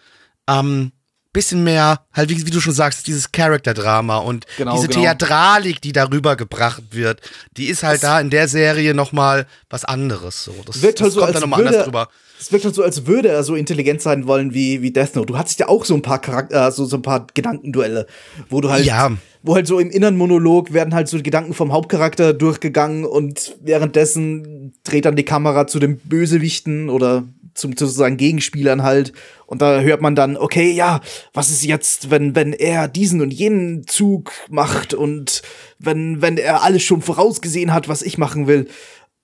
ähm, 0.49 0.91
bisschen 1.33 1.63
mehr, 1.63 2.01
halt 2.13 2.29
wie, 2.29 2.45
wie 2.45 2.49
du 2.51 2.59
schon 2.59 2.73
sagst, 2.73 3.05
dieses 3.07 3.31
Charakterdrama 3.31 4.17
und 4.17 4.45
Genau, 4.57 4.75
diese 4.75 4.87
genau. 4.87 5.01
Theatralik, 5.01 5.81
die 5.81 5.91
darüber 5.91 6.35
gebracht 6.35 6.81
wird, 6.91 7.21
die 7.57 7.65
ist 7.67 7.83
halt 7.83 8.03
da 8.03 8.19
in 8.19 8.29
der 8.29 8.47
Serie 8.47 8.93
nochmal 8.93 9.45
was 9.69 9.85
anderes. 9.85 10.43
So. 10.43 10.55
Das, 10.65 10.81
wirkt 10.81 11.01
halt 11.01 11.07
das 11.09 11.13
so, 11.13 11.19
kommt 11.21 11.33
als 11.33 11.39
dann 11.41 11.49
nochmal 11.49 11.67
anders 11.67 11.85
drüber. 11.85 12.09
es 12.39 12.51
wirkt 12.51 12.65
halt 12.65 12.75
so, 12.75 12.83
als 12.83 13.05
würde 13.05 13.29
er 13.29 13.43
so 13.43 13.55
intelligent 13.55 14.01
sein 14.01 14.25
wollen 14.27 14.53
wie, 14.53 14.81
wie 14.81 14.91
Death 14.91 15.15
Note. 15.15 15.27
Du 15.27 15.37
hattest 15.37 15.59
ja 15.59 15.67
auch 15.67 15.85
so 15.85 15.93
ein 15.95 16.01
paar 16.01 16.19
Charakter, 16.19 16.67
äh, 16.67 16.71
so, 16.71 16.85
so 16.85 16.95
ein 16.97 17.01
paar 17.03 17.27
Gedankenduelle, 17.33 18.07
wo 18.49 18.61
du 18.61 18.69
halt, 18.71 18.85
Ja. 18.85 19.11
Wo 19.41 19.55
halt 19.55 19.67
so 19.67 19.79
im 19.79 19.89
inneren 19.89 20.17
Monolog 20.17 20.73
werden 20.73 20.93
halt 20.93 21.07
so 21.07 21.17
die 21.17 21.23
Gedanken 21.23 21.53
vom 21.53 21.71
Hauptcharakter 21.71 22.33
durchgegangen 22.33 23.05
und 23.05 23.57
währenddessen 23.61 24.73
dreht 24.83 25.05
dann 25.05 25.15
die 25.15 25.23
Kamera 25.23 25.67
zu 25.67 25.79
den 25.79 25.97
Bösewichten 25.97 26.89
oder 26.89 27.23
zum 27.53 27.75
sozusagen 27.75 28.17
Gegenspielern 28.17 28.83
halt. 28.83 29.13
Und 29.45 29.61
da 29.61 29.81
hört 29.81 30.01
man 30.01 30.15
dann, 30.15 30.37
okay, 30.37 30.71
ja, 30.71 31.01
was 31.33 31.49
ist 31.49 31.65
jetzt, 31.65 32.11
wenn, 32.11 32.35
wenn 32.35 32.53
er 32.53 32.87
diesen 32.87 33.21
und 33.21 33.31
jenen 33.31 33.87
Zug 33.87 34.31
macht 34.49 34.93
und 34.93 35.41
wenn, 35.77 36.21
wenn 36.21 36.37
er 36.37 36.63
alles 36.63 36.83
schon 36.83 37.01
vorausgesehen 37.01 37.73
hat, 37.73 37.87
was 37.87 38.01
ich 38.01 38.17
machen 38.17 38.47
will. 38.47 38.67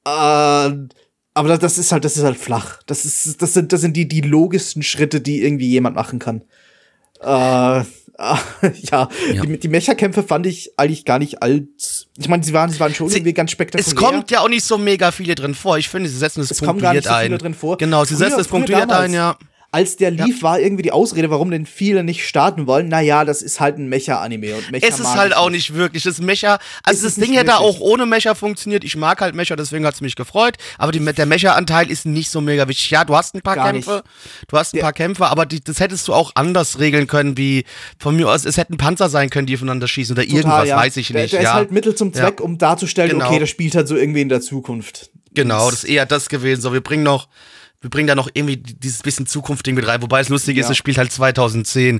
Äh, 0.05 0.09
aber 1.37 1.49
das, 1.49 1.59
das 1.59 1.77
ist 1.77 1.91
halt, 1.91 2.05
das 2.05 2.17
ist 2.17 2.23
halt 2.23 2.37
flach. 2.37 2.81
Das 2.85 3.05
ist, 3.05 3.41
das 3.41 3.53
sind, 3.53 3.73
das 3.73 3.81
sind 3.81 3.97
die, 3.97 4.07
die 4.07 4.21
logischsten 4.21 4.83
Schritte, 4.83 5.19
die 5.21 5.43
irgendwie 5.43 5.69
jemand 5.69 5.95
machen 5.95 6.19
kann. 6.19 6.43
Äh, 7.21 7.83
äh, 8.61 8.69
ja, 8.91 9.09
die, 9.43 9.59
die 9.59 9.67
Mecha-Kämpfe 9.67 10.23
fand 10.23 10.45
ich 10.45 10.71
eigentlich 10.77 11.03
gar 11.05 11.19
nicht 11.19 11.41
als. 11.43 12.07
Ich 12.17 12.29
meine, 12.29 12.43
sie 12.43 12.53
waren, 12.53 12.69
sie 12.69 12.79
waren 12.79 12.93
schon 12.93 13.09
Sie- 13.09 13.17
irgendwie 13.17 13.33
ganz 13.33 13.51
spektakulär. 13.51 13.85
Es 13.87 13.95
kommt 13.95 14.31
ja 14.31 14.39
auch 14.39 14.47
nicht 14.49 14.63
so 14.63 14.77
mega 14.77 15.11
viele 15.11 15.35
drin 15.35 15.53
vor. 15.53 15.77
Ich 15.77 15.89
finde, 15.89 16.09
sie 16.09 16.17
setzen 16.17 16.41
es 16.41 16.51
Es 16.51 16.59
kommen 16.61 16.79
gar 16.79 16.93
nicht 16.93 17.03
punktuiert 17.03 17.19
so 17.19 17.23
viele 17.25 17.35
ein. 17.35 17.39
drin 17.39 17.53
vor. 17.53 17.77
Genau, 17.77 18.05
sie 18.05 18.15
Früher- 18.15 18.25
setzen 18.27 18.39
es 18.39 18.47
punktuiert 18.47 18.81
damals, 18.83 18.99
ein, 19.09 19.13
ja. 19.13 19.37
Als 19.75 19.97
der 19.97 20.09
lief, 20.11 20.41
war 20.41 20.57
irgendwie 20.57 20.83
die 20.83 20.93
Ausrede, 20.93 21.29
warum 21.29 21.51
denn 21.51 21.65
viele 21.65 22.03
nicht 22.05 22.25
starten 22.25 22.65
wollen. 22.65 22.87
Naja, 22.87 23.25
das 23.25 23.41
ist 23.41 23.59
halt 23.59 23.77
ein 23.77 23.89
Mecha-Anime 23.89 24.55
und 24.55 24.71
Mecha 24.71 24.87
Es 24.87 24.99
ist 25.01 25.15
halt 25.15 25.35
auch 25.35 25.49
nicht 25.49 25.73
wirklich. 25.73 26.03
Das 26.03 26.19
Mecha, 26.21 26.59
also 26.83 26.97
Ist 26.99 27.03
das 27.17 27.17
es 27.17 27.23
Ding 27.27 27.35
hätte 27.37 27.57
auch 27.57 27.81
ohne 27.81 28.05
Mecha 28.05 28.35
funktioniert. 28.35 28.85
Ich 28.85 28.95
mag 28.95 29.19
halt 29.19 29.35
Mecha, 29.35 29.57
deswegen 29.57 29.85
hat's 29.85 29.99
mich 29.99 30.15
gefreut. 30.15 30.55
Aber 30.77 30.93
die, 30.93 30.99
der 31.03 31.25
Mecha-Anteil 31.25 31.91
ist 31.91 32.05
nicht 32.05 32.29
so 32.29 32.39
mega 32.39 32.67
wichtig. 32.69 32.89
Ja, 32.91 33.03
du 33.03 33.15
hast 33.17 33.35
ein 33.35 33.41
paar 33.41 33.55
Gar 33.55 33.73
Kämpfe, 33.73 34.03
nicht. 34.05 34.51
du 34.51 34.57
hast 34.57 34.73
ein 34.73 34.77
Der- 34.77 34.83
paar 34.83 34.93
Kämpfe, 34.93 35.25
aber 35.27 35.45
die, 35.45 35.61
das 35.61 35.81
hättest 35.81 36.07
du 36.07 36.13
auch 36.13 36.31
anders 36.35 36.79
regeln 36.79 37.07
können, 37.07 37.37
wie 37.37 37.65
von 37.99 38.15
mir 38.15 38.29
aus, 38.29 38.45
es 38.45 38.55
hätten 38.55 38.77
Panzer 38.77 39.09
sein 39.09 39.29
können, 39.29 39.45
die 39.47 39.55
aufeinander 39.55 39.89
schießen 39.89 40.13
oder 40.15 40.23
Total, 40.23 40.37
irgendwas, 40.37 40.67
ja. 40.69 40.77
weiß 40.77 40.95
ich 40.97 41.07
der, 41.09 41.21
nicht. 41.23 41.33
Der 41.33 41.41
ja. 41.41 41.49
ist 41.49 41.55
halt 41.55 41.71
Mittel 41.73 41.95
zum 41.95 42.13
Zweck, 42.13 42.39
Ja. 42.39 42.45
um 42.45 42.57
darzustellen, 42.57 43.11
Genau. 43.11 43.27
okay, 43.27 43.39
das 43.39 43.49
spielt 43.49 43.75
halt 43.75 43.87
so 43.89 43.95
irgendwie 43.97 44.21
in 44.21 44.29
der 44.29 44.39
Zukunft. 44.41 45.09
Genau, 45.33 45.69
das 45.69 45.83
ist 45.83 45.89
eher 45.89 46.05
das 46.05 46.29
gewesen. 46.29 46.61
So, 46.61 46.71
wir 46.71 46.79
bringen 46.79 47.03
noch, 47.03 47.27
wir 47.81 47.89
bringen 47.89 48.07
da 48.07 48.15
noch 48.15 48.29
irgendwie 48.33 48.57
dieses 48.57 49.03
bisschen 49.03 49.27
Zukunftsding 49.27 49.75
mit 49.75 49.85
rein. 49.87 50.01
Wobei 50.01 50.19
es 50.21 50.29
lustig 50.29 50.57
ist, 50.57 50.65
Ja. 50.65 50.71
es 50.71 50.77
spielt 50.77 50.97
halt 50.97 51.11
2010. 51.11 51.99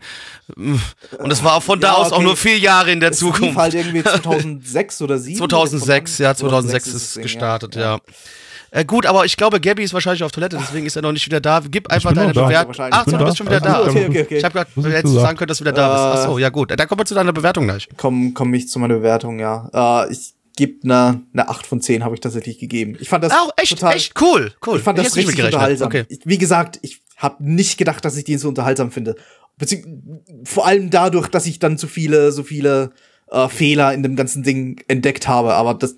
Und 0.55 1.31
es 1.31 1.43
war 1.43 1.55
auch 1.55 1.63
von 1.63 1.79
da 1.79 1.89
Ja, 1.89 1.93
aus 1.95 2.11
auch 2.11 2.21
nur 2.21 2.35
vier 2.37 2.57
Jahre 2.57 2.91
in 2.91 2.99
der 2.99 3.11
Es 3.11 3.21
lief 3.21 3.33
Zukunft. 3.35 3.57
halt 3.57 3.73
irgendwie 3.73 4.03
2006 4.03 5.01
oder 5.01 5.17
7. 5.19 5.37
2006, 5.37 6.17
ja, 6.17 6.33
2006 6.35 6.85
das 6.85 6.93
ist 6.95 7.15
Ding, 7.17 7.23
gestartet, 7.23 7.75
ja. 7.75 7.99
Äh, 8.71 8.83
gut, 8.83 9.05
aber 9.05 9.23
ich 9.25 9.37
glaube, 9.37 9.61
Gabby 9.61 9.83
ist 9.83 9.93
wahrscheinlich 9.93 10.23
auf 10.23 10.31
Toilette, 10.33 10.57
deswegen 10.59 10.85
ist 10.85 10.95
er 10.97 11.01
noch 11.01 11.13
nicht 11.13 11.25
wieder 11.25 11.39
da. 11.39 11.61
Gib 11.69 11.89
einfach 11.89 12.11
deine. 12.13 12.33
Bewertung. 12.33 12.75
Ach 12.91 13.05
so, 13.05 13.15
du 13.17 13.23
bist 13.23 13.37
schon 13.37 13.47
wieder 13.47 13.61
da. 13.61 13.75
Also, 13.75 13.91
Okay, 13.91 14.07
okay, 14.09 14.21
okay. 14.23 14.37
Ich 14.37 14.43
habe 14.43 14.53
gerade, 14.53 14.69
du 14.75 14.81
hättest 14.83 15.03
du 15.05 15.07
gesagt? 15.09 15.21
sagen 15.27 15.37
können, 15.37 15.47
dass 15.47 15.57
du 15.59 15.63
wieder 15.63 15.71
da 15.71 16.11
bist. 16.11 16.23
Ach 16.25 16.29
so, 16.31 16.37
Äh, 16.37 16.41
ja 16.41 16.49
gut. 16.49 16.71
Dann 16.77 16.87
kommen 16.87 16.99
wir 16.99 17.05
zu 17.05 17.15
deiner 17.15 17.31
Bewertung 17.31 17.65
gleich. 17.65 17.87
Komm, 17.95 18.33
komm 18.33 18.53
ich 18.53 18.67
zu 18.67 18.79
meiner 18.79 18.95
Bewertung, 18.95 19.39
ja. 19.39 19.69
Äh, 20.05 20.11
ich 20.11 20.33
gebe 20.55 20.83
eine 20.83 21.23
ne 21.33 21.47
8 21.47 21.65
von 21.65 21.81
10, 21.81 22.03
habe 22.03 22.15
ich 22.15 22.21
tatsächlich 22.21 22.59
gegeben. 22.59 22.97
Ich 22.99 23.09
fand 23.09 23.23
das 23.23 23.33
Auch 23.33 23.51
echt, 23.57 23.71
total, 23.71 23.95
echt 23.95 24.19
cool, 24.21 24.53
cool. 24.65 24.77
Ich 24.77 24.83
fand 24.83 24.97
das 24.97 25.07
hätte 25.07 25.17
nicht 25.19 25.27
richtig 25.29 25.45
unterhaltsam. 25.45 25.87
Okay. 25.87 26.05
Ich, 26.09 26.19
wie 26.25 26.37
gesagt, 26.37 26.79
ich 26.81 27.01
habe 27.17 27.43
nicht 27.43 27.77
gedacht, 27.77 28.03
dass 28.05 28.17
ich 28.17 28.23
den 28.23 28.37
so 28.37 28.49
unterhaltsam 28.49 28.91
finde. 28.91 29.15
Bezieh 29.57 29.85
vor 30.43 30.65
allem 30.65 30.89
dadurch, 30.89 31.27
dass 31.27 31.45
ich 31.45 31.59
dann 31.59 31.77
so 31.77 31.87
viele, 31.87 32.31
so 32.31 32.43
viele 32.43 32.91
äh, 33.29 33.47
Fehler 33.47 33.93
in 33.93 34.03
dem 34.03 34.15
ganzen 34.15 34.43
Ding 34.43 34.81
entdeckt 34.87 35.27
habe. 35.27 35.53
Aber 35.53 35.73
das, 35.73 35.95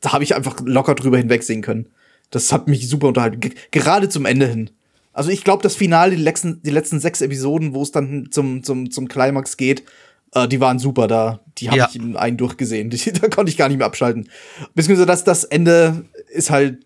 da 0.00 0.12
habe 0.12 0.24
ich 0.24 0.34
einfach 0.34 0.56
locker 0.64 0.94
drüber 0.94 1.18
hinwegsehen 1.18 1.62
können. 1.62 1.88
Das 2.30 2.52
hat 2.52 2.68
mich 2.68 2.88
super 2.88 3.08
unterhalten. 3.08 3.40
Ge 3.40 3.52
gerade 3.70 4.08
zum 4.08 4.26
Ende 4.26 4.46
hin. 4.46 4.70
Also 5.12 5.30
ich 5.30 5.44
glaube, 5.44 5.62
das 5.62 5.76
Finale, 5.76 6.16
die 6.16 6.22
letzten, 6.22 6.60
die 6.62 6.70
letzten 6.70 6.98
sechs 6.98 7.20
Episoden, 7.20 7.72
wo 7.72 7.82
es 7.82 7.92
dann 7.92 8.28
zum, 8.32 8.64
zum, 8.64 8.90
zum 8.90 9.06
Climax 9.06 9.56
geht, 9.56 9.84
äh, 10.34 10.48
die 10.48 10.60
waren 10.60 10.78
super 10.78 11.06
da. 11.08 11.40
Die 11.58 11.68
habe 11.68 11.78
Ja. 11.78 11.88
ich 11.88 11.96
in 11.96 12.16
einen 12.16 12.36
durchgesehen. 12.36 12.90
Die, 12.90 13.12
da 13.12 13.28
konnte 13.28 13.50
ich 13.50 13.56
gar 13.56 13.68
nicht 13.68 13.78
mehr 13.78 13.86
abschalten. 13.86 14.28
Beziehungsweise 14.74 15.06
das, 15.06 15.24
das 15.24 15.44
Ende 15.44 16.04
ist 16.32 16.50
halt, 16.50 16.84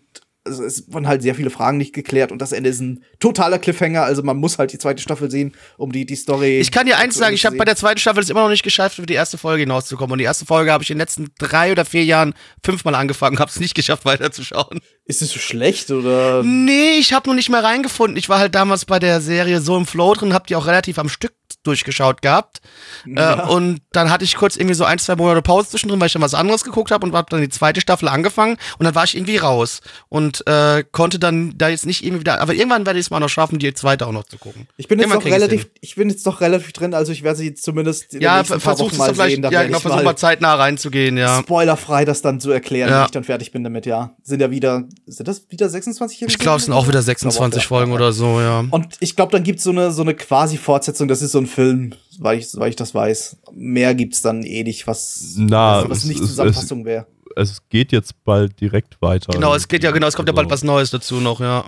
also 0.49 0.63
es 0.63 0.91
waren 0.91 1.07
halt 1.07 1.21
sehr 1.21 1.35
viele 1.35 1.49
Fragen 1.49 1.77
nicht 1.77 1.93
geklärt 1.93 2.31
und 2.31 2.41
das 2.41 2.51
Ende 2.51 2.69
ist 2.69 2.81
ein 2.81 3.03
totaler 3.19 3.59
Cliffhanger. 3.59 4.03
Also 4.03 4.23
man 4.23 4.37
muss 4.37 4.57
halt 4.57 4.73
die 4.73 4.77
zweite 4.77 5.01
Staffel 5.01 5.31
sehen, 5.31 5.53
um 5.77 5.91
die, 5.91 6.05
die 6.05 6.15
Story. 6.15 6.59
Ich 6.59 6.71
kann 6.71 6.85
dir 6.85 6.97
eins 6.97 7.15
sagen, 7.15 7.35
ich 7.35 7.45
habe 7.45 7.55
bei 7.55 7.65
der 7.65 7.75
zweiten 7.75 7.99
Staffel 7.99 8.21
es 8.21 8.29
immer 8.29 8.41
noch 8.41 8.49
nicht 8.49 8.63
geschafft, 8.63 8.97
über 8.97 9.05
die 9.05 9.13
erste 9.13 9.37
Folge 9.37 9.61
hinauszukommen. 9.61 10.13
Und 10.13 10.19
die 10.19 10.25
erste 10.25 10.45
Folge 10.45 10.71
habe 10.71 10.83
ich 10.83 10.89
in 10.89 10.95
den 10.95 11.01
letzten 11.01 11.27
drei 11.37 11.71
oder 11.71 11.85
vier 11.85 12.03
Jahren 12.03 12.33
fünfmal 12.63 12.95
angefangen, 12.95 13.39
habe 13.39 13.51
es 13.51 13.59
nicht 13.59 13.75
geschafft, 13.75 14.05
weiterzuschauen. 14.05 14.79
Ist 15.05 15.21
es 15.21 15.31
so 15.31 15.39
schlecht 15.39 15.91
oder? 15.91 16.43
Nee, 16.43 16.97
ich 16.99 17.13
habe 17.13 17.29
noch 17.29 17.35
nicht 17.35 17.49
mehr 17.49 17.63
reingefunden. 17.63 18.17
Ich 18.17 18.29
war 18.29 18.39
halt 18.39 18.55
damals 18.55 18.85
bei 18.85 18.99
der 18.99 19.21
Serie 19.21 19.61
so 19.61 19.77
im 19.77 19.85
Flow 19.85 20.13
drin, 20.13 20.33
hab 20.33 20.47
die 20.47 20.55
auch 20.55 20.67
relativ 20.67 20.99
am 20.99 21.09
Stück 21.09 21.33
durchgeschaut 21.63 22.21
gehabt. 22.21 22.61
Äh, 23.05 23.41
und 23.47 23.81
dann 23.91 24.09
hatte 24.09 24.23
ich 24.23 24.35
kurz 24.35 24.55
irgendwie 24.55 24.75
so 24.75 24.85
ein, 24.85 24.99
zwei 24.99 25.15
Monate 25.15 25.41
Pause 25.41 25.69
zwischendrin, 25.69 25.99
weil 25.99 26.07
ich 26.07 26.13
dann 26.13 26.21
was 26.21 26.33
anderes 26.33 26.63
geguckt 26.63 26.91
habe 26.91 27.05
und 27.05 27.13
hab 27.13 27.29
dann 27.29 27.41
die 27.41 27.49
zweite 27.49 27.81
Staffel 27.81 28.07
angefangen 28.07 28.57
und 28.77 28.85
dann 28.85 28.95
war 28.95 29.03
ich 29.03 29.15
irgendwie 29.15 29.37
raus 29.37 29.81
und 30.09 30.38
äh, 30.47 30.83
konnte 30.91 31.19
dann 31.19 31.53
da 31.57 31.69
jetzt 31.69 31.85
nicht 31.85 32.03
irgendwie 32.03 32.21
wieder, 32.21 32.41
aber 32.41 32.53
irgendwann 32.53 32.85
werde 32.85 32.99
ich 32.99 33.05
es 33.05 33.09
mal 33.09 33.19
noch 33.19 33.29
schaffen, 33.29 33.59
die 33.59 33.73
zweite 33.73 34.07
auch 34.07 34.11
noch 34.11 34.23
zu 34.25 34.37
gucken. 34.37 34.67
Ich 34.77 34.87
bin 34.87 34.99
jetzt 34.99 35.09
noch 35.13 35.23
relativ, 35.25 35.61
hin. 35.63 35.69
ich 35.81 35.95
bin 35.95 36.09
jetzt 36.09 36.25
doch 36.25 36.41
relativ 36.41 36.71
drin, 36.73 36.93
also 36.93 37.11
ich 37.11 37.23
werde 37.23 37.37
sie 37.39 37.53
zumindest 37.53 38.13
in 38.13 38.21
Ja, 38.21 38.41
den 38.43 38.49
Wochen 38.49 38.57
es 38.91 38.97
mal 38.97 39.13
vielleicht, 39.13 39.35
sehen. 39.35 39.51
Ja, 39.51 39.63
genau, 39.63 39.79
versuch 39.79 39.97
mal 39.97 40.03
mal 40.03 40.15
zeitnah 40.15 40.55
reinzugehen, 40.55 41.17
ja. 41.17 41.39
spoilerfrei 41.39 42.05
das 42.05 42.21
dann 42.21 42.39
zu 42.39 42.51
erklären, 42.51 42.89
Ja. 42.89 42.99
wenn 42.99 43.05
ich 43.05 43.11
dann 43.11 43.23
fertig 43.23 43.51
bin 43.51 43.63
damit, 43.63 43.85
ja. 43.85 44.15
Sind 44.23 44.41
ja 44.41 44.51
wieder, 44.51 44.83
sind 45.05 45.27
das 45.27 45.43
wieder 45.49 45.69
26 45.69 46.21
Ich 46.23 46.37
glaube, 46.37 46.57
es 46.57 46.65
sind 46.65 46.73
auch 46.73 46.87
wieder 46.87 47.01
26 47.01 47.65
Folgen 47.67 47.91
oder 47.91 48.13
so, 48.13 48.39
ja. 48.41 48.63
Und 48.69 48.95
ich 48.99 49.15
glaube, 49.15 49.31
dann 49.31 49.43
gibt's 49.43 49.63
so 49.63 49.71
eine, 49.71 49.91
so 49.91 50.01
eine 50.01 50.13
quasi 50.15 50.57
Fortsetzung, 50.57 51.07
das 51.07 51.21
ist 51.21 51.31
so 51.31 51.39
ein 51.39 51.47
Film, 51.47 51.93
weil 52.19 52.39
ich, 52.39 52.47
weil 52.55 52.69
ich 52.69 52.75
das 52.75 52.93
weiß. 52.93 53.37
Mehr 53.53 53.95
gibt's 53.95 54.21
dann 54.21 54.43
eh 54.43 54.63
nicht, 54.63 54.87
was, 54.87 55.33
Na, 55.37 55.83
was, 55.83 55.89
was 55.89 55.97
es- 55.99 56.05
nicht 56.05 56.19
es- 56.21 56.27
Zusammenfassung 56.27 56.85
wäre. 56.85 57.05
Es 57.39 57.67
geht 57.69 57.91
jetzt 57.91 58.23
bald 58.23 58.59
direkt 58.59 59.01
weiter. 59.01 59.31
Genau, 59.33 59.55
es 59.55 59.67
geht 59.67 59.83
ja, 59.83 59.91
genau, 59.91 60.07
es 60.07 60.15
kommt 60.15 60.27
ja 60.27 60.33
bald 60.33 60.51
Also, 60.51 60.53
was 60.53 60.63
Neues 60.63 60.91
dazu 60.91 61.15
noch, 61.15 61.39
ja. 61.39 61.65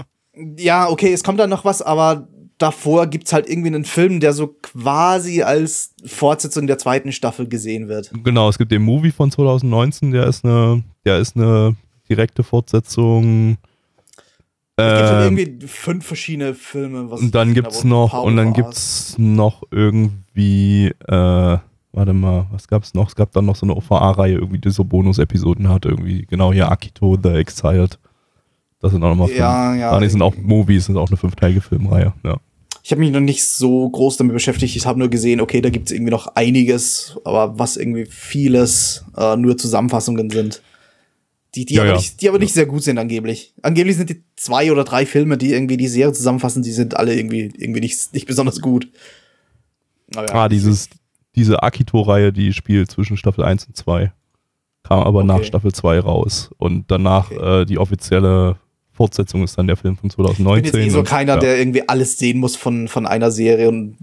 Ja, 0.58 0.90
okay, 0.90 1.12
es 1.12 1.24
kommt 1.24 1.40
dann 1.40 1.50
noch 1.50 1.66
was, 1.66 1.82
aber 1.82 2.28
davor 2.58 3.08
gibt's 3.08 3.34
halt 3.34 3.50
irgendwie 3.50 3.68
einen 3.70 3.86
Film, 3.86 4.20
der 4.20 4.34
so 4.34 4.48
quasi 4.62 5.42
als 5.42 5.94
Fortsetzung 6.06 6.68
der 6.68 6.78
zweiten 6.78 7.12
Staffel 7.12 7.48
gesehen 7.48 7.88
wird. 7.88 8.12
Genau, 8.24 8.48
es 8.50 8.58
gibt 8.58 8.72
den 8.72 8.84
Movie 8.84 9.12
von 9.12 9.32
2019, 9.32 10.12
der 10.12 10.28
ist 10.28 10.46
eine, 10.46 10.84
der 11.06 11.18
ist 11.20 11.36
eine 11.36 11.76
direkte 12.08 12.44
Fortsetzung. 12.44 13.58
Es 14.78 14.86
gibt 14.86 15.10
halt 15.10 15.28
Ähm, 15.28 15.38
irgendwie 15.38 15.68
fünf 15.68 16.06
verschiedene 16.06 16.54
Filme. 16.54 17.10
Was 17.12 17.22
und 17.22 17.36
dann 17.36 17.54
gibt's 17.54 17.84
noch, 17.84 18.24
und 18.24 18.38
dann 18.38 18.54
gibt's 18.54 19.16
noch 19.18 19.64
irgendwie, 19.72 20.88
äh, 21.08 21.58
warte 21.94 22.14
mal, 22.14 22.48
was 22.52 22.68
gab's 22.68 22.94
noch? 22.94 23.10
Es 23.10 23.16
gab 23.16 23.32
dann 23.34 23.46
noch 23.46 23.56
so 23.56 23.66
eine 23.66 23.76
OVA-Reihe, 23.76 24.36
irgendwie, 24.36 24.60
die 24.60 24.72
so 24.72 24.84
Bonus-Episoden 24.84 25.70
hat, 25.70 25.86
irgendwie, 25.86 26.26
genau 26.26 26.54
hier, 26.54 26.72
Akito, 26.72 27.18
The 27.22 27.30
Exiled. 27.30 28.00
Das 28.80 28.92
sind 28.92 29.04
auch 29.04 29.10
nochmal 29.10 29.28
fünf. 29.28 29.40
Ja, 29.40 29.76
ja. 29.76 30.00
Nee, 30.00 30.08
sind 30.08 30.22
auch 30.22 30.36
Movies, 30.36 30.86
sind 30.86 30.98
auch 30.98 31.10
eine 31.10 31.18
fünfteilige 31.18 31.62
Filmreihe, 31.62 32.14
ja. 32.24 32.38
ich 32.82 32.92
habe 32.92 33.02
mich 33.02 33.12
noch 33.12 33.20
nicht 33.20 33.46
so 33.46 33.90
groß 33.90 34.18
damit 34.18 34.34
beschäftigt. 34.34 34.76
Ich 34.76 34.86
habe 34.86 35.00
nur 35.00 35.10
gesehen, 35.10 35.42
okay, 35.42 35.62
da 35.62 35.70
gibt 35.70 35.88
es 35.88 35.92
irgendwie 35.92 36.12
noch 36.12 36.36
einiges, 36.36 37.18
aber 37.26 37.60
was 37.60 37.78
irgendwie 37.78 38.06
vieles 38.06 39.06
äh, 39.18 39.36
nur 39.36 39.58
Zusammenfassungen 39.58 40.30
sind. 40.30 40.62
Die, 41.54 41.66
die, 41.66 41.76
Ja, 41.76 41.82
aber 41.82 41.92
ja. 41.92 41.98
Nicht, 41.98 42.22
die 42.22 42.30
aber 42.30 42.40
nicht 42.40 42.54
sehr 42.54 42.66
gut 42.66 42.82
sind, 42.82 42.98
angeblich. 42.98 43.54
Angeblich 43.62 43.98
sind 43.98 44.10
die 44.10 44.24
zwei 44.38 44.72
oder 44.72 44.86
drei 44.86 45.06
Filme, 45.06 45.38
die 45.38 45.52
irgendwie 45.52 45.76
die 45.76 45.90
Serie 45.90 46.14
zusammenfassen, 46.14 46.64
die 46.64 46.72
sind 46.72 46.96
alle 46.96 47.14
irgendwie, 47.14 47.52
irgendwie 47.58 47.82
nicht, 47.82 48.14
nicht 48.14 48.26
besonders 48.26 48.62
gut. 48.62 48.90
Ja. 50.16 50.26
Ah, 50.32 50.50
dieses, 50.50 50.90
diese 51.36 51.64
Akito-Reihe, 51.64 52.34
die 52.34 52.54
spielt 52.54 52.92
zwischen 52.92 53.18
Staffel 53.18 53.44
1 53.44 53.66
und 53.66 53.76
2. 53.76 54.12
Kam 54.84 55.00
aber 55.00 55.24
nach 55.24 55.36
Okay. 55.36 55.46
Staffel 55.46 55.72
2 55.72 56.00
raus. 56.00 56.50
Und 56.58 56.86
danach 56.90 57.32
Okay. 57.32 57.62
äh, 57.62 57.66
die 57.66 57.78
offizielle 57.78 58.58
Fortsetzung 58.94 59.44
ist 59.44 59.58
dann 59.58 59.68
der 59.68 59.78
Film 59.78 59.96
von 59.96 60.10
Ich 60.10 60.16
bin 60.18 60.26
2019. 60.26 60.66
jetzt 60.66 60.76
eh 60.88 60.90
so 60.90 61.00
und, 61.00 61.08
keiner, 61.08 61.34
ja. 61.36 61.40
der 61.40 61.58
irgendwie 61.58 61.88
alles 61.88 62.18
sehen 62.18 62.40
muss 62.40 62.56
von, 62.56 62.88
von 62.88 63.06
einer 63.08 63.32
Serie 63.32 63.70
und 63.70 63.96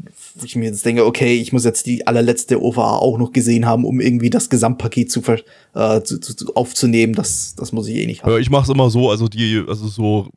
ich 0.43 0.57
mir 0.57 0.65
jetzt 0.67 0.85
denke, 0.87 1.05
okay, 1.05 1.35
ich 1.37 1.53
muss 1.53 1.65
jetzt 1.65 1.87
die 1.87 2.07
allerletzte 2.07 2.63
OVA 2.63 2.97
auch 2.97 3.19
noch 3.19 3.33
gesehen 3.33 3.67
haben, 3.67 3.85
um 3.85 4.01
irgendwie 4.01 4.31
das 4.31 4.49
Gesamtpaket 4.49 5.11
zu, 5.11 5.21
äh, 5.75 6.03
zu, 6.03 6.19
zu, 6.21 6.35
zu 6.35 6.55
aufzunehmen. 6.55 7.13
Das, 7.13 7.55
das 7.55 7.73
muss 7.73 7.87
ich 7.87 7.97
eh 7.97 8.07
nicht 8.07 8.23
haben. 8.23 8.33
Ja, 8.33 8.39
ich 8.39 8.51
mache 8.51 8.65
es 8.65 8.69
immer 8.71 8.89
so, 8.89 9.11
also 9.11 9.29
die, 9.29 9.63
also 9.69 9.89
so 9.89 10.29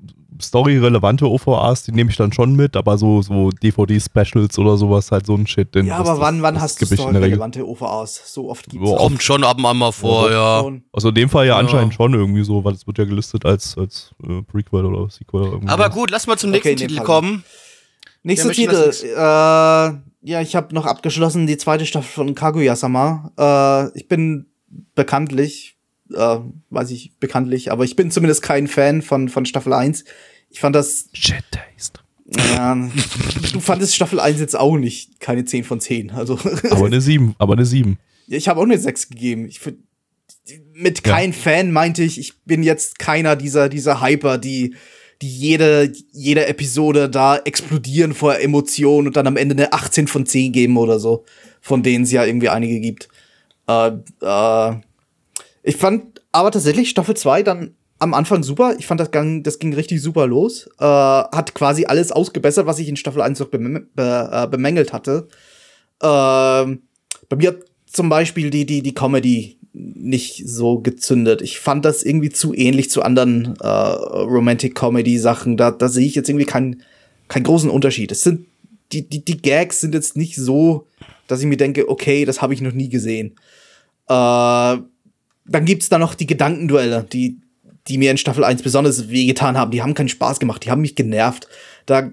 storyrelevante 0.42 1.30
OVAs, 1.30 1.84
die 1.84 1.92
nehme 1.92 2.10
ich 2.12 2.18
dann 2.18 2.34
schon 2.34 2.56
mit, 2.56 2.76
aber 2.76 2.98
so, 2.98 3.22
so 3.22 3.50
DVD-Specials 3.52 4.58
oder 4.60 4.78
sowas, 4.78 5.12
halt 5.12 5.26
so 5.26 5.36
ein 5.36 5.48
Shit. 5.48 5.74
Den, 5.76 5.86
Ja, 5.88 5.98
aber 5.98 6.12
das- 6.12 6.20
wann, 6.20 6.42
wann 6.42 6.54
das 6.56 6.64
hast 6.64 6.82
du 6.82 6.86
skippe 6.86 7.02
ich 7.02 7.08
in 7.08 7.14
der 7.14 7.22
Regel. 7.22 7.34
relevante 7.36 7.68
OVAs? 7.68 8.34
So 8.34 8.50
oft 8.50 8.68
gibt's 8.70 8.84
Boah, 8.86 8.94
das 8.98 9.02
Kommt 9.04 9.24
schon 9.24 9.44
ab 9.44 9.58
und 9.58 9.66
an 9.66 9.78
mal 9.78 9.92
vor, 9.92 10.32
ja. 10.32 10.66
Also 10.94 11.10
in 11.10 11.16
dem 11.16 11.30
Fall 11.30 11.46
ja, 11.48 11.54
Ja. 11.54 11.60
anscheinend 11.60 11.94
schon 11.94 12.14
irgendwie 12.14 12.44
so, 12.44 12.64
weil 12.64 12.74
es 12.74 12.86
wird 12.88 12.98
ja 12.98 13.06
gelistet 13.06 13.46
als, 13.46 13.78
als 13.78 14.12
äh, 14.28 14.42
Prequel 14.44 14.86
oder 14.86 15.10
Sequel 15.10 15.42
oder 15.42 15.52
irgendwie. 15.54 15.70
Aber 15.70 15.90
gut, 15.90 16.12
lass 16.12 16.28
mal 16.28 16.38
zum 16.38 16.50
Okay, 16.52 16.70
nächsten 16.70 16.78
dem 16.78 16.88
Titel 16.90 17.04
kommen. 17.04 17.44
Nächster 18.24 18.52
Titel. 18.52 18.92
Äh, 19.04 19.18
ja, 20.24 20.42
ich 20.42 20.56
habe 20.56 20.74
noch 20.76 20.86
abgeschlossen 20.86 21.48
die 21.48 21.58
zweite 21.58 21.86
Staffel 21.86 22.10
von 22.12 22.36
Kaguya-sama. 22.36 23.32
Äh, 23.94 23.98
ich 23.98 24.08
bin 24.08 24.46
bekanntlich, 24.96 25.78
äh, 26.14 26.38
weiß 26.70 26.92
ich 26.92 27.14
bekanntlich, 27.20 27.72
aber 27.72 27.84
ich 27.84 27.96
bin 27.96 28.12
zumindest 28.12 28.42
kein 28.44 28.68
Fan 28.68 29.02
von, 29.02 29.30
von 29.30 29.46
Staffel 29.46 29.74
1. 29.74 30.04
Ich 30.52 30.60
fand 30.60 30.76
das 30.76 31.10
Shit 31.14 31.44
Taste. 31.52 32.00
Ja, 32.54 32.76
du 33.54 33.60
fandest 33.60 33.96
Staffel 33.96 34.20
1 34.20 34.40
jetzt 34.40 34.58
auch 34.58 34.78
nicht 34.78 35.20
keine 35.20 35.44
10 35.44 35.64
von 35.64 35.80
10. 35.82 36.12
Also, 36.12 36.38
Aber 36.70 36.86
eine 36.86 37.02
7, 37.02 37.36
aber 37.40 37.54
eine 37.54 37.66
7. 37.66 37.98
ich 38.28 38.48
habe 38.48 38.60
auch 38.60 38.64
eine 38.66 38.78
6 38.78 39.10
gegeben. 39.10 39.46
Ich, 39.48 39.60
find- 39.60 39.80
mit 40.74 41.06
Ja. 41.06 41.14
kein 41.16 41.34
Fan 41.34 41.72
meinte 41.72 42.04
ich, 42.04 42.18
ich 42.20 42.42
bin 42.44 42.64
jetzt 42.64 43.00
keiner 43.00 43.36
dieser, 43.36 43.70
dieser 43.70 44.02
Hyper, 44.02 44.38
die, 44.38 44.76
die 45.22 45.30
jede, 45.30 45.92
jede 46.12 46.48
Episode 46.48 47.10
da 47.10 47.38
explodieren 47.38 48.14
vor 48.14 48.40
Emotionen 48.40 49.08
und 49.08 49.16
dann 49.16 49.28
am 49.28 49.38
Ende 49.38 49.54
eine 49.56 49.72
18 49.74 50.08
von 50.08 50.26
10 50.26 50.52
geben 50.52 50.78
oder 50.78 51.00
so. 51.00 51.26
Von 51.62 51.84
denen 51.84 52.06
es 52.06 52.12
ja 52.12 52.26
irgendwie 52.26 52.50
einige 52.50 52.80
gibt. 52.80 53.08
Äh, 53.68 53.92
äh, 54.22 54.76
ich 55.64 55.76
fand 55.76 56.22
aber 56.32 56.50
tatsächlich 56.52 56.90
Staffel 56.90 57.16
2 57.16 57.44
dann 57.44 57.76
am 58.02 58.16
Anfang 58.16 58.42
super. 58.42 58.76
Ich 58.80 58.88
fand, 58.88 59.00
das 59.00 59.12
ging, 59.12 59.44
das 59.44 59.60
ging 59.60 59.74
richtig 59.74 60.02
super 60.02 60.26
los. 60.26 60.68
Äh, 60.80 60.84
hat 60.84 61.54
quasi 61.54 61.86
alles 61.86 62.12
ausgebessert, 62.12 62.66
was 62.66 62.80
ich 62.80 62.90
in 62.90 62.96
Staffel 62.96 63.22
1 63.22 63.40
noch 63.40 63.50
bem 63.50 63.88
be 63.96 64.30
äh, 64.32 64.48
bemängelt 64.48 64.92
hatte. 64.92 65.28
Ähm, 66.02 66.82
bei 67.30 67.36
mir 67.38 67.50
hat 67.50 67.60
zum 67.86 68.10
Beispiel 68.10 68.50
die, 68.50 68.66
die, 68.66 68.82
die 68.82 68.96
Comedy 68.96 69.60
nicht 69.74 70.44
so 70.48 70.80
gezündet. 70.80 71.42
Ich 71.44 71.60
fand 71.60 71.86
das 71.86 72.02
irgendwie 72.02 72.30
zu 72.30 72.56
ähnlich 72.56 72.90
zu 72.90 73.04
anderen 73.04 73.56
äh, 73.62 73.68
Romantic-Comedy-Sachen. 73.68 75.56
Da, 75.56 75.70
da 75.70 75.88
sehe 75.88 76.08
ich 76.08 76.16
jetzt 76.16 76.28
irgendwie 76.28 76.46
keinen 76.46 76.82
keinen 77.28 77.44
großen 77.44 77.70
Unterschied. 77.70 78.12
Es 78.12 78.22
sind, 78.22 78.48
die, 78.92 79.08
die, 79.08 79.24
die 79.24 79.42
Gags 79.42 79.80
sind 79.80 79.94
jetzt 79.94 80.18
nicht 80.18 80.36
so, 80.36 80.88
dass 81.28 81.40
ich 81.40 81.46
mir 81.46 81.58
denke, 81.58 81.88
okay, 81.88 82.26
das 82.26 82.42
habe 82.42 82.54
ich 82.54 82.62
noch 82.62 82.74
nie 82.74 82.90
gesehen. 82.90 83.36
Äh, 84.08 84.78
dann 85.46 85.66
gibt's 85.66 85.88
da 85.88 86.00
noch 86.00 86.16
die 86.16 86.28
Gedankenduelle, 86.28 87.04
die, 87.04 87.40
die 87.88 87.98
mir 87.98 88.12
in 88.12 88.18
Staffel 88.18 88.44
1 88.44 88.62
besonders 88.62 89.10
wehgetan 89.10 89.58
haben. 89.58 89.72
Die 89.72 89.82
haben 89.82 89.94
keinen 89.94 90.10
Spaß 90.10 90.40
gemacht, 90.40 90.64
die 90.66 90.72
haben 90.72 90.82
mich 90.82 90.96
genervt. 90.96 91.48
Da, 91.86 92.12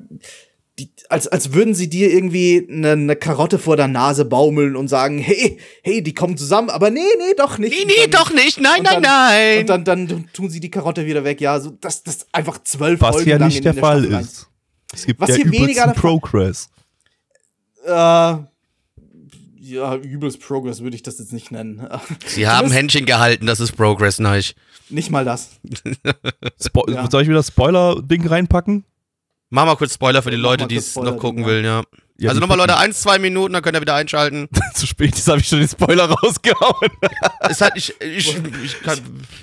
die, 0.78 0.90
als, 1.08 1.26
als 1.26 1.52
würden 1.52 1.74
sie 1.74 1.88
dir 1.90 2.10
irgendwie 2.12 2.66
eine, 2.70 2.92
eine 2.92 3.16
Karotte 3.16 3.58
vor 3.58 3.76
der 3.76 3.88
Nase 3.88 4.24
baumeln 4.24 4.76
und 4.76 4.88
sagen, 4.88 5.18
hey, 5.18 5.58
hey, 5.82 6.02
die 6.02 6.14
kommen 6.14 6.36
zusammen, 6.36 6.70
aber 6.70 6.90
nee, 6.90 7.00
nee, 7.18 7.34
doch 7.36 7.58
nicht. 7.58 7.72
Nee, 7.76 7.84
nee, 7.84 8.08
dann- 8.08 8.10
doch 8.22 8.32
nicht. 8.32 8.60
Nein, 8.60 8.82
nein, 8.82 9.02
dann, 9.02 9.02
nein. 9.02 9.58
Und 9.60 9.68
dann, 9.68 9.84
dann 9.84 10.28
tun 10.32 10.50
sie 10.50 10.60
die 10.60 10.70
Karotte 10.70 11.04
wieder 11.04 11.24
weg. 11.24 11.40
Ja, 11.40 11.58
so, 11.58 11.70
das, 11.80 12.02
das 12.04 12.26
einfach 12.32 12.62
zwölf 12.62 13.00
Was 13.00 13.16
Folgen 13.16 13.30
ja 13.30 13.36
lang 13.38 13.48
nicht 13.48 13.58
in 13.58 13.64
der 13.64 13.72
der 13.72 13.80
Fall 13.82 14.04
Staffel 14.04 14.20
ist. 14.20 14.46
Es 14.94 15.04
gibt 15.06 15.20
Was 15.20 15.30
ja 15.30 15.36
hier 15.36 15.50
weniger 15.50 15.86
der 15.86 15.92
Progress. 15.94 16.70
Äh, 17.84 18.34
ja, 19.70 19.96
übelst 19.96 20.40
Progress 20.40 20.80
würde 20.80 20.96
ich 20.96 21.02
das 21.02 21.18
jetzt 21.18 21.32
nicht 21.32 21.50
nennen. 21.50 21.86
Sie 22.26 22.46
haben 22.48 22.70
Händchen 22.70 23.06
gehalten, 23.06 23.46
das 23.46 23.60
ist 23.60 23.72
Progress, 23.72 24.18
nein. 24.18 24.42
Nicht 24.88 25.10
mal 25.10 25.24
das. 25.24 25.50
Spo 26.64 26.84
Ja. 26.88 27.10
Soll 27.10 27.22
ich 27.22 27.28
wieder 27.28 27.38
das 27.38 27.48
Spoiler-Ding 27.48 28.26
reinpacken? 28.26 28.84
Mach 29.50 29.64
mal 29.64 29.76
kurz 29.76 29.94
Spoiler 29.94 30.22
für 30.22 30.30
die 30.30 30.36
Leute, 30.36 30.66
die 30.66 30.76
es 30.76 30.94
noch 30.96 31.16
gucken 31.16 31.42
drin, 31.42 31.46
will, 31.46 31.64
ja. 31.64 31.82
Ja, 32.20 32.30
also 32.30 32.40
nochmal 32.40 32.58
Leute, 32.58 32.76
eins, 32.76 33.00
zwei 33.00 33.18
Minuten, 33.18 33.52
dann 33.52 33.62
könnt 33.62 33.76
ihr 33.76 33.80
wieder 33.80 33.94
einschalten. 33.94 34.48
Zu 34.74 34.86
spät, 34.86 35.14
jetzt 35.14 35.28
habe 35.28 35.38
ich 35.38 35.46
schon 35.48 35.60
den 35.60 35.68
Spoiler 35.68 36.04
rausgehauen. 36.10 36.90
ist 37.48 37.60
halt, 37.60 37.72
ich, 37.76 37.94
ich, 38.00 38.36
ich 38.64 38.80
kann, 38.82 38.98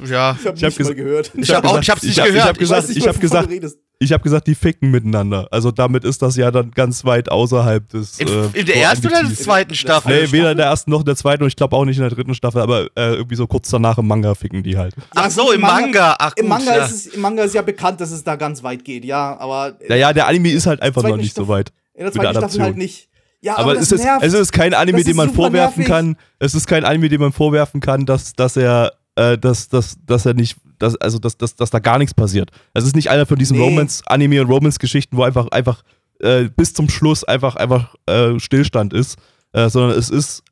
ja. 0.05 0.37
Ich 0.39 0.45
habe 0.45 0.57
Ich 0.57 0.63
hab 0.63 0.77
nicht 0.77 0.83
mal 0.83 0.95
gehört. 0.95 1.31
Ich 1.35 1.53
hab 1.53 1.65
auch, 1.65 1.81
ich 1.81 1.89
hab's 1.89 2.03
nicht 2.03 2.11
ich 2.11 2.19
hab, 2.19 2.27
gehört. 2.27 2.43
Ich 2.43 2.47
habe 2.47 2.59
gesagt, 2.59 2.87
nicht 2.89 2.97
ich 2.97 3.03
mal, 3.03 3.09
hab 3.09 3.23
wovon 3.23 3.59
gesagt. 3.59 3.77
Ich 3.99 4.11
habe 4.11 4.21
gesagt, 4.23 4.47
die 4.47 4.55
ficken 4.55 4.91
miteinander. 4.91 5.47
Also 5.51 5.71
damit 5.71 6.03
ist 6.03 6.21
das 6.21 6.35
ja 6.35 6.51
dann 6.51 6.71
ganz 6.71 7.05
weit 7.05 7.31
außerhalb 7.31 7.87
des. 7.89 8.19
In, 8.19 8.27
äh, 8.27 8.31
in 8.53 8.65
der 8.65 8.75
ersten 8.77 9.05
oder 9.07 9.09
der 9.15 9.19
Vorambitives. 9.21 9.43
zweiten 9.45 9.75
Staffel? 9.75 10.23
Nee, 10.25 10.31
weder 10.31 10.51
in 10.51 10.57
der 10.57 10.65
ersten 10.67 10.91
noch 10.91 10.99
in 10.99 11.05
der 11.05 11.15
zweiten 11.15 11.43
und 11.43 11.47
ich 11.47 11.55
glaube 11.55 11.75
auch 11.75 11.85
nicht 11.85 11.97
in 11.97 12.01
der 12.03 12.09
dritten 12.11 12.33
Staffel, 12.35 12.61
aber 12.61 12.85
äh, 12.95 13.15
irgendwie 13.15 13.35
so 13.35 13.47
kurz 13.47 13.69
danach 13.69 13.97
im 13.97 14.07
Manga 14.07 14.35
ficken 14.35 14.63
die 14.63 14.77
halt. 14.77 14.93
Ach 15.15 15.29
so, 15.31 15.51
im 15.51 15.61
Manga. 15.61 16.15
Ach, 16.19 16.33
Im 16.35 16.43
gut, 16.43 16.49
Manga, 16.49 16.75
ja. 16.77 16.85
ist 16.85 16.91
es, 16.91 17.07
Im 17.07 17.21
Manga 17.21 17.43
ist 17.43 17.55
ja 17.55 17.61
bekannt, 17.61 18.01
dass 18.01 18.11
es 18.11 18.23
da 18.23 18.35
ganz 18.35 18.63
weit 18.63 18.83
geht, 18.83 19.05
ja, 19.05 19.37
aber 19.39 19.77
Naja, 19.87 20.11
der 20.13 20.27
Anime 20.27 20.51
ist 20.51 20.67
halt 20.67 20.81
einfach 20.81 21.03
noch 21.03 21.17
nicht 21.17 21.35
so 21.35 21.43
Staffel- 21.43 21.49
weit. 21.59 21.69
in 21.93 21.99
der 21.99 22.05
mit 22.07 22.15
der 22.15 22.21
zweiten 22.23 22.37
Staffel 22.39 22.61
halt 22.61 22.77
nicht. 22.77 23.09
Ja, 23.41 23.57
Aber, 23.59 23.75
das 23.75 23.83
es, 23.83 23.91
ist, 23.91 24.03
nervt. 24.03 24.25
es 24.25 24.33
ist 24.33 24.51
kein 24.51 24.73
Anime, 24.73 24.97
Das 24.97 25.05
dem 25.05 25.11
ist 25.11 25.17
man 25.17 25.31
vorwerfen 25.31 25.83
nervig. 25.83 25.85
kann. 25.87 26.17
Es 26.39 26.55
ist 26.55 26.65
kein 26.67 26.83
Anime, 26.83 27.09
dem 27.09 27.21
man 27.21 27.31
vorwerfen 27.31 27.79
kann, 27.79 28.05
dass, 28.07 28.33
dass 28.33 28.57
er, 28.57 28.93
äh, 29.15 29.37
dass, 29.37 29.69
dass, 29.69 29.97
dass 30.03 30.25
er 30.25 30.33
nicht, 30.33 30.57
dass, 30.79 30.95
also 30.97 31.19
dass, 31.19 31.37
dass, 31.37 31.55
dass 31.55 31.69
da 31.69 31.79
gar 31.79 31.97
nichts 31.97 32.13
passiert. 32.13 32.51
Es 32.73 32.85
ist 32.85 32.95
nicht 32.95 33.09
einer 33.09 33.25
von 33.25 33.37
diesen 33.37 33.57
Nee. 33.57 33.63
Romance-Anime 33.63 34.41
und 34.41 34.47
Romance-Geschichten, 34.47 35.17
wo 35.17 35.23
einfach, 35.23 35.47
einfach 35.49 35.83
äh, 36.19 36.45
bis 36.45 36.73
zum 36.73 36.89
Schluss 36.89 37.23
einfach, 37.23 37.55
einfach 37.55 37.95
äh, 38.05 38.39
Stillstand 38.39 38.93
ist, 38.93 39.17
äh, 39.53 39.69
sondern 39.69 39.97
es 39.97 40.09
ist, 40.09 40.43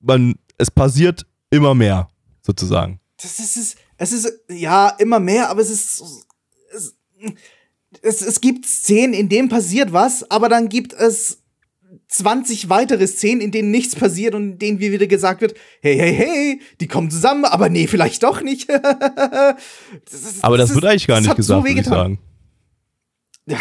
man, 0.00 0.34
es 0.58 0.70
passiert 0.70 1.26
immer 1.50 1.74
mehr, 1.74 2.08
sozusagen. 2.42 3.00
Das 3.20 3.38
ist, 3.38 3.56
es, 3.56 3.76
es 3.96 4.12
ist, 4.12 4.32
ja, 4.48 4.88
immer 4.88 5.20
mehr, 5.20 5.50
aber 5.50 5.60
es 5.60 5.70
ist, 5.70 6.02
es, 6.74 6.94
es, 8.02 8.22
es 8.22 8.40
gibt 8.40 8.66
Szenen, 8.66 9.14
in 9.14 9.28
denen 9.28 9.48
passiert 9.48 9.92
was, 9.92 10.30
aber 10.30 10.48
dann 10.48 10.68
gibt 10.68 10.92
es 10.92 11.43
20 12.08 12.68
weitere 12.68 13.06
Szenen, 13.06 13.40
in 13.40 13.50
denen 13.50 13.70
nichts 13.70 13.96
passiert 13.96 14.34
und 14.34 14.42
in 14.52 14.58
denen 14.58 14.78
wie 14.80 14.92
wieder 14.92 15.06
gesagt 15.06 15.40
wird, 15.40 15.54
hey, 15.80 15.96
hey, 15.96 16.14
hey, 16.14 16.60
die 16.80 16.86
kommen 16.86 17.10
zusammen, 17.10 17.44
aber 17.44 17.68
nee, 17.68 17.86
vielleicht 17.86 18.22
doch 18.22 18.40
nicht. 18.40 18.68
das 18.70 19.56
ist, 20.12 20.44
Aber 20.44 20.56
das, 20.56 20.70
ist- 20.70 20.76
wird 20.76 20.84
eigentlich 20.84 21.06
gar 21.06 21.16
das 21.16 21.26
nicht 21.26 21.36
gesagt, 21.36 21.58
so 21.60 21.64
würde 21.64 21.70
ich 21.70 21.76
wehgetan. 21.86 21.92
sagen. 21.92 22.18
Ja, 23.46 23.58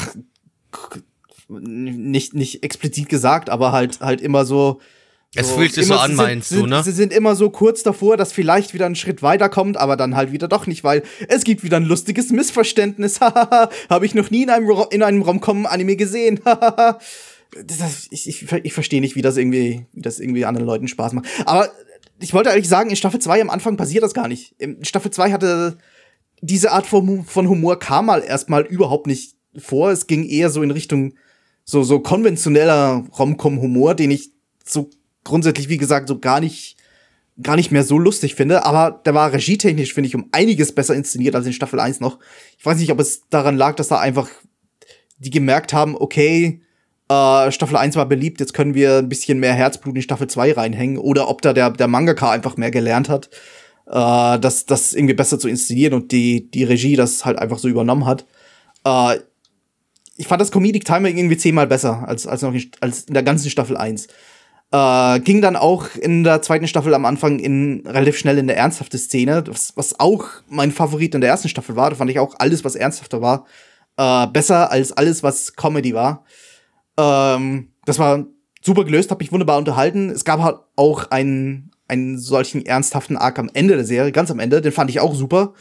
nicht, 1.49 2.33
nicht 2.33 2.63
explizit 2.63 3.09
gesagt, 3.09 3.49
aber 3.49 3.71
halt, 3.71 3.99
halt 4.01 4.21
immer 4.21 4.45
so. 4.45 4.79
Es 5.35 5.49
fühlt 5.49 5.73
sich 5.73 5.87
so 5.87 5.95
an, 5.95 6.11
sie 6.11 6.15
sind- 6.15 6.25
meinst 6.25 6.51
du, 6.51 6.65
ne? 6.67 6.83
Sie 6.83 6.91
sind 6.91 7.11
immer 7.11 7.35
so 7.35 7.49
kurz 7.49 7.81
davor, 7.81 8.17
dass 8.17 8.31
vielleicht 8.31 8.75
wieder 8.75 8.85
ein 8.85 8.95
Schritt 8.95 9.23
weiterkommt, 9.23 9.77
aber 9.77 9.97
dann 9.97 10.15
halt 10.15 10.31
wieder 10.31 10.47
doch 10.47 10.67
nicht, 10.67 10.83
weil 10.83 11.01
es 11.27 11.43
gibt 11.43 11.63
wieder 11.63 11.77
ein 11.77 11.85
lustiges 11.85 12.29
Missverständnis. 12.29 13.19
Habe 13.89 14.05
ich 14.05 14.13
noch 14.13 14.29
nie 14.29 14.43
in 14.43 14.51
einem, 14.51 14.69
in 14.91 15.01
einem 15.01 15.21
Rom-Com-Anime 15.23 15.95
gesehen. 15.95 16.39
Das- 17.65 18.07
ich, 18.11 18.27
ich, 18.27 18.51
ich 18.51 18.73
verstehe 18.73 19.01
nicht, 19.01 19.15
wie 19.15 19.21
das 19.21 19.37
irgendwie, 19.37 19.85
wie 19.93 20.01
das 20.01 20.19
irgendwie 20.19 20.45
anderen 20.45 20.67
Leuten 20.67 20.87
Spaß 20.87 21.13
macht. 21.13 21.25
Aber 21.45 21.69
ich 22.19 22.33
wollte 22.33 22.49
ehrlich 22.49 22.67
sagen, 22.67 22.89
in 22.89 22.95
Staffel 22.95 23.19
2 23.19 23.41
am 23.41 23.49
Anfang 23.49 23.77
passiert 23.77 24.03
das 24.03 24.13
gar 24.13 24.27
nicht. 24.27 24.55
In 24.59 24.83
Staffel 24.85 25.11
2 25.11 25.31
hatte 25.31 25.77
diese 26.41 26.71
Art 26.71 26.85
von, 26.85 27.23
von 27.25 27.47
Humor 27.49 27.79
kam 27.79 28.07
mal 28.07 28.23
erstmal 28.23 28.63
überhaupt 28.65 29.07
nicht 29.07 29.35
vor. 29.57 29.91
Es 29.91 30.07
ging 30.07 30.25
eher 30.27 30.49
so 30.49 30.61
in 30.61 30.71
Richtung 30.71 31.13
so, 31.65 31.83
so 31.83 31.99
konventioneller 31.99 33.05
Rom-Com-Humor, 33.17 33.95
den 33.95 34.11
ich 34.11 34.31
so 34.65 34.89
grundsätzlich, 35.23 35.69
wie 35.69 35.77
gesagt, 35.77 36.09
so 36.09 36.19
gar 36.19 36.39
nicht, 36.41 36.75
gar 37.41 37.55
nicht 37.55 37.71
mehr 37.71 37.83
so 37.83 37.97
lustig 37.97 38.35
finde. 38.35 38.65
Aber 38.65 39.01
der 39.05 39.13
war 39.13 39.31
regietechnisch, 39.31 39.93
finde 39.93 40.07
ich, 40.09 40.15
um 40.15 40.27
einiges 40.33 40.73
besser 40.73 40.95
inszeniert 40.95 41.35
als 41.35 41.45
in 41.45 41.53
Staffel 41.53 41.79
1 41.79 41.99
noch. 42.01 42.19
Ich 42.57 42.65
weiß 42.65 42.77
nicht, 42.77 42.91
ob 42.91 42.99
es 42.99 43.23
daran 43.29 43.55
lag, 43.57 43.75
dass 43.75 43.87
da 43.87 43.99
einfach 43.99 44.29
die 45.19 45.29
gemerkt 45.29 45.71
haben, 45.71 45.95
okay, 45.95 46.61
äh, 47.09 47.51
Staffel 47.51 47.77
1 47.77 47.95
war 47.95 48.05
beliebt, 48.05 48.39
jetzt 48.39 48.53
können 48.53 48.73
wir 48.73 48.99
ein 48.99 49.09
bisschen 49.09 49.39
mehr 49.39 49.53
Herzblut 49.53 49.95
in 49.95 50.01
Staffel 50.01 50.27
2 50.27 50.53
reinhängen. 50.53 50.97
Oder 50.97 51.29
ob 51.29 51.41
da 51.41 51.53
der, 51.53 51.71
der 51.71 51.87
Mangaka 51.87 52.31
einfach 52.31 52.57
mehr 52.57 52.71
gelernt 52.71 53.09
hat, 53.09 53.29
äh, 53.87 54.39
das, 54.39 54.65
das 54.65 54.93
irgendwie 54.93 55.13
besser 55.13 55.39
zu 55.39 55.47
inszenieren 55.47 55.93
und 55.93 56.11
die, 56.11 56.49
die 56.49 56.63
Regie 56.63 56.95
das 56.95 57.25
halt 57.25 57.39
einfach 57.39 57.59
so 57.59 57.67
übernommen 57.67 58.05
hat. 58.05 58.25
Äh, 58.85 59.19
ich 60.15 60.27
fand 60.27 60.41
das 60.41 60.51
Comedic 60.51 60.85
Timing 60.85 61.17
irgendwie 61.17 61.37
zehnmal 61.37 61.67
besser 61.67 62.07
als, 62.07 62.27
als, 62.27 62.41
noch 62.41 62.53
in, 62.53 62.71
als 62.81 63.03
in 63.03 63.13
der 63.13 63.23
ganzen 63.23 63.49
Staffel 63.49 63.77
1. 63.77 64.07
Äh, 64.71 65.19
ging 65.19 65.41
dann 65.41 65.55
auch 65.55 65.95
in 65.95 66.23
der 66.23 66.41
zweiten 66.41 66.67
Staffel 66.67 66.93
am 66.93 67.05
Anfang 67.05 67.39
in 67.39 67.83
relativ 67.85 68.17
schnell 68.17 68.37
in 68.37 68.47
der 68.47 68.57
ernsthafte 68.57 68.97
Szene, 68.97 69.43
was, 69.47 69.73
was 69.75 69.99
auch 69.99 70.25
mein 70.49 70.71
Favorit 70.71 71.13
in 71.15 71.21
der 71.21 71.29
ersten 71.29 71.49
Staffel 71.49 71.75
war. 71.75 71.89
Da 71.89 71.95
fand 71.95 72.09
ich 72.09 72.19
auch 72.19 72.35
alles, 72.39 72.63
was 72.63 72.75
ernsthafter 72.75 73.21
war, 73.21 73.45
äh, 73.97 74.27
besser 74.27 74.71
als 74.71 74.91
alles, 74.91 75.21
was 75.23 75.55
Comedy 75.55 75.93
war. 75.93 76.25
Ähm, 76.97 77.69
das 77.85 77.99
war 77.99 78.25
super 78.61 78.85
gelöst, 78.85 79.11
hat 79.11 79.19
mich 79.19 79.31
wunderbar 79.31 79.57
unterhalten. 79.57 80.09
Es 80.09 80.25
gab 80.25 80.41
halt 80.41 80.57
auch 80.75 81.11
einen, 81.11 81.71
einen 81.87 82.17
solchen 82.17 82.65
ernsthaften 82.65 83.17
Arc 83.17 83.39
am 83.39 83.49
Ende 83.53 83.75
der 83.75 83.85
Serie, 83.85 84.11
ganz 84.11 84.31
am 84.31 84.39
Ende, 84.39 84.61
den 84.61 84.71
fand 84.71 84.89
ich 84.89 84.99
auch 84.99 85.15
super. 85.15 85.53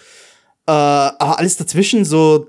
Äh, 0.66 0.72
aber 0.72 1.38
alles 1.38 1.56
dazwischen, 1.56 2.04
so 2.04 2.48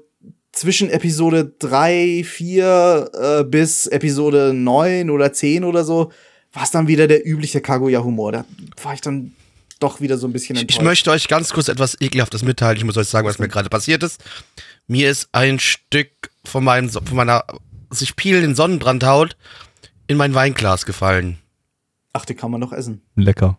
zwischen 0.51 0.89
Episode 0.89 1.53
3, 1.59 2.23
4 2.23 3.11
äh, 3.13 3.43
bis 3.43 3.87
Episode 3.87 4.53
9 4.53 5.09
oder 5.09 5.33
10 5.33 5.63
oder 5.63 5.83
so, 5.83 6.11
war 6.53 6.63
es 6.63 6.71
dann 6.71 6.87
wieder 6.87 7.07
der 7.07 7.27
übliche 7.27 7.59
Kaguya-Humor. 7.59 8.31
Da 8.31 8.45
war 8.83 8.93
ich 8.93 9.01
dann 9.01 9.33
doch 9.79 9.99
wieder 9.99 10.17
so 10.17 10.27
ein 10.27 10.33
bisschen 10.33 10.55
enttäuscht. 10.55 10.79
Ich 10.79 10.83
möchte 10.83 11.11
euch 11.11 11.27
ganz 11.27 11.51
kurz 11.51 11.67
etwas 11.67 11.99
Ekelhaftes 11.99 12.43
mitteilen. 12.43 12.77
Ich 12.77 12.83
muss 12.83 12.95
euch 12.95 13.07
sagen, 13.07 13.27
was 13.27 13.39
mir 13.39 13.49
gerade 13.49 13.69
passiert 13.69 14.03
ist. 14.03 14.23
Mir 14.87 15.09
ist 15.09 15.27
ein 15.31 15.59
Stück 15.59 16.11
von, 16.45 16.63
meinem, 16.63 16.89
von 16.89 17.15
meiner 17.15 17.43
sich 17.95 18.15
peelenden 18.15 18.55
Sonnenbrandhaut 18.55 19.37
in 20.07 20.17
mein 20.17 20.33
Weinglas 20.33 20.85
gefallen. 20.85 21.39
Ach, 22.13 22.25
die 22.25 22.35
kann 22.35 22.51
man 22.51 22.59
noch 22.59 22.73
essen. 22.73 23.01
Lecker. 23.15 23.57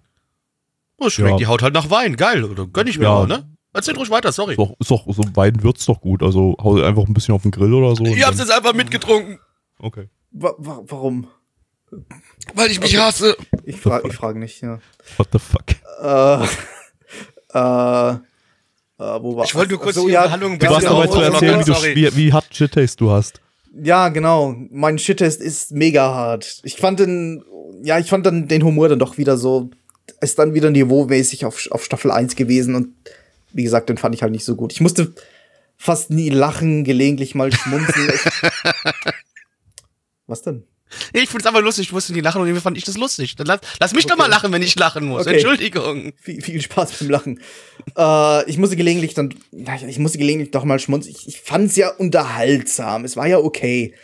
Oh, 0.99 1.11
schmeckt 1.11 1.33
ja. 1.33 1.37
die 1.39 1.47
Haut 1.47 1.63
halt 1.63 1.75
nach 1.75 1.91
Wein. 1.91 2.17
Geil. 2.17 2.45
Oder 2.45 2.67
gönn 2.67 2.87
ich 2.87 2.99
mir 2.99 3.05
ja. 3.05 3.15
mal, 3.15 3.27
ne? 3.27 3.49
Erzähl 3.73 3.97
ruhig 3.97 4.11
weiter, 4.11 4.31
sorry. 4.31 4.53
Ist 4.53 4.59
doch, 4.59 4.77
ist 4.79 4.91
doch, 4.91 5.05
so 5.09 5.25
Wein 5.35 5.63
wird's 5.65 5.85
doch 5.87 6.01
gut. 6.01 6.23
Also 6.23 6.57
hau 6.63 6.81
einfach 6.81 7.05
ein 7.05 7.15
bisschen 7.15 7.35
auf 7.35 7.43
den 7.43 7.51
Grill 7.51 7.75
oder 7.75 7.97
so. 7.97 8.05
Ich 8.05 8.25
hab's 8.25 8.39
jetzt 8.39 8.53
einfach 8.53 8.73
mitgetrunken. 8.73 9.41
Okay. 9.81 10.09
Wa 10.31 10.55
wa 10.59 10.83
warum? 10.87 11.27
Weil 12.55 12.71
ich 12.71 12.81
mich 12.81 12.95
okay. 12.95 13.05
hasse. 13.05 13.37
Ich 13.65 13.81
frage 13.81 14.09
ich 14.09 14.15
frag 14.15 14.37
nicht, 14.37 14.63
ja. 14.63 14.79
What 15.17 15.29
the 15.33 15.39
fuck? 15.41 15.65
Äh, 16.01 16.45
äh, 17.59 18.13
äh, 18.99 19.23
wo 19.23 19.37
war 19.37 19.45
Ich 19.45 19.55
wollte 19.57 19.73
nur 19.73 19.81
kurz 19.81 19.97
so, 19.97 20.07
die 20.07 20.13
ja, 20.13 20.23
Unterhaltung 20.23 20.59
Du 20.59 20.69
warst 20.69 20.87
dabei 20.87 21.07
zu 21.09 21.21
erzählen, 21.21 21.61
wie, 21.61 21.65
du, 21.65 21.73
wie, 21.73 22.17
wie 22.17 22.33
hart 22.33 22.55
Shit-Taste 22.55 22.97
du 22.97 23.11
hast. 23.11 23.41
Ja, 23.83 24.09
genau. 24.09 24.55
Mein 24.71 24.99
Shit-Test 24.99 25.41
ist 25.41 25.73
mega 25.73 26.15
hart. 26.15 26.61
Ich 26.63 26.77
fand 26.77 27.01
den, 27.01 27.45
ja, 27.83 27.99
ich 27.99 28.09
fand 28.09 28.27
dann 28.27 28.49
den 28.49 28.65
Humor 28.65 28.89
dann 28.89 28.99
doch 28.99 29.19
wieder 29.19 29.37
so, 29.37 29.71
ist 30.21 30.39
dann 30.39 30.55
wieder 30.55 30.71
niveaumäßig 30.71 31.45
auf, 31.45 31.67
auf 31.71 31.85
Staffel 31.85 32.11
1 32.11 32.37
gewesen 32.37 32.75
und 32.75 32.95
wie 33.53 33.63
gesagt, 33.63 33.89
den 33.89 33.97
fand 33.97 34.15
ich 34.15 34.23
halt 34.23 34.33
nicht 34.33 34.45
so 34.45 34.57
gut. 34.57 34.73
Ich 34.73 34.81
musste 34.81 35.15
fast 35.77 36.11
nie 36.11 36.29
lachen, 36.29 36.85
gelegentlich 36.85 37.35
mal 37.35 37.53
schmunzeln. 37.53 38.13
Was 40.27 40.43
denn? 40.43 40.65
Ich 41.13 41.29
find's 41.29 41.47
einfach 41.47 41.63
lustig, 41.63 41.87
ich 41.87 41.93
musste 41.93 42.13
nie 42.13 42.21
lachen 42.21 42.41
und 42.41 42.47
irgendwie 42.47 42.63
fand 42.63 42.77
ich 42.77 42.85
das 42.85 42.97
lustig. 42.97 43.37
Dann 43.37 43.47
lass, 43.47 43.61
lass 43.81 43.93
mich 43.93 44.05
okay. 44.05 44.11
doch 44.11 44.19
mal 44.19 44.29
lachen, 44.29 44.53
wenn 44.53 44.63
ich 44.63 44.77
lachen 44.77 45.07
muss. 45.07 45.23
Okay. 45.23 45.35
Entschuldigung. 45.35 46.13
Viel, 46.21 46.41
viel 46.41 46.61
Spaß 46.61 46.93
beim 46.99 47.11
Lachen. 47.11 47.41
äh, 47.97 48.51
ich 48.51 48.59
musste 48.59 48.77
gelegentlich 48.77 49.15
dann, 49.15 49.35
ich 49.53 49.99
musste 49.99 50.19
gelegentlich 50.19 50.51
doch 50.51 50.65
mal 50.65 50.79
schmunzeln. 50.79 51.15
Ich, 51.17 51.29
ich 51.29 51.41
fand's 51.41 51.77
ja 51.77 51.91
unterhaltsam. 51.91 53.05
Es 53.05 53.17
war 53.17 53.27
ja 53.27 53.39
okay. 53.39 53.95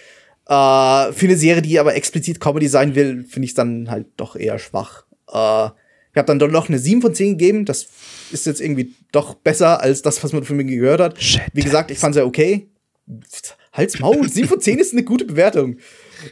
Äh, 0.47 1.13
für 1.13 1.27
eine 1.27 1.37
Serie, 1.37 1.63
die 1.63 1.79
aber 1.79 1.95
explizit 1.95 2.41
Comedy 2.41 2.69
sein 2.69 2.95
will, 2.95 3.25
finde 3.25 3.47
ich 3.47 3.55
dann 3.55 3.91
halt 3.91 4.07
doch 4.17 4.35
eher 4.35 4.59
schwach. 4.59 5.05
Äh, 5.29 5.71
ich 6.13 6.17
habe 6.17 6.27
dann 6.27 6.41
doch 6.41 6.51
noch 6.51 6.69
eine 6.69 6.79
7 6.79 7.03
von 7.03 7.15
10 7.15 7.39
gegeben. 7.39 7.65
Das 7.65 7.87
ist 8.33 8.47
jetzt 8.47 8.61
irgendwie 8.61 8.95
doch 9.13 9.35
besser 9.35 9.81
als 9.81 10.03
das, 10.03 10.23
was 10.25 10.33
man 10.33 10.45
von 10.45 10.57
mir 10.57 10.65
gehört 10.65 11.01
hat. 11.01 11.23
Shit. 11.23 11.43
Wie 11.53 11.63
gesagt, 11.63 11.91
ich 11.91 11.99
fand's 11.99 12.17
ja 12.17 12.25
okay. 12.25 12.69
Halt's 13.73 14.01
Maul, 14.01 14.29
7 14.29 14.49
von 14.49 14.61
10 14.61 14.79
ist 14.79 14.93
eine 14.93 15.05
gute 15.05 15.25
Bewertung. 15.25 15.77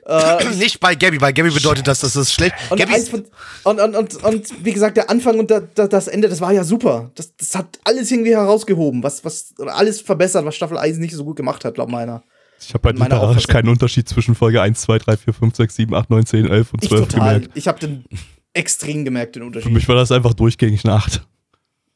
Äh, 0.06 0.44
nicht 0.58 0.80
bei 0.80 0.94
Gabby, 0.94 1.18
bei 1.18 1.32
Gabby 1.32 1.50
bedeutet 1.50 1.86
das, 1.86 2.00
dass 2.00 2.14
das 2.14 2.32
schlecht 2.32 2.54
und, 2.70 2.82
von, 2.82 3.24
und, 3.64 3.80
und, 3.80 3.96
und, 3.96 4.24
und, 4.24 4.64
wie 4.64 4.72
gesagt, 4.72 4.96
der 4.96 5.10
Anfang 5.10 5.38
und 5.38 5.50
der, 5.50 5.60
der, 5.60 5.88
das 5.88 6.08
Ende, 6.08 6.28
das 6.28 6.40
war 6.40 6.52
ja 6.52 6.64
super. 6.64 7.10
Das, 7.14 7.34
das 7.36 7.54
hat 7.54 7.78
alles 7.84 8.10
irgendwie 8.10 8.32
herausgehoben, 8.32 9.02
was, 9.02 9.24
was, 9.24 9.54
oder 9.58 9.76
alles 9.76 10.00
verbessert, 10.00 10.44
was 10.44 10.56
Staffel 10.56 10.78
1 10.78 10.98
nicht 10.98 11.14
so 11.14 11.24
gut 11.24 11.36
gemacht 11.36 11.64
hat, 11.64 11.74
glaub 11.74 11.90
meiner. 11.90 12.22
Ich 12.60 12.74
habe 12.74 12.88
halt 12.88 12.98
literarisch 12.98 13.46
keinen 13.46 13.68
Unterschied 13.68 14.08
zwischen 14.08 14.34
Folge 14.34 14.60
1, 14.60 14.80
2, 14.80 14.98
3, 14.98 15.16
4, 15.16 15.34
5, 15.34 15.56
6, 15.56 15.76
7, 15.76 15.94
8, 15.94 16.10
9, 16.10 16.26
10, 16.26 16.46
11 16.46 16.72
und 16.72 16.84
12 16.84 17.00
ich 17.02 17.08
total. 17.08 17.34
gemerkt. 17.34 17.56
Ich 17.56 17.68
habe 17.68 17.78
den 17.78 18.04
extrem 18.52 19.04
gemerkt, 19.04 19.36
den 19.36 19.44
Unterschied. 19.44 19.68
Für 19.68 19.74
mich 19.74 19.88
war 19.88 19.94
das 19.94 20.10
einfach 20.10 20.34
durchgängig 20.34 20.84
eine 20.84 20.94
8. 20.94 21.26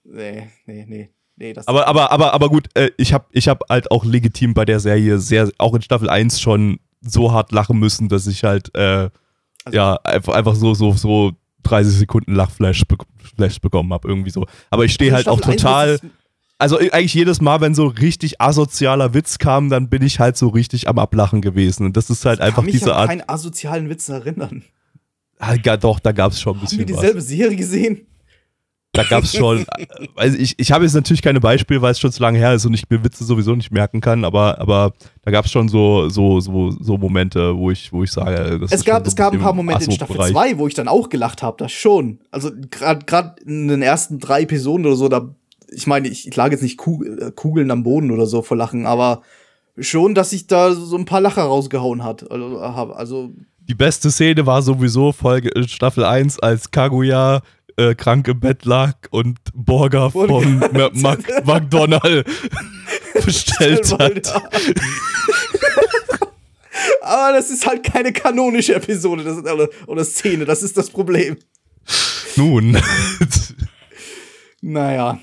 Nee, 0.05 0.49
nee, 0.67 0.87
nee. 0.89 1.11
Nee, 1.37 1.55
aber, 1.65 1.89
aber, 1.89 2.13
aber, 2.13 2.35
aber 2.35 2.49
gut, 2.51 2.69
äh, 2.75 2.91
ich 2.99 3.13
habe 3.13 3.25
ich 3.33 3.49
hab 3.49 3.69
halt 3.69 3.91
auch 3.91 4.05
legitim 4.05 4.55
bei 4.55 4.65
der 4.65 4.81
Serie 4.81 5.19
sehr, 5.19 5.51
auch 5.59 5.75
in 5.75 5.83
Staffel 5.83 6.11
1 6.11 6.41
schon 6.41 6.79
so 7.03 7.33
hart 7.33 7.53
lachen 7.53 7.79
müssen, 7.79 8.09
dass 8.09 8.27
ich 8.27 8.45
halt, 8.45 8.75
äh, 8.75 9.11
also, 9.65 9.77
ja, 9.77 9.99
einfach, 10.05 10.35
einfach 10.35 10.55
so, 10.55 10.75
so, 10.75 10.93
so 10.93 11.33
30 11.65 11.95
Sekunden 11.95 12.35
Lachflash 12.35 12.85
be 12.87 12.97
Flash 13.37 13.61
bekommen 13.61 13.93
habe, 13.93 14.09
irgendwie 14.09 14.31
so. 14.31 14.47
Aber 14.71 14.85
ich 14.85 14.93
stehe 14.93 15.15
also 15.15 15.31
halt 15.31 15.39
auch 15.39 15.41
total. 15.41 15.99
Also 16.59 16.79
eigentlich 16.79 17.15
jedes 17.15 17.41
Mal, 17.41 17.61
wenn 17.61 17.75
so 17.75 17.87
richtig 17.87 18.41
asozialer 18.41 19.15
Witz 19.15 19.39
kam, 19.39 19.69
dann 19.69 19.89
bin 19.89 20.03
ich 20.03 20.21
halt 20.21 20.37
so 20.37 20.49
richtig 20.49 20.87
am 20.89 20.99
Ablachen 20.99 21.41
gewesen. 21.41 21.87
Und 21.87 21.97
das 21.97 22.09
ist 22.09 22.25
halt 22.25 22.39
ich 22.39 22.45
einfach 22.45 22.65
diese 22.65 22.95
Art. 22.95 23.05
Ich 23.05 23.09
kann 23.09 23.17
mich 23.17 23.23
an 23.23 23.27
keinen 23.27 23.35
asozialen 23.35 23.89
Witz 23.89 24.09
erinnern. 24.09 24.63
Ah, 25.39 25.57
ja, 25.65 25.77
doch, 25.77 25.99
da 25.99 26.13
gab 26.13 26.31
es 26.31 26.41
schon 26.41 26.57
ein 26.57 26.61
bisschen. 26.61 26.81
Haben 26.81 26.89
wir 26.89 26.95
dieselbe 26.95 27.19
was. 27.19 27.27
Serie 27.27 27.57
gesehen? 27.57 28.07
Da 28.95 29.05
gab 29.05 29.25
es 29.25 29.35
schon, 29.35 29.65
also 30.17 30.37
ich, 30.37 30.55
ich 30.59 30.71
habe 30.71 30.85
jetzt 30.85 30.93
natürlich 30.93 31.23
keine 31.23 31.41
Beispiele, 31.41 31.81
weil 31.81 31.93
es 31.93 31.99
schon 31.99 32.13
zu 32.13 32.21
lange 32.23 32.39
her 32.39 32.53
ist 32.53 32.67
und 32.67 32.75
ich 32.75 32.89
mir 32.91 33.03
Witze 33.03 33.25
sowieso 33.25 33.55
nicht 33.55 33.73
merken 33.73 34.03
kann, 34.03 34.25
aber, 34.25 34.61
aber 34.61 34.93
da 35.23 35.31
gab 35.31 35.47
es 35.47 35.51
schon 35.51 35.71
so, 35.71 36.11
so, 36.11 36.41
so, 36.41 36.71
so 36.71 36.99
Momente, 36.99 37.57
wo 37.57 37.71
ich, 37.71 37.91
wo 37.91 38.05
ich 38.05 38.13
sage, 38.13 38.59
das 38.61 38.71
es 38.71 38.85
gab, 38.85 39.05
so 39.05 39.09
es 39.09 39.17
gab 39.17 39.33
ein 39.33 39.41
paar 39.41 39.55
Momente 39.55 39.87
in 39.87 39.93
Staffel 39.93 40.17
2, 40.17 40.59
wo 40.59 40.67
ich 40.67 40.75
dann 40.75 40.89
auch 40.89 41.09
gelacht 41.09 41.43
habe, 41.43 41.57
das 41.59 41.73
schon. 41.73 42.19
Also 42.31 42.51
gerade 42.71 43.37
in 43.47 43.69
den 43.69 43.81
ersten 43.81 44.19
drei 44.19 44.43
Episoden 44.43 44.85
oder 44.85 44.97
so, 44.97 45.09
da, 45.09 45.35
ich 45.71 45.87
meine, 45.87 46.09
ich, 46.09 46.29
ich 46.29 46.37
lag 46.37 46.51
jetzt 46.51 46.63
nicht 46.63 46.77
Kugel, 46.77 47.33
Kugeln 47.33 47.71
am 47.71 47.85
Boden 47.85 48.11
oder 48.11 48.27
so 48.27 48.43
vor 48.43 48.59
Lachen, 48.59 48.85
aber 48.85 49.23
schon, 49.79 50.15
dass 50.15 50.35
ich 50.35 50.49
da 50.49 50.75
so 50.75 50.99
ein 50.99 51.07
paar 51.07 51.23
Lacher 51.23 51.45
rausgehauen 51.45 52.05
hat. 52.05 52.31
Also, 52.31 52.59
also 52.59 53.31
die 53.69 53.75
beste 53.75 54.11
Szene 54.11 54.45
war 54.45 54.61
sowieso 54.61 55.13
Folge 55.13 55.51
Staffel 55.67 56.05
1, 56.05 56.41
als 56.41 56.71
Kaguya 56.71 57.43
äh, 57.77 57.95
krank 57.95 58.29
im 58.29 58.41
Bett 58.41 58.65
lag 58.65 58.95
und 59.11 59.39
Burger 59.55 60.11
von 60.11 60.59
Mac 60.95 61.47
McDonald 61.47 62.27
bestellt 63.25 63.93
hat. 63.99 64.33
Aber 67.03 67.37
das 67.37 67.51
ist 67.51 67.67
halt 67.67 67.83
keine 67.83 68.13
kanonische 68.13 68.75
Episode 68.75 69.25
das, 69.25 69.39
oder, 69.39 69.69
oder 69.87 70.05
Szene, 70.05 70.45
das 70.45 70.63
ist 70.63 70.77
das 70.77 70.91
Problem. 70.91 71.37
Nun. 72.37 72.79
naja. 74.61 75.19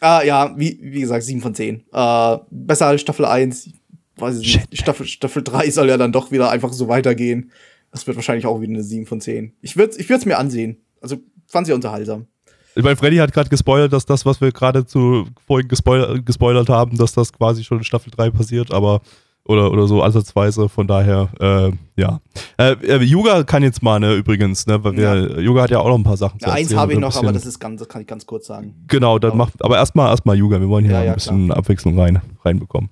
Ah, 0.00 0.22
ja, 0.22 0.54
wie, 0.56 0.78
wie 0.80 1.00
gesagt, 1.00 1.24
7 1.24 1.40
von 1.40 1.54
10. 1.54 1.84
Äh, 1.92 2.38
besser 2.50 2.86
als 2.86 3.02
Staffel 3.02 3.26
1. 3.26 3.70
Weiß 4.16 4.38
ich 4.40 4.56
nicht. 4.56 4.80
Staffel, 4.80 5.06
Staffel 5.06 5.42
3 5.42 5.70
soll 5.70 5.88
ja 5.88 5.96
dann 5.96 6.12
doch 6.12 6.30
wieder 6.30 6.50
einfach 6.50 6.72
so 6.72 6.88
weitergehen. 6.88 7.52
Das 7.90 8.06
wird 8.06 8.16
wahrscheinlich 8.16 8.46
auch 8.46 8.60
wieder 8.60 8.72
eine 8.72 8.82
7 8.82 9.06
von 9.06 9.20
10. 9.20 9.54
Ich 9.60 9.76
würde 9.76 9.92
es 9.92 9.98
ich 9.98 10.26
mir 10.26 10.38
ansehen. 10.38 10.78
Also 11.00 11.18
fand 11.50 11.66
sie 11.66 11.72
unterhaltsam. 11.72 12.26
Ich 12.74 12.84
meine, 12.84 12.96
Freddy 12.96 13.16
hat 13.16 13.32
gerade 13.32 13.48
gespoilert, 13.48 13.92
dass 13.92 14.06
das, 14.06 14.24
was 14.24 14.40
wir 14.40 14.52
gerade 14.52 14.86
zu 14.86 15.26
vorhin 15.46 15.68
gespoilert, 15.68 16.24
gespoilert, 16.24 16.68
haben, 16.68 16.96
dass 16.96 17.12
das 17.12 17.32
quasi 17.32 17.64
schon 17.64 17.78
in 17.78 17.84
Staffel 17.84 18.10
3 18.10 18.30
passiert, 18.30 18.72
aber 18.72 19.00
oder, 19.44 19.72
oder 19.72 19.86
so 19.86 20.02
ansatzweise, 20.02 20.68
von 20.68 20.86
daher, 20.86 21.28
äh, 21.40 21.72
ja. 22.00 22.20
Äh, 22.56 22.72
äh, 22.82 23.02
Yuga 23.02 23.42
kann 23.42 23.62
jetzt 23.62 23.82
mal, 23.82 23.98
ne, 23.98 24.14
übrigens, 24.14 24.66
ne, 24.66 24.84
weil 24.84 24.96
wir, 24.96 25.02
ja. 25.02 25.38
Yuga 25.38 25.62
hat 25.62 25.70
ja 25.70 25.80
auch 25.80 25.88
noch 25.88 25.98
ein 25.98 26.04
paar 26.04 26.16
Sachen 26.16 26.38
zu 26.38 26.46
ja, 26.46 26.52
Eins 26.52 26.74
habe 26.74 26.92
ich 26.92 26.98
noch, 26.98 27.16
aber 27.16 27.32
das 27.32 27.46
ist 27.46 27.58
ganz, 27.58 27.80
das 27.80 27.88
kann 27.88 28.02
ich 28.02 28.06
ganz 28.06 28.26
kurz 28.26 28.46
sagen. 28.46 28.74
Genau, 28.86 29.18
dann 29.18 29.32
genau. 29.32 29.44
macht, 29.44 29.64
aber 29.64 29.76
erstmal 29.76 30.10
erstmal 30.10 30.36
Yuga, 30.36 30.60
wir 30.60 30.68
wollen 30.68 30.84
hier 30.84 31.02
ja, 31.02 31.10
ein 31.10 31.14
bisschen 31.14 31.46
klar. 31.46 31.58
Abwechslung 31.58 31.98
rein, 31.98 32.22
reinbekommen. 32.44 32.90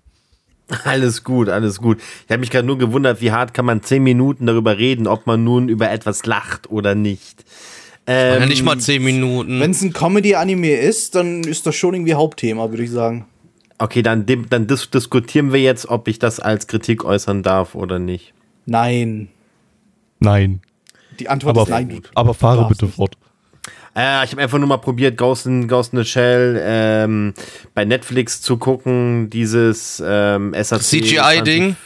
Alles 0.85 1.25
gut, 1.25 1.49
alles 1.49 1.79
gut. 1.79 1.99
Ich 2.27 2.31
habe 2.31 2.41
mich 2.41 2.51
gerade 2.51 2.67
nur 2.67 2.77
gewundert, 2.77 3.23
wie 3.23 3.33
hart 3.33 3.55
kann 3.55 3.65
man 3.65 3.83
zehn 3.83 4.03
Minuten 4.03 4.45
darüber 4.45 4.77
reden, 4.77 5.07
ob 5.07 5.27
man 5.27 5.43
nun 5.43 5.71
über 5.71 5.91
etwas 5.91 6.27
lacht 6.27 6.71
oder 6.71 6.95
nicht. 6.95 7.43
Ähm, 8.11 8.41
ja 8.41 8.47
nicht 8.47 8.65
mal 8.65 8.79
zehn 8.79 9.05
Minuten. 9.05 9.61
Wenn 9.61 9.71
es 9.71 9.83
ein 9.83 9.93
Comedy-Anime 9.93 10.73
ist, 10.73 11.15
dann 11.15 11.45
ist 11.45 11.67
das 11.67 11.77
schon 11.77 11.93
irgendwie 11.93 12.15
Hauptthema, 12.15 12.71
würde 12.71 12.83
ich 12.83 12.91
sagen. 12.91 13.27
Okay, 13.77 14.03
dann, 14.03 14.25
dann 14.49 14.67
dis 14.67 14.89
diskutieren 14.89 15.53
wir 15.53 15.61
jetzt, 15.61 15.89
ob 15.91 16.09
ich 16.09 16.19
das 16.19 16.41
als 16.41 16.67
Kritik 16.67 17.05
äußern 17.05 17.43
darf 17.43 17.75
oder 17.75 17.99
nicht. 17.99 18.33
Nein. 18.65 19.29
Nein. 20.21 20.63
Die 21.21 21.29
Antwort 21.29 21.57
aber, 21.57 21.63
ist 21.65 21.69
nein. 21.69 22.01
Aber 22.15 22.33
fahre 22.33 22.67
bitte 22.67 22.87
nicht. 22.87 22.97
fort. 22.97 23.17
Äh, 23.95 24.25
ich 24.25 24.31
habe 24.31 24.41
einfach 24.41 24.59
nur 24.59 24.69
mal 24.69 24.79
probiert, 24.79 25.19
Ghost 25.19 25.47
in, 25.47 25.69
Ghost 25.69 25.93
in 25.93 25.99
the 25.99 26.05
Shell 26.05 26.61
ähm, 26.65 27.35
bei 27.75 27.85
Netflix 27.85 28.41
zu 28.41 28.57
gucken, 28.57 29.29
dieses 29.29 30.03
ähm, 30.05 30.55
SAC 30.55 30.83
CGI-Ding. 30.83 31.77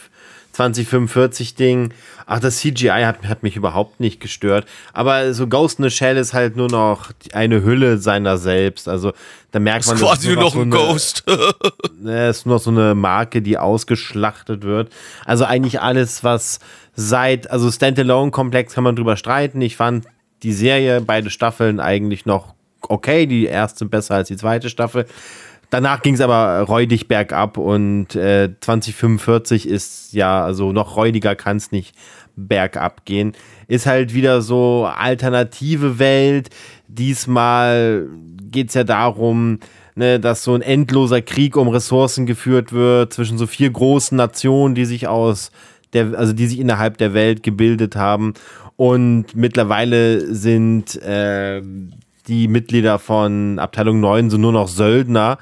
2045-Ding. 0.55 1.93
Ach, 2.25 2.39
das 2.39 2.57
CGI 2.57 3.03
hat, 3.05 3.23
hat 3.25 3.43
mich 3.43 3.55
überhaupt 3.55 3.99
nicht 3.99 4.19
gestört. 4.19 4.65
Aber 4.93 5.33
so 5.33 5.47
Ghost 5.47 5.79
in 5.79 5.83
the 5.85 5.91
Shell 5.91 6.17
ist 6.17 6.33
halt 6.33 6.55
nur 6.55 6.69
noch 6.69 7.11
eine 7.33 7.63
Hülle 7.63 7.97
seiner 7.97 8.37
selbst. 8.37 8.87
Also 8.87 9.13
da 9.51 9.59
merkt 9.59 9.85
man, 9.87 9.95
das 9.95 10.01
ist 10.01 10.07
quasi 10.07 10.27
nur 10.33 10.43
noch 10.43 10.53
so 10.53 10.59
ein 10.61 10.73
eine- 10.73 10.75
Ghost. 10.75 11.23
Ne, 11.99 12.29
ist 12.29 12.45
nur 12.45 12.55
noch 12.55 12.61
so 12.61 12.69
eine 12.69 12.95
Marke, 12.95 13.41
die 13.41 13.57
ausgeschlachtet 13.57 14.63
wird. 14.63 14.91
Also 15.25 15.45
eigentlich 15.45 15.79
alles, 15.81 16.23
was 16.23 16.59
seit, 16.95 17.49
also 17.49 17.71
Standalone-Komplex 17.71 18.73
kann 18.73 18.83
man 18.83 18.95
drüber 18.95 19.15
streiten. 19.15 19.61
Ich 19.61 19.77
fand 19.77 20.05
die 20.43 20.51
Serie, 20.53 20.99
beide 20.99 21.29
Staffeln 21.29 21.79
eigentlich 21.79 22.25
noch 22.25 22.53
okay. 22.81 23.25
Die 23.25 23.45
erste 23.45 23.85
besser 23.85 24.15
als 24.15 24.27
die 24.27 24.35
zweite 24.35 24.69
Staffel. 24.69 25.05
Danach 25.73 26.03
ging 26.03 26.13
es 26.13 26.21
aber 26.21 26.59
räudig 26.67 27.07
bergab 27.07 27.57
und 27.57 28.15
äh, 28.15 28.51
2045 28.61 29.67
ist 29.67 30.13
ja, 30.13 30.45
also 30.45 30.71
noch 30.71 30.97
räudiger 30.97 31.33
kann 31.33 31.57
es 31.57 31.71
nicht 31.71 31.95
bergab 32.35 33.05
gehen. 33.05 33.33
Ist 33.67 33.87
halt 33.87 34.13
wieder 34.13 34.43
so 34.43 34.85
alternative 34.85 35.97
Welt. 35.97 36.51
Diesmal 36.87 38.07
geht 38.51 38.67
es 38.67 38.75
ja 38.75 38.83
darum, 38.83 39.61
ne, 39.95 40.19
dass 40.19 40.43
so 40.43 40.53
ein 40.53 40.61
endloser 40.61 41.23
Krieg 41.23 41.57
um 41.57 41.69
Ressourcen 41.69 42.27
geführt 42.27 42.71
wird 42.71 43.11
zwischen 43.11 43.39
so 43.39 43.47
vier 43.47 43.71
großen 43.71 44.15
Nationen, 44.15 44.75
die 44.75 44.85
sich 44.85 45.07
aus 45.07 45.49
der, 45.93 46.13
also 46.15 46.33
die 46.33 46.45
sich 46.45 46.59
innerhalb 46.59 46.99
der 46.99 47.15
Welt 47.15 47.41
gebildet 47.41 47.95
haben. 47.95 48.35
Und 48.75 49.35
mittlerweile 49.35 50.35
sind 50.35 51.01
äh, 51.01 51.63
die 52.27 52.47
Mitglieder 52.47 52.99
von 52.99 53.59
Abteilung 53.59 53.99
9 53.99 54.29
so 54.29 54.37
nur 54.37 54.51
noch 54.51 54.67
Söldner. 54.67 55.37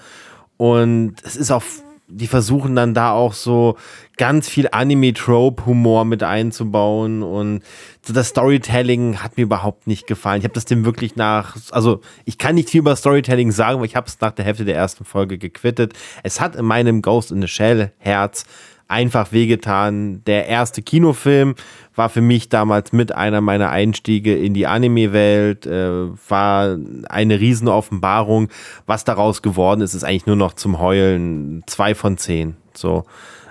Und 0.57 1.15
es 1.23 1.35
ist 1.35 1.51
auch, 1.51 1.63
die 2.07 2.27
versuchen 2.27 2.75
dann 2.75 2.93
da 2.93 3.11
auch 3.11 3.33
so 3.33 3.77
ganz 4.17 4.47
viel 4.47 4.67
Anime-Trope-Humor 4.71 6.05
mit 6.05 6.23
einzubauen. 6.23 7.23
Und 7.23 7.63
so 8.03 8.13
das 8.13 8.29
Storytelling 8.29 9.23
hat 9.23 9.37
mir 9.37 9.43
überhaupt 9.43 9.87
nicht 9.87 10.07
gefallen. 10.07 10.39
Ich 10.39 10.43
habe 10.43 10.53
das 10.53 10.65
dem 10.65 10.85
wirklich 10.85 11.15
nach, 11.15 11.55
also 11.71 12.01
ich 12.25 12.37
kann 12.37 12.55
nicht 12.55 12.69
viel 12.69 12.79
über 12.79 12.95
Storytelling 12.95 13.51
sagen, 13.51 13.79
weil 13.79 13.87
ich 13.87 13.95
habe 13.95 14.07
es 14.07 14.19
nach 14.19 14.31
der 14.31 14.45
Hälfte 14.45 14.65
der 14.65 14.75
ersten 14.75 15.05
Folge 15.05 15.37
gequittet. 15.37 15.93
Es 16.23 16.39
hat 16.39 16.55
in 16.55 16.65
meinem 16.65 17.01
Ghost 17.01 17.31
in 17.31 17.41
the 17.41 17.47
Shell 17.47 17.91
Herz 17.97 18.45
einfach 18.91 19.31
wehgetan. 19.31 20.22
Der 20.26 20.47
erste 20.47 20.81
Kinofilm 20.81 21.55
war 21.95 22.09
für 22.09 22.22
mich 22.22 22.49
damals 22.49 22.91
mit 22.93 23.13
einer 23.15 23.41
meiner 23.41 23.69
Einstiege 23.69 24.35
in 24.38 24.53
die 24.53 24.68
Anime-Welt, 24.68 25.65
äh, 25.65 26.07
war 26.30 26.77
eine 27.09 27.39
Riesenoffenbarung. 27.39 28.49
Was 28.85 29.03
daraus 29.03 29.41
geworden 29.41 29.81
ist, 29.81 29.93
ist 29.93 30.03
eigentlich 30.03 30.27
nur 30.27 30.35
noch 30.35 30.53
zum 30.53 30.80
Heulen. 30.80 31.63
Zwei 31.65 31.95
von 31.95 32.18
zehn. 32.18 32.55
So. 32.73 33.05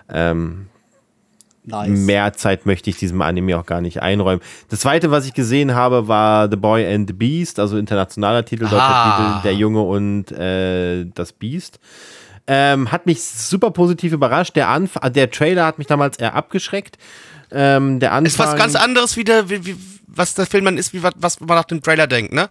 Ähm, 0.09 0.67
Nice. 1.63 1.91
Mehr 1.91 2.33
Zeit 2.33 2.65
möchte 2.65 2.89
ich 2.89 2.97
diesem 2.97 3.21
Anime 3.21 3.59
auch 3.59 3.67
gar 3.67 3.83
nicht 3.83 4.01
einräumen. 4.01 4.41
Das 4.71 4.81
zweite, 4.81 5.11
was 5.11 5.27
ich 5.27 5.35
gesehen 5.35 5.75
habe, 5.75 6.09
war 6.09 6.51
The 6.51 6.57
Boy 6.57 6.87
and 6.93 7.07
the 7.07 7.13
Beast, 7.13 7.61
also 7.61 7.77
internationaler 7.77 8.47
Titel, 8.47 8.63
deutscher 8.65 8.81
Ah. 8.81 9.35
Titel, 9.37 9.43
Der 9.45 9.55
Junge 9.55 9.83
und 9.83 10.33
äh, 10.33 11.05
das 11.15 11.35
Biest. 11.35 11.79
Ähm, 12.53 12.91
hat 12.91 13.07
mich 13.07 13.23
super 13.23 13.71
positiv 13.71 14.13
überrascht. 14.13 14.57
Der, 14.57 14.71
Anf 14.71 14.99
der 15.15 15.31
Trailer 15.31 15.67
hat 15.67 15.79
mich 15.79 15.87
damals 15.87 16.19
eher 16.19 16.35
abgeschreckt. 16.35 16.99
Ähm, 17.53 18.01
der 18.01 18.11
Anfang, 18.11 18.27
Ist 18.27 18.39
was 18.41 18.57
ganz 18.57 18.75
anderes, 18.75 19.17
wie 19.17 19.23
der, 19.23 19.49
wie, 19.49 19.65
wie, 19.65 19.77
was 20.09 20.35
der 20.35 20.47
Film 20.47 20.65
dann 20.65 20.77
ist, 20.77 20.93
wie 20.93 21.05
was, 21.05 21.13
was 21.17 21.39
man 21.39 21.51
nach 21.51 21.65
dem 21.65 21.81
Trailer 21.81 22.09
denkt, 22.09 22.33
ne? 22.33 22.51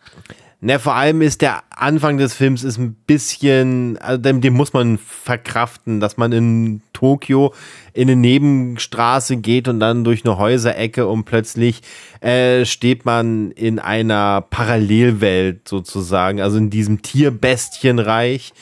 Ne, 0.62 0.80
vor 0.80 0.96
allem 0.96 1.22
ist 1.22 1.42
der 1.42 1.64
Anfang 1.70 2.18
des 2.18 2.34
Films 2.34 2.64
ist 2.64 2.78
ein 2.78 2.94
bisschen, 2.94 3.98
also 3.98 4.22
dem, 4.22 4.40
dem 4.40 4.54
muss 4.54 4.72
man 4.72 4.98
verkraften, 4.98 6.00
dass 6.00 6.16
man 6.16 6.32
in 6.32 6.82
Tokio 6.94 7.54
in 7.94 8.10
eine 8.10 8.16
Nebenstraße 8.16 9.38
geht 9.38 9.68
und 9.68 9.82
dann 9.82 10.06
durch 10.06 10.24
eine 10.24 10.38
Häuserecke 10.38 11.08
und 11.08 11.26
plötzlich 11.26 11.82
äh, 12.22 12.64
steht 12.64 13.06
man 13.06 13.52
in 13.52 13.80
einer 13.80 14.42
Parallelwelt 14.50 15.68
sozusagen, 15.68 16.42
also 16.42 16.58
in 16.58 16.70
diesem 16.70 17.02
Tierbestienreich 17.02 18.54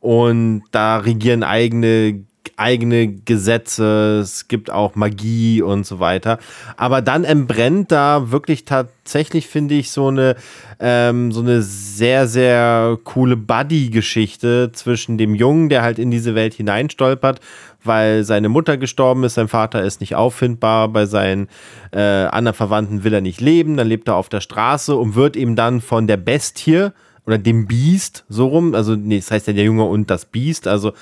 und 0.00 0.62
da 0.72 0.98
regieren 0.98 1.42
eigene 1.42 2.24
eigene 2.60 3.08
Gesetze, 3.08 4.20
es 4.20 4.46
gibt 4.46 4.70
auch 4.70 4.94
Magie 4.94 5.62
und 5.62 5.86
so 5.86 5.98
weiter. 5.98 6.38
Aber 6.76 7.00
dann 7.00 7.24
entbrennt 7.24 7.90
da 7.90 8.30
wirklich 8.30 8.64
tatsächlich, 8.64 9.48
finde 9.48 9.74
ich, 9.74 9.90
so 9.90 10.08
eine, 10.08 10.36
ähm, 10.78 11.32
so 11.32 11.40
eine 11.40 11.62
sehr, 11.62 12.28
sehr 12.28 12.98
coole 13.04 13.36
Buddy-Geschichte 13.36 14.70
zwischen 14.72 15.16
dem 15.18 15.34
Jungen, 15.34 15.70
der 15.70 15.82
halt 15.82 15.98
in 15.98 16.10
diese 16.10 16.34
Welt 16.34 16.54
hineinstolpert, 16.54 17.40
weil 17.82 18.24
seine 18.24 18.50
Mutter 18.50 18.76
gestorben 18.76 19.24
ist, 19.24 19.34
sein 19.34 19.48
Vater 19.48 19.82
ist 19.82 20.00
nicht 20.00 20.14
auffindbar, 20.14 20.88
bei 20.88 21.06
seinen 21.06 21.48
äh, 21.92 22.00
anderen 22.00 22.56
Verwandten 22.56 23.04
will 23.04 23.14
er 23.14 23.22
nicht 23.22 23.40
leben, 23.40 23.78
dann 23.78 23.88
lebt 23.88 24.08
er 24.08 24.16
auf 24.16 24.28
der 24.28 24.42
Straße 24.42 24.94
und 24.94 25.14
wird 25.14 25.34
ihm 25.34 25.56
dann 25.56 25.80
von 25.80 26.06
der 26.06 26.18
Bestie 26.18 26.90
oder 27.26 27.38
dem 27.38 27.66
Biest 27.66 28.24
so 28.28 28.48
rum, 28.48 28.74
also 28.74 28.96
nee, 28.96 29.18
das 29.18 29.30
heißt 29.30 29.46
ja 29.46 29.52
der 29.52 29.64
Junge 29.64 29.84
und 29.84 30.10
das 30.10 30.24
Biest, 30.24 30.66
also 30.66 30.92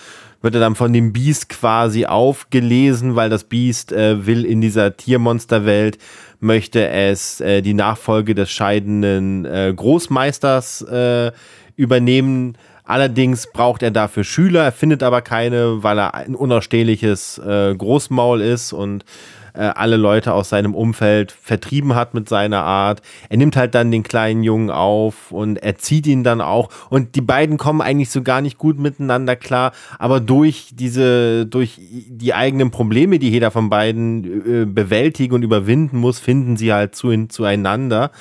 wird 0.40 0.54
er 0.54 0.60
dann 0.60 0.74
von 0.74 0.92
dem 0.92 1.12
Biest 1.12 1.48
quasi 1.48 2.06
aufgelesen, 2.06 3.16
weil 3.16 3.30
das 3.30 3.44
Biest 3.44 3.92
äh, 3.92 4.26
will 4.26 4.44
in 4.44 4.60
dieser 4.60 4.96
Tiermonsterwelt, 4.96 5.98
möchte 6.40 6.88
es 6.88 7.40
äh, 7.40 7.62
die 7.62 7.74
Nachfolge 7.74 8.34
des 8.34 8.50
scheidenden 8.50 9.44
äh, 9.44 9.72
Großmeisters 9.74 10.82
äh, 10.82 11.32
übernehmen. 11.76 12.56
Allerdings 12.84 13.50
braucht 13.52 13.82
er 13.82 13.90
dafür 13.90 14.24
Schüler, 14.24 14.64
er 14.64 14.72
findet 14.72 15.02
aber 15.02 15.20
keine, 15.20 15.82
weil 15.82 15.98
er 15.98 16.14
ein 16.14 16.34
unausstehliches 16.34 17.38
äh, 17.38 17.74
Großmaul 17.74 18.40
ist 18.40 18.72
und 18.72 19.04
äh, 19.58 19.72
alle 19.74 19.96
Leute 19.96 20.32
aus 20.32 20.50
seinem 20.50 20.74
Umfeld 20.74 21.32
vertrieben 21.32 21.96
hat 21.96 22.14
mit 22.14 22.28
seiner 22.28 22.62
Art. 22.62 23.02
Er 23.28 23.36
nimmt 23.38 23.56
halt 23.56 23.74
dann 23.74 23.90
den 23.90 24.04
kleinen 24.04 24.44
Jungen 24.44 24.70
auf 24.70 25.32
und 25.32 25.56
erzieht 25.56 26.06
ihn 26.06 26.22
dann 26.22 26.40
auch. 26.40 26.68
Und 26.90 27.16
die 27.16 27.20
beiden 27.20 27.58
kommen 27.58 27.80
eigentlich 27.80 28.10
so 28.10 28.22
gar 28.22 28.40
nicht 28.40 28.56
gut 28.56 28.78
miteinander 28.78 29.34
klar. 29.34 29.72
Aber 29.98 30.20
durch 30.20 30.70
diese, 30.74 31.44
durch 31.46 31.80
die 31.80 32.34
eigenen 32.34 32.70
Probleme, 32.70 33.18
die 33.18 33.30
jeder 33.30 33.50
von 33.50 33.68
beiden 33.68 34.62
äh, 34.62 34.64
bewältigen 34.64 35.34
und 35.34 35.42
überwinden 35.42 35.98
muss, 35.98 36.20
finden 36.20 36.56
sie 36.56 36.72
halt 36.72 36.94
zu, 36.94 37.26
zueinander. 37.26 38.12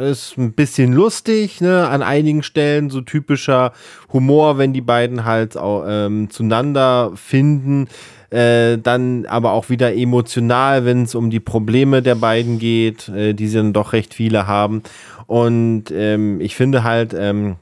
ist 0.00 0.38
ein 0.38 0.52
bisschen 0.52 0.92
lustig, 0.92 1.60
ne? 1.60 1.88
An 1.88 2.02
einigen 2.02 2.42
Stellen 2.42 2.90
so 2.90 3.00
typischer 3.00 3.72
Humor, 4.12 4.58
wenn 4.58 4.72
die 4.72 4.80
beiden 4.80 5.24
halt 5.24 5.56
auch, 5.56 5.84
ähm, 5.86 6.30
zueinander 6.30 7.12
finden. 7.14 7.88
Äh, 8.30 8.78
dann 8.78 9.26
aber 9.26 9.52
auch 9.52 9.68
wieder 9.68 9.94
emotional, 9.94 10.84
wenn 10.84 11.02
es 11.02 11.14
um 11.14 11.30
die 11.30 11.40
Probleme 11.40 12.02
der 12.02 12.16
beiden 12.16 12.58
geht, 12.58 13.08
äh, 13.08 13.32
die 13.32 13.46
sie 13.46 13.58
dann 13.58 13.72
doch 13.72 13.92
recht 13.92 14.14
viele 14.14 14.46
haben. 14.46 14.82
Und 15.26 15.84
ähm, 15.92 16.40
ich 16.40 16.56
finde 16.56 16.82
halt, 16.82 17.14
ähm, 17.16 17.56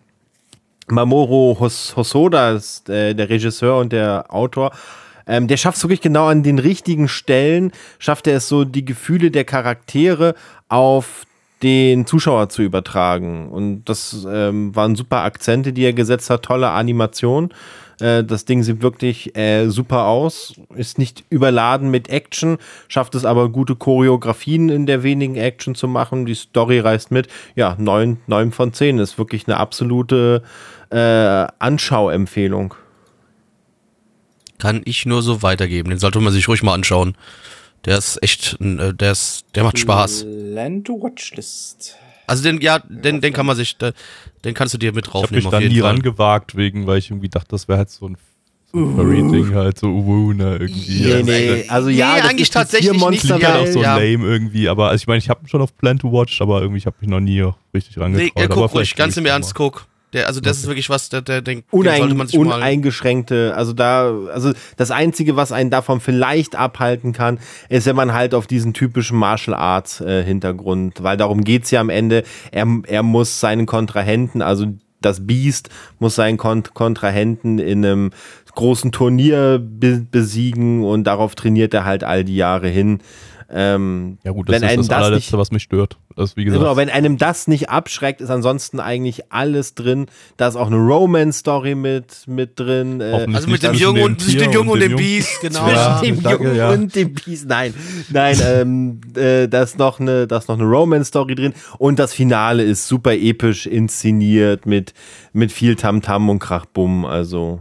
Mamoru 0.88 1.56
Hos 1.58 1.94
Hosoda 1.96 2.52
ist 2.52 2.88
äh, 2.88 3.14
der 3.14 3.28
Regisseur 3.28 3.78
und 3.78 3.92
der 3.92 4.26
Autor. 4.28 4.72
Ähm, 5.26 5.48
der 5.48 5.56
schafft 5.56 5.78
es 5.78 5.84
wirklich 5.84 6.00
genau 6.00 6.26
an 6.26 6.42
den 6.42 6.58
richtigen 6.58 7.08
Stellen, 7.08 7.72
schafft 7.98 8.26
er 8.26 8.36
es 8.36 8.48
so, 8.48 8.64
die 8.64 8.84
Gefühle 8.84 9.30
der 9.30 9.44
Charaktere 9.44 10.34
auf 10.68 11.24
den 11.62 12.06
Zuschauer 12.06 12.48
zu 12.48 12.62
übertragen. 12.62 13.48
Und 13.48 13.84
das 13.84 14.26
ähm, 14.28 14.74
waren 14.74 14.96
super 14.96 15.22
Akzente, 15.22 15.72
die 15.72 15.84
er 15.84 15.92
gesetzt 15.92 16.28
hat, 16.28 16.42
tolle 16.42 16.70
Animation. 16.70 17.52
Äh, 18.00 18.24
das 18.24 18.44
Ding 18.44 18.62
sieht 18.62 18.82
wirklich 18.82 19.36
äh, 19.36 19.68
super 19.68 20.06
aus, 20.06 20.54
ist 20.74 20.98
nicht 20.98 21.24
überladen 21.30 21.90
mit 21.90 22.08
Action, 22.08 22.58
schafft 22.88 23.14
es 23.14 23.24
aber 23.24 23.48
gute 23.48 23.76
Choreografien 23.76 24.68
in 24.68 24.86
der 24.86 25.02
wenigen 25.02 25.36
Action 25.36 25.74
zu 25.74 25.86
machen. 25.86 26.26
Die 26.26 26.34
Story 26.34 26.80
reißt 26.80 27.12
mit. 27.12 27.28
Ja, 27.54 27.76
9, 27.78 28.18
9 28.26 28.50
von 28.50 28.72
10 28.72 28.98
ist 28.98 29.18
wirklich 29.18 29.46
eine 29.46 29.56
absolute 29.56 30.42
äh, 30.90 31.46
Anschauempfehlung. 31.58 32.74
Kann 34.62 34.82
ich 34.84 35.06
nur 35.06 35.22
so 35.22 35.42
weitergeben. 35.42 35.90
Den 35.90 35.98
sollte 35.98 36.20
man 36.20 36.32
sich 36.32 36.46
ruhig 36.46 36.62
mal 36.62 36.72
anschauen. 36.72 37.16
Der 37.84 37.98
ist 37.98 38.22
echt, 38.22 38.56
äh, 38.60 38.94
der 38.94 39.10
ist, 39.10 39.44
der 39.56 39.64
macht 39.64 39.76
Spaß. 39.76 40.24
Land 40.28 40.86
to 40.86 41.02
Watchlist. 41.02 41.96
Also 42.28 42.44
den, 42.44 42.60
ja, 42.60 42.78
den, 42.88 43.20
den 43.20 43.32
kann 43.32 43.44
man 43.44 43.56
sich, 43.56 43.76
den 43.76 44.54
kannst 44.54 44.72
du 44.72 44.78
dir 44.78 44.92
mit 44.92 45.08
Ich 45.08 45.12
habe 45.12 45.26
draufnehmen 45.26 45.44
mich 45.46 45.50
da 45.50 45.58
nie 45.58 45.80
rangewagt, 45.80 46.56
wegen, 46.56 46.86
weil 46.86 46.98
ich 46.98 47.10
irgendwie 47.10 47.28
dachte, 47.28 47.48
das 47.50 47.66
wäre 47.66 47.78
halt 47.78 47.90
so 47.90 48.08
ein, 48.10 48.16
so 48.72 48.78
ein 48.78 48.94
Furry-Ding 48.94 49.52
halt, 49.52 49.80
so 49.80 49.88
Uwu, 49.88 50.32
ne, 50.32 50.58
irgendwie. 50.60 51.02
Nee, 51.02 51.12
Also, 51.12 51.24
nee, 51.24 51.68
also 51.68 51.88
Nee, 51.88 51.96
ja, 51.96 52.16
das 52.18 52.28
eigentlich 52.28 52.42
ist 52.42 52.52
tatsächlich 52.54 52.90
Tiermonster, 52.92 53.34
nicht. 53.38 53.46
Halt 53.48 53.68
auch 53.68 53.72
so 53.72 53.82
ja. 53.82 53.96
lame 53.96 54.24
irgendwie, 54.24 54.68
aber 54.68 54.90
also 54.90 55.02
ich 55.02 55.08
meine, 55.08 55.18
ich 55.18 55.28
habe 55.28 55.48
schon 55.48 55.60
auf 55.60 55.76
Plan 55.76 55.98
to 55.98 56.12
Watch, 56.12 56.40
aber 56.40 56.60
irgendwie, 56.60 56.78
ich 56.78 56.86
habe 56.86 56.96
mich 57.00 57.10
noch 57.10 57.18
nie 57.18 57.40
richtig 57.74 57.96
Nee, 57.96 58.02
rangetraut. 58.04 58.30
äh, 58.36 58.44
aber 58.44 58.54
guck 58.54 58.74
ruhig, 58.76 58.94
ganz 58.94 59.16
im 59.16 59.26
Ernst, 59.26 59.50
Mal. 59.50 59.54
guck. 59.58 59.88
Der, 60.12 60.26
also 60.26 60.40
das 60.40 60.58
ist 60.58 60.66
wirklich 60.66 60.90
was, 60.90 61.08
der, 61.08 61.22
der, 61.22 61.40
den, 61.40 61.60
den 61.60 61.64
Unein, 61.70 61.98
sollte 61.98 62.14
man 62.14 62.26
sich 62.26 62.38
uneingeschränkte, 62.38 63.54
also 63.56 63.72
da, 63.72 64.12
also 64.32 64.52
das 64.76 64.90
Einzige, 64.90 65.36
was 65.36 65.52
einen 65.52 65.70
davon 65.70 66.00
vielleicht 66.00 66.54
abhalten 66.54 67.12
kann, 67.12 67.38
ist, 67.68 67.86
wenn 67.86 67.96
man 67.96 68.12
halt 68.12 68.34
auf 68.34 68.46
diesen 68.46 68.74
typischen 68.74 69.18
Martial 69.18 69.56
Arts 69.56 70.00
äh, 70.02 70.22
Hintergrund, 70.22 71.02
weil 71.02 71.16
darum 71.16 71.44
geht's 71.44 71.70
ja 71.70 71.80
am 71.80 71.88
Ende, 71.88 72.24
er, 72.50 72.66
er 72.86 73.02
muss 73.02 73.40
seinen 73.40 73.64
Kontrahenten, 73.64 74.42
also 74.42 74.66
das 75.00 75.26
Biest 75.26 75.68
muss 75.98 76.14
seinen 76.14 76.36
Kont 76.36 76.74
Kontrahenten 76.74 77.58
in 77.58 77.84
einem 77.84 78.10
großen 78.54 78.92
Turnier 78.92 79.58
be 79.58 80.06
besiegen 80.10 80.84
und 80.84 81.04
darauf 81.04 81.34
trainiert 81.34 81.74
er 81.74 81.84
halt 81.84 82.04
all 82.04 82.24
die 82.24 82.36
Jahre 82.36 82.68
hin. 82.68 83.00
Ähm, 83.54 84.18
Ja 84.24 84.32
gut, 84.32 84.48
das 84.48 84.54
wenn 84.54 84.62
ist 84.62 84.68
einem 84.70 84.78
das 84.78 84.88
das 84.88 84.96
allerletzte, 84.98 85.36
nicht, 85.36 85.40
was 85.40 85.50
mich 85.50 85.62
stört. 85.62 85.98
Das, 86.16 86.36
wie 86.36 86.44
gesagt, 86.44 86.62
Genau, 86.62 86.76
wenn 86.76 86.88
einem 86.88 87.18
das 87.18 87.48
nicht 87.48 87.68
abschreckt, 87.70 88.20
ist 88.20 88.30
ansonsten 88.30 88.80
eigentlich 88.80 89.30
alles 89.32 89.74
drin. 89.74 90.06
Da 90.36 90.48
ist 90.48 90.56
auch 90.56 90.66
eine 90.68 90.76
Romance-Story 90.76 91.74
mit, 91.74 92.26
mit 92.26 92.58
drin. 92.58 93.00
Äh, 93.00 93.26
Also 93.32 93.48
mit 93.48 93.62
dem 93.62 93.70
zwischen 93.70 93.82
Jungen 93.82 94.02
und, 94.04 94.10
dem 94.12 94.18
zwischen 94.20 94.38
dem 94.40 94.52
Jungen 94.52 94.68
und 94.70 94.80
dem 94.80 94.90
Jungen. 94.92 95.04
Biest, 95.04 95.40
genau. 95.42 95.60
zwischen 95.60 95.74
Ja, 95.74 96.00
dem 96.00 96.22
danke, 96.22 96.44
Jungen 96.44 96.56
ja. 96.56 96.70
und 96.70 96.94
dem 96.94 97.14
Biest. 97.14 97.46
Nein, 97.46 97.74
nein, 98.10 98.38
ähm, 98.42 99.00
äh, 99.16 99.48
da 99.48 99.62
ist 99.62 99.78
noch 99.78 100.00
eine, 100.00 100.26
da 100.26 100.38
ist 100.38 100.48
noch 100.48 100.58
eine 100.58 100.68
Romance-Story 100.68 101.34
drin 101.34 101.52
und 101.78 101.98
das 101.98 102.14
Finale 102.14 102.62
ist 102.62 102.88
super 102.88 103.12
episch 103.14 103.66
inszeniert 103.66 104.66
mit, 104.66 104.94
mit 105.32 105.52
viel 105.52 105.76
Tamtam 105.76 106.28
und 106.30 106.38
Krachbumm, 106.38 107.04
also. 107.04 107.60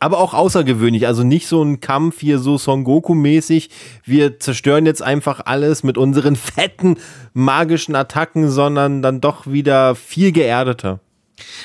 Aber 0.00 0.18
auch 0.18 0.34
außergewöhnlich, 0.34 1.06
also 1.06 1.24
nicht 1.24 1.48
so 1.48 1.62
ein 1.62 1.80
Kampf 1.80 2.20
hier 2.20 2.38
so 2.38 2.56
Son 2.56 2.84
Goku-mäßig. 2.84 3.70
Wir 4.04 4.38
zerstören 4.38 4.86
jetzt 4.86 5.02
einfach 5.02 5.40
alles 5.44 5.82
mit 5.82 5.98
unseren 5.98 6.36
fetten 6.36 6.98
magischen 7.32 7.96
Attacken, 7.96 8.50
sondern 8.50 9.02
dann 9.02 9.20
doch 9.20 9.46
wieder 9.46 9.94
viel 9.94 10.32
geerdeter. 10.32 11.00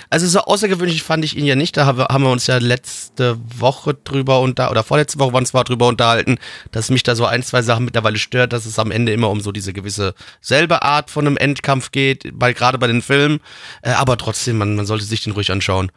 Also 0.10 0.28
so 0.28 0.40
außergewöhnlich 0.40 1.04
fand 1.04 1.26
ich 1.26 1.38
ihn 1.38 1.46
ja 1.46 1.56
nicht. 1.56 1.76
Da 1.78 1.86
haben 1.86 2.24
wir, 2.24 2.32
uns 2.32 2.48
ja 2.48 2.58
letzte 2.58 3.38
Woche 3.58 3.94
drüber 3.96 4.48
da 4.54 4.70
oder 4.70 4.84
vorletzte 4.84 5.20
Woche 5.20 5.34
waren 5.34 5.44
es 5.44 5.54
war 5.54 5.64
drüber 5.64 5.88
unterhalten, 5.88 6.38
dass 6.72 6.90
mich 6.90 7.04
da 7.04 7.16
so 7.16 7.26
ein, 7.26 7.44
zwei 7.44 7.62
Sachen 7.62 7.86
mittlerweile 7.86 8.18
stört, 8.18 8.54
dass 8.54 8.66
es 8.66 8.80
am 8.80 8.92
Ende 8.92 9.14
immer 9.14 9.30
um 9.30 9.42
so 9.42 9.52
diese 9.52 9.74
gewisse 9.74 10.14
selbe 10.42 10.84
Art 10.84 11.10
von 11.10 11.26
einem 11.26 11.38
Endkampf 11.38 11.92
geht, 11.92 12.38
bei, 12.38 12.54
gerade 12.54 12.78
bei 12.78 12.88
den 12.88 13.02
Filmen. 13.02 13.40
Äh, 13.82 13.92
aber 13.92 14.18
trotzdem, 14.18 14.58
man, 14.58 14.76
man 14.76 14.86
sollte 14.86 15.06
sich 15.06 15.24
den 15.24 15.34
ruhig 15.34 15.52
anschauen. 15.52 15.92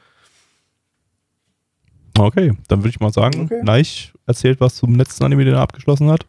Okay, 2.18 2.52
dann 2.68 2.80
würde 2.80 2.90
ich 2.90 3.00
mal 3.00 3.12
sagen, 3.12 3.42
Okay. 3.44 3.60
Neich 3.62 4.12
erzählt 4.26 4.60
was 4.60 4.76
zum 4.76 4.94
letzten 4.94 5.24
Anime, 5.24 5.44
den 5.44 5.54
er 5.54 5.60
abgeschlossen 5.60 6.10
hat, 6.10 6.26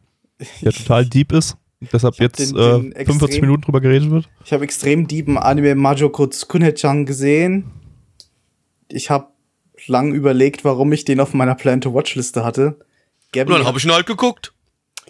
der 0.62 0.72
total 0.72 1.06
deep 1.06 1.32
ist. 1.32 1.58
Deshalb 1.94 2.16
jetzt 2.20 2.40
den- 2.40 2.56
äh, 2.58 2.60
den 2.60 2.92
45 2.94 2.96
extrem- 3.22 3.42
Minuten 3.42 3.62
drüber 3.62 3.82
geredet 3.82 4.10
wird. 4.10 4.28
Ich 4.44 4.52
habe 4.52 4.64
extrem 4.64 5.08
deepen 5.08 5.38
Anime 5.38 5.76
Majoko 5.76 6.26
Tsukune-chan 6.28 7.06
gesehen. 7.06 7.66
Ich 8.90 9.10
habe 9.10 9.28
lang 9.86 10.14
überlegt, 10.14 10.66
warum 10.66 10.92
ich 10.92 11.06
den 11.06 11.20
auf 11.20 11.34
meiner 11.34 11.56
Plan-to-Watch-Liste 11.56 12.44
hatte. 12.44 12.80
Gabby, 13.32 13.54
dann 13.54 13.66
habe 13.66 13.78
ich 13.78 13.86
ihn 13.86 13.92
halt 13.92 14.08
geguckt. 14.08 14.54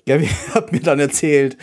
Gabby 0.06 0.28
hat 0.54 0.72
mir 0.74 0.82
dann 0.82 1.00
erzählt, 1.00 1.58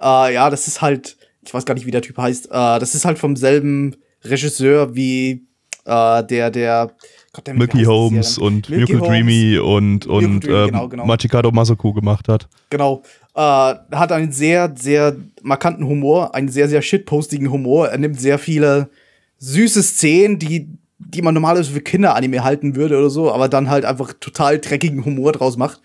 äh, 0.00 0.34
ja, 0.34 0.50
das 0.50 0.66
ist 0.66 0.82
halt, 0.82 1.16
ich 1.42 1.54
weiß 1.54 1.64
gar 1.64 1.74
nicht, 1.74 1.86
wie 1.86 1.90
der 1.92 2.02
Typ 2.02 2.18
heißt, 2.18 2.46
äh, 2.46 2.78
das 2.78 2.94
ist 2.96 3.04
halt 3.04 3.18
vom 3.18 3.36
selben 3.36 3.96
Regisseur 4.24 4.94
wie 4.96 5.46
äh, 5.84 6.24
der, 6.24 6.50
der 6.50 6.90
Gott, 7.32 7.48
Milky 7.54 7.84
Holmes 7.84 8.38
und 8.38 8.68
Milky 8.70 8.94
Holmes. 8.94 9.08
Dreamy 9.08 9.58
und, 9.58 10.06
und 10.06 10.44
Dreamy, 10.44 10.56
ähm, 10.56 10.66
genau, 10.66 10.88
genau. 10.88 11.06
Machikado 11.06 11.50
Masaku 11.50 11.92
gemacht 11.92 12.28
hat. 12.28 12.48
Genau. 12.70 13.02
Äh, 13.34 13.40
hat 13.40 14.12
einen 14.12 14.32
sehr, 14.32 14.72
sehr 14.76 15.16
markanten 15.42 15.86
Humor, 15.86 16.34
einen 16.34 16.48
sehr, 16.48 16.68
sehr 16.68 16.82
shitpostigen 16.82 17.50
Humor. 17.50 17.88
Er 17.88 17.98
nimmt 17.98 18.18
sehr 18.18 18.38
viele 18.38 18.88
süße 19.38 19.82
Szenen, 19.82 20.38
die, 20.38 20.68
die 20.98 21.22
man 21.22 21.34
normalerweise 21.34 21.70
für 21.70 21.80
Kinderanime 21.80 22.42
halten 22.42 22.76
würde 22.76 22.98
oder 22.98 23.10
so, 23.10 23.30
aber 23.30 23.48
dann 23.48 23.68
halt 23.68 23.84
einfach 23.84 24.14
total 24.18 24.58
dreckigen 24.58 25.04
Humor 25.04 25.32
draus 25.32 25.56
macht. 25.56 25.80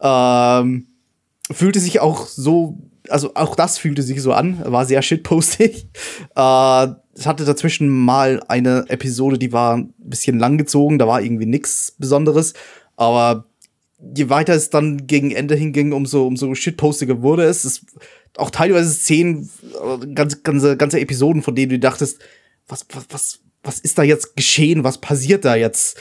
Ähm, 0.00 0.86
fühlte 1.50 1.80
sich 1.80 2.00
auch 2.00 2.26
so, 2.26 2.78
also 3.08 3.32
auch 3.34 3.56
das 3.56 3.78
fühlte 3.78 4.02
sich 4.02 4.20
so 4.22 4.32
an, 4.32 4.62
war 4.64 4.84
sehr 4.84 5.02
shitpostig. 5.02 5.88
Äh, 6.36 6.88
es 7.16 7.26
hatte 7.26 7.44
dazwischen 7.44 7.88
mal 7.88 8.42
eine 8.48 8.84
Episode, 8.88 9.38
die 9.38 9.52
war 9.52 9.76
ein 9.76 9.94
bisschen 9.98 10.38
langgezogen, 10.38 10.98
da 10.98 11.06
war 11.06 11.22
irgendwie 11.22 11.46
nix 11.46 11.92
Besonderes, 11.98 12.54
aber 12.96 13.46
je 14.16 14.28
weiter 14.28 14.54
es 14.54 14.70
dann 14.70 15.06
gegen 15.06 15.30
Ende 15.30 15.54
hinging, 15.54 15.92
umso, 15.92 16.26
umso 16.26 16.54
shitpostiger 16.54 17.22
wurde 17.22 17.44
es. 17.44 17.64
es 17.64 17.86
auch 18.36 18.50
teilweise 18.50 18.90
Szenen, 18.90 19.48
äh, 19.62 20.06
ganze, 20.08 20.40
ganze, 20.42 20.76
ganze 20.76 21.00
Episoden, 21.00 21.42
von 21.42 21.54
denen 21.54 21.70
du 21.70 21.78
dachtest, 21.78 22.20
was, 22.68 22.84
was, 22.92 23.06
was, 23.10 23.38
was 23.62 23.78
ist 23.78 23.96
da 23.96 24.02
jetzt 24.02 24.36
geschehen? 24.36 24.84
Was 24.84 24.98
passiert 24.98 25.44
da 25.44 25.54
jetzt? 25.54 25.96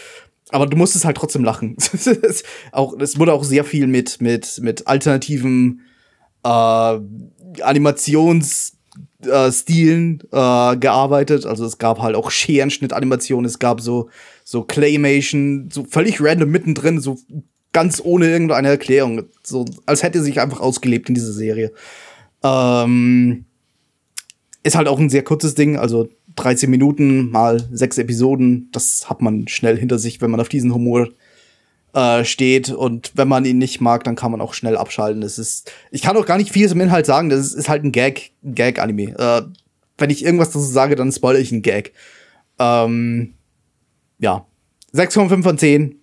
Aber 0.50 0.66
du 0.68 0.76
musstest 0.76 1.06
halt 1.06 1.16
trotzdem 1.18 1.44
lachen. 1.44 1.78
Es- 1.94 2.44
auch, 2.72 2.98
es 3.00 3.18
wurde 3.20 3.34
auch 3.34 3.44
sehr 3.44 3.64
viel 3.64 3.88
mit, 3.88 4.20
mit, 4.20 4.60
mit 4.62 4.88
alternativen 4.88 5.82
äh, 6.44 7.00
Animationsstilen 7.62 8.83
äh, 9.28 9.52
Stilen, 9.52 10.20
äh, 10.32 10.78
gearbeitet. 10.78 11.46
Also 11.46 11.66
es 11.66 11.78
gab 11.78 12.00
halt 12.00 12.16
auch 12.16 12.32
Scherenschnitt-Animationen, 12.32 13.46
es 13.46 13.60
gab 13.60 13.82
so, 13.82 14.10
so 14.44 14.64
Claymation, 14.64 15.70
so 15.72 15.84
völlig 15.84 16.22
random 16.22 16.50
mittendrin, 16.50 17.00
so 17.00 17.18
ganz 17.72 18.02
ohne 18.04 18.30
irgendeine 18.30 18.70
Erklärung. 18.70 19.24
So, 19.44 19.66
als 19.86 20.04
hätte 20.04 20.22
sich 20.22 20.40
einfach 20.40 20.60
ausgelebt 20.60 21.10
in 21.10 21.16
dieser 21.16 21.34
Serie. 21.34 21.72
Ähm, 22.44 23.46
ist 24.64 24.76
halt 24.76 24.88
auch 24.88 25.00
ein 25.00 25.10
sehr 25.10 25.24
kurzes 25.24 25.56
Ding, 25.56 25.78
also 25.78 26.10
13 26.36 26.70
Minuten 26.70 27.30
mal 27.30 27.68
sechs 27.72 27.98
Episoden, 27.98 28.70
das 28.72 29.10
hat 29.10 29.22
man 29.22 29.48
schnell 29.48 29.78
hinter 29.78 30.00
sich, 30.00 30.22
wenn 30.22 30.32
man 30.32 30.40
auf 30.40 30.50
diesen 30.50 30.74
Humor 30.74 31.10
äh, 31.94 32.26
steht 32.26 32.70
und 32.70 33.12
wenn 33.16 33.28
man 33.28 33.46
ihn 33.46 33.58
nicht 33.58 33.80
mag, 33.80 34.04
dann 34.04 34.16
kann 34.16 34.32
man 34.32 34.42
auch 34.42 34.54
schnell 34.54 34.78
abschalten. 34.78 35.22
Das 35.22 35.38
ist, 35.38 35.72
ich 35.92 36.02
kann 36.02 36.18
auch 36.18 36.26
gar 36.26 36.38
nicht 36.38 36.52
vieles 36.52 36.72
im 36.72 36.82
Inhalt 36.82 37.06
sagen, 37.06 37.30
das 37.30 37.40
ist, 37.40 37.54
ist 37.54 37.70
halt 37.70 37.84
ein 37.84 37.92
Gag, 37.92 38.32
ein 38.44 38.56
Gag-Anime. 38.56 39.18
Äh, 39.18 39.44
wenn 39.98 40.10
ich 40.10 40.26
irgendwas 40.26 40.50
dazu 40.50 40.60
sage, 40.60 40.96
dann 40.96 41.12
spoilere 41.12 41.42
ich 41.42 41.52
einen 41.52 41.62
Gag. 41.62 41.94
Ähm, 42.60 43.36
ja, 44.20 44.46
6,5 44.94 45.44
von 45.44 45.58
10. 45.58 45.96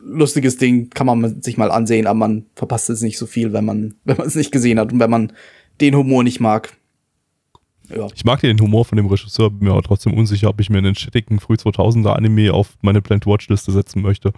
Lustiges 0.00 0.56
Ding, 0.56 0.90
kann 0.90 1.06
man 1.06 1.42
sich 1.42 1.58
mal 1.58 1.70
ansehen, 1.70 2.06
aber 2.06 2.18
man 2.18 2.46
verpasst 2.54 2.88
es 2.88 3.02
nicht 3.02 3.18
so 3.18 3.26
viel, 3.26 3.52
wenn 3.52 3.64
man, 3.64 3.94
wenn 4.04 4.16
man 4.16 4.26
es 4.26 4.34
nicht 4.34 4.52
gesehen 4.52 4.78
hat 4.78 4.92
und 4.92 4.98
wenn 4.98 5.10
man 5.10 5.32
den 5.80 5.94
Humor 5.94 6.24
nicht 6.24 6.40
mag. 6.40 6.76
Ja. 7.88 8.08
Ich 8.14 8.24
mag 8.24 8.40
den 8.40 8.60
Humor 8.60 8.84
von 8.84 8.96
dem 8.96 9.06
Regisseur, 9.06 9.50
bin 9.50 9.68
mir 9.68 9.72
aber 9.72 9.82
trotzdem 9.82 10.12
unsicher, 10.12 10.48
ob 10.48 10.60
ich 10.60 10.68
mir 10.70 10.78
einen 10.78 10.94
shittigen 10.94 11.40
früh 11.40 11.54
2000er 11.54 12.14
Anime 12.14 12.52
auf 12.52 12.76
meine 12.82 13.00
Planned 13.00 13.26
Watch 13.26 13.48
Liste 13.48 13.72
setzen 13.72 14.02
möchte. 14.02 14.32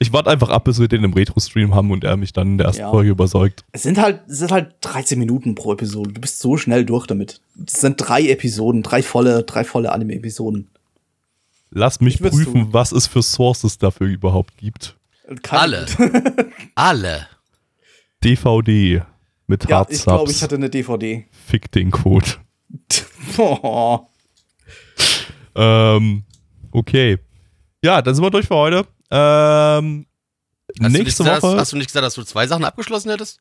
Ich 0.00 0.12
warte 0.12 0.30
einfach 0.30 0.48
ab, 0.50 0.64
bis 0.64 0.80
wir 0.80 0.88
den 0.88 1.04
im 1.04 1.12
Retro-Stream 1.12 1.74
haben 1.74 1.90
und 1.90 2.04
er 2.04 2.16
mich 2.16 2.32
dann 2.32 2.48
in 2.52 2.58
der 2.58 2.66
ersten 2.68 2.82
Ja. 2.82 2.90
Folge 2.90 3.10
überzeugt. 3.10 3.64
Es 3.72 3.82
sind 3.84 3.98
halt, 3.98 4.22
es 4.28 4.38
sind 4.38 4.50
halt 4.50 4.74
13 4.80 5.18
Minuten 5.18 5.54
pro 5.54 5.72
Episode. 5.72 6.12
Du 6.12 6.20
bist 6.20 6.40
so 6.40 6.56
schnell 6.56 6.84
durch 6.84 7.06
damit. 7.06 7.40
Es 7.66 7.80
sind 7.80 7.96
drei 7.98 8.22
Episoden, 8.28 8.82
drei 8.82 9.02
volle, 9.02 9.44
drei 9.44 9.64
volle 9.64 9.92
Anime-Episoden. 9.92 10.68
Lass 11.70 12.00
mich 12.00 12.20
prüfen, 12.20 12.44
tun. 12.52 12.68
was 12.72 12.92
es 12.92 13.06
für 13.06 13.22
Sources 13.22 13.78
dafür 13.78 14.06
überhaupt 14.08 14.56
gibt. 14.58 14.96
Keine- 15.42 15.86
Alle. 15.86 15.86
Alle. 16.74 17.26
DVD 18.22 19.02
mit 19.46 19.68
Ja, 19.68 19.78
Hard 19.78 19.90
ich 19.92 20.02
glaube, 20.02 20.30
ich 20.30 20.42
hatte 20.42 20.54
eine 20.56 20.70
DVD. 20.70 21.26
Fick 21.46 21.70
den 21.72 21.90
Code. 21.90 22.26
Oh. 23.38 24.00
Ähm, 25.56 26.22
okay. 26.72 27.18
Ja, 27.82 28.02
dann 28.02 28.14
sind 28.14 28.22
wir 28.24 28.30
durch 28.30 28.46
für 28.46 28.54
heute. 28.54 28.86
Ähm, 29.14 30.06
nächste 30.80 31.22
gesagt, 31.24 31.42
Woche. 31.42 31.56
hast 31.58 31.72
du 31.72 31.76
nicht 31.76 31.86
gesagt, 31.88 32.04
dass 32.04 32.14
du 32.14 32.22
zwei 32.24 32.46
Sachen 32.46 32.64
abgeschlossen 32.64 33.10
hättest? 33.10 33.40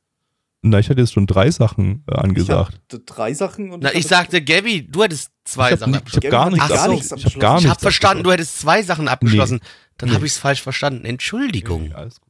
Na, 0.61 0.79
ich 0.79 0.89
hatte 0.89 1.01
jetzt 1.01 1.11
schon 1.13 1.27
drei 1.27 1.51
Sachen 1.51 2.03
äh, 2.07 2.13
Ich 2.13 2.17
angesagt. 2.19 2.73
hatte 2.73 2.99
drei 2.99 3.33
Sachen 3.33 3.71
und 3.71 3.83
Na, 3.83 3.89
ich 3.89 3.97
hatte- 4.05 4.07
sagte, 4.07 4.41
Gabby, 4.41 4.87
du 4.89 5.03
hättest 5.03 5.31
zwei 5.43 5.67
Ich 5.67 5.71
habe 5.73 5.79
Sachen 5.81 5.95
hab 5.95 6.01
abgeschlossen. 6.03 6.29
gar 6.31 6.49
nichts 6.49 6.67
so. 6.67 6.73
abgeschlossen. 6.75 7.17
Ich 7.17 7.25
habe 7.25 7.39
gar 7.39 7.59
Ich 7.59 7.67
habe 7.67 7.79
verstanden, 7.79 8.23
du 8.23 8.31
hättest 8.31 8.59
zwei 8.59 8.81
Sachen 8.83 9.07
abgeschlossen. 9.09 9.59
Dann 9.97 10.09
Nee. 10.09 10.15
habe 10.15 10.25
ich 10.25 10.31
es 10.33 10.37
falsch 10.37 10.61
verstanden. 10.61 11.05
Entschuldigung. 11.05 11.89
Ja, 11.89 11.95
alles 11.95 12.21
gut. 12.21 12.29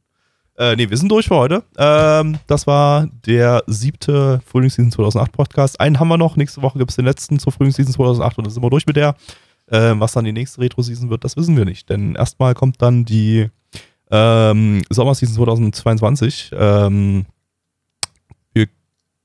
Äh, 0.56 0.76
nee, 0.76 0.88
wir 0.90 0.96
sind 0.96 1.08
durch 1.10 1.26
für 1.26 1.34
heute. 1.36 1.64
Ähm, 1.78 2.38
das 2.46 2.66
war 2.66 3.08
der 3.26 3.62
siebte 3.66 4.40
Frühlingsseason 4.46 4.92
2008 4.92 5.32
Podcast. 5.32 5.80
Einen 5.80 5.98
haben 5.98 6.08
wir 6.08 6.16
noch. 6.18 6.36
Nächste 6.36 6.62
Woche 6.62 6.78
gibt 6.78 6.90
es 6.90 6.96
den 6.96 7.04
letzten 7.04 7.38
zur 7.40 7.52
Frühlingsseason 7.52 7.92
2008 7.92 8.38
und 8.38 8.46
dann 8.46 8.52
sind 8.54 8.62
wir 8.62 8.70
durch 8.70 8.86
mit 8.86 8.96
der. 8.96 9.16
Äh, 9.66 9.94
was 9.96 10.12
dann 10.12 10.24
die 10.24 10.32
nächste 10.32 10.60
Retro-Season 10.60 11.08
wird, 11.10 11.24
das 11.24 11.36
wissen 11.36 11.56
wir 11.56 11.64
nicht. 11.64 11.88
Denn 11.88 12.14
erstmal 12.16 12.54
kommt 12.54 12.82
dann 12.82 13.04
die 13.04 13.48
ähm, 14.10 14.82
Sommerseason 14.90 15.34
2022. 15.72 16.50
Ähm, 16.54 17.24
wir 18.52 18.66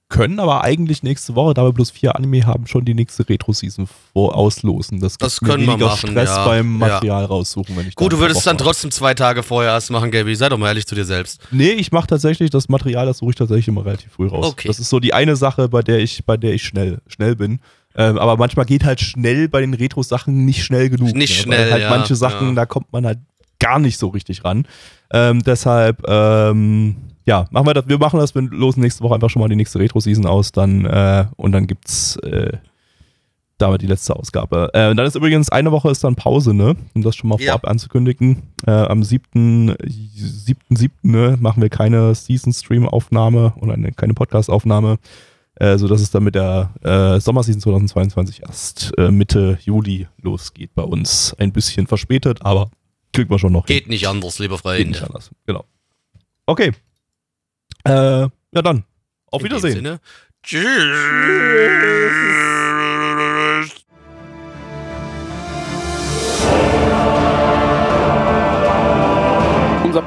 können 0.07 0.39
aber 0.39 0.63
eigentlich 0.63 1.03
nächste 1.03 1.35
Woche, 1.35 1.53
da 1.53 1.63
wir 1.65 1.73
bloß 1.73 1.91
vier 1.91 2.15
Anime 2.15 2.45
haben, 2.45 2.65
schon 2.67 2.85
die 2.85 2.93
nächste 2.93 3.27
Retro-Season 3.27 3.87
auslosen. 4.15 5.01
Das, 5.01 5.17
Das 5.17 5.39
können 5.41 5.63
wir 5.63 5.73
weniger 5.73 5.87
machen, 5.87 6.11
Stress 6.11 6.29
ja. 6.29 6.45
beim 6.45 6.79
Ja. 6.79 6.87
Material 6.87 7.25
raussuchen, 7.25 7.75
wenn 7.75 7.87
ich 7.87 7.95
Gut, 7.95 8.13
du 8.13 8.19
würdest 8.19 8.39
Wochen 8.39 8.45
dann 8.45 8.57
trotzdem 8.57 8.91
zwei 8.91 9.13
Tage 9.13 9.43
vorher 9.43 9.73
erst 9.73 9.91
machen, 9.91 10.09
Gaby. 10.09 10.33
Sei 10.35 10.47
doch 10.49 10.57
mal 10.57 10.69
ehrlich 10.69 10.87
zu 10.87 10.95
dir 10.95 11.05
selbst. 11.05 11.41
Nee, 11.51 11.71
ich 11.71 11.91
mache 11.91 12.07
tatsächlich 12.07 12.49
das 12.49 12.69
Material, 12.69 13.05
das 13.05 13.17
suche 13.17 13.31
ich 13.31 13.35
tatsächlich 13.35 13.67
immer 13.67 13.85
relativ 13.85 14.13
früh 14.13 14.27
raus. 14.27 14.47
Okay. 14.47 14.67
Das 14.69 14.79
ist 14.79 14.89
so 14.89 14.99
die 14.99 15.13
eine 15.13 15.35
Sache, 15.35 15.67
bei 15.69 15.81
der 15.81 15.99
ich, 15.99 16.25
bei 16.25 16.37
der 16.37 16.53
ich 16.53 16.63
schnell, 16.63 17.01
schnell 17.07 17.35
bin. 17.35 17.59
Ähm, 17.99 18.17
aber 18.17 18.37
manchmal 18.37 18.65
geht 18.65 18.85
halt 18.85 19.01
schnell 19.01 19.49
bei 19.49 19.59
den 19.59 19.73
Retro-Sachen 19.73 20.45
nicht 20.45 20.63
schnell 20.63 20.89
genug. 20.89 21.13
Nicht 21.13 21.45
ne? 21.45 21.51
Weil 21.51 21.57
schnell, 21.57 21.71
halt 21.71 21.83
ja, 21.83 21.89
manche 21.89 22.15
Sachen, 22.15 22.47
ja. 22.49 22.53
da 22.55 22.65
kommt 22.65 22.91
man 22.93 23.05
halt 23.05 23.19
gar 23.59 23.77
nicht 23.77 23.97
so 23.99 24.07
richtig 24.07 24.45
ran. 24.45 24.65
Ähm, 25.11 25.43
deshalb, 25.43 26.01
ähm, 26.07 26.95
ja, 27.25 27.45
machen 27.51 27.67
wir 27.67 27.73
das. 27.73 27.89
Wir 27.89 27.97
machen 27.99 28.19
das, 28.19 28.33
wir 28.33 28.41
losen 28.43 28.81
nächste 28.81 29.03
Woche 29.03 29.15
einfach 29.15 29.29
schon 29.29 29.41
mal 29.41 29.49
die 29.49 29.57
nächste 29.57 29.79
Retro-Season 29.79 30.25
aus, 30.25 30.53
dann 30.53 30.85
äh, 30.85 31.25
und 31.35 31.51
dann 31.51 31.67
gibt's 31.67 32.15
äh, 32.17 32.53
damit 33.57 33.81
die 33.81 33.87
letzte 33.87 34.15
Ausgabe. 34.15 34.69
Äh, 34.73 34.89
und 34.89 34.95
dann 34.95 35.05
ist 35.05 35.15
übrigens 35.15 35.49
eine 35.49 35.73
Woche 35.73 35.91
ist 35.91 36.01
dann 36.03 36.15
Pause, 36.15 36.53
ne? 36.53 36.77
Um 36.95 37.01
das 37.01 37.17
schon 37.17 37.29
mal 37.29 37.39
Ja. 37.41 37.51
vorab 37.51 37.67
anzukündigen. 37.67 38.43
Äh, 38.65 38.71
am 38.71 39.03
7. 39.03 39.73
7.7. 39.73 40.89
Ne, 41.01 41.37
machen 41.39 41.61
wir 41.61 41.69
keine 41.69 42.15
Season-Stream-Aufnahme 42.15 43.53
oder 43.59 43.73
eine, 43.73 43.91
keine 43.91 44.13
Podcast-Aufnahme. 44.13 44.99
Äh, 45.59 45.77
sodass 45.77 45.99
es 45.99 46.09
dann 46.09 46.23
mit 46.23 46.35
der 46.35 46.73
äh, 46.83 47.19
Sommerseason 47.19 47.59
2022 47.59 48.43
erst 48.43 48.93
äh, 48.97 49.11
Mitte 49.11 49.59
Juli 49.61 50.07
losgeht 50.21 50.73
bei 50.73 50.83
uns. 50.83 51.35
Ein 51.37 51.51
bisschen 51.51 51.85
verspätet, 51.85 52.39
aber 52.43 52.71
kriegt 53.11 53.29
man 53.29 53.39
schon 53.39 53.51
noch 53.51 53.67
hin. 53.67 53.75
Geht 53.75 53.89
nicht 53.89 54.07
anders, 54.07 54.39
liebe 54.39 54.57
Geht 54.57 54.87
nicht 54.87 55.03
anders. 55.03 55.31
Genau. 55.45 55.65
Okay. 56.45 56.71
Äh, 57.83 57.91
ja 57.91 58.29
dann. 58.53 58.85
Auf 59.31 59.41
In 59.41 59.45
Wiedersehen. 59.45 59.99
Tschüss. 60.43 60.63